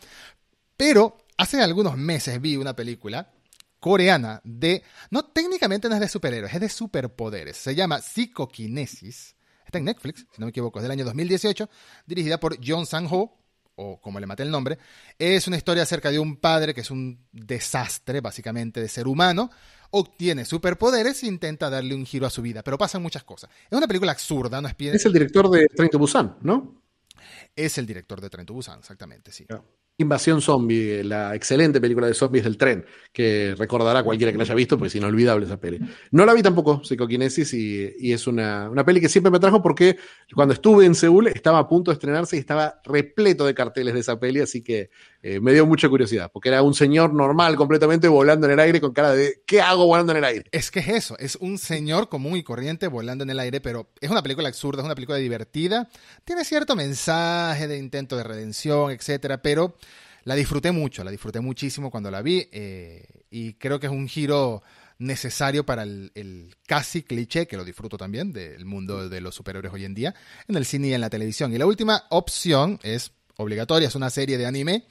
Pero 0.77 1.19
hace 1.37 1.61
algunos 1.61 1.99
meses 1.99 2.41
vi 2.41 2.57
una 2.57 2.75
película 2.75 3.31
coreana 3.81 4.41
de, 4.45 4.83
no 5.11 5.25
técnicamente 5.25 5.89
no 5.89 5.97
es 5.97 6.01
de 6.01 6.09
superhéroes, 6.09 6.55
es 6.55 6.61
de 6.61 6.69
superpoderes. 6.69 7.57
Se 7.57 7.75
llama 7.75 8.01
Psicoquinesis. 8.01 9.35
Está 9.73 9.79
en 9.79 9.87
Netflix, 9.87 10.27
si 10.31 10.39
no 10.39 10.45
me 10.45 10.51
equivoco, 10.51 10.81
es 10.81 10.83
del 10.83 10.93
año 10.93 11.07
2018, 11.07 11.67
dirigida 12.05 12.39
por 12.39 12.59
John 12.63 12.85
Sang-ho, 12.85 13.39
o 13.77 13.99
como 14.03 14.21
le 14.21 14.27
maté 14.27 14.43
el 14.43 14.51
nombre. 14.51 14.77
Es 15.19 15.47
una 15.47 15.57
historia 15.57 15.85
acerca 15.85 16.11
de 16.11 16.19
un 16.19 16.37
padre 16.37 16.75
que 16.75 16.83
es 16.83 16.91
un 16.91 17.27
desastre, 17.33 18.21
básicamente, 18.21 18.83
de 18.83 18.89
ser 18.89 19.09
humano. 19.09 19.51
Obtiene 19.89 20.45
superpoderes 20.45 21.23
e 21.23 21.27
intenta 21.27 21.71
darle 21.71 21.95
un 21.95 22.05
giro 22.05 22.27
a 22.27 22.31
su 22.31 22.43
vida, 22.43 22.63
pero 22.63 22.77
pasan 22.77 23.01
muchas 23.01 23.25
cosas. 23.25 23.49
Es 23.71 23.79
una 23.79 23.87
película 23.87 24.13
absurda, 24.13 24.61
no 24.61 24.69
es 24.69 24.75
Es 24.79 25.07
el 25.07 25.15
director 25.15 25.49
de 25.49 25.67
Train 25.69 25.89
to 25.89 25.99
Busan, 25.99 26.37
¿no? 26.43 26.83
Es 27.57 27.79
el 27.79 27.87
director 27.87 28.21
de 28.21 28.29
Tren 28.29 28.45
to 28.45 28.53
Busan, 28.53 28.81
exactamente, 28.81 29.33
sí. 29.33 29.47
Invasión 30.03 30.41
Zombie, 30.41 31.03
la 31.03 31.35
excelente 31.35 31.81
película 31.81 32.07
de 32.07 32.15
zombies 32.15 32.45
del 32.45 32.57
tren, 32.57 32.85
que 33.13 33.55
recordará 33.57 34.03
cualquiera 34.03 34.33
que 34.33 34.39
la 34.39 34.45
haya 34.45 34.55
visto, 34.55 34.77
porque 34.77 34.89
es 34.89 34.95
inolvidable 34.97 35.47
esa 35.47 35.59
peli. 35.59 35.81
No 36.11 36.27
la 36.27 36.35
vi 36.35 36.43
tampoco, 36.43 36.85
Psicoquinesis, 36.85 37.55
y, 37.55 37.95
y 37.99 38.13
es 38.13 38.27
una, 38.27 38.69
una 38.71 38.85
peli 38.85 39.01
que 39.01 39.09
siempre 39.09 39.31
me 39.31 39.39
trajo 39.39 39.63
porque 39.63 39.97
cuando 40.35 40.55
estuve 40.55 40.85
en 40.85 40.95
Seúl 40.95 41.29
estaba 41.29 41.59
a 41.59 41.69
punto 41.69 41.91
de 41.91 41.95
estrenarse 41.95 42.37
y 42.37 42.41
estaba 42.41 42.81
repleto 42.85 43.47
de 43.47 43.55
carteles 43.55 43.95
de 43.95 44.01
esa 44.01 44.19
peli, 44.21 44.41
así 44.41 44.63
que 44.63 44.91
eh, 45.25 45.39
me 45.39 45.53
dio 45.53 45.67
mucha 45.67 45.89
curiosidad, 45.89 46.31
porque 46.33 46.49
era 46.49 46.63
un 46.63 46.75
señor 46.75 47.15
normal 47.15 47.55
completamente 47.55 48.09
volando 48.09 48.47
en 48.47 48.55
el 48.55 48.59
aire 48.59 48.81
con 48.81 48.93
cara 48.93 49.13
de 49.13 49.43
¿qué 49.47 49.61
hago 49.61 49.87
volando 49.87 50.11
en 50.13 50.19
el 50.19 50.25
aire? 50.25 50.45
Es 50.51 50.73
que 50.73 50.81
es 50.81 50.89
eso, 50.89 51.17
es 51.19 51.37
un 51.37 51.59
señor 51.59 52.09
común 52.09 52.37
y 52.37 52.43
corriente 52.43 52.89
volando 52.89 53.23
en 53.23 53.31
el 53.31 53.39
aire, 53.39 53.61
pero 53.61 53.89
es 54.01 54.11
una 54.11 54.23
película 54.23 54.49
absurda, 54.49 54.83
es 54.83 54.87
una 54.87 54.97
película 54.97 55.19
divertida, 55.19 55.89
tiene 56.25 56.45
cierto 56.45 56.75
mensaje 56.75 57.69
de 57.69 57.79
intento 57.79 58.17
de 58.17 58.25
redención, 58.25 58.91
etcétera, 58.91 59.41
pero 59.41 59.77
la 60.25 60.35
disfruté 60.35 60.73
mucho, 60.73 61.05
la 61.05 61.13
disfruté 61.13 61.39
muchísimo 61.39 61.93
cuando 61.93 62.11
la 62.11 62.21
vi 62.21 62.49
eh, 62.51 63.07
y 63.31 63.55
creo 63.55 63.79
que 63.79 63.87
es 63.87 63.93
un 63.93 64.09
giro 64.09 64.63
necesario 64.99 65.65
para 65.65 65.85
el, 65.85 66.11
el 66.15 66.57
casi 66.67 67.03
cliché, 67.03 67.47
que 67.47 67.57
lo 67.57 67.65
disfruto 67.65 67.97
también, 67.97 68.33
del 68.33 68.65
mundo 68.65 69.09
de 69.09 69.21
los 69.21 69.35
superhéroes 69.35 69.73
hoy 69.73 69.85
en 69.85 69.95
día, 69.95 70.15
en 70.49 70.57
el 70.57 70.65
cine 70.65 70.89
y 70.89 70.95
en 70.95 71.01
la 71.01 71.11
televisión. 71.11 71.53
Y 71.53 71.59
la 71.59 71.67
última 71.67 72.05
opción 72.11 72.79
es 72.83 73.13
obligatoria, 73.43 73.89
es 73.89 73.95
una 73.95 74.11
serie 74.11 74.39
de 74.39 74.47
anime 74.47 74.87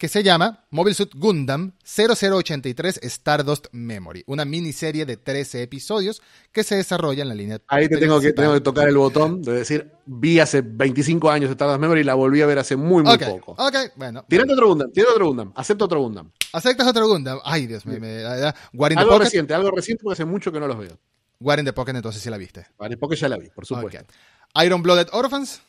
que 0.00 0.08
se 0.08 0.22
llama 0.22 0.64
Mobile 0.70 0.94
Suit 0.94 1.12
Gundam 1.14 1.72
0083 1.84 3.00
Stardust 3.02 3.66
Memory, 3.72 4.24
una 4.26 4.46
miniserie 4.46 5.04
de 5.04 5.18
13 5.18 5.62
episodios 5.62 6.22
que 6.52 6.64
se 6.64 6.76
desarrolla 6.76 7.20
en 7.20 7.28
la 7.28 7.34
línea. 7.34 7.60
Ahí 7.68 7.86
te 7.86 7.98
tengo 7.98 8.18
que, 8.18 8.32
tengo 8.32 8.54
que 8.54 8.62
tocar 8.62 8.88
el 8.88 8.96
botón 8.96 9.42
de 9.42 9.52
decir, 9.52 9.92
vi 10.06 10.40
hace 10.40 10.62
25 10.62 11.30
años 11.30 11.50
Stardust 11.50 11.80
Memory 11.80 12.00
y 12.00 12.04
la 12.04 12.14
volví 12.14 12.40
a 12.40 12.46
ver 12.46 12.58
hace 12.58 12.76
muy, 12.76 13.02
muy 13.02 13.18
poco. 13.18 13.52
ok, 13.52 13.76
bueno. 13.96 14.24
Tirate 14.26 14.54
otro 14.54 14.68
Gundam, 14.68 14.90
tirate 14.90 15.12
otro 15.12 15.26
Gundam, 15.26 15.52
acepto 15.54 15.84
otro 15.84 16.00
Gundam. 16.00 16.32
¿Aceptas 16.52 16.88
otro 16.88 17.06
Gundam? 17.06 17.38
Ay, 17.44 17.66
Dios 17.66 17.84
mío. 17.84 18.00
Me, 18.00 18.24
War 18.72 18.92
the 18.92 18.98
Algo 18.98 19.10
Pocket. 19.12 19.24
reciente, 19.24 19.52
algo 19.52 19.70
reciente 19.70 20.02
porque 20.02 20.14
hace 20.14 20.24
mucho 20.24 20.50
que 20.50 20.60
no 20.60 20.66
los 20.66 20.78
veo. 20.78 20.98
War 21.40 21.58
in 21.58 21.64
the 21.64 21.72
Pocket, 21.72 21.94
entonces 21.94 22.22
sí 22.22 22.30
la 22.30 22.38
viste. 22.38 22.66
Vale, 22.78 22.96
porque 22.96 23.16
ya 23.16 23.28
la 23.28 23.36
vi, 23.36 23.50
por 23.50 23.66
supuesto. 23.66 23.98
Ok. 24.00 24.64
Iron 24.64 24.82
Blooded 24.82 25.08
Orphans. 25.12 25.60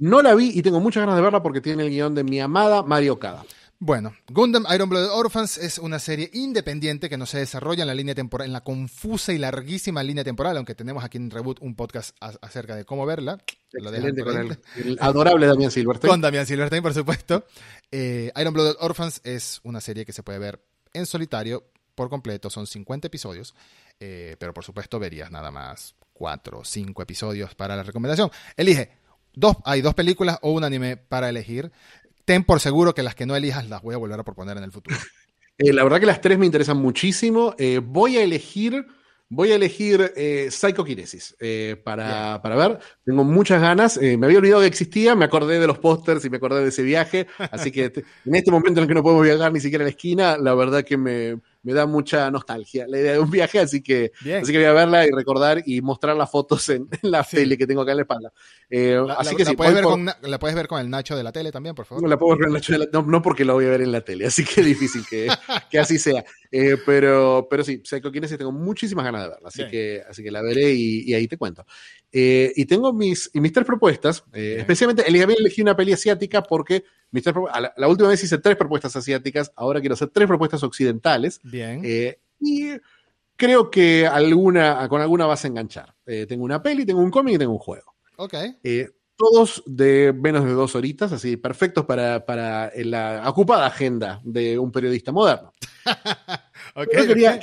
No 0.00 0.20
la 0.22 0.34
vi 0.34 0.50
y 0.52 0.62
tengo 0.62 0.80
muchas 0.80 1.02
ganas 1.02 1.16
de 1.16 1.22
verla 1.22 1.42
porque 1.42 1.60
tiene 1.60 1.84
el 1.84 1.90
guion 1.90 2.14
de 2.14 2.24
mi 2.24 2.40
amada 2.40 2.82
Mario 2.82 3.18
Kada. 3.18 3.44
Bueno, 3.82 4.14
Gundam 4.30 4.66
Iron 4.74 4.90
Blooded 4.90 5.08
Orphans 5.10 5.56
es 5.56 5.78
una 5.78 5.98
serie 5.98 6.28
independiente 6.34 7.08
que 7.08 7.16
no 7.16 7.24
se 7.24 7.38
desarrolla 7.38 7.82
en 7.82 7.86
la 7.88 7.94
línea 7.94 8.14
temporal, 8.14 8.46
en 8.48 8.52
la 8.52 8.62
confusa 8.62 9.32
y 9.32 9.38
larguísima 9.38 10.02
línea 10.02 10.22
temporal, 10.22 10.56
aunque 10.58 10.74
tenemos 10.74 11.02
aquí 11.02 11.16
en 11.16 11.30
Reboot 11.30 11.60
un 11.62 11.74
podcast 11.74 12.14
a- 12.20 12.34
acerca 12.42 12.76
de 12.76 12.84
cómo 12.84 13.06
verla. 13.06 13.38
Excelente 13.72 14.22
con 14.22 14.36
el 14.36 14.98
adorable 15.00 15.46
Damián 15.46 15.70
Silverstein. 15.70 16.10
Con 16.10 16.20
Damián 16.20 16.44
Silverstein, 16.44 16.82
por 16.82 16.92
supuesto. 16.92 17.44
Eh, 17.90 18.30
Iron 18.38 18.52
Blooded 18.52 18.76
Orphans 18.80 19.22
es 19.24 19.60
una 19.64 19.80
serie 19.80 20.04
que 20.04 20.12
se 20.12 20.22
puede 20.22 20.38
ver 20.38 20.62
en 20.92 21.06
solitario 21.06 21.64
por 21.94 22.10
completo. 22.10 22.50
Son 22.50 22.66
50 22.66 23.06
episodios, 23.06 23.54
eh, 23.98 24.36
pero 24.38 24.52
por 24.52 24.64
supuesto 24.64 24.98
verías 24.98 25.30
nada 25.30 25.50
más 25.50 25.94
4 26.12 26.58
o 26.58 26.64
5 26.66 27.00
episodios 27.02 27.54
para 27.54 27.76
la 27.76 27.82
recomendación. 27.82 28.30
Elige. 28.58 28.99
Dos, 29.34 29.56
hay 29.64 29.80
dos 29.80 29.94
películas 29.94 30.38
o 30.42 30.52
un 30.52 30.64
anime 30.64 30.96
para 30.96 31.28
elegir. 31.28 31.70
Ten 32.24 32.44
por 32.44 32.60
seguro 32.60 32.94
que 32.94 33.02
las 33.02 33.14
que 33.14 33.26
no 33.26 33.36
elijas 33.36 33.68
las 33.68 33.82
voy 33.82 33.94
a 33.94 33.98
volver 33.98 34.20
a 34.20 34.24
proponer 34.24 34.56
en 34.56 34.64
el 34.64 34.72
futuro. 34.72 34.96
Eh, 35.62 35.74
la 35.74 35.82
verdad 35.84 36.00
que 36.00 36.06
las 36.06 36.22
tres 36.22 36.38
me 36.38 36.46
interesan 36.46 36.78
muchísimo. 36.78 37.54
Eh, 37.58 37.82
voy 37.84 38.16
a 38.16 38.22
elegir 38.22 38.86
Voy 39.32 39.52
a 39.52 39.54
elegir 39.54 40.12
eh, 40.16 40.48
Psychokinesis 40.50 41.36
eh, 41.38 41.80
para, 41.84 42.42
para, 42.42 42.56
ver. 42.56 42.80
Tengo 43.04 43.22
muchas 43.22 43.60
ganas. 43.62 43.96
Me 43.96 44.26
había 44.26 44.38
olvidado 44.38 44.62
que 44.62 44.66
existía, 44.66 45.14
me 45.14 45.24
acordé 45.24 45.60
de 45.60 45.68
los 45.68 45.78
pósters 45.78 46.24
y 46.24 46.30
me 46.30 46.38
acordé 46.38 46.62
de 46.62 46.70
ese 46.70 46.82
viaje. 46.82 47.28
Así 47.38 47.70
que 47.70 47.92
en 48.24 48.34
este 48.34 48.50
momento 48.50 48.80
en 48.80 48.84
el 48.84 48.88
que 48.88 48.94
no 48.94 49.04
podemos 49.04 49.22
viajar 49.22 49.52
ni 49.52 49.60
siquiera 49.60 49.84
a 49.84 49.86
la 49.86 49.90
esquina, 49.90 50.36
la 50.36 50.52
verdad 50.54 50.82
que 50.82 50.96
me, 50.96 51.38
me 51.62 51.72
da 51.74 51.86
mucha 51.86 52.30
nostalgia 52.30 52.86
la 52.88 52.98
idea 52.98 53.12
de 53.12 53.18
un 53.18 53.30
viaje, 53.30 53.58
así 53.58 53.82
que, 53.82 54.12
así 54.40 54.52
que 54.52 54.58
voy 54.58 54.66
a 54.66 54.72
verla 54.72 55.06
y 55.06 55.10
recordar 55.10 55.62
y 55.66 55.80
mostrar 55.82 56.16
las 56.16 56.30
fotos 56.30 56.68
en, 56.70 56.88
la 57.02 57.22
tele 57.22 57.58
que 57.58 57.66
tengo 57.66 57.82
acá 57.82 57.92
en 57.92 57.96
la 57.98 58.02
espalda. 58.02 58.32
Eh, 58.68 58.98
así 59.18 59.36
que 59.36 59.44
la 59.44 59.52
puedes 59.52 59.74
ver 59.74 59.84
con, 59.84 60.06
la 60.06 60.38
puedes 60.38 60.56
ver 60.56 60.68
con 60.68 60.80
el 60.80 60.88
Nacho 60.88 61.16
de 61.16 61.22
la 61.22 61.32
tele 61.32 61.52
también, 61.52 61.74
por 61.74 61.84
favor. 61.84 62.08
La 62.08 62.18
puedo 62.18 62.32
ver 62.32 62.46
con 62.46 62.48
el 62.48 62.54
Nacho 62.54 62.72
de 62.72 62.78
la 62.78 62.86
no, 62.92 63.02
no 63.02 63.20
porque 63.20 63.44
la 63.44 63.52
voy 63.52 63.66
a 63.66 63.70
ver 63.70 63.82
en 63.82 63.92
la 63.92 64.00
tele, 64.00 64.26
así 64.26 64.44
que 64.44 64.60
es 64.60 64.66
difícil 64.66 65.04
que, 65.08 65.28
que 65.70 65.78
así 65.78 65.98
sea. 65.98 66.24
Eh, 66.50 66.76
pero, 66.84 67.46
pero 67.48 67.62
sí, 67.62 67.82
Psycho 67.84 68.10
Kinesis 68.10 68.38
tengo 68.38 68.52
muchísimas 68.52 69.04
ganas 69.04 69.22
de 69.22 69.28
verla, 69.28 69.48
así, 69.48 69.68
que, 69.68 70.02
así 70.08 70.22
que 70.22 70.30
la 70.30 70.42
veré 70.42 70.72
y, 70.72 71.12
ahí 71.14 71.28
te 71.28 71.36
cuento. 71.36 71.64
Eh, 72.10 72.52
y 72.56 72.64
tengo 72.64 72.92
mis, 72.92 73.30
y 73.32 73.40
mis 73.40 73.52
tres 73.52 73.66
propuestas, 73.66 74.24
especialmente 74.32 75.06
elegí 75.06 75.62
una 75.62 75.76
peli 75.76 75.92
asiática 75.92 76.42
porque 76.42 76.84
la, 77.76 77.88
última 77.88 78.08
vez 78.08 78.22
hice 78.22 78.38
tres 78.38 78.56
propuestas 78.56 78.94
asiáticas, 78.94 79.52
ahora 79.56 79.80
quiero 79.80 79.94
hacer 79.94 80.08
tres 80.08 80.28
propuestas 80.28 80.62
occidentales. 80.62 81.40
Bien. 81.50 81.82
Eh, 81.84 82.18
y 82.40 82.70
creo 83.36 83.70
que 83.70 84.06
alguna, 84.06 84.88
con 84.88 85.00
alguna 85.00 85.26
vas 85.26 85.44
a 85.44 85.48
enganchar. 85.48 85.94
Eh, 86.06 86.26
tengo 86.26 86.44
una 86.44 86.62
peli, 86.62 86.84
tengo 86.86 87.00
un 87.00 87.10
cómic 87.10 87.34
y 87.34 87.38
tengo 87.38 87.52
un 87.52 87.58
juego. 87.58 87.94
Ok. 88.16 88.34
Eh, 88.62 88.88
todos 89.16 89.62
de 89.66 90.14
menos 90.14 90.44
de 90.44 90.52
dos 90.52 90.74
horitas, 90.74 91.12
así 91.12 91.36
perfectos 91.36 91.84
para, 91.84 92.24
para 92.24 92.72
la 92.76 93.22
ocupada 93.28 93.66
agenda 93.66 94.20
de 94.24 94.58
un 94.58 94.72
periodista 94.72 95.12
moderno. 95.12 95.52
okay, 96.74 97.06
quería, 97.06 97.38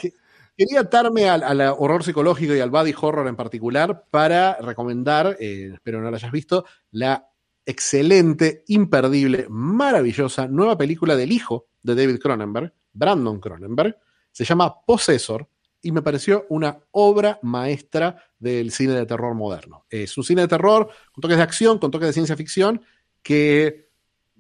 quería, 0.56 0.80
atarme 0.80 1.30
al, 1.30 1.62
horror 1.78 2.04
psicológico 2.04 2.56
y 2.56 2.60
al 2.60 2.72
body 2.72 2.96
horror 3.00 3.28
en 3.28 3.36
particular 3.36 4.06
para 4.10 4.58
recomendar, 4.60 5.38
espero 5.40 6.02
no 6.02 6.10
lo 6.10 6.16
hayas 6.16 6.32
visto, 6.32 6.66
la 6.90 7.30
excelente, 7.68 8.64
imperdible, 8.68 9.46
maravillosa 9.50 10.48
nueva 10.48 10.78
película 10.78 11.16
del 11.16 11.34
hijo 11.34 11.68
de 11.84 11.96
David 11.96 12.20
Cronenberg, 12.20 12.74
Brandon 12.98 13.40
Cronenberg. 13.40 13.98
Se 14.32 14.44
llama 14.44 14.82
Possessor 14.86 15.48
y 15.82 15.92
me 15.92 16.02
pareció 16.02 16.46
una 16.50 16.80
obra 16.92 17.40
maestra 17.44 18.24
del 18.40 18.72
cine 18.72 18.94
de 18.94 19.06
terror 19.06 19.36
moderno. 19.36 19.86
Es 19.90 20.18
un 20.18 20.24
cine 20.24 20.42
de 20.42 20.48
terror 20.48 20.90
con 21.12 21.22
toques 21.22 21.38
de 21.38 21.44
acción, 21.44 21.78
con 21.78 21.92
toques 21.92 22.08
de 22.08 22.14
ciencia 22.14 22.36
ficción, 22.36 22.82
que 23.22 23.88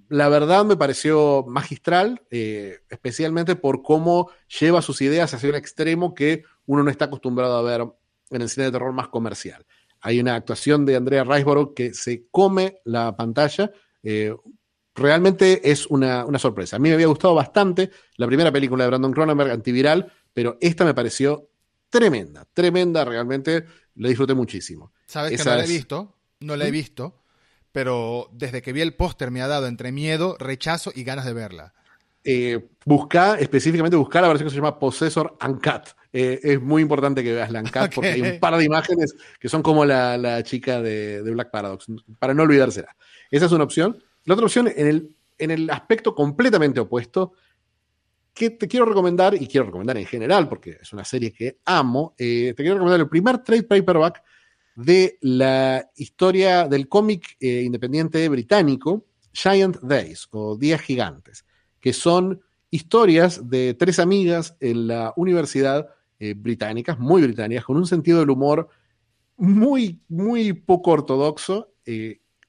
la 0.10 0.30
verdad 0.30 0.66
me 0.66 0.78
pareció 0.78 1.46
magistral, 1.48 2.22
eh, 2.32 2.80
especialmente 2.90 3.56
por 3.56 3.82
cómo 3.82 4.30
lleva 4.60 4.82
sus 4.82 5.02
ideas 5.02 5.34
hacia 5.34 5.50
un 5.50 5.56
extremo 5.56 6.14
que 6.14 6.44
uno 6.66 6.84
no 6.84 6.90
está 6.90 7.06
acostumbrado 7.06 7.58
a 7.58 7.62
ver 7.62 7.88
en 8.30 8.42
el 8.42 8.50
cine 8.50 8.66
de 8.68 8.72
terror 8.72 8.94
más 8.94 9.10
comercial. 9.10 9.66
Hay 10.02 10.20
una 10.20 10.36
actuación 10.36 10.86
de 10.86 10.96
Andrea 10.96 11.24
Riseborough 11.24 11.74
que 11.74 11.94
se 11.94 12.28
come 12.30 12.82
la 12.86 13.16
pantalla. 13.16 13.72
Eh, 14.04 14.34
realmente 14.98 15.72
es 15.72 15.86
una, 15.88 16.26
sorpresa. 16.40 16.76
A 16.76 16.80
mí 16.80 16.90
me 16.90 16.96
había 16.96 17.08
gustado 17.08 17.36
bastante 17.36 17.92
la 18.18 18.28
primera 18.28 18.52
película 18.52 18.84
de 18.84 18.90
Brandon 18.90 19.14
Cronenberg, 19.14 19.52
antiviral, 19.52 20.12
pero 20.34 20.58
esta 20.60 20.84
me 20.84 20.94
pareció 20.94 21.50
tremenda, 21.90 22.46
tremenda, 22.54 23.06
realmente 23.06 23.66
la 23.96 24.10
disfruté 24.10 24.34
muchísimo. 24.34 24.92
Sabes 25.06 25.32
que 25.32 25.50
no 25.50 25.56
la 25.56 25.64
he 25.64 25.68
visto, 25.68 26.16
no 26.40 26.56
la 26.56 26.66
he 26.66 26.70
¿Mm? 26.70 26.74
visto, 26.74 27.22
pero 27.72 28.30
desde 28.34 28.62
que 28.62 28.74
vi 28.74 28.82
el 28.82 28.96
póster 28.96 29.32
me 29.32 29.42
ha 29.42 29.48
dado 29.48 29.68
entre 29.68 29.92
miedo, 29.92 30.36
rechazo 30.40 30.92
y 30.94 31.04
ganas 31.04 31.26
de 31.26 31.34
verla. 31.34 31.74
Eh, 32.24 32.68
busca, 32.84 33.36
específicamente 33.36 33.96
busca 33.96 34.20
la 34.20 34.28
versión 34.28 34.48
que 34.48 34.52
se 34.52 34.58
llama 34.58 34.80
Possessor 34.80 35.38
Uncut. 35.46 35.96
Eh, 36.12 36.40
es 36.42 36.62
muy 36.62 36.82
importante 36.82 37.24
que 37.24 37.34
veas 37.34 37.52
la 37.52 37.60
Uncut 37.60 37.94
porque 37.94 38.10
hay 38.10 38.22
un 38.22 38.40
par 38.40 38.58
de 38.58 38.66
imágenes 38.66 39.16
que 39.40 39.48
son 39.48 39.62
como 39.62 39.86
la, 39.86 40.42
chica 40.44 40.82
de, 40.82 41.22
Black 41.22 41.52
Paradox, 41.52 41.86
para 42.20 42.34
no 42.34 42.44
olvidársela. 42.44 42.96
Esa 43.30 43.46
es 43.46 43.52
una 43.52 43.64
opción. 43.64 44.04
La 44.28 44.34
otra 44.34 44.46
opción, 44.48 44.68
en 44.68 44.88
el, 44.88 45.16
en 45.38 45.52
el 45.52 45.70
aspecto 45.70 46.14
completamente 46.14 46.82
opuesto, 46.82 47.32
que 48.34 48.50
te 48.50 48.68
quiero 48.68 48.86
recomendar, 48.86 49.34
y 49.42 49.48
quiero 49.48 49.68
recomendar 49.68 49.98
en 49.98 50.06
general, 50.06 50.50
porque 50.50 50.78
es 50.82 50.92
una 50.92 51.06
serie 51.06 51.32
que 51.32 51.60
amo, 51.64 52.14
eh, 52.18 52.54
te 52.56 52.62
quiero 52.62 52.74
recomendar 52.74 53.00
el 53.00 53.08
primer 53.08 53.38
trade 53.38 53.64
paperback 53.64 54.22
de 54.76 55.18
la 55.22 55.90
historia 55.96 56.68
del 56.68 56.90
cómic 56.90 57.38
eh, 57.40 57.62
independiente 57.64 58.28
británico, 58.28 59.06
Giant 59.32 59.78
Days, 59.78 60.28
o 60.32 60.58
Días 60.58 60.82
Gigantes, 60.82 61.46
que 61.80 61.94
son 61.94 62.42
historias 62.70 63.50
de 63.50 63.76
tres 63.76 63.98
amigas 63.98 64.58
en 64.60 64.88
la 64.88 65.14
universidad 65.16 65.88
eh, 66.20 66.34
británicas, 66.36 67.00
muy 67.00 67.22
británicas, 67.22 67.64
con 67.64 67.78
un 67.78 67.88
sentido 67.88 68.20
del 68.20 68.30
humor 68.30 68.68
muy, 69.38 70.02
muy 70.10 70.52
poco 70.52 70.92
ortodoxo, 70.92 71.72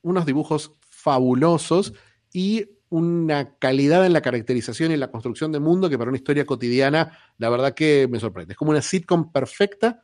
unos 0.02 0.26
dibujos 0.26 0.77
fabulosos 1.08 1.94
y 2.34 2.66
una 2.90 3.56
calidad 3.58 4.04
en 4.04 4.12
la 4.12 4.20
caracterización 4.20 4.90
y 4.90 4.94
en 4.94 5.00
la 5.00 5.10
construcción 5.10 5.52
de 5.52 5.58
mundo 5.58 5.88
que 5.88 5.96
para 5.96 6.10
una 6.10 6.18
historia 6.18 6.44
cotidiana, 6.44 7.18
la 7.38 7.48
verdad 7.48 7.72
que 7.72 8.06
me 8.10 8.20
sorprende. 8.20 8.52
Es 8.52 8.58
como 8.58 8.72
una 8.72 8.82
sitcom 8.82 9.32
perfecta 9.32 10.02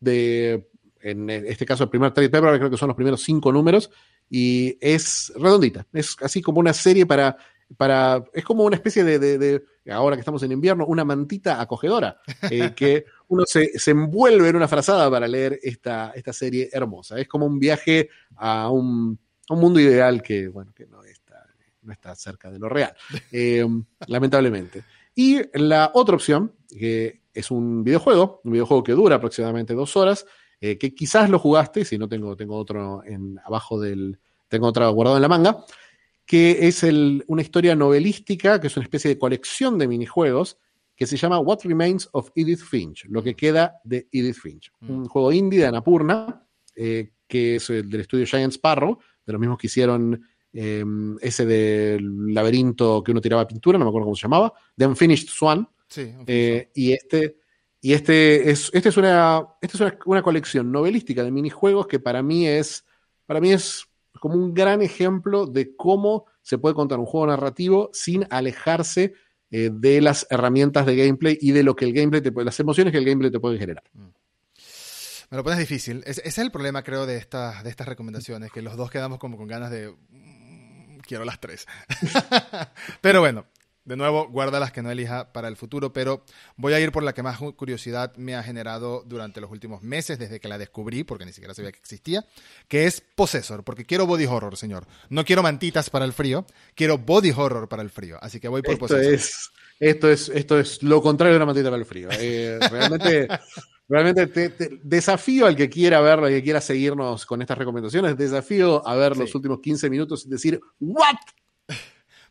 de, 0.00 0.68
en 1.02 1.28
este 1.28 1.66
caso, 1.66 1.84
el 1.84 1.90
primer 1.90 2.12
trade 2.12 2.30
paper, 2.30 2.58
creo 2.58 2.70
que 2.70 2.78
son 2.78 2.88
los 2.88 2.96
primeros 2.96 3.22
cinco 3.22 3.52
números, 3.52 3.90
y 4.30 4.78
es 4.80 5.32
redondita. 5.36 5.86
Es 5.92 6.16
así 6.22 6.40
como 6.40 6.60
una 6.60 6.72
serie 6.72 7.04
para 7.04 7.36
para, 7.76 8.24
es 8.32 8.44
como 8.44 8.64
una 8.64 8.76
especie 8.76 9.04
de, 9.04 9.62
ahora 9.90 10.16
que 10.16 10.20
estamos 10.20 10.42
en 10.42 10.52
invierno, 10.52 10.86
una 10.86 11.04
mantita 11.04 11.60
acogedora, 11.60 12.20
eh, 12.50 12.72
que 12.76 13.04
uno 13.28 13.44
se, 13.46 13.70
envuelve 13.86 14.48
en 14.48 14.56
una 14.56 14.68
frazada 14.68 15.10
para 15.10 15.28
leer 15.28 15.58
esta, 15.62 16.12
esta 16.14 16.32
serie 16.32 16.70
hermosa. 16.72 17.18
Es 17.18 17.28
como 17.28 17.46
un 17.46 17.58
viaje 17.58 18.08
a 18.36 18.70
un, 18.70 19.18
mundo 19.56 19.80
ideal 19.80 20.22
que, 20.22 20.48
bueno, 20.48 20.72
que 20.74 20.86
no 20.86 21.02
está, 21.04 21.46
no 21.82 21.92
está 21.92 22.14
cerca 22.14 22.50
de 22.50 22.58
lo 22.58 22.68
real, 22.68 22.94
eh, 23.32 23.66
lamentablemente. 24.06 24.84
Y 25.14 25.40
la 25.58 25.90
otra 25.94 26.14
opción, 26.14 26.52
que 26.68 27.22
es 27.34 27.50
un 27.50 27.82
videojuego, 27.82 28.40
un 28.44 28.52
videojuego 28.52 28.84
que 28.84 28.92
dura 28.92 29.16
aproximadamente 29.16 29.74
dos 29.74 29.96
horas, 29.96 30.26
eh, 30.60 30.76
que 30.76 30.94
quizás 30.94 31.30
lo 31.30 31.38
jugaste, 31.38 31.84
si 31.84 31.98
no 31.98 32.08
tengo, 32.08 32.36
tengo 32.36 32.56
otro 32.56 33.02
en, 33.04 33.38
abajo 33.44 33.80
del, 33.80 34.18
tengo 34.48 34.66
otro 34.66 34.90
guardado 34.92 35.16
en 35.16 35.22
la 35.22 35.28
manga, 35.28 35.64
que 36.26 36.68
es 36.68 36.82
una 36.82 37.42
historia 37.42 37.74
novelística, 37.74 38.60
que 38.60 38.66
es 38.66 38.76
una 38.76 38.84
especie 38.84 39.08
de 39.08 39.18
colección 39.18 39.78
de 39.78 39.88
minijuegos, 39.88 40.58
que 40.94 41.06
se 41.06 41.16
llama 41.16 41.38
What 41.38 41.60
Remains 41.62 42.08
of 42.12 42.30
Edith 42.34 42.60
Finch, 42.60 43.06
lo 43.08 43.22
que 43.22 43.34
queda 43.34 43.80
de 43.84 44.08
Edith 44.10 44.36
Finch. 44.36 44.72
Mm. 44.80 44.90
Un 44.90 45.04
juego 45.06 45.32
indie 45.32 45.60
de 45.60 45.66
Anapurna, 45.66 46.44
eh, 46.74 47.12
que 47.26 47.56
es 47.56 47.70
el 47.70 47.88
del 47.88 48.00
estudio 48.00 48.26
Giant 48.26 48.52
Sparrow, 48.52 48.98
de 49.28 49.32
los 49.34 49.40
mismos 49.40 49.58
que 49.58 49.66
hicieron 49.66 50.20
em, 50.54 51.16
ese 51.20 51.44
del 51.44 52.32
laberinto 52.32 53.02
que 53.04 53.12
uno 53.12 53.20
tiraba 53.20 53.46
pintura, 53.46 53.78
no 53.78 53.84
me 53.84 53.90
acuerdo 53.90 54.06
cómo 54.06 54.16
se 54.16 54.22
llamaba, 54.22 54.52
The 54.76 54.86
Unfinished 54.86 55.28
Swan. 55.28 55.68
Sí, 55.86 56.12
eh, 56.26 56.70
y 56.74 56.92
este, 56.92 57.36
y 57.80 57.92
este 57.92 58.50
es, 58.50 58.70
este 58.72 58.88
es, 58.88 58.96
una, 58.96 59.46
este 59.60 59.76
es 59.76 59.92
una, 60.06 60.22
colección 60.22 60.72
novelística 60.72 61.22
de 61.22 61.30
minijuegos 61.30 61.86
que 61.86 62.00
para 62.00 62.22
mí 62.22 62.46
es, 62.46 62.84
para 63.26 63.40
mí 63.40 63.52
es 63.52 63.86
como 64.18 64.34
un 64.34 64.54
gran 64.54 64.80
ejemplo 64.82 65.46
de 65.46 65.76
cómo 65.76 66.24
se 66.42 66.56
puede 66.56 66.74
contar 66.74 66.98
un 66.98 67.06
juego 67.06 67.26
narrativo 67.26 67.90
sin 67.92 68.26
alejarse 68.30 69.12
eh, 69.50 69.70
de 69.72 70.00
las 70.00 70.26
herramientas 70.30 70.86
de 70.86 70.96
gameplay 70.96 71.38
y 71.40 71.52
de 71.52 71.62
lo 71.62 71.76
que 71.76 71.84
el 71.84 71.92
gameplay 71.92 72.22
te 72.22 72.32
puede, 72.32 72.46
las 72.46 72.60
emociones 72.60 72.92
que 72.92 72.98
el 72.98 73.04
gameplay 73.04 73.30
te 73.30 73.40
puede 73.40 73.58
generar. 73.58 73.84
Mm. 73.92 74.17
Me 75.30 75.36
lo 75.36 75.44
pones 75.44 75.58
difícil. 75.58 76.02
ese 76.06 76.22
es 76.24 76.38
el 76.38 76.50
problema, 76.50 76.82
creo, 76.82 77.06
de, 77.06 77.16
estas 77.16 77.62
de 77.62 77.70
estas 77.70 77.86
recomendaciones, 77.88 78.50
que 78.50 78.62
los 78.62 78.76
dos 78.76 78.90
quedamos 78.90 79.18
como 79.18 79.36
con 79.36 79.46
ganas 79.46 79.70
de... 79.70 79.94
Mm, 80.10 80.98
quiero 81.00 81.24
las 81.24 81.40
tres. 81.40 81.66
Pero 83.00 83.20
bueno, 83.20 83.46
de 83.88 83.96
nuevo, 83.96 84.28
guarda 84.28 84.60
las 84.60 84.70
que 84.70 84.82
no 84.82 84.90
elija 84.90 85.32
para 85.32 85.48
el 85.48 85.56
futuro, 85.56 85.94
pero 85.94 86.22
voy 86.56 86.74
a 86.74 86.80
ir 86.80 86.92
por 86.92 87.02
la 87.02 87.14
que 87.14 87.22
más 87.22 87.38
curiosidad 87.56 88.14
me 88.16 88.36
ha 88.36 88.42
generado 88.42 89.02
durante 89.06 89.40
los 89.40 89.50
últimos 89.50 89.82
meses, 89.82 90.18
desde 90.18 90.40
que 90.40 90.48
la 90.48 90.58
descubrí, 90.58 91.04
porque 91.04 91.24
ni 91.24 91.32
siquiera 91.32 91.54
sabía 91.54 91.72
que 91.72 91.78
existía, 91.78 92.26
que 92.68 92.84
es 92.84 93.00
Possessor, 93.00 93.64
porque 93.64 93.86
quiero 93.86 94.06
body 94.06 94.26
horror, 94.26 94.58
señor. 94.58 94.86
No 95.08 95.24
quiero 95.24 95.42
mantitas 95.42 95.88
para 95.88 96.04
el 96.04 96.12
frío, 96.12 96.44
quiero 96.74 96.98
body 96.98 97.32
horror 97.34 97.66
para 97.66 97.82
el 97.82 97.88
frío. 97.88 98.18
Así 98.20 98.40
que 98.40 98.48
voy 98.48 98.60
por 98.60 98.74
esto 98.74 98.98
Es, 98.98 99.50
esto, 99.80 100.10
es, 100.10 100.28
esto 100.28 100.60
es 100.60 100.82
lo 100.82 101.00
contrario 101.00 101.32
de 101.32 101.36
una 101.38 101.46
mantita 101.46 101.70
para 101.70 101.80
el 101.80 101.86
frío. 101.86 102.10
Eh, 102.12 102.58
realmente, 102.70 103.26
realmente 103.88 104.26
te, 104.26 104.80
desafío 104.82 105.46
al 105.46 105.56
que 105.56 105.68
quiera 105.68 106.00
verlo 106.00 106.28
y 106.28 106.34
que 106.34 106.42
quiera 106.42 106.60
seguirnos 106.60 107.24
con 107.26 107.40
estas 107.40 107.58
recomendaciones, 107.58 108.16
desafío 108.16 108.86
a 108.86 108.94
ver 108.94 109.16
los 109.16 109.34
últimos 109.34 109.60
15 109.60 109.90
minutos 109.90 110.26
y 110.26 110.28
decir, 110.28 110.60
¿what? 110.78 111.16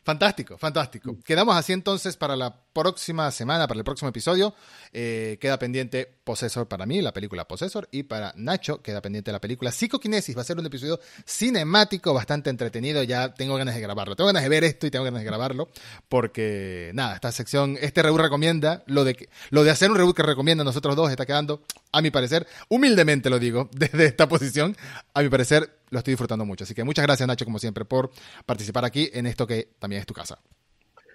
Fantástico, 0.08 0.56
fantástico. 0.56 1.18
Quedamos 1.22 1.54
así 1.54 1.74
entonces 1.74 2.16
para 2.16 2.34
la 2.34 2.62
próxima 2.72 3.30
semana, 3.30 3.68
para 3.68 3.76
el 3.76 3.84
próximo 3.84 4.08
episodio, 4.08 4.54
eh, 4.90 5.36
queda 5.38 5.58
pendiente 5.58 6.10
Possessor 6.24 6.66
para 6.66 6.86
mí, 6.86 7.02
la 7.02 7.12
película 7.12 7.46
Possessor, 7.46 7.90
y 7.92 8.04
para 8.04 8.32
Nacho 8.34 8.80
queda 8.80 9.02
pendiente 9.02 9.32
la 9.32 9.38
película 9.38 9.70
Psicoquinesis. 9.70 10.34
Va 10.34 10.40
a 10.40 10.44
ser 10.44 10.58
un 10.58 10.64
episodio 10.64 10.98
cinemático 11.26 12.14
bastante 12.14 12.48
entretenido. 12.48 13.02
Ya 13.02 13.34
tengo 13.34 13.56
ganas 13.56 13.74
de 13.74 13.82
grabarlo. 13.82 14.16
Tengo 14.16 14.28
ganas 14.28 14.44
de 14.44 14.48
ver 14.48 14.64
esto 14.64 14.86
y 14.86 14.90
tengo 14.90 15.04
ganas 15.04 15.20
de 15.20 15.26
grabarlo. 15.26 15.68
Porque, 16.08 16.90
nada, 16.94 17.16
esta 17.16 17.30
sección, 17.30 17.76
este 17.78 18.02
reboot 18.02 18.22
recomienda, 18.22 18.84
lo 18.86 19.04
de, 19.04 19.28
lo 19.50 19.62
de 19.62 19.70
hacer 19.70 19.90
un 19.90 19.98
reboot 19.98 20.16
que 20.16 20.22
recomienda 20.22 20.64
nosotros 20.64 20.96
dos 20.96 21.10
está 21.10 21.26
quedando, 21.26 21.60
a 21.92 22.02
mi 22.02 22.10
parecer, 22.10 22.46
humildemente 22.68 23.30
lo 23.30 23.38
digo, 23.38 23.68
desde 23.74 24.06
esta 24.06 24.28
posición, 24.28 24.76
a 25.14 25.22
mi 25.22 25.28
parecer 25.28 25.78
lo 25.90 25.98
estoy 25.98 26.12
disfrutando 26.12 26.44
mucho. 26.44 26.64
Así 26.64 26.74
que 26.74 26.84
muchas 26.84 27.04
gracias, 27.04 27.26
Nacho, 27.26 27.44
como 27.44 27.58
siempre, 27.58 27.84
por 27.84 28.10
participar 28.46 28.84
aquí 28.84 29.10
en 29.12 29.26
esto 29.26 29.46
que 29.46 29.70
también 29.78 30.00
es 30.00 30.06
tu 30.06 30.14
casa. 30.14 30.38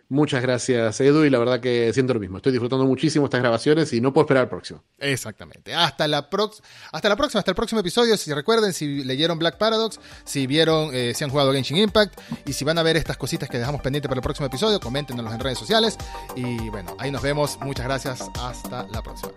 Muchas 0.09 0.43
gracias, 0.43 0.99
Edu, 1.01 1.23
y 1.23 1.29
la 1.29 1.39
verdad 1.39 1.59
que 1.59 1.91
siento 1.93 2.13
lo 2.13 2.19
mismo. 2.19 2.37
Estoy 2.37 2.51
disfrutando 2.51 2.85
muchísimo 2.85 3.25
estas 3.25 3.41
grabaciones 3.41 3.91
y 3.93 4.01
no 4.01 4.13
puedo 4.13 4.25
esperar 4.25 4.43
al 4.43 4.49
próximo. 4.49 4.83
Exactamente. 4.99 5.73
Hasta 5.73 6.07
la, 6.07 6.29
hasta 6.91 7.09
la 7.09 7.15
próxima, 7.15 7.39
hasta 7.39 7.51
el 7.51 7.55
próximo 7.55 7.81
episodio. 7.81 8.15
Si 8.17 8.31
recuerden, 8.33 8.73
si 8.73 9.03
leyeron 9.03 9.39
Black 9.39 9.57
Paradox, 9.57 9.99
si 10.25 10.45
vieron, 10.45 10.91
eh, 10.93 11.13
si 11.15 11.23
han 11.23 11.29
jugado 11.29 11.53
Genshin 11.53 11.77
Impact 11.77 12.19
y 12.45 12.53
si 12.53 12.63
van 12.63 12.77
a 12.77 12.83
ver 12.83 12.97
estas 12.97 13.17
cositas 13.17 13.49
que 13.49 13.57
dejamos 13.57 13.81
pendientes 13.81 14.07
para 14.07 14.19
el 14.19 14.23
próximo 14.23 14.47
episodio, 14.47 14.79
coméntenos 14.79 15.33
en 15.33 15.39
redes 15.39 15.57
sociales. 15.57 15.97
Y 16.35 16.69
bueno, 16.69 16.95
ahí 16.99 17.09
nos 17.09 17.21
vemos. 17.21 17.57
Muchas 17.61 17.85
gracias. 17.85 18.21
Hasta 18.39 18.85
la 18.91 19.01
próxima. 19.01 19.31